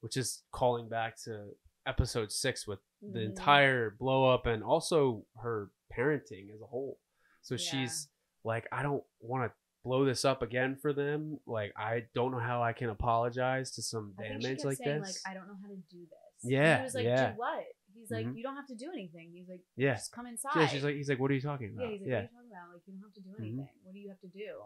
which 0.00 0.16
is 0.16 0.42
calling 0.52 0.88
back 0.88 1.20
to 1.24 1.48
episode 1.86 2.30
six 2.32 2.66
with 2.66 2.78
the 3.00 3.18
Mhm. 3.20 3.24
entire 3.30 3.90
blow 3.90 4.24
up 4.32 4.46
and 4.46 4.62
also 4.62 5.26
her 5.42 5.70
parenting 5.96 6.52
as 6.54 6.60
a 6.60 6.66
whole 6.66 6.98
so 7.42 7.54
Yeah. 7.54 7.58
she's 7.58 8.08
like 8.44 8.66
i 8.72 8.82
don't 8.82 9.04
want 9.20 9.50
to 9.50 9.56
blow 9.84 10.04
this 10.04 10.24
up 10.24 10.42
again 10.42 10.76
for 10.76 10.92
them 10.92 11.38
like 11.46 11.72
i 11.76 12.04
don't 12.14 12.30
know 12.32 12.38
how 12.38 12.62
i 12.62 12.72
can 12.72 12.88
apologize 12.88 13.72
to 13.72 13.82
some 13.82 14.14
I 14.18 14.28
damage 14.28 14.64
like 14.64 14.76
saying, 14.78 15.02
this 15.02 15.22
like, 15.26 15.30
I 15.30 15.34
don't 15.36 15.48
know 15.48 15.56
how 15.60 15.68
to 15.68 15.76
do 15.90 16.00
this. 16.06 16.42
And 16.44 16.52
Yeah, 16.52 16.78
he 16.78 16.82
was 16.84 16.94
like, 16.94 17.04
yeah. 17.04 17.32
do 17.32 17.38
what? 17.38 17.64
He's 17.94 18.10
like, 18.10 18.26
Mhm. 18.26 18.36
you 18.36 18.42
don't 18.42 18.56
have 18.56 18.66
to 18.68 18.74
do 18.76 18.90
anything. 18.92 19.32
He's 19.32 19.48
like, 19.48 19.60
yeah 19.76 19.94
just 19.94 20.12
come 20.12 20.26
inside. 20.26 20.52
yeah 20.56 20.66
she's 20.66 20.84
like 20.84 20.94
he's 20.94 21.08
like 21.08 21.18
what 21.18 21.30
are 21.30 21.34
you 21.34 21.40
talking 21.40 21.70
about? 21.74 21.84
yeah, 21.86 21.90
he's 21.92 22.00
like, 22.02 22.08
yeah 22.08 22.22
what 22.32 22.40
are 22.40 22.44
you 22.44 22.50
talking 22.50 22.52
about? 22.52 22.72
Like, 22.74 22.82
you 22.86 22.92
don't 22.94 23.02
have 23.02 23.14
to 23.14 23.20
do 23.20 23.30
Mhm. 23.30 23.40
anything. 23.40 23.68
What 23.82 23.92
do 23.92 23.98
you 23.98 24.08
have 24.08 24.20
to 24.20 24.28
do? 24.28 24.62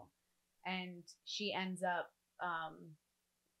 and 0.65 1.03
she 1.25 1.53
ends 1.53 1.81
up. 1.81 2.11
Um, 2.41 2.97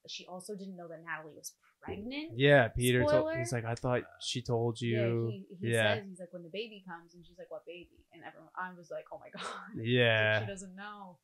she 0.09 0.25
also 0.27 0.55
didn't 0.55 0.75
know 0.77 0.87
that 0.87 1.03
Natalie 1.05 1.35
was 1.35 1.53
pregnant. 1.81 2.31
Yeah, 2.35 2.67
Peter. 2.69 3.03
Told, 3.05 3.35
he's 3.37 3.51
like, 3.51 3.65
I 3.65 3.75
thought 3.75 4.03
she 4.21 4.41
told 4.41 4.79
Yeah, 4.81 4.99
you. 4.99 5.27
he, 5.31 5.45
he 5.67 5.73
yeah. 5.73 5.95
says 5.95 6.03
he's 6.09 6.19
like 6.19 6.33
when 6.33 6.43
the 6.43 6.49
baby 6.49 6.83
comes, 6.87 7.13
and 7.13 7.25
she's 7.25 7.37
like, 7.37 7.49
"What 7.51 7.65
baby?" 7.65 8.05
And 8.13 8.23
everyone, 8.25 8.49
I 8.59 8.71
was 8.77 8.89
like, 8.91 9.05
"Oh 9.11 9.19
my 9.19 9.29
god." 9.35 9.43
Like, 9.75 9.85
Yeah. 9.85 10.39
she 10.41 10.45
doesn't 10.47 10.75
know. 10.75 11.17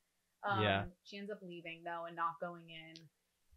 Um, 0.48 0.62
Yeah. 0.64 0.84
She 1.04 1.18
ends 1.18 1.32
up 1.32 1.40
leaving 1.42 1.82
though 1.86 2.06
and 2.06 2.16
not 2.16 2.40
going 2.42 2.64
in. 2.70 3.02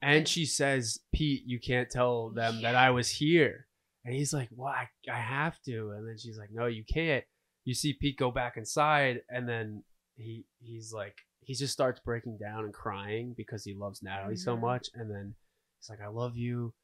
And 0.03 0.29
she 0.29 0.45
says, 0.45 1.01
Pete, 1.13 1.43
you 1.47 1.59
can't 1.59 1.91
tell 1.91 2.29
them 2.31 2.61
that 2.63 2.75
I 2.75 2.91
was 2.91 3.09
here. 3.11 3.67
And 4.05 4.15
he's 4.15 4.33
like, 4.33 4.49
Well, 4.55 4.69
I, 4.73 4.89
I 5.11 5.19
have 5.19 5.61
to. 5.63 5.93
And 5.97 6.07
then 6.07 6.17
she's 6.19 6.39
like, 6.39 6.51
No, 6.53 6.67
you 6.67 6.85
can't. 6.85 7.25
You 7.65 7.75
see 7.75 7.95
Pete 7.95 8.17
go 8.19 8.31
back 8.31 8.57
inside, 8.57 9.23
and 9.29 9.49
then 9.49 9.83
he 10.17 10.47
he's 10.61 10.93
like 10.93 11.17
he 11.47 11.55
just 11.55 11.73
starts 11.73 12.01
breaking 12.01 12.37
down 12.39 12.65
and 12.65 12.75
crying 12.75 13.33
because 13.37 13.65
he 13.65 13.73
loves 13.75 14.03
Natalie 14.03 14.37
so 14.37 14.57
Mhm. 14.57 14.61
much. 14.61 14.89
And 14.95 15.11
then 15.11 15.35
he's 15.79 15.89
like, 15.89 16.01
I 16.01 16.09
love 16.09 16.37
you. 16.37 16.75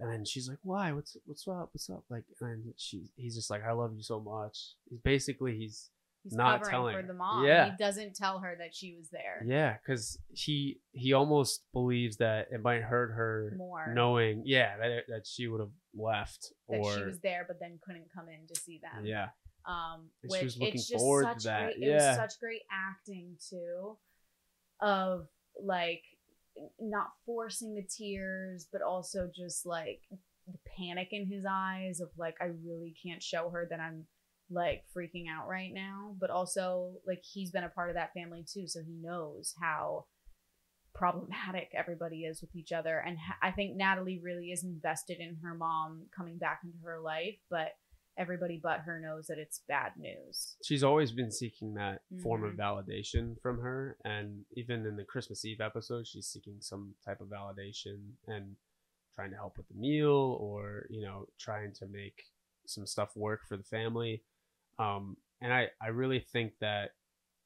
And 0.00 0.10
then 0.12 0.24
she's 0.24 0.48
like, 0.48 0.58
Why? 0.62 0.92
What's 0.92 1.16
what's 1.24 1.46
up? 1.48 1.70
What's 1.72 1.88
up? 1.88 2.04
Like 2.10 2.24
and 2.40 2.74
she 2.76 3.10
he's 3.16 3.34
just 3.36 3.48
like, 3.50 3.64
I 3.64 3.72
love 3.72 3.94
you 3.94 4.02
so 4.02 4.20
much. 4.20 4.74
He's 4.90 5.00
basically 5.00 5.56
he's 5.56 5.90
He's 6.24 6.32
Not 6.36 6.58
covering 6.58 6.70
telling 6.70 6.96
for 6.96 7.02
the 7.06 7.14
mom. 7.14 7.46
Yeah. 7.46 7.70
He 7.70 7.76
doesn't 7.78 8.16
tell 8.16 8.40
her 8.40 8.54
that 8.58 8.74
she 8.74 8.96
was 8.96 9.08
there. 9.08 9.44
Yeah, 9.46 9.76
because 9.78 10.18
he 10.30 10.80
he 10.90 11.12
almost 11.12 11.64
believes 11.72 12.16
that 12.16 12.48
it 12.50 12.60
might 12.60 12.82
hurt 12.82 13.12
her 13.12 13.54
More. 13.56 13.92
knowing, 13.94 14.42
yeah, 14.44 14.76
that 14.78 15.04
that 15.08 15.26
she 15.28 15.46
would 15.46 15.60
have 15.60 15.70
left 15.94 16.52
That 16.68 16.78
or 16.80 16.92
she 16.98 17.04
was 17.04 17.20
there, 17.20 17.44
but 17.46 17.60
then 17.60 17.78
couldn't 17.86 18.12
come 18.12 18.28
in 18.28 18.46
to 18.48 18.56
see 18.60 18.78
them. 18.82 19.06
yeah, 19.06 19.28
Um, 19.64 20.10
And 20.24 20.32
she 20.32 20.38
which 20.38 20.42
was 20.44 20.58
looking 20.58 20.74
it's 20.74 20.88
just 20.88 20.98
forward 21.00 21.22
to 21.28 21.34
such 21.34 21.44
that. 21.44 21.74
great. 21.76 21.88
It 21.88 21.94
was 21.94 22.16
such 22.16 22.40
great 22.40 22.62
acting 22.70 23.36
too, 23.48 23.96
of 24.80 25.26
like 25.60 26.02
not 26.80 27.08
forcing 27.26 27.74
the 27.74 27.86
tears, 27.86 28.66
but 28.72 28.82
also 28.82 29.30
just 29.34 29.66
like 29.66 30.00
the 30.46 30.58
panic 30.76 31.08
in 31.12 31.26
his 31.26 31.44
eyes 31.48 32.00
of 32.00 32.08
like 32.16 32.36
I 32.40 32.46
really 32.64 32.94
can't 33.04 33.22
show 33.22 33.50
her 33.50 33.66
that 33.70 33.80
I'm 33.80 34.06
like 34.50 34.84
freaking 34.96 35.24
out 35.30 35.48
right 35.48 35.72
now, 35.72 36.14
but 36.18 36.30
also 36.30 36.94
like 37.06 37.22
he's 37.22 37.50
been 37.50 37.64
a 37.64 37.68
part 37.68 37.90
of 37.90 37.96
that 37.96 38.14
family 38.14 38.44
too, 38.50 38.66
so 38.66 38.80
he 38.80 38.96
knows 39.00 39.54
how 39.60 40.06
problematic 40.94 41.70
everybody 41.76 42.24
is 42.24 42.40
with 42.40 42.54
each 42.56 42.72
other. 42.72 42.98
And 42.98 43.18
ha- 43.18 43.38
I 43.42 43.52
think 43.52 43.76
Natalie 43.76 44.20
really 44.22 44.46
is 44.46 44.64
invested 44.64 45.18
in 45.20 45.36
her 45.42 45.54
mom 45.54 46.06
coming 46.16 46.38
back 46.38 46.60
into 46.64 46.78
her 46.84 46.98
life, 47.00 47.36
but 47.50 47.68
everybody 48.18 48.58
but 48.62 48.80
her 48.80 48.98
knows 49.00 49.26
that 49.28 49.38
it's 49.38 49.60
bad 49.68 49.92
news. 49.96 50.56
she's 50.64 50.82
always 50.84 51.12
been 51.12 51.30
seeking 51.30 51.74
that 51.74 52.02
form 52.22 52.44
of 52.44 52.54
Mhm. 52.54 52.58
validation 52.58 53.40
from 53.40 53.58
her, 53.60 53.96
and 54.04 54.44
even 54.52 54.84
in 54.86 54.96
the 54.96 55.04
Christmas 55.04 55.44
Eve 55.44 55.60
episode, 55.60 56.06
she's 56.06 56.26
seeking 56.26 56.60
some 56.60 56.94
type 57.04 57.20
of 57.20 57.28
validation 57.28 58.12
and 58.26 58.56
trying 59.14 59.30
to 59.30 59.36
help 59.36 59.56
with 59.56 59.68
the 59.68 59.74
meal 59.74 60.36
or 60.40 60.86
you 60.90 61.02
know 61.02 61.26
trying 61.38 61.72
to 61.74 61.86
make 61.86 62.24
some 62.66 62.86
stuff 62.86 63.16
work 63.16 63.46
for 63.46 63.56
the 63.56 63.64
family. 63.64 64.22
Um, 64.78 65.16
and 65.40 65.52
I 65.52 65.70
I 65.80 65.88
really 65.88 66.20
think 66.20 66.58
that 66.60 66.90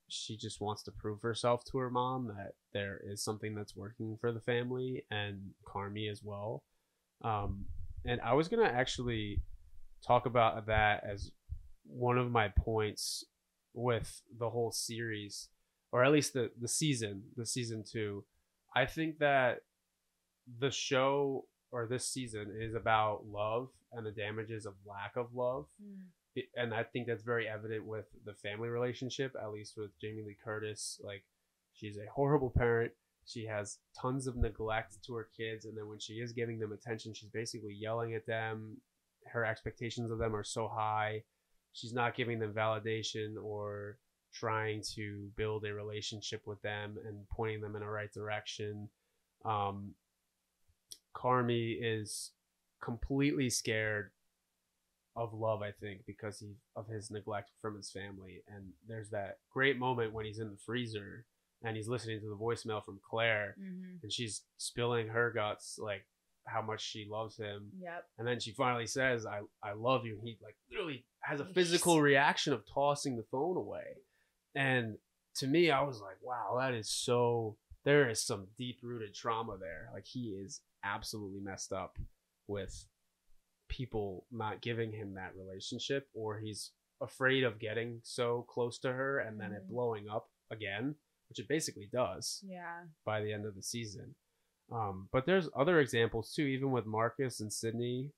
she 0.08 0.36
just 0.36 0.60
wants 0.60 0.82
to 0.82 0.92
prove 0.92 1.22
herself 1.22 1.64
to 1.64 1.78
her 1.78 1.88
mom 1.90 2.26
that 2.28 2.54
there 2.72 2.98
is 3.04 3.22
something 3.22 3.54
that's 3.54 3.74
working 3.76 4.16
for 4.18 4.30
the 4.32 4.40
family 4.40 5.06
and 5.10 5.54
Carmy 5.64 6.10
as 6.10 6.22
well. 6.22 6.64
Um, 7.22 7.66
and 8.04 8.20
I 8.20 8.34
was 8.34 8.48
gonna 8.48 8.64
actually 8.64 9.42
talk 10.06 10.26
about 10.26 10.66
that 10.66 11.04
as 11.04 11.30
one 11.86 12.18
of 12.18 12.30
my 12.30 12.48
points 12.48 13.24
with 13.74 14.22
the 14.38 14.50
whole 14.50 14.72
series, 14.72 15.48
or 15.92 16.04
at 16.04 16.12
least 16.12 16.32
the 16.32 16.50
the 16.60 16.68
season, 16.68 17.22
the 17.36 17.46
season 17.46 17.84
two. 17.90 18.24
I 18.74 18.86
think 18.86 19.18
that 19.18 19.60
the 20.58 20.70
show 20.70 21.44
or 21.70 21.86
this 21.86 22.06
season 22.06 22.54
is 22.58 22.74
about 22.74 23.26
love 23.26 23.68
and 23.92 24.04
the 24.06 24.10
damages 24.10 24.66
of 24.66 24.74
lack 24.86 25.16
of 25.16 25.34
love 25.34 25.66
mm. 25.82 25.96
it- 26.34 26.48
and 26.56 26.74
I 26.74 26.82
think 26.82 27.06
that's 27.06 27.22
very 27.22 27.48
evident 27.48 27.84
with 27.86 28.06
the 28.24 28.34
family 28.34 28.68
relationship, 28.68 29.34
at 29.40 29.52
least 29.52 29.74
with 29.76 29.98
Jamie 30.00 30.22
Lee 30.22 30.36
Curtis. 30.42 31.00
Like, 31.02 31.24
she's 31.74 31.96
a 31.96 32.10
horrible 32.12 32.50
parent. 32.50 32.92
She 33.24 33.46
has 33.46 33.78
tons 34.00 34.26
of 34.26 34.36
neglect 34.36 34.96
to 35.06 35.14
her 35.14 35.28
kids, 35.36 35.64
and 35.64 35.76
then 35.76 35.88
when 35.88 36.00
she 36.00 36.14
is 36.14 36.32
giving 36.32 36.58
them 36.58 36.72
attention, 36.72 37.14
she's 37.14 37.30
basically 37.30 37.74
yelling 37.74 38.14
at 38.14 38.26
them. 38.26 38.78
Her 39.26 39.44
expectations 39.44 40.10
of 40.10 40.18
them 40.18 40.34
are 40.34 40.44
so 40.44 40.68
high. 40.68 41.22
She's 41.72 41.92
not 41.92 42.14
giving 42.14 42.38
them 42.38 42.52
validation 42.52 43.34
or 43.42 43.98
trying 44.34 44.82
to 44.94 45.28
build 45.36 45.64
a 45.64 45.72
relationship 45.74 46.42
with 46.46 46.60
them 46.62 46.96
and 47.06 47.26
pointing 47.30 47.60
them 47.60 47.74
in 47.76 47.80
the 47.82 47.88
right 47.88 48.12
direction. 48.12 48.88
Um, 49.44 49.94
Carmy 51.14 51.78
is 51.80 52.30
completely 52.82 53.50
scared 53.50 54.10
of 55.14 55.34
love, 55.34 55.60
I 55.62 55.72
think, 55.72 56.00
because 56.06 56.38
he 56.38 56.54
of 56.74 56.88
his 56.88 57.10
neglect 57.10 57.50
from 57.60 57.76
his 57.76 57.90
family. 57.90 58.42
And 58.48 58.70
there's 58.88 59.10
that 59.10 59.38
great 59.52 59.78
moment 59.78 60.12
when 60.14 60.24
he's 60.24 60.38
in 60.38 60.50
the 60.50 60.56
freezer 60.64 61.26
and 61.62 61.76
he's 61.76 61.88
listening 61.88 62.20
to 62.20 62.28
the 62.28 62.36
voicemail 62.36 62.84
from 62.84 62.98
Claire, 63.08 63.54
Mm-hmm. 63.60 63.96
and 64.02 64.12
she's 64.12 64.42
spilling 64.56 65.08
her 65.08 65.30
guts, 65.30 65.78
like 65.78 66.06
how 66.46 66.62
much 66.62 66.82
she 66.82 67.06
loves 67.10 67.36
him. 67.36 67.70
Yep. 67.80 68.04
And 68.18 68.26
then 68.26 68.40
she 68.40 68.52
finally 68.52 68.86
says, 68.86 69.26
"I 69.26 69.40
I 69.62 69.72
love 69.72 70.04
you." 70.06 70.18
And 70.18 70.26
he 70.26 70.38
like 70.42 70.56
literally 70.70 71.04
has 71.22 71.40
a 71.40 71.46
physical 71.46 72.00
reaction 72.00 72.52
of 72.52 72.64
tossing 72.66 73.16
the 73.16 73.22
phone 73.30 73.56
away. 73.56 73.96
And 74.54 74.98
to 75.36 75.46
me, 75.46 75.70
I 75.70 75.82
was 75.82 76.00
like, 76.00 76.16
"Wow, 76.22 76.56
that 76.58 76.74
is 76.74 76.88
so." 76.90 77.56
There 77.84 78.08
is 78.08 78.22
some 78.24 78.46
deep 78.56 78.78
rooted 78.82 79.12
trauma 79.14 79.56
there. 79.58 79.90
Like 79.92 80.06
he 80.06 80.30
is 80.44 80.60
absolutely 80.84 81.40
messed 81.40 81.72
up 81.72 81.98
with 82.46 82.86
people 83.68 84.26
not 84.30 84.60
giving 84.60 84.92
him 84.92 85.14
that 85.14 85.34
relationship, 85.36 86.08
or 86.14 86.38
he's 86.38 86.72
afraid 87.00 87.42
of 87.42 87.58
getting 87.58 88.00
so 88.04 88.42
close 88.48 88.78
to 88.80 88.92
her 88.92 89.18
and 89.18 89.40
then 89.40 89.52
it 89.52 89.64
Mhm. 89.64 89.68
blowing 89.70 90.08
up 90.08 90.30
again, 90.50 90.94
which 91.28 91.38
it 91.40 91.48
basically 91.48 91.86
does 91.86 92.40
Yeah. 92.46 92.86
by 93.04 93.20
the 93.22 93.32
end 93.32 93.46
of 93.46 93.54
the 93.56 93.62
season. 93.62 94.14
Um, 94.72 95.08
but 95.12 95.26
there's 95.26 95.48
other 95.56 95.80
examples 95.80 96.32
too, 96.34 96.42
even 96.44 96.70
with 96.70 96.86
Marcus 96.86 97.40
and 97.40 97.52
Sydney. 97.52 98.10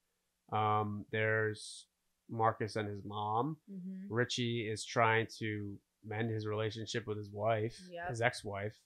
Um, 0.52 1.04
there's 1.10 1.86
Marcus 2.30 2.76
and 2.76 2.88
his 2.88 3.04
mom. 3.04 3.56
Mm-hmm. 3.70 4.12
Richie 4.12 4.68
is 4.68 4.84
trying 4.84 5.26
to 5.38 5.74
mend 6.06 6.30
his 6.30 6.46
relationship 6.46 7.06
with 7.06 7.16
his 7.18 7.30
wife, 7.30 7.76
Yep. 7.90 8.08
his 8.10 8.20
ex-wife. 8.20 8.76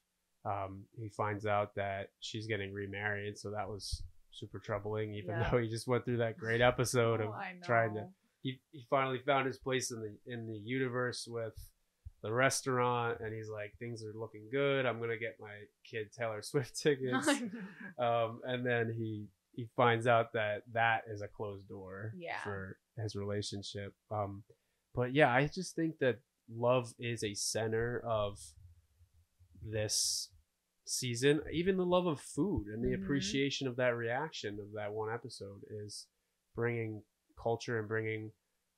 Um, 0.44 0.84
he 0.98 1.08
finds 1.08 1.46
out 1.46 1.74
that 1.74 2.10
she's 2.20 2.46
getting 2.46 2.72
remarried, 2.72 3.36
so 3.36 3.50
that 3.50 3.68
was 3.68 4.02
super 4.30 4.58
troubling. 4.60 5.14
Even 5.14 5.30
Yeah. 5.36 5.50
though 5.50 5.58
he 5.58 5.68
just 5.68 5.86
went 5.88 6.04
through 6.04 6.18
that 6.18 6.38
great 6.38 6.60
episode 6.60 7.20
Oh, 7.22 7.32
of 7.32 7.62
trying 7.64 7.94
to 7.94 8.06
he, 8.40 8.60
he 8.70 8.86
finally 8.88 9.18
found 9.18 9.46
his 9.48 9.58
place 9.58 9.90
in 9.90 10.00
the 10.00 10.32
in 10.32 10.46
the 10.46 10.56
universe 10.56 11.26
with 11.28 11.54
the 12.22 12.32
restaurant 12.32 13.20
and 13.20 13.32
he's 13.32 13.48
like 13.48 13.72
things 13.78 14.02
are 14.04 14.12
looking 14.18 14.48
good. 14.50 14.86
I'm 14.86 14.98
gonna 15.00 15.16
get 15.18 15.36
my 15.40 15.54
kid 15.84 16.10
taylor 16.12 16.42
swift 16.50 16.78
tickets. 16.80 17.28
Um, 17.98 18.40
and 18.44 18.64
then 18.64 18.94
he 18.96 19.26
he 19.52 19.68
finds 19.76 20.06
out 20.06 20.32
that 20.34 20.62
that 20.72 21.02
is 21.10 21.20
a 21.22 21.28
closed 21.28 21.68
door 21.68 22.12
Yeah. 22.16 22.38
for 22.44 22.78
his 22.96 23.16
relationship. 23.16 23.92
Um, 24.10 24.44
but 24.94 25.12
yeah 25.14 25.32
i 25.32 25.46
just 25.46 25.74
think 25.76 25.98
that 25.98 26.18
love 26.50 26.92
is 26.98 27.22
a 27.22 27.34
center 27.34 28.00
of 28.06 28.38
this 29.62 30.30
season. 30.86 31.40
Even 31.52 31.76
the 31.76 31.84
love 31.84 32.06
of 32.06 32.20
food 32.20 32.68
and 32.68 32.82
the 32.82 32.96
Mhm. 32.96 33.02
appreciation 33.02 33.68
of 33.68 33.76
that 33.76 33.94
reaction 33.96 34.58
of 34.60 34.72
that 34.72 34.92
one 34.92 35.12
episode 35.12 35.62
is 35.68 36.06
bringing 36.54 37.02
culture 37.36 37.78
and 37.78 37.86
bringing 37.88 38.32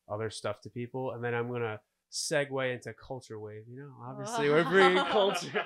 other 0.09 0.31
stuff 0.31 0.61
to 0.63 0.71
people. 0.71 1.13
And 1.13 1.23
then 1.23 1.35
i'm 1.35 1.49
gonna 1.51 1.81
segue 2.11 2.75
into 2.75 2.93
culture 2.95 3.39
wave 3.39 3.63
you 3.69 3.77
know 3.77 3.93
obviously 4.05 4.49
we're 4.49 4.65
bringing 4.65 5.03
culture 5.11 5.65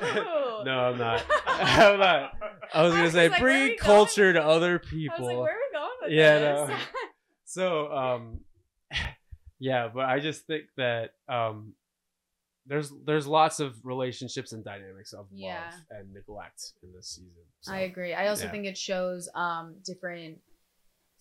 no 0.64 0.90
i'm 0.90 0.98
not 0.98 1.22
i'm 1.46 1.98
not 1.98 2.32
i 2.72 2.82
was 2.82 2.92
gonna 2.92 3.04
was 3.04 3.12
say 3.12 3.28
like, 3.28 3.40
bring 3.40 3.76
culture 3.76 4.32
to 4.32 4.42
other 4.42 4.70
I 4.70 4.72
was 4.72 4.80
like, 4.82 4.90
people 4.90 5.40
where 5.42 5.52
are 5.52 5.56
we 5.70 5.78
going 5.78 5.90
with 6.02 6.12
Yeah, 6.12 6.38
this? 6.38 6.68
no. 6.68 6.76
so 7.44 7.92
um 7.92 8.40
yeah 9.58 9.88
but 9.92 10.06
i 10.06 10.18
just 10.18 10.46
think 10.46 10.64
that 10.78 11.10
um 11.28 11.74
there's 12.64 12.90
there's 13.04 13.26
lots 13.26 13.60
of 13.60 13.74
relationships 13.84 14.52
and 14.52 14.64
dynamics 14.64 15.12
of 15.12 15.26
Yeah. 15.30 15.64
love 15.72 15.74
and 15.90 16.12
neglect 16.14 16.72
in 16.82 16.92
this 16.94 17.08
season 17.08 17.42
so, 17.60 17.72
I 17.72 17.80
agree. 17.80 18.12
I 18.12 18.26
also 18.28 18.44
yeah. 18.46 18.50
think 18.50 18.66
it 18.66 18.76
shows 18.78 19.28
um 19.34 19.76
different 19.84 20.38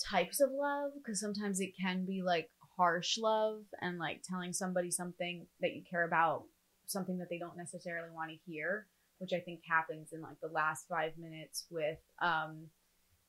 types 0.09 0.39
of 0.39 0.49
love 0.51 0.91
because 0.97 1.19
sometimes 1.19 1.59
it 1.59 1.73
can 1.79 2.05
be 2.05 2.21
like 2.23 2.49
harsh 2.77 3.17
love 3.17 3.63
and 3.81 3.97
like 3.99 4.21
telling 4.23 4.53
somebody 4.53 4.91
something 4.91 5.45
that 5.59 5.73
you 5.75 5.83
care 5.89 6.03
about, 6.05 6.43
something 6.85 7.17
that 7.19 7.29
they 7.29 7.37
don't 7.37 7.57
necessarily 7.57 8.09
want 8.13 8.31
to 8.31 8.37
hear, 8.51 8.87
which 9.19 9.33
I 9.33 9.39
think 9.39 9.61
happens 9.67 10.13
in 10.13 10.21
like 10.21 10.39
the 10.41 10.49
last 10.49 10.87
five 10.87 11.13
minutes 11.17 11.65
with 11.69 11.99
um 12.21 12.67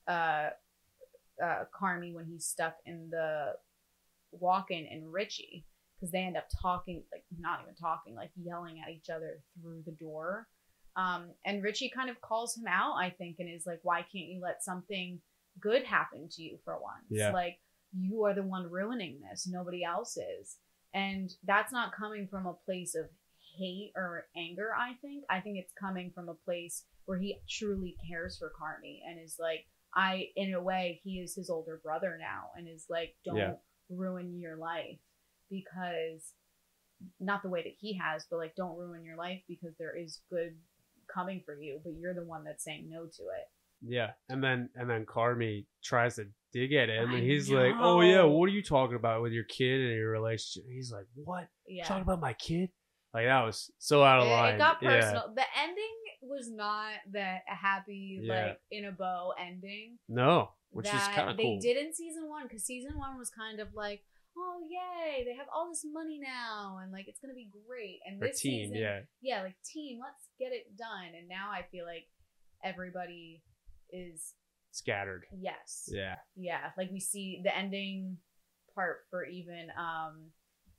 uh 0.08 0.50
uh 1.42 1.64
Carmy 1.78 2.14
when 2.14 2.26
he's 2.26 2.44
stuck 2.46 2.76
in 2.86 3.08
the 3.10 3.54
walk-in 4.32 4.86
and 4.90 5.12
Richie 5.12 5.66
because 5.96 6.10
they 6.10 6.20
end 6.20 6.36
up 6.36 6.48
talking 6.60 7.02
like 7.12 7.24
not 7.38 7.60
even 7.62 7.74
talking 7.74 8.14
like 8.14 8.30
yelling 8.42 8.80
at 8.80 8.92
each 8.92 9.10
other 9.10 9.40
through 9.60 9.82
the 9.84 9.92
door 9.92 10.48
Um, 10.96 11.30
and 11.46 11.62
Richie 11.62 11.90
kind 11.94 12.10
of 12.10 12.20
calls 12.20 12.56
him 12.56 12.66
out, 12.68 12.94
I 12.96 13.10
think, 13.10 13.36
and 13.38 13.48
is 13.48 13.66
like, 13.66 13.80
why 13.82 14.00
can't 14.02 14.28
you 14.28 14.40
let 14.42 14.62
something 14.62 15.20
good 15.58 15.84
happen 15.84 16.28
to 16.32 16.42
you 16.42 16.58
for 16.64 16.74
once? 16.74 17.06
Yeah. 17.08 17.32
Like, 17.32 17.58
you 17.98 18.24
are 18.24 18.34
the 18.34 18.42
one 18.42 18.70
ruining 18.70 19.20
this, 19.20 19.46
nobody 19.46 19.84
else 19.84 20.16
is. 20.16 20.56
And 20.94 21.32
that's 21.44 21.72
not 21.72 21.94
coming 21.94 22.28
from 22.28 22.46
a 22.46 22.52
place 22.52 22.94
of 22.94 23.06
hate 23.58 23.92
or 23.96 24.26
anger, 24.36 24.70
I 24.78 24.94
think. 25.00 25.24
I 25.30 25.40
think 25.40 25.58
it's 25.58 25.72
coming 25.78 26.10
from 26.14 26.28
a 26.28 26.34
place 26.34 26.84
where 27.06 27.18
he 27.18 27.38
truly 27.48 27.96
cares 28.08 28.38
for 28.38 28.52
Carmy 28.60 29.00
and 29.06 29.18
is 29.20 29.36
like, 29.38 29.66
I, 29.94 30.28
in 30.36 30.54
a 30.54 30.62
way, 30.62 31.00
he 31.02 31.20
is 31.20 31.34
his 31.34 31.50
older 31.50 31.80
brother 31.82 32.16
now 32.18 32.50
and 32.56 32.68
is 32.68 32.86
like, 32.88 33.14
don't 33.24 33.36
Yeah. 33.36 33.54
ruin 33.90 34.38
your 34.38 34.56
life 34.56 34.98
because 35.50 36.32
not 37.20 37.42
the 37.42 37.48
way 37.48 37.62
that 37.62 37.74
he 37.78 37.94
has, 37.98 38.24
but 38.30 38.36
like, 38.38 38.54
don't 38.54 38.78
ruin 38.78 39.04
your 39.04 39.16
life 39.16 39.42
because 39.48 39.74
there 39.78 39.96
is 39.96 40.20
good 40.30 40.56
coming 41.12 41.42
for 41.44 41.54
you, 41.54 41.80
but 41.84 41.94
you're 41.98 42.14
the 42.14 42.24
one 42.24 42.44
that's 42.44 42.64
saying 42.64 42.88
no 42.88 43.06
to 43.06 43.22
it. 43.24 43.50
Yeah, 43.84 44.12
and 44.28 44.42
then 44.42 44.70
and 44.76 44.88
then 44.88 45.04
Carmy 45.04 45.66
tries 45.82 46.16
to 46.16 46.26
dig 46.52 46.72
at 46.74 46.88
him, 46.88 47.10
I 47.10 47.14
and 47.16 47.22
he's 47.24 47.50
like, 47.50 47.74
"Oh 47.78 48.00
yeah, 48.00 48.22
what 48.24 48.46
are 48.46 48.52
you 48.52 48.62
talking 48.62 48.96
about 48.96 49.22
with 49.22 49.32
your 49.32 49.44
kid 49.44 49.80
and 49.80 49.92
your 49.96 50.10
relationship?" 50.10 50.68
He's 50.70 50.92
like, 50.92 51.06
"What? 51.14 51.48
Yeah. 51.66 51.84
Talking 51.84 52.02
about 52.02 52.20
my 52.20 52.34
kid?" 52.34 52.70
Like 53.14 53.26
that 53.26 53.42
was 53.44 53.70
so 53.78 54.02
out 54.02 54.20
of 54.20 54.26
it, 54.26 54.30
line. 54.30 54.54
it 54.54 54.58
got 54.58 54.82
Yeah. 54.82 54.88
personal. 55.00 55.34
The 55.34 55.44
ending 55.62 55.96
was 56.22 56.50
not 56.50 56.92
the 57.10 57.36
happy, 57.46 58.20
Yeah. 58.22 58.46
like 58.46 58.60
in 58.70 58.84
a 58.86 58.92
bow 58.92 59.34
ending. 59.38 59.98
No, 60.08 60.52
which 60.70 60.86
is 60.86 60.92
kind 61.08 61.28
of 61.30 61.36
cool. 61.36 61.58
they 61.60 61.66
did 61.74 61.76
in 61.76 61.92
season 61.92 62.28
one 62.28 62.44
because 62.44 62.64
season 62.64 62.96
one 62.98 63.18
was 63.18 63.28
kind 63.28 63.60
of 63.60 63.74
like, 63.74 64.02
oh 64.34 64.62
yay, 64.66 65.24
they 65.24 65.34
have 65.34 65.48
all 65.54 65.68
this 65.68 65.84
money 65.84 66.18
now 66.22 66.78
and 66.82 66.90
like 66.90 67.06
it's 67.06 67.20
gonna 67.20 67.34
be 67.34 67.50
great. 67.66 68.00
And 68.06 68.22
Or 68.22 68.28
this 68.28 68.40
team, 68.40 68.68
season, 68.70 68.76
yeah, 68.80 69.00
yeah, 69.20 69.42
like 69.42 69.56
team, 69.62 70.00
let's 70.00 70.28
get 70.38 70.52
it 70.52 70.74
done. 70.78 71.12
And 71.14 71.28
now 71.28 71.50
I 71.50 71.64
feel 71.70 71.84
like 71.84 72.08
everybody 72.64 73.42
is 73.90 74.34
scattered. 74.72 75.24
yes, 75.40 75.88
Yeah, 75.92 76.16
yeah. 76.36 76.70
Like 76.76 76.90
we 76.90 76.98
see 77.00 77.40
the 77.44 77.56
ending 77.56 78.18
part 78.74 79.04
for 79.10 79.24
even 79.24 79.68
um 79.78 80.30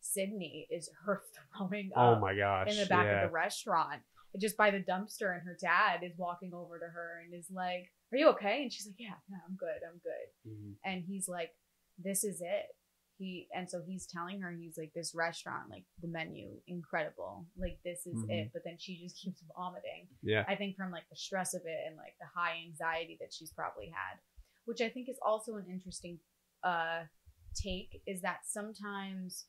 Sydney 0.01 0.67
is 0.69 0.89
her 1.05 1.21
throwing 1.57 1.91
oh 1.95 2.13
up 2.13 2.21
my 2.21 2.35
gosh, 2.35 2.69
in 2.69 2.77
the 2.77 2.85
back 2.87 3.05
yeah. 3.05 3.23
of 3.23 3.29
the 3.29 3.33
restaurant 3.33 4.01
just 4.41 4.57
by 4.57 4.71
the 4.71 4.79
dumpster 4.79 5.31
and 5.33 5.43
her 5.45 5.55
dad 5.61 5.99
is 6.03 6.11
walking 6.17 6.51
over 6.55 6.79
to 6.79 6.85
her 6.85 7.21
and 7.23 7.33
is 7.39 7.47
like 7.53 7.91
are 8.11 8.17
you 8.17 8.29
okay 8.29 8.63
and 8.63 8.73
she's 8.73 8.87
like 8.87 8.95
yeah 8.97 9.13
i'm 9.47 9.55
good 9.55 9.79
i'm 9.87 9.99
good 10.03 10.49
Mhm. 10.51 10.73
and 10.83 11.03
he's 11.07 11.29
like 11.29 11.51
this 12.03 12.23
is 12.23 12.41
it 12.41 12.65
he 13.23 13.47
and 13.55 13.69
so 13.69 13.81
he's 13.85 14.05
telling 14.05 14.41
her 14.41 14.51
he's 14.51 14.77
like 14.77 14.91
this 14.93 15.13
restaurant 15.15 15.69
like 15.69 15.85
the 16.01 16.07
menu 16.07 16.49
incredible. 16.67 17.45
Like 17.57 17.77
this 17.83 18.05
is 18.05 18.23
Mhm. 18.23 18.29
it. 18.29 18.49
But 18.53 18.63
then 18.65 18.77
she 18.77 19.01
just 19.01 19.15
keeps 19.21 19.41
vomiting. 19.55 20.07
Yeah, 20.21 20.43
i 20.47 20.55
think 20.55 20.75
from 20.75 20.91
like 20.91 21.07
the 21.09 21.15
stress 21.15 21.53
of 21.53 21.61
it 21.65 21.79
and 21.87 21.95
like 21.97 22.15
the 22.19 22.27
high 22.35 22.55
anxiety 22.67 23.17
that 23.21 23.33
she's 23.33 23.51
probably 23.51 23.87
had 23.87 24.15
which 24.65 24.81
i 24.81 24.89
think 24.89 25.09
is 25.09 25.19
also 25.25 25.55
an 25.55 25.65
interesting 25.69 26.19
uh 26.63 27.01
take 27.55 28.01
is 28.07 28.21
that 28.21 28.39
sometimes 28.45 29.45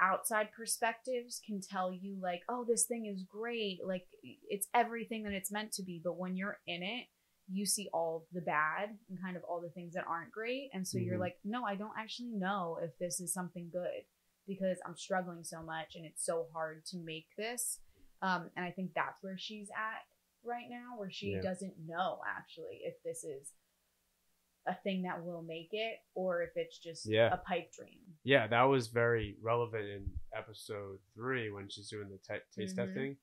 outside 0.00 0.48
perspectives 0.56 1.40
can 1.46 1.60
tell 1.60 1.92
you 1.92 2.16
like 2.20 2.42
oh 2.48 2.64
this 2.68 2.84
thing 2.86 3.06
is 3.06 3.22
great. 3.22 3.78
Like 3.86 4.06
it's 4.48 4.68
everything 4.74 5.22
that 5.24 5.32
it's 5.32 5.52
meant 5.52 5.72
to 5.72 5.82
be. 5.82 6.00
But 6.02 6.18
when 6.18 6.36
you're 6.36 6.58
in 6.66 6.82
it 6.82 7.06
you 7.50 7.66
see 7.66 7.88
all 7.92 8.26
the 8.32 8.40
bad 8.40 8.96
and 9.10 9.20
kind 9.20 9.36
of 9.36 9.44
all 9.44 9.60
the 9.60 9.68
things 9.70 9.94
that 9.94 10.04
aren't 10.06 10.32
great 10.32 10.70
and 10.72 10.86
so 10.86 10.96
you're 10.98 11.16
Mhm. 11.16 11.20
like 11.20 11.38
no 11.44 11.64
i 11.64 11.74
don't 11.74 11.96
actually 11.98 12.30
know 12.30 12.78
if 12.82 12.96
this 12.98 13.20
is 13.20 13.32
something 13.32 13.68
good 13.70 14.04
because 14.46 14.78
i'm 14.86 14.96
struggling 14.96 15.44
so 15.44 15.62
much 15.62 15.94
and 15.96 16.04
it's 16.06 16.24
so 16.24 16.46
hard 16.52 16.84
to 16.86 16.96
make 16.98 17.26
this 17.36 17.80
um, 18.22 18.50
and 18.56 18.64
i 18.64 18.70
think 18.70 18.92
that's 18.94 19.22
where 19.22 19.36
she's 19.36 19.68
at 19.70 20.02
right 20.42 20.68
now 20.70 20.94
where 20.98 21.10
she 21.10 21.32
Yeah. 21.32 21.42
doesn't 21.42 21.74
know 21.86 22.20
actually 22.26 22.80
if 22.84 23.02
this 23.02 23.24
is 23.24 23.52
a 24.66 24.74
thing 24.74 25.02
that 25.02 25.22
will 25.22 25.42
make 25.42 25.68
it 25.72 25.98
or 26.14 26.42
if 26.42 26.56
it's 26.56 26.78
just 26.78 27.04
Yeah. 27.06 27.32
a 27.32 27.36
pipe 27.36 27.70
dream 27.72 28.00
yeah. 28.26 28.46
That 28.46 28.62
was 28.62 28.86
very 28.88 29.36
relevant 29.42 29.84
in 29.86 30.10
episode 30.34 30.98
three 31.14 31.50
when 31.50 31.68
she's 31.68 31.90
doing 31.90 32.08
the 32.08 32.16
te- 32.16 32.40
taste 32.58 32.74
Mhm. 32.74 32.86
testing. 32.86 33.16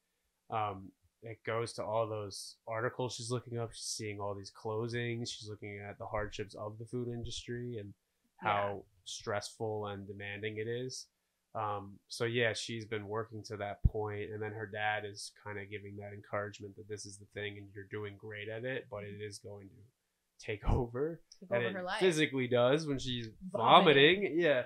Um, 0.52 0.92
it 1.24 1.40
goes 1.46 1.74
to 1.74 1.84
all 1.84 2.08
those 2.08 2.56
articles 2.68 3.16
she's 3.16 3.32
looking 3.32 3.60
up. 3.60 3.72
She's 3.74 3.86
seeing 3.86 4.20
all 4.20 4.34
these 4.34 4.52
closings. 4.52 5.30
She's 5.30 5.50
looking 5.50 5.80
at 5.88 5.98
the 5.98 6.06
hardships 6.06 6.56
of 6.56 6.78
the 6.80 6.86
food 6.86 7.08
industry 7.08 7.78
and 7.80 7.94
how 8.38 8.84
stressful 9.06 9.88
and 9.88 10.08
demanding 10.08 10.58
it 10.58 10.68
is. 10.68 11.06
Um, 11.54 12.00
so 12.08 12.24
yeah, 12.26 12.54
she's 12.54 12.86
been 12.86 13.08
working 13.08 13.44
to 13.44 13.58
that 13.58 13.84
point, 13.84 14.32
and 14.32 14.42
then 14.42 14.54
her 14.54 14.66
dad 14.66 15.04
is 15.06 15.32
kind 15.44 15.60
of 15.60 15.70
giving 15.70 15.98
that 15.98 16.14
encouragement 16.14 16.76
that 16.78 16.88
this 16.88 17.06
is 17.06 17.18
the 17.18 17.26
thing, 17.34 17.58
and 17.58 17.68
you're 17.76 17.86
doing 17.92 18.16
great 18.18 18.48
at 18.48 18.64
it, 18.64 18.88
but 18.90 19.04
it 19.04 19.22
is 19.22 19.38
going 19.38 19.68
to 19.68 20.46
take 20.46 20.68
over, 20.70 21.20
Take 21.42 21.50
and 21.52 21.58
over 21.60 21.68
it 21.68 21.74
her 21.74 21.84
life 21.84 22.00
physically 22.00 22.48
does 22.48 22.88
when 22.88 23.00
she's 23.00 23.28
Vomiting. 23.52 24.22
vomiting. 24.22 24.40
Yeah, 24.40 24.64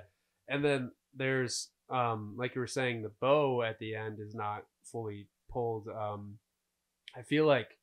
and 0.47 0.63
then 0.63 0.91
there's 1.15 1.69
um, 1.89 2.35
like 2.37 2.55
you 2.55 2.61
were 2.61 2.67
saying, 2.67 3.01
the 3.01 3.11
bow 3.19 3.61
at 3.63 3.79
the 3.79 3.95
end 3.95 4.19
is 4.19 4.33
not 4.35 4.63
fully 4.83 5.27
pulled. 5.49 5.87
Um, 5.87 6.37
I 7.15 7.21
feel 7.23 7.45
like 7.45 7.77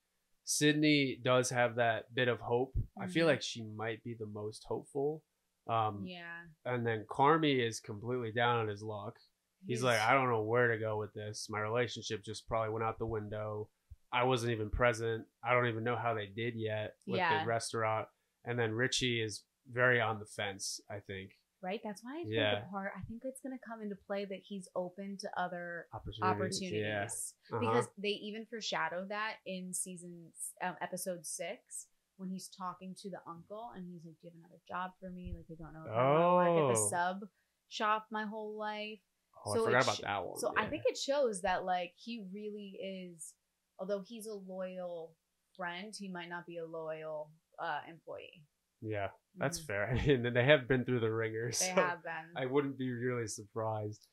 Sydney 0.45 1.19
does 1.23 1.51
have 1.51 1.77
that 1.77 2.15
bit 2.15 2.29
of 2.29 2.41
hope. 2.41 2.75
I 3.01 3.07
feel 3.07 3.27
Mhm. 3.27 3.31
like 3.31 3.43
she 3.43 3.63
might 3.63 4.03
be 4.05 4.15
the 4.15 4.27
most 4.27 4.65
hopeful. 4.65 5.23
Um, 5.69 6.05
yeah 6.05 6.41
and 6.65 6.85
then 6.85 7.07
Carmy 7.09 7.61
is 7.65 7.79
completely 7.81 8.33
down 8.33 8.59
on 8.59 8.69
his 8.69 8.83
luck. 8.83 9.19
He's, 9.65 9.83
like, 9.85 10.01
I 10.01 10.13
don't 10.13 10.29
know 10.29 10.43
where 10.43 10.73
to 10.73 10.79
go 10.79 10.99
with 10.99 11.13
this. 11.15 11.49
My 11.49 11.61
relationship 11.61 12.25
just 12.25 12.49
probably 12.49 12.71
went 12.71 12.85
out 12.85 12.99
the 12.99 13.07
window. 13.07 13.71
I 14.13 14.25
wasn't 14.25 14.51
even 14.53 14.71
present. 14.71 15.25
I 15.45 15.55
don't 15.55 15.69
even 15.69 15.85
know 15.85 15.95
how 15.97 16.15
they 16.15 16.27
did 16.27 16.57
yet 16.57 16.97
with 17.07 17.19
Yeah. 17.19 17.39
the 17.41 17.47
restaurant. 17.47 18.09
And 18.45 18.59
then 18.59 18.73
Richie 18.73 19.23
is 19.23 19.45
very 19.71 20.01
on 20.01 20.19
the 20.19 20.27
fence, 20.27 20.81
I 20.91 20.99
think. 20.99 21.39
Right 21.63 21.81
that's 21.85 22.03
why 22.05 22.13
i 22.21 22.23
think 22.23 22.35
Yeah. 22.35 22.61
the 22.61 22.67
part 22.71 22.93
i 22.97 23.01
think 23.09 23.23
it's 23.25 23.41
going 23.41 23.57
to 23.57 23.65
come 23.67 23.81
into 23.83 23.97
play 24.07 24.25
that 24.25 24.41
he's 24.43 24.69
open 24.75 25.17
to 25.21 25.29
other 25.37 25.87
Opportunities. 25.95 26.23
opportunities 26.23 27.35
Yeah. 27.51 27.57
Uh-huh. 27.57 27.61
because 27.61 27.89
they 27.99 28.09
even 28.29 28.47
foreshadow 28.47 29.07
that 29.09 29.35
in 29.47 29.73
season 29.73 30.33
um, 30.63 30.75
episode 30.81 31.25
six 31.27 31.87
when 32.17 32.29
he's 32.31 32.49
talking 32.49 32.95
to 33.03 33.11
the 33.11 33.19
uncle 33.27 33.71
and 33.75 33.87
he's 33.91 34.05
like, 34.05 34.15
"Do 34.21 34.27
you 34.29 34.31
have 34.31 34.39
another 34.39 34.61
job 34.69 34.91
for 35.01 35.11
me? 35.11 35.33
Like, 35.35 35.47
I 35.51 35.63
don't 35.65 35.73
know 35.75 35.85
if 35.87 35.97
I 35.97 36.13
want 36.13 36.47
to 36.49 36.53
work 36.53 36.71
at 36.71 36.75
the 36.77 36.81
Oh. 36.81 36.89
sub 36.91 37.21
shop 37.69 38.07
my 38.13 38.25
whole 38.27 38.57
life." 38.57 39.01
Oh, 39.45 39.55
So 39.55 39.63
I 39.63 39.65
forgot 39.65 39.79
it 39.81 39.83
about 39.85 39.97
sh- 39.97 40.01
that 40.03 40.27
one. 40.27 40.39
So 40.39 40.55
I 40.57 40.67
think 40.69 40.83
it 40.87 40.97
shows 40.99 41.41
that 41.43 41.65
like 41.65 41.95
he 41.97 42.27
really 42.33 42.77
is, 42.81 43.35
although 43.79 44.03
he's 44.07 44.27
a 44.27 44.35
loyal 44.35 45.17
friend, 45.57 45.93
he 45.99 46.09
might 46.09 46.29
not 46.29 46.47
be 46.47 46.59
a 46.59 46.67
loyal 46.67 47.31
uh, 47.59 47.81
employee. 47.89 48.45
Yeah, 48.83 49.09
that's 49.39 49.61
Mhm. 49.61 49.67
fair. 49.67 49.95
mean, 50.07 50.33
they 50.33 50.45
have 50.45 50.69
been 50.69 50.85
through 50.85 51.01
the 51.01 51.11
ringers. 51.13 51.59
They 51.61 51.67
so 51.75 51.75
have 51.75 52.03
been. 52.03 52.13
I 52.37 52.47
wouldn't 52.47 52.79
be 52.79 52.91
really 52.93 53.27
surprised. 53.27 54.07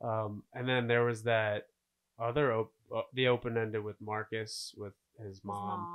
Um, 0.00 0.44
and 0.54 0.68
then 0.68 0.86
there 0.86 1.04
was 1.04 1.24
that 1.24 1.68
other 2.18 2.52
op- 2.52 2.72
uh, 2.94 3.02
the 3.12 3.28
open 3.28 3.56
ended 3.56 3.82
with 3.82 4.00
Marcus 4.00 4.74
with 4.76 4.94
his 5.18 5.36
His 5.36 5.44
mom. 5.44 5.88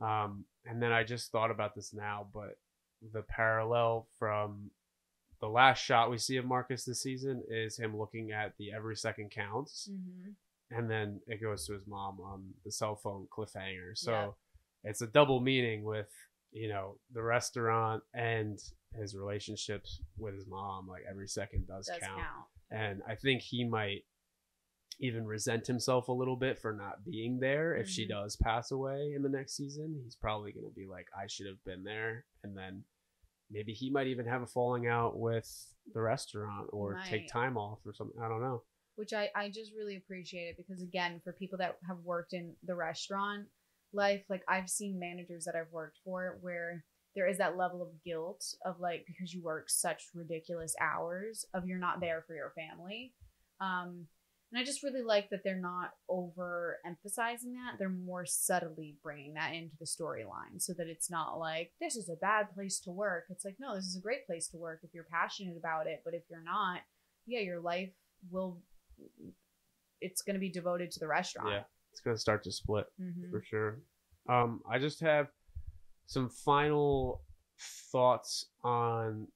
mom. 0.00 0.08
Um, 0.08 0.44
and 0.64 0.82
then 0.82 0.92
I 0.92 1.04
just 1.04 1.30
thought 1.32 1.50
about 1.50 1.74
this 1.74 1.92
now, 1.92 2.28
but 2.32 2.58
the 3.12 3.22
parallel 3.22 4.06
from 4.18 4.70
the 5.40 5.48
last 5.48 5.78
shot 5.82 6.10
we 6.10 6.18
see 6.18 6.36
of 6.36 6.44
Marcus 6.44 6.84
this 6.84 7.02
season 7.02 7.42
is 7.48 7.78
him 7.78 7.96
looking 7.96 8.30
at 8.30 8.56
the 8.58 8.72
every 8.72 8.94
second 8.96 9.30
counts, 9.30 9.88
hmm 9.90 10.30
and 10.72 10.88
then 10.88 11.20
it 11.26 11.40
goes 11.40 11.66
to 11.66 11.72
his 11.72 11.84
mom 11.86 12.20
on 12.20 12.54
the 12.64 12.70
cell 12.70 12.94
phone 12.94 13.26
cliffhanger. 13.26 13.96
So 13.98 14.12
Yeah. 14.12 14.90
it's 14.90 15.00
a 15.02 15.06
double 15.08 15.40
meaning 15.40 15.82
with 15.82 16.08
you 16.52 16.68
know 16.68 16.98
the 17.12 17.22
restaurant 17.22 18.02
and 18.14 18.58
his 18.94 19.14
relationships 19.14 20.00
with 20.18 20.34
his 20.34 20.46
mom. 20.46 20.88
Like 20.88 21.02
every 21.08 21.28
second 21.28 21.66
does, 21.68 21.86
Does 21.86 22.00
count. 22.00 22.20
count. 22.20 22.46
and 22.70 23.02
I 23.08 23.14
think 23.14 23.42
he 23.42 23.64
might 23.64 24.04
even 25.02 25.24
resent 25.26 25.66
himself 25.66 26.08
a 26.08 26.12
little 26.12 26.36
bit 26.36 26.58
for 26.58 26.72
not 26.74 27.04
being 27.04 27.40
there 27.40 27.74
if 27.74 27.88
she 27.88 28.04
Mhm. 28.04 28.10
does 28.10 28.36
pass 28.36 28.70
away 28.70 29.14
in 29.14 29.22
the 29.22 29.28
next 29.30 29.54
season. 29.56 29.98
He's 30.04 30.16
probably 30.16 30.52
going 30.52 30.66
to 30.68 30.74
be 30.74 30.86
like, 30.86 31.08
I 31.16 31.26
should 31.26 31.46
have 31.46 31.62
been 31.64 31.84
there, 31.84 32.26
and 32.42 32.54
then 32.56 32.84
maybe 33.48 33.72
he 33.72 33.88
might 33.90 34.08
even 34.08 34.26
have 34.26 34.42
a 34.42 34.46
falling 34.46 34.86
out 34.86 35.18
with 35.18 35.74
the 35.94 36.00
restaurant 36.02 36.68
or 36.72 37.00
take 37.08 37.28
time 37.28 37.56
off 37.56 37.78
or 37.86 37.94
something. 37.94 38.20
I 38.20 38.28
don't 38.28 38.42
know. 38.42 38.62
which 38.96 39.14
I, 39.14 39.30
I 39.34 39.48
just 39.48 39.72
really 39.74 39.96
appreciate 39.96 40.48
it 40.50 40.56
because 40.58 40.82
again 40.82 41.20
for 41.24 41.32
people 41.32 41.56
that 41.58 41.78
have 41.88 42.00
worked 42.00 42.34
in 42.34 42.54
the 42.64 42.74
restaurant 42.74 43.48
life 43.92 44.22
like 44.28 44.42
i've 44.48 44.68
seen 44.68 44.98
managers 44.98 45.44
that 45.44 45.56
i've 45.56 45.72
worked 45.72 45.98
for 46.04 46.38
where 46.40 46.84
there 47.14 47.28
is 47.28 47.38
that 47.38 47.56
level 47.56 47.82
of 47.82 47.88
guilt 48.04 48.44
of 48.64 48.78
like 48.80 49.04
because 49.06 49.34
you 49.34 49.42
work 49.42 49.68
such 49.68 50.04
ridiculous 50.14 50.74
hours 50.80 51.44
of 51.54 51.66
you're 51.66 51.78
not 51.78 52.00
there 52.00 52.22
for 52.26 52.34
your 52.34 52.52
family. 52.54 53.12
Um 53.60 54.06
and 54.52 54.60
i 54.60 54.64
just 54.64 54.82
really 54.82 55.02
like 55.02 55.30
that 55.30 55.42
they're 55.44 55.60
not 55.60 55.90
over 56.08 56.78
emphasizing 56.84 57.52
that. 57.54 57.78
They're 57.78 57.88
more 57.88 58.26
subtly 58.26 58.96
bringing 59.02 59.34
that 59.34 59.54
into 59.54 59.76
the 59.78 59.86
storyline 59.86 60.58
so 60.58 60.72
that 60.76 60.88
it's 60.88 61.10
not 61.10 61.38
like 61.38 61.72
this 61.80 61.96
is 61.96 62.08
a 62.08 62.16
bad 62.16 62.52
place 62.54 62.80
to 62.80 62.90
work. 62.90 63.24
It's 63.30 63.44
like 63.44 63.56
no 63.58 63.74
this 63.74 63.86
is 63.86 63.96
a 63.96 64.02
great 64.02 64.26
place 64.26 64.48
to 64.48 64.56
work 64.56 64.80
if 64.82 64.94
you're 64.94 65.06
passionate 65.10 65.56
about 65.56 65.86
it 65.86 66.02
but 66.04 66.14
if 66.14 66.22
you're 66.30 66.42
not 66.44 66.80
yeah 67.26 67.40
your 67.40 67.60
life 67.60 67.90
will 68.30 68.58
it's 70.00 70.22
going 70.22 70.34
to 70.34 70.40
be 70.40 70.50
devoted 70.50 70.90
to 70.92 71.00
the 71.00 71.06
restaurant. 71.06 71.50
Yeah. 71.50 71.62
It's 71.92 72.00
gonna 72.00 72.16
start 72.16 72.42
to 72.44 72.52
split 72.52 72.86
Mhm. 73.00 73.30
for 73.30 73.42
sure. 73.42 73.80
Um, 74.28 74.62
I 74.68 74.78
just 74.78 75.00
have 75.00 75.28
some 76.06 76.28
final 76.28 77.22
thoughts 77.92 78.46
on 78.62 79.26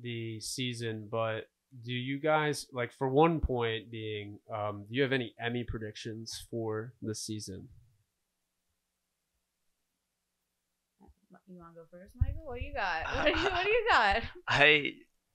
the 0.00 0.40
season, 0.40 1.08
but 1.10 1.48
do 1.84 1.92
you 1.92 2.18
guys 2.18 2.66
like 2.72 2.92
for 2.92 3.08
one 3.08 3.40
point 3.40 3.90
being 3.90 4.38
um 4.50 4.84
do 4.88 4.94
you 4.94 5.02
have 5.02 5.12
any 5.12 5.34
Emmy 5.40 5.64
predictions 5.64 6.46
for 6.50 6.92
the 7.02 7.14
season? 7.14 7.68
You 11.48 11.58
want 11.58 11.74
to 11.74 11.80
go 11.80 11.86
first, 11.90 12.12
Michael? 12.16 12.44
What 12.46 12.58
do 12.60 12.64
you 12.64 12.72
got? 12.74 13.04
What 13.14 13.24
do 13.24 13.38
you, 13.38 13.44
what 13.46 13.64
do 13.64 13.70
you 13.70 13.86
got? 13.90 14.22
I 14.48 14.92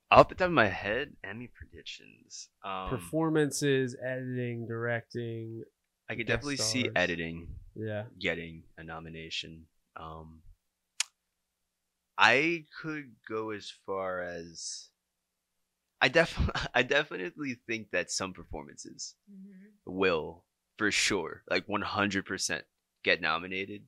off 0.10 0.30
the 0.30 0.36
top 0.36 0.48
of 0.48 0.54
my 0.54 0.68
head, 0.68 1.14
Emmy 1.24 1.48
predictions. 1.54 2.50
Um, 2.64 2.90
Performances, 2.90 3.96
editing, 4.04 4.66
directing. 4.68 5.64
I 6.10 6.16
could 6.16 6.28
guest 6.28 6.38
definitely 6.38 6.58
see 6.58 6.90
editing 6.96 7.48
Yeah. 7.76 8.04
getting 8.20 8.64
a 8.78 8.84
nomination. 8.84 9.66
Um, 9.96 10.42
I 12.18 12.66
could 12.82 13.12
go 13.28 13.52
as 13.52 13.72
far 13.86 14.22
as 14.22 14.90
I 16.02 16.08
definitely, 16.08 16.54
I 16.74 16.84
definitely 16.84 17.58
think 17.68 17.92
that 17.92 18.12
some 18.12 18.34
performances 18.34 19.16
will 19.86 20.44
for 20.78 20.92
sure, 20.92 21.44
like 21.50 21.68
one 21.68 21.82
hundred 21.82 22.26
percent, 22.26 22.64
get 23.04 23.22
nominated. 23.22 23.84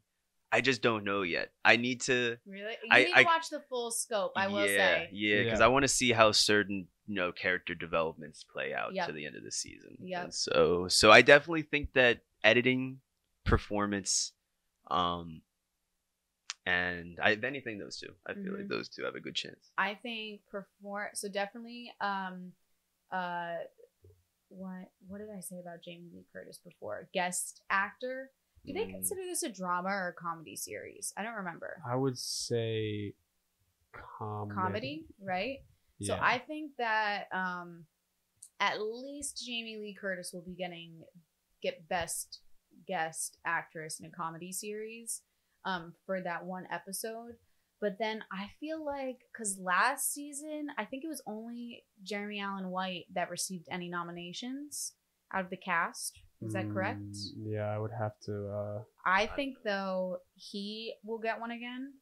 I 0.51 0.61
just 0.61 0.81
don't 0.81 1.03
know 1.03 1.21
yet. 1.21 1.51
I 1.63 1.75
need 1.77 2.01
to. 2.01 2.37
Really? 2.47 2.71
You 2.83 2.89
I- 2.89 3.03
need 3.03 3.13
I- 3.13 3.21
to 3.23 3.25
watch 3.27 3.49
the 3.51 3.61
full 3.69 3.91
scope. 3.91 4.31
I 4.35 4.47
will 4.47 4.61
yeah, 4.61 4.65
say. 4.77 5.09
yeah, 5.11 5.43
because 5.43 5.59
Yeah. 5.59 5.65
I 5.65 5.69
want 5.69 5.83
to 5.83 5.87
see 5.87 6.11
how 6.11 6.31
certain 6.31 6.87
you 6.98 6.98
know 7.09 7.31
character 7.31 7.73
developments 7.75 8.43
play 8.43 8.73
out 8.73 8.93
Yep. 8.93 9.07
to 9.07 9.13
the 9.13 9.25
end 9.25 9.35
of 9.35 9.43
the 9.43 9.51
season. 9.51 9.97
Yeah. 9.99 10.23
And 10.25 10.33
so, 10.33 10.87
so 10.87 11.11
I 11.11 11.21
definitely 11.21 11.63
think 11.63 11.93
that 11.93 12.21
editing, 12.43 13.01
performance, 13.45 14.33
um, 14.89 15.41
and 16.65 17.19
I, 17.21 17.31
if 17.31 17.43
anything, 17.43 17.79
those 17.79 17.97
two. 17.97 18.13
I 18.27 18.33
feel 18.33 18.53
like 18.53 18.65
Mhm. 18.65 18.69
those 18.69 18.89
two 18.89 19.03
have 19.03 19.15
a 19.15 19.19
good 19.19 19.35
chance. 19.35 19.71
I 19.77 19.95
think 19.95 20.45
perform. 20.47 21.09
So 21.15 21.27
definitely. 21.29 21.93
Um. 21.99 22.53
Uh. 23.11 23.57
What 24.49 24.91
What 25.07 25.19
did 25.19 25.29
I 25.29 25.39
say 25.41 25.59
about 25.59 25.81
Jamie 25.83 26.09
Lee 26.13 26.25
Curtis 26.33 26.57
before? 26.57 27.07
Guest 27.13 27.61
actor. 27.69 28.31
Do 28.65 28.73
they 28.73 28.85
Mm. 28.85 28.91
consider 28.91 29.21
this 29.23 29.41
a 29.43 29.49
drama 29.49 29.89
or 29.89 30.07
a 30.09 30.13
comedy 30.13 30.55
series? 30.55 31.13
I 31.15 31.23
don't 31.23 31.35
remember. 31.35 31.81
I 31.85 31.95
would 31.95 32.17
say 32.17 33.13
comedy. 33.91 34.53
Comedy, 34.55 35.05
right? 35.21 35.63
So 36.01 36.15
Yeah. 36.15 36.19
I 36.21 36.39
think 36.39 36.71
that 36.77 37.27
um, 37.31 37.85
at 38.59 38.81
least 38.81 39.43
Jamie 39.45 39.77
Lee 39.77 39.93
Curtis 39.99 40.31
will 40.33 40.41
be 40.41 40.53
getting 40.53 41.03
get 41.61 41.87
best 41.89 42.39
guest 42.87 43.37
actress 43.45 43.99
in 43.99 44.05
a 44.05 44.09
comedy 44.09 44.51
series 44.51 45.21
um, 45.65 45.93
for 46.05 46.21
that 46.21 46.45
one 46.45 46.67
episode. 46.71 47.35
But 47.81 47.97
then 47.97 48.23
I 48.31 48.49
feel 48.59 48.83
like 48.83 49.19
because 49.31 49.57
last 49.57 50.13
season 50.13 50.67
I 50.77 50.85
think 50.85 51.03
it 51.03 51.07
was 51.07 51.21
only 51.25 51.85
Jeremy 52.03 52.39
Allen 52.41 52.69
White 52.69 53.05
that 53.13 53.29
received 53.29 53.67
any 53.71 53.89
nominations 53.89 54.93
out 55.33 55.43
of 55.45 55.49
the 55.49 55.57
cast. 55.57 56.19
Is 56.41 56.53
that 56.53 56.71
correct? 56.71 57.01
Mm, 57.01 57.33
Yeah, 57.53 57.65
I 57.73 57.77
would 57.77 57.91
have 57.91 58.13
to 58.25 58.47
uh 58.49 58.79
I 59.05 59.27
think 59.27 59.57
though 59.63 60.17
he 60.35 60.93
will 61.03 61.19
get 61.19 61.39
one 61.39 61.51
again. 61.51 61.93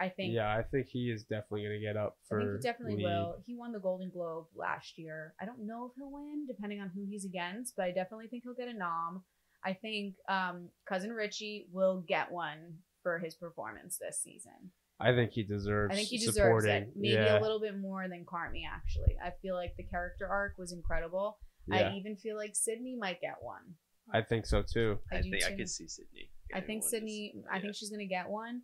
I 0.00 0.08
think 0.08 0.32
yeah, 0.32 0.54
I 0.54 0.62
think 0.62 0.86
he 0.88 1.10
is 1.10 1.24
definitely 1.24 1.64
gonna 1.64 1.80
get 1.80 1.96
up 1.96 2.16
I 2.18 2.28
for 2.28 2.40
think 2.40 2.52
he 2.52 2.68
definitely 2.68 2.96
lead. 2.96 3.04
will. 3.04 3.42
He 3.46 3.56
won 3.56 3.72
the 3.72 3.80
Golden 3.80 4.10
Globe 4.10 4.46
last 4.54 4.96
year. 4.96 5.34
I 5.40 5.44
don't 5.44 5.66
know 5.66 5.86
if 5.86 5.92
he'll 5.96 6.12
win, 6.12 6.46
depending 6.46 6.80
on 6.80 6.90
who 6.94 7.04
he's 7.08 7.24
against, 7.24 7.74
but 7.76 7.84
I 7.84 7.90
definitely 7.90 8.28
think 8.28 8.44
he'll 8.44 8.54
get 8.54 8.68
a 8.68 8.78
nom. 8.78 9.24
I 9.64 9.72
think 9.72 10.14
um, 10.28 10.68
cousin 10.88 11.10
Richie 11.10 11.66
will 11.72 12.04
get 12.06 12.30
one 12.30 12.78
for 13.02 13.18
his 13.18 13.34
performance 13.34 13.98
this 14.00 14.20
season. 14.22 14.70
I 15.00 15.12
think 15.12 15.30
he 15.32 15.42
deserves 15.42 15.92
I 15.92 15.96
think 15.96 16.08
he 16.08 16.18
deserves 16.18 16.36
supporting. 16.36 16.70
it. 16.70 16.92
Maybe 16.96 17.14
yeah. 17.14 17.38
a 17.38 17.40
little 17.40 17.60
bit 17.60 17.78
more 17.78 18.08
than 18.08 18.24
Cartney. 18.28 18.68
Actually, 18.70 19.16
I 19.22 19.32
feel 19.42 19.54
like 19.54 19.74
the 19.76 19.84
character 19.84 20.26
arc 20.26 20.58
was 20.58 20.72
incredible. 20.72 21.38
Yeah, 21.66 21.90
I 21.90 21.96
even 21.96 22.16
feel 22.16 22.36
like 22.36 22.54
Sydney 22.54 22.96
might 22.98 23.20
get 23.20 23.36
one. 23.40 23.74
I 24.12 24.22
think 24.22 24.46
so 24.46 24.62
too. 24.62 24.98
I, 25.12 25.18
I, 25.18 25.20
do 25.20 25.30
think 25.30 25.44
I 25.44 25.54
could 25.54 25.68
see 25.68 25.86
Sydney. 25.86 26.30
I 26.52 26.60
think 26.60 26.68
one 26.68 26.80
this 26.80 26.90
Sydney. 26.90 27.32
season, 27.34 27.44
I 27.50 27.56
yeah. 27.56 27.62
think 27.62 27.74
she's 27.76 27.90
gonna 27.90 28.06
get 28.06 28.28
one, 28.28 28.62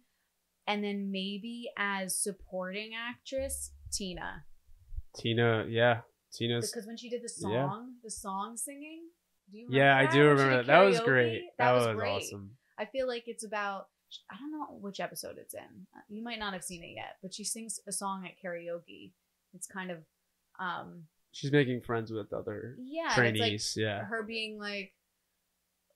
and 0.66 0.82
then 0.82 1.10
maybe 1.10 1.70
as 1.76 2.16
supporting 2.16 2.92
actress, 2.94 3.72
Tina. 3.92 4.44
Tina, 5.16 5.66
yeah. 5.68 6.00
Tina's 6.32 6.70
because 6.70 6.86
when 6.86 6.96
she 6.96 7.08
did 7.08 7.22
the 7.22 7.32
yeah. 7.48 7.68
song, 7.68 7.94
the 8.02 8.10
song 8.10 8.56
singing. 8.56 9.02
Do 9.50 9.58
you 9.58 9.68
Yeah, 9.70 9.96
I 9.96 10.06
do 10.10 10.22
remember 10.22 10.56
that. 10.56 10.66
That 10.66 10.80
was 10.80 11.00
great. 11.00 11.42
That, 11.58 11.72
was, 11.72 11.86
was 11.86 11.96
great. 11.96 12.10
awesome. 12.10 12.50
I 12.78 12.86
feel 12.86 13.06
like 13.06 13.24
it's 13.26 13.44
about. 13.44 13.88
I 14.30 14.36
don't 14.38 14.52
know 14.52 14.78
which 14.80 15.00
episode 15.00 15.36
it's 15.38 15.54
in. 15.54 15.86
You 16.08 16.22
might 16.22 16.38
not 16.38 16.52
have 16.52 16.62
seen 16.62 16.84
it 16.84 16.92
yet, 16.94 17.16
but 17.20 17.34
she 17.34 17.42
sings 17.42 17.80
a 17.88 17.92
song 17.92 18.24
at 18.24 18.32
karaoke. 18.40 19.12
It's 19.54 19.66
kind 19.66 19.90
of, 19.90 19.98
um, 20.60 21.04
She's 21.32 21.50
making 21.50 21.80
friends 21.80 22.12
with 22.12 22.32
other 22.32 22.76
yeah, 22.80 23.08
it's 23.08 23.18
like 23.18 23.34
trainees. 23.34 23.74
yeah. 23.76 24.04
her 24.04 24.22
being 24.22 24.56
like, 24.56 24.92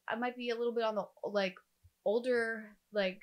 I 0.08 0.16
might 0.16 0.36
be 0.36 0.50
a 0.50 0.56
little 0.56 0.74
bit 0.74 0.82
on 0.82 0.96
the 0.96 1.04
like 1.22 1.54
older 2.04 2.76
like 2.92 3.20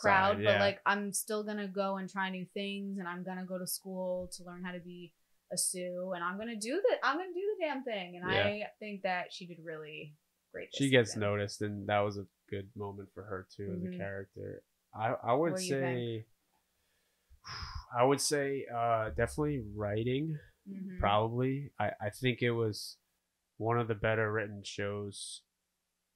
crowd, 0.00 0.36
Side, 0.36 0.44
but 0.44 0.60
like 0.60 0.80
I'm 0.86 1.12
still 1.12 1.42
gonna 1.42 1.68
go 1.68 1.96
and 1.96 2.08
try 2.08 2.30
new 2.30 2.46
things, 2.54 2.98
and 2.98 3.08
I'm 3.08 3.22
gonna 3.24 3.44
go 3.44 3.58
to 3.58 3.66
school 3.66 4.30
to 4.36 4.44
learn 4.44 4.62
how 4.64 4.72
to 4.72 4.80
be 4.80 5.12
a 5.52 5.56
sous, 5.58 6.12
and 6.14 6.22
I'm 6.24 6.38
gonna 6.38 6.56
do 6.56 6.80
the 6.88 6.96
I'm 7.06 7.16
gonna 7.16 7.32
do 7.34 7.56
the 7.58 7.64
damn 7.64 7.82
thing, 7.84 8.16
and 8.16 8.24
I 8.30 8.62
think 8.78 9.02
that 9.02 9.32
she 9.32 9.46
did 9.46 9.58
really 9.64 10.14
great. 10.52 10.68
She 10.74 10.90
gets 10.90 11.10
season. 11.10 11.20
noticed 11.20 11.62
and 11.62 11.86
that 11.88 12.00
was 12.00 12.18
a 12.18 12.26
good 12.50 12.68
moment 12.76 13.08
for 13.14 13.22
her 13.24 13.46
too 13.56 13.72
as 13.76 13.82
Mhm. 13.82 13.94
a 13.94 13.98
character. 13.98 14.62
I 14.94 15.14
I 15.22 15.32
would 15.34 15.58
say 15.58 16.26
I 17.96 18.04
would 18.04 18.20
say 18.20 18.66
uh 18.74 19.10
definitely 19.10 19.60
writing. 19.74 20.38
Mhm. 20.68 20.98
probably. 20.98 21.70
I, 21.78 21.92
I 22.00 22.10
think 22.10 22.42
it 22.42 22.50
was 22.50 22.96
one 23.56 23.78
of 23.78 23.86
the 23.86 23.94
better 23.94 24.32
written 24.32 24.62
shows 24.64 25.42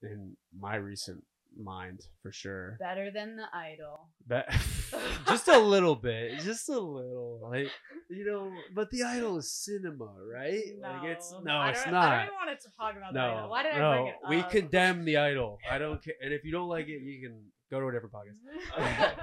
in 0.03 0.37
my 0.53 0.75
recent 0.75 1.25
mind 1.59 2.07
for 2.23 2.33
sure. 2.33 2.77
better 2.79 3.11
than 3.11 3.37
the 3.37 3.47
Idol. 3.55 4.09
That 4.29 4.49
just 5.29 5.49
a 5.49 5.59
little 5.59 5.95
bit, 5.95 6.41
just 6.41 6.69
a 6.69 6.79
little, 6.79 7.41
like 7.43 7.71
you 8.09 8.25
know. 8.25 8.53
But 8.75 8.91
the 8.91 9.03
idol 9.05 9.39
is 9.39 9.53
cinema, 9.53 10.13
right? 10.33 10.63
like 10.81 11.05
it's 11.05 11.33
no, 11.43 11.63
it's 11.65 11.85
don't- 11.85 11.95
I 11.95 12.27
don't 12.27 12.35
want 12.35 12.59
to 12.59 12.69
talk 12.79 12.97
about 12.97 13.13
the 13.13 13.21
Idol. 13.21 13.51
Why 13.51 13.63
did 13.63 13.73
I 13.73 13.95
bring 13.95 14.07
it 14.09 14.15
up? 14.25 14.31
we 14.31 14.43
condemn 14.43 15.05
the 15.05 15.17
idol. 15.19 15.59
I 15.71 15.79
don't 15.79 16.03
care, 16.03 16.15
and 16.23 16.33
if 16.33 16.45
you 16.45 16.53
don't 16.53 16.69
like 16.69 16.89
it, 16.89 17.03
you 17.03 17.21
can 17.21 17.41
go 17.71 17.81
to 17.81 17.87
a 17.87 17.93
different 17.93 18.15
podcast. 18.15 19.15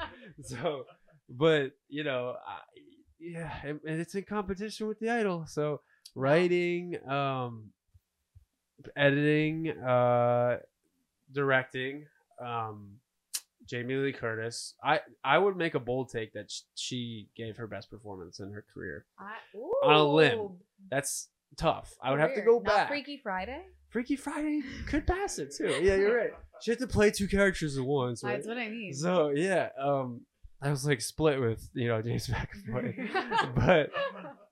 so, 0.44 0.86
but 1.30 1.72
you 1.90 2.04
know, 2.04 2.36
I, 2.46 2.60
yeah, 3.20 3.52
and, 3.64 3.80
and 3.88 4.00
it's 4.00 4.16
in 4.16 4.24
competition 4.24 4.88
with 4.88 5.00
the 5.00 5.10
idol. 5.10 5.46
So 5.48 5.82
writing, 6.16 6.98
um, 7.08 7.72
editing, 8.96 9.70
uh, 9.70 10.58
directing, 11.32 12.06
um, 12.44 12.98
Jamie 13.68 13.96
Lee 13.96 14.14
Curtis. 14.14 14.74
I 14.84 15.02
I 15.24 15.38
would 15.38 15.58
make 15.58 15.76
a 15.76 15.80
bold 15.80 16.10
take 16.10 16.34
that 16.34 16.50
sh- 16.52 16.62
she 16.76 17.28
gave 17.36 17.58
her 17.58 17.68
best 17.68 17.90
performance 17.90 18.40
in 18.40 18.52
her 18.52 18.64
career. 18.74 19.06
I, 19.20 19.36
On 19.84 19.96
a 19.96 20.04
limb. 20.04 20.58
That's 20.90 21.30
tough. 21.58 21.94
I 22.02 22.12
would 22.12 22.20
have 22.20 22.36
to 22.36 22.42
go 22.42 22.56
Not 22.60 22.66
back. 22.66 22.88
Freaky 22.88 23.20
Friday. 23.22 23.62
Freaky 23.90 24.16
Friday 24.16 24.62
could 24.88 25.08
pass 25.08 25.40
it 25.40 25.54
too. 25.56 25.70
Yeah, 25.82 25.96
you're 25.96 26.16
right. 26.18 26.34
She 26.62 26.72
had 26.72 26.80
to 26.80 26.88
play 26.88 27.12
two 27.12 27.28
characters 27.28 27.78
at 27.78 27.84
once. 27.84 28.24
Right? 28.24 28.34
That's 28.34 28.48
what 28.48 28.58
I 28.58 28.70
mean. 28.70 28.94
So 28.94 29.30
yeah, 29.30 29.70
um, 29.80 30.22
I 30.62 30.70
was 30.70 30.86
like 30.86 31.02
split 31.02 31.40
with 31.40 31.70
you 31.74 31.88
know 31.88 32.02
James 32.02 32.28
McAvoy, 32.70 33.56
but 33.56 33.92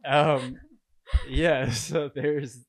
um, 0.10 0.58
yeah. 1.30 1.70
So 1.72 2.10
there's 2.14 2.60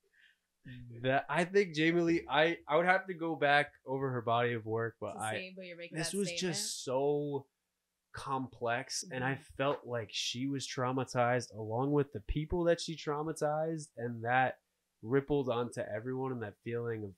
that. 1.03 1.27
I 1.29 1.45
think 1.45 1.75
Jamie 1.75 2.01
Lee. 2.03 2.27
I 2.29 2.59
I 2.69 2.77
would 2.77 2.87
have 2.87 3.07
to 3.07 3.15
go 3.15 3.35
back 3.37 3.73
over 3.87 4.11
her 4.11 4.23
body 4.23 4.53
of 4.55 4.67
work, 4.67 4.97
but 5.01 5.17
I 5.19 5.33
same, 5.33 5.53
but 5.57 5.67
you're 5.67 5.77
making 5.77 5.97
this 5.99 6.13
was 6.13 6.29
statement. 6.29 6.57
just 6.57 6.85
so 6.85 7.47
complex, 8.13 9.05
and 9.13 9.23
I 9.23 9.35
Mhm. 9.35 9.45
felt 9.57 9.87
like 9.87 10.09
she 10.13 10.47
was 10.47 10.67
traumatized 10.67 11.53
along 11.55 11.93
with 11.93 12.13
the 12.13 12.21
people 12.21 12.65
that 12.65 12.81
she 12.81 12.97
traumatized, 12.97 13.89
and 13.97 14.25
that 14.25 14.59
rippled 15.03 15.51
onto 15.51 15.81
everyone, 15.81 16.33
and 16.33 16.43
that 16.43 16.57
feeling 16.65 17.05
of 17.05 17.15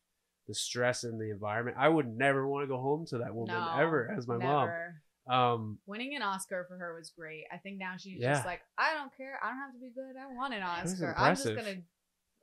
the 0.47 0.55
stress 0.55 1.05
in 1.05 1.19
the 1.19 1.31
environment. 1.31 1.77
I 1.79 1.89
would 1.89 2.09
never 2.09 2.47
want 2.49 2.65
to 2.65 2.67
go 2.67 2.79
home 2.81 3.07
to 3.07 3.19
that 3.19 3.35
woman 3.35 3.55
No, 3.63 3.71
ever 3.77 4.11
as 4.11 4.27
my 4.27 4.39
mom. 4.39 4.73
Um, 5.27 5.79
Winning 5.87 6.17
an 6.17 6.23
Oscar 6.23 6.65
for 6.65 6.79
her 6.79 6.95
was 6.95 7.11
great. 7.11 7.45
I 7.53 7.59
think 7.59 7.79
now 7.79 7.97
she's 7.99 8.19
Yeah. 8.19 8.33
just 8.33 8.47
like, 8.47 8.63
I 8.79 8.95
don't 8.95 9.15
care. 9.15 9.39
I 9.43 9.51
don't 9.51 9.59
have 9.59 9.73
to 9.75 9.79
be 9.79 9.91
good. 9.91 10.17
I 10.17 10.27
want 10.27 10.55
an 10.55 10.63
Oscar. 10.63 11.15
I'm 11.19 11.37
just 11.37 11.55
gonna, 11.55 11.83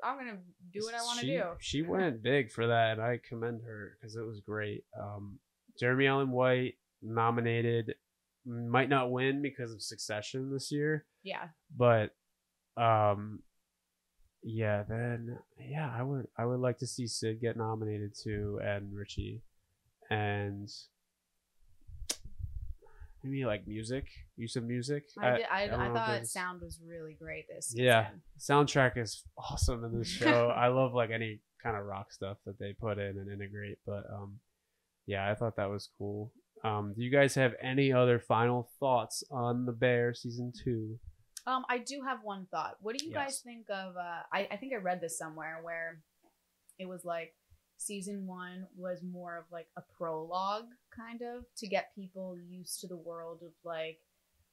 I'm 0.04 0.18
gonna 0.18 0.38
do 0.74 0.80
what 0.84 0.94
I 0.94 1.02
want 1.02 1.20
to 1.22 1.26
do. 1.26 1.44
She 1.60 1.82
went 1.82 2.22
big 2.22 2.52
for 2.52 2.68
that, 2.68 2.94
and 2.94 3.02
I 3.02 3.20
commend 3.28 3.62
her 3.66 3.98
because 4.00 4.16
it 4.16 4.26
was 4.26 4.40
great. 4.42 4.84
Um, 5.00 5.40
Jeremy 5.80 6.08
Allen 6.08 6.32
White 6.32 6.76
nominated, 7.02 7.96
might 8.46 8.90
not 8.90 9.12
win 9.12 9.42
because 9.42 9.72
of 9.72 9.82
Succession 9.82 10.52
this 10.52 10.72
year, 10.72 11.06
Yeah. 11.24 11.48
but 11.76 12.12
um, 12.78 13.40
yeah, 14.44 14.84
then 14.88 15.40
yeah, 15.60 15.92
I 15.98 16.04
would 16.04 16.28
I 16.38 16.46
would 16.46 16.60
like 16.60 16.78
to 16.80 16.88
see 16.88 17.08
Sid 17.08 17.42
get 17.42 17.58
nominated 17.58 18.14
too, 18.22 18.60
and 18.64 18.94
Richie, 18.94 19.42
and 20.10 20.70
maybe 23.26 23.45
like 23.45 23.68
music, 23.68 24.07
use 24.38 24.56
of 24.56 24.64
music. 24.64 25.03
I, 25.19 25.38
did, 25.38 25.45
I, 25.52 25.68
don't 25.68 25.80
I 25.80 25.93
thought 25.93 26.27
sound 26.27 26.61
was 26.61 26.80
really 26.88 27.15
great 27.19 27.47
this 27.47 27.73
Yeah. 27.76 28.10
soundtrack 28.39 28.97
is 28.97 29.23
awesome 29.38 29.84
in 29.84 29.97
this 29.97 30.07
show. 30.07 30.47
I 30.56 30.68
love 30.68 30.93
like 30.93 31.10
any 31.11 31.41
kind 31.64 31.76
of 31.76 31.85
rock 31.85 32.11
stuff 32.11 32.38
that 32.45 32.60
they 32.60 32.73
put 32.73 32.99
in 32.99 33.18
and 33.18 33.31
integrate. 33.31 33.80
But 33.85 34.03
um, 34.14 34.39
yeah, 35.07 35.30
I 35.30 35.34
thought 35.35 35.56
that 35.57 35.69
was 35.69 35.89
cool. 35.97 36.31
Um, 36.64 36.93
do 36.95 37.03
you 37.03 37.11
guys 37.11 37.35
have 37.35 37.53
any 37.61 37.91
other 37.91 38.19
final 38.19 38.69
thoughts 38.80 39.23
on 39.31 39.65
the 39.65 39.72
Bear 39.72 40.14
season 40.14 40.52
two? 40.64 40.97
Um, 41.47 41.64
I 41.69 41.77
do 41.80 42.02
have 42.07 42.19
one 42.23 42.47
thought. 42.49 42.77
What 42.81 42.97
do 42.97 43.06
you 43.06 43.14
guys 43.14 43.39
think 43.43 43.68
of? 43.69 43.95
Uh, 43.95 44.22
I, 44.34 44.47
I 44.52 44.57
think 44.57 44.73
I 44.73 44.77
read 44.77 44.99
this 45.02 45.18
somewhere 45.18 45.60
where 45.61 45.99
it 46.80 46.88
was 46.88 47.06
like 47.06 47.34
season 47.77 48.26
one 48.26 48.68
was 48.77 49.02
more 49.03 49.38
of 49.38 49.45
like 49.52 49.68
a 49.77 49.81
prologue, 49.97 50.65
kind 50.95 51.22
of, 51.22 51.45
to 51.57 51.68
get 51.68 51.95
people 51.95 52.35
used 52.38 52.80
to 52.81 52.88
the 52.88 52.97
world 52.97 53.41
of 53.45 53.52
like 53.64 53.99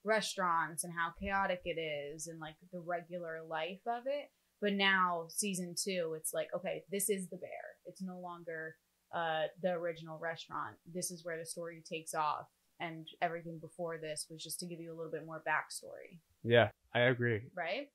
restaurants 0.05 0.85
and 0.85 0.93
how 0.93 1.11
chaotic 1.21 1.63
it 1.65 1.81
is 1.81 2.27
and 2.27 2.41
like 2.41 2.57
the 2.73 2.81
regular 2.81 3.41
life 3.49 3.81
of 3.87 4.03
it. 4.07 4.31
But 4.61 4.75
now 4.75 5.27
season 5.29 5.75
two, 5.77 6.15
it's 6.17 6.33
like, 6.33 6.49
okay, 6.55 6.85
this 6.91 7.11
is 7.11 7.29
the 7.29 7.37
bear. 7.37 7.77
It's 7.87 8.03
no 8.03 8.19
longer 8.19 8.77
uh, 9.15 9.45
the 9.63 9.73
original 9.73 10.19
restaurant. 10.19 10.77
This 10.93 11.11
is 11.11 11.25
where 11.25 11.39
the 11.39 11.47
story 11.47 11.83
takes 11.89 12.15
off. 12.15 12.47
And 12.81 13.07
everything 13.21 13.59
before 13.61 13.99
this 13.99 14.27
was 14.29 14.43
just 14.43 14.59
to 14.61 14.67
give 14.67 14.81
you 14.81 14.93
a 14.93 14.97
little 14.97 15.13
bit 15.13 15.25
more 15.25 15.43
backstory, 15.47 16.19
Yeah, 16.43 16.71
I 16.93 17.01
agree. 17.01 17.43
right? 17.55 17.89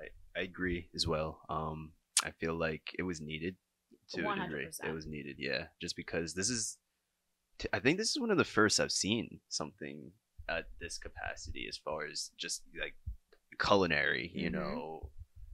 I 0.00 0.40
I 0.40 0.42
agree 0.44 0.88
as 0.94 1.06
well. 1.06 1.40
Um, 1.48 1.92
I 2.24 2.30
feel 2.30 2.54
like 2.54 2.82
it 2.98 3.02
was 3.02 3.20
needed 3.20 3.54
to 4.12 4.30
a 4.30 4.34
degree. 4.36 4.68
It 4.84 4.92
was 4.92 5.06
needed, 5.06 5.36
yeah. 5.38 5.66
Just 5.80 5.96
because 5.96 6.34
this 6.34 6.48
is, 6.50 6.78
t- 7.58 7.68
I 7.72 7.78
think 7.80 7.98
this 7.98 8.10
is 8.10 8.20
one 8.20 8.30
of 8.30 8.38
the 8.38 8.44
first 8.44 8.80
I've 8.80 8.92
seen 8.92 9.40
something 9.48 10.12
at 10.48 10.66
this 10.80 10.98
capacity 10.98 11.66
as 11.68 11.76
far 11.76 12.06
as 12.06 12.30
just 12.36 12.62
like 12.80 12.94
culinary. 13.58 14.30
You 14.34 14.48
Mhm. 14.50 14.52
know, 14.52 15.10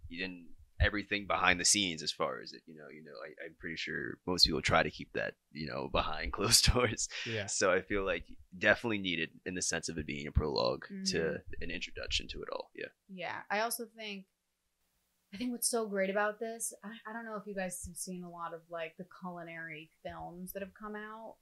you 0.09 0.19
didn't 0.21 0.49
everything 0.81 1.27
behind 1.27 1.59
the 1.59 1.65
scenes 1.65 2.03
as 2.05 2.13
far 2.13 2.41
as 2.41 2.53
it. 2.53 2.63
You 2.67 2.77
know, 2.77 2.89
you 2.89 3.03
know. 3.03 3.11
I, 3.25 3.45
I'm 3.45 3.55
pretty 3.59 3.77
sure 3.77 4.19
most 4.27 4.47
people 4.47 4.63
try 4.63 4.83
to 4.83 4.91
keep 4.91 5.13
that 5.15 5.35
you 5.53 5.67
know 5.67 5.89
behind 5.91 6.33
closed 6.39 6.73
doors. 6.73 7.09
Yeah, 7.27 7.47
So 7.47 7.73
I 7.73 7.81
feel 7.83 8.05
like 8.05 8.25
definitely 8.57 8.99
needed 8.99 9.31
in 9.45 9.55
the 9.55 9.63
sense 9.63 9.89
of 9.89 9.99
it 9.99 10.07
being 10.07 10.27
a 10.27 10.33
prolog 10.33 10.83
to 11.07 11.19
Mhm. 11.19 11.41
an 11.61 11.71
introduction 11.71 12.29
to 12.29 12.43
it 12.43 12.49
all. 12.53 12.71
Yeah. 12.75 12.89
Yeah, 13.09 13.41
I 13.51 13.61
also 13.61 13.87
think 13.97 14.27
I 15.33 15.37
think 15.37 15.53
what's 15.53 15.69
so 15.71 15.87
great 15.87 16.09
about 16.11 16.41
this, 16.41 16.73
I, 16.83 16.89
I 17.09 17.13
don't 17.13 17.25
know 17.27 17.37
if 17.37 17.47
you 17.47 17.55
guys 17.55 17.85
have 17.87 17.97
seen 17.97 18.25
a 18.25 18.31
lot 18.31 18.55
of 18.55 18.61
like 18.71 18.95
the 18.99 19.05
culinary 19.21 19.91
films 20.03 20.53
that 20.53 20.63
have 20.63 20.73
come 20.81 20.97
out, 20.97 21.37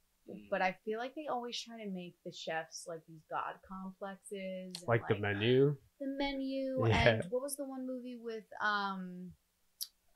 but 0.51 0.61
I 0.61 0.75
feel 0.83 0.99
like 0.99 1.15
they 1.15 1.27
always 1.27 1.57
try 1.61 1.77
to 1.81 1.89
make 1.89 2.15
the 2.25 2.33
chefs 2.33 2.85
like 2.87 2.99
these 3.07 3.23
god 3.29 3.55
complexes, 3.67 4.75
and, 4.75 4.75
like 4.87 5.07
the 5.07 5.15
menu. 5.15 5.75
the 6.01 6.07
menu, 6.07 6.85
Yeah. 6.89 7.07
and 7.09 7.23
what 7.29 7.41
was 7.41 7.55
the 7.55 7.63
one 7.63 7.87
movie 7.87 8.19
with 8.21 8.43
um, 8.61 9.31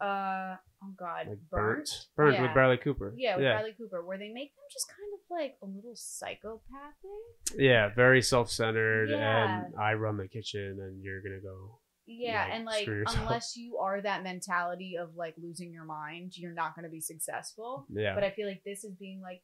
uh, 0.01 0.55
oh 0.83 0.93
god, 0.97 1.27
Like 1.29 1.37
Burnt? 1.49 1.49
burnt, 1.49 2.07
burnt 2.17 2.31
with 2.41 2.49
Yeah. 2.49 2.53
Bradley 2.53 2.77
Cooper. 2.77 3.13
Yeah, 3.15 3.35
with 3.37 3.45
yeah, 3.45 3.53
Bradley 3.53 3.73
Cooper, 3.77 4.03
where 4.03 4.17
they 4.17 4.29
make 4.33 4.53
them 4.55 4.65
just 4.73 4.87
kind 4.89 5.13
of 5.13 5.19
like 5.29 5.55
a 5.61 5.65
little 5.65 5.95
psychopathic. 5.95 7.57
yeah, 7.57 7.89
very 7.95 8.21
self-centered, 8.21 9.09
Yeah. 9.11 9.63
and 9.65 9.75
I 9.79 9.93
run 9.93 10.17
the 10.17 10.27
kitchen, 10.27 10.77
and 10.81 11.01
you're 11.03 11.21
gonna 11.21 11.39
go. 11.41 11.79
Yeah, 12.19 12.43
like, 12.43 12.53
and 12.53 12.65
like 12.65 12.87
unless 13.07 13.55
you 13.55 13.77
are 13.77 14.01
that 14.01 14.23
mentality 14.23 14.95
of 14.97 15.15
like 15.15 15.35
losing 15.37 15.71
your 15.71 15.85
mind, 15.85 16.37
you're 16.37 16.53
not 16.53 16.75
going 16.75 16.83
to 16.85 16.91
be 16.91 17.01
successful. 17.01 17.85
Yeah, 17.89 18.15
But 18.15 18.23
I 18.23 18.31
feel 18.31 18.47
like 18.47 18.63
this 18.65 18.83
is 18.83 18.95
being 18.95 19.21
like, 19.21 19.41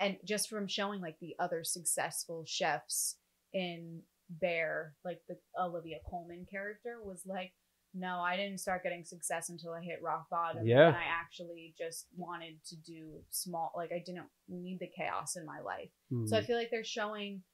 and 0.00 0.16
just 0.24 0.48
from 0.48 0.66
showing 0.68 1.00
like 1.00 1.16
the 1.20 1.34
other 1.38 1.64
successful 1.64 2.44
chefs 2.46 3.16
in 3.52 4.02
Bear, 4.28 4.94
like 5.04 5.20
the 5.28 5.36
Olivia 5.60 5.98
Colman 6.10 6.46
character 6.50 6.98
was 7.04 7.22
like, 7.26 7.52
no, 7.96 8.18
I 8.18 8.36
didn't 8.36 8.58
start 8.58 8.82
getting 8.82 9.04
success 9.04 9.50
until 9.50 9.72
I 9.72 9.80
hit 9.82 10.02
rock 10.02 10.26
bottom. 10.30 10.66
Yeah. 10.66 10.88
And 10.88 10.96
I 10.96 11.04
actually 11.04 11.74
just 11.78 12.06
wanted 12.16 12.54
to 12.66 12.76
do 12.76 13.20
small, 13.30 13.70
like 13.76 13.92
I 13.92 14.02
didn't 14.04 14.26
need 14.48 14.78
the 14.80 14.88
chaos 14.96 15.36
in 15.36 15.46
my 15.46 15.60
life. 15.60 15.90
So 16.26 16.36
I 16.36 16.40
Mhm. 16.40 16.46
feel 16.46 16.56
like 16.56 16.70
they're 16.70 16.82
showing 16.82 17.44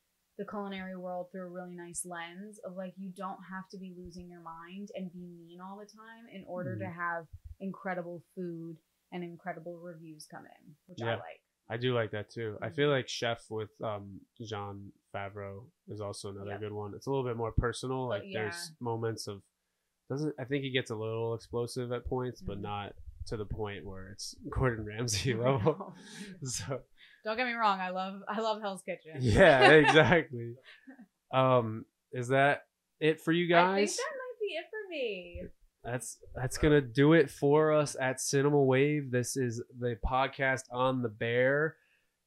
the 0.41 0.47
culinary 0.47 0.97
world 0.97 1.27
through 1.31 1.43
a 1.43 1.49
really 1.49 1.75
nice 1.75 2.07
lens 2.07 2.59
of 2.65 2.75
like 2.75 2.95
you 2.97 3.11
don't 3.15 3.39
have 3.53 3.69
to 3.69 3.77
be 3.77 3.93
losing 3.95 4.27
your 4.31 4.41
mind 4.41 4.89
and 4.95 5.13
be 5.13 5.27
mean 5.39 5.61
all 5.61 5.77
the 5.77 5.85
time 5.85 6.25
in 6.33 6.43
order 6.47 6.79
to 6.79 6.85
Mhm. 6.87 6.95
have 6.97 7.27
incredible 7.61 8.23
food 8.35 8.79
and 9.13 9.23
incredible 9.23 9.77
reviews 9.79 10.27
come 10.27 10.47
in, 10.47 10.75
which 10.87 11.03
I 11.03 11.11
like. 11.17 11.43
I 11.69 11.77
do 11.77 11.93
like 11.95 12.11
that 12.13 12.31
too. 12.31 12.57
I 12.63 12.71
Mhm. 12.71 12.75
feel 12.75 12.89
like 12.91 13.07
Chef 13.07 13.51
with 13.51 13.71
um 13.83 14.19
Jon 14.41 14.91
Favreau 15.15 15.67
is 15.89 16.01
also 16.01 16.31
another 16.31 16.57
good 16.59 16.73
one. 16.73 16.95
It's 16.95 17.07
a 17.07 17.11
little 17.11 17.25
bit 17.25 17.37
more 17.37 17.53
personal. 17.53 18.09
But 18.09 18.21
Like 18.21 18.33
there's 18.33 18.73
moments 18.81 19.27
of 19.29 19.43
doesn't 20.09 20.35
I 20.39 20.45
think 20.45 20.65
he 20.65 20.71
gets 20.71 20.91
a 20.91 20.97
little 20.97 21.35
explosive 21.35 21.93
at 21.93 22.07
points, 22.07 22.41
but 22.41 22.57
Mhm. 22.59 22.63
not 22.63 22.95
to 23.27 23.37
the 23.37 23.45
point 23.45 23.85
where 23.85 24.09
it's 24.09 24.35
Gordon 24.49 24.87
Ramsay 24.87 25.35
level. 25.47 25.95
so 26.45 26.81
Don't 27.25 27.37
get 27.37 27.47
me 27.47 27.53
wrong, 27.53 27.81
I 27.81 27.91
love 27.91 28.21
I 28.29 28.41
love 28.41 28.61
Hell's 28.63 28.83
Kitchen. 28.83 29.19
yeah, 29.21 29.71
exactly. 29.71 30.55
Um, 31.33 31.85
is 32.13 32.29
that 32.29 32.63
it 32.99 33.21
for 33.21 33.33
you 33.33 33.45
I 33.57 33.61
think 33.77 33.77
guys? 33.89 33.97
that 33.97 34.03
might 34.13 34.41
be 34.41 34.55
it 34.55 34.65
for 34.71 34.91
me. 34.91 35.43
that's 35.85 36.19
that's 36.35 36.59
gonna 36.59 36.81
do 36.81 37.13
it 37.13 37.31
for 37.31 37.73
us 37.73 37.97
at 38.01 38.21
Cinema 38.21 38.63
Wave. 38.63 39.11
This 39.11 39.37
is 39.37 39.63
the 39.79 39.97
podcast 40.05 40.63
on 40.73 41.03
the 41.03 41.09
Bear. 41.09 41.77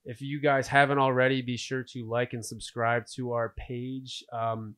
If 0.06 0.22
you 0.22 0.40
guys 0.41 0.68
haven't 0.68 0.98
already, 0.99 1.41
be 1.41 1.57
sure 1.57 1.84
to 1.94 2.07
like 2.10 2.34
and 2.34 2.45
subscribe 2.45 3.06
to 3.15 3.32
our 3.32 3.53
page. 3.57 4.24
Um, 4.34 4.76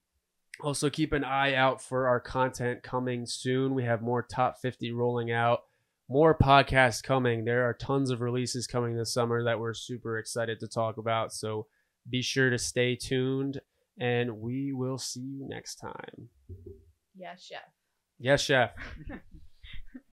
also, 0.62 0.90
keep 0.90 1.12
an 1.14 1.24
eye 1.24 1.56
out 1.56 1.82
for 1.82 2.08
our 2.08 2.20
content 2.20 2.84
coming 2.84 3.26
soon. 3.26 3.74
We 3.74 3.84
have 3.84 4.02
more 4.02 4.22
top 4.22 4.58
50 4.62 4.92
rolling 4.94 5.32
out, 5.32 5.62
more 6.10 6.38
podcasts 6.38 7.02
coming. 7.02 7.46
There 7.46 7.68
are 7.68 7.74
tons 7.74 8.12
of 8.12 8.22
releases 8.22 8.68
coming 8.68 8.96
this 8.96 9.14
summer 9.14 9.44
that 9.44 9.60
we're 9.60 9.74
super 9.74 10.18
excited 10.18 10.60
to 10.60 10.68
talk 10.68 10.98
about. 10.98 11.34
So 11.34 11.68
be 12.10 12.22
sure 12.22 12.50
to 12.50 12.58
stay 12.58 12.96
tuned, 12.96 13.62
and 14.00 14.40
we 14.40 14.72
will 14.74 14.98
see 14.98 15.22
you 15.22 15.48
next 15.48 15.76
time. 15.76 16.30
Yes, 17.16 17.44
chef. 17.44 17.62
Yes, 18.20 18.42
chef. 18.42 18.72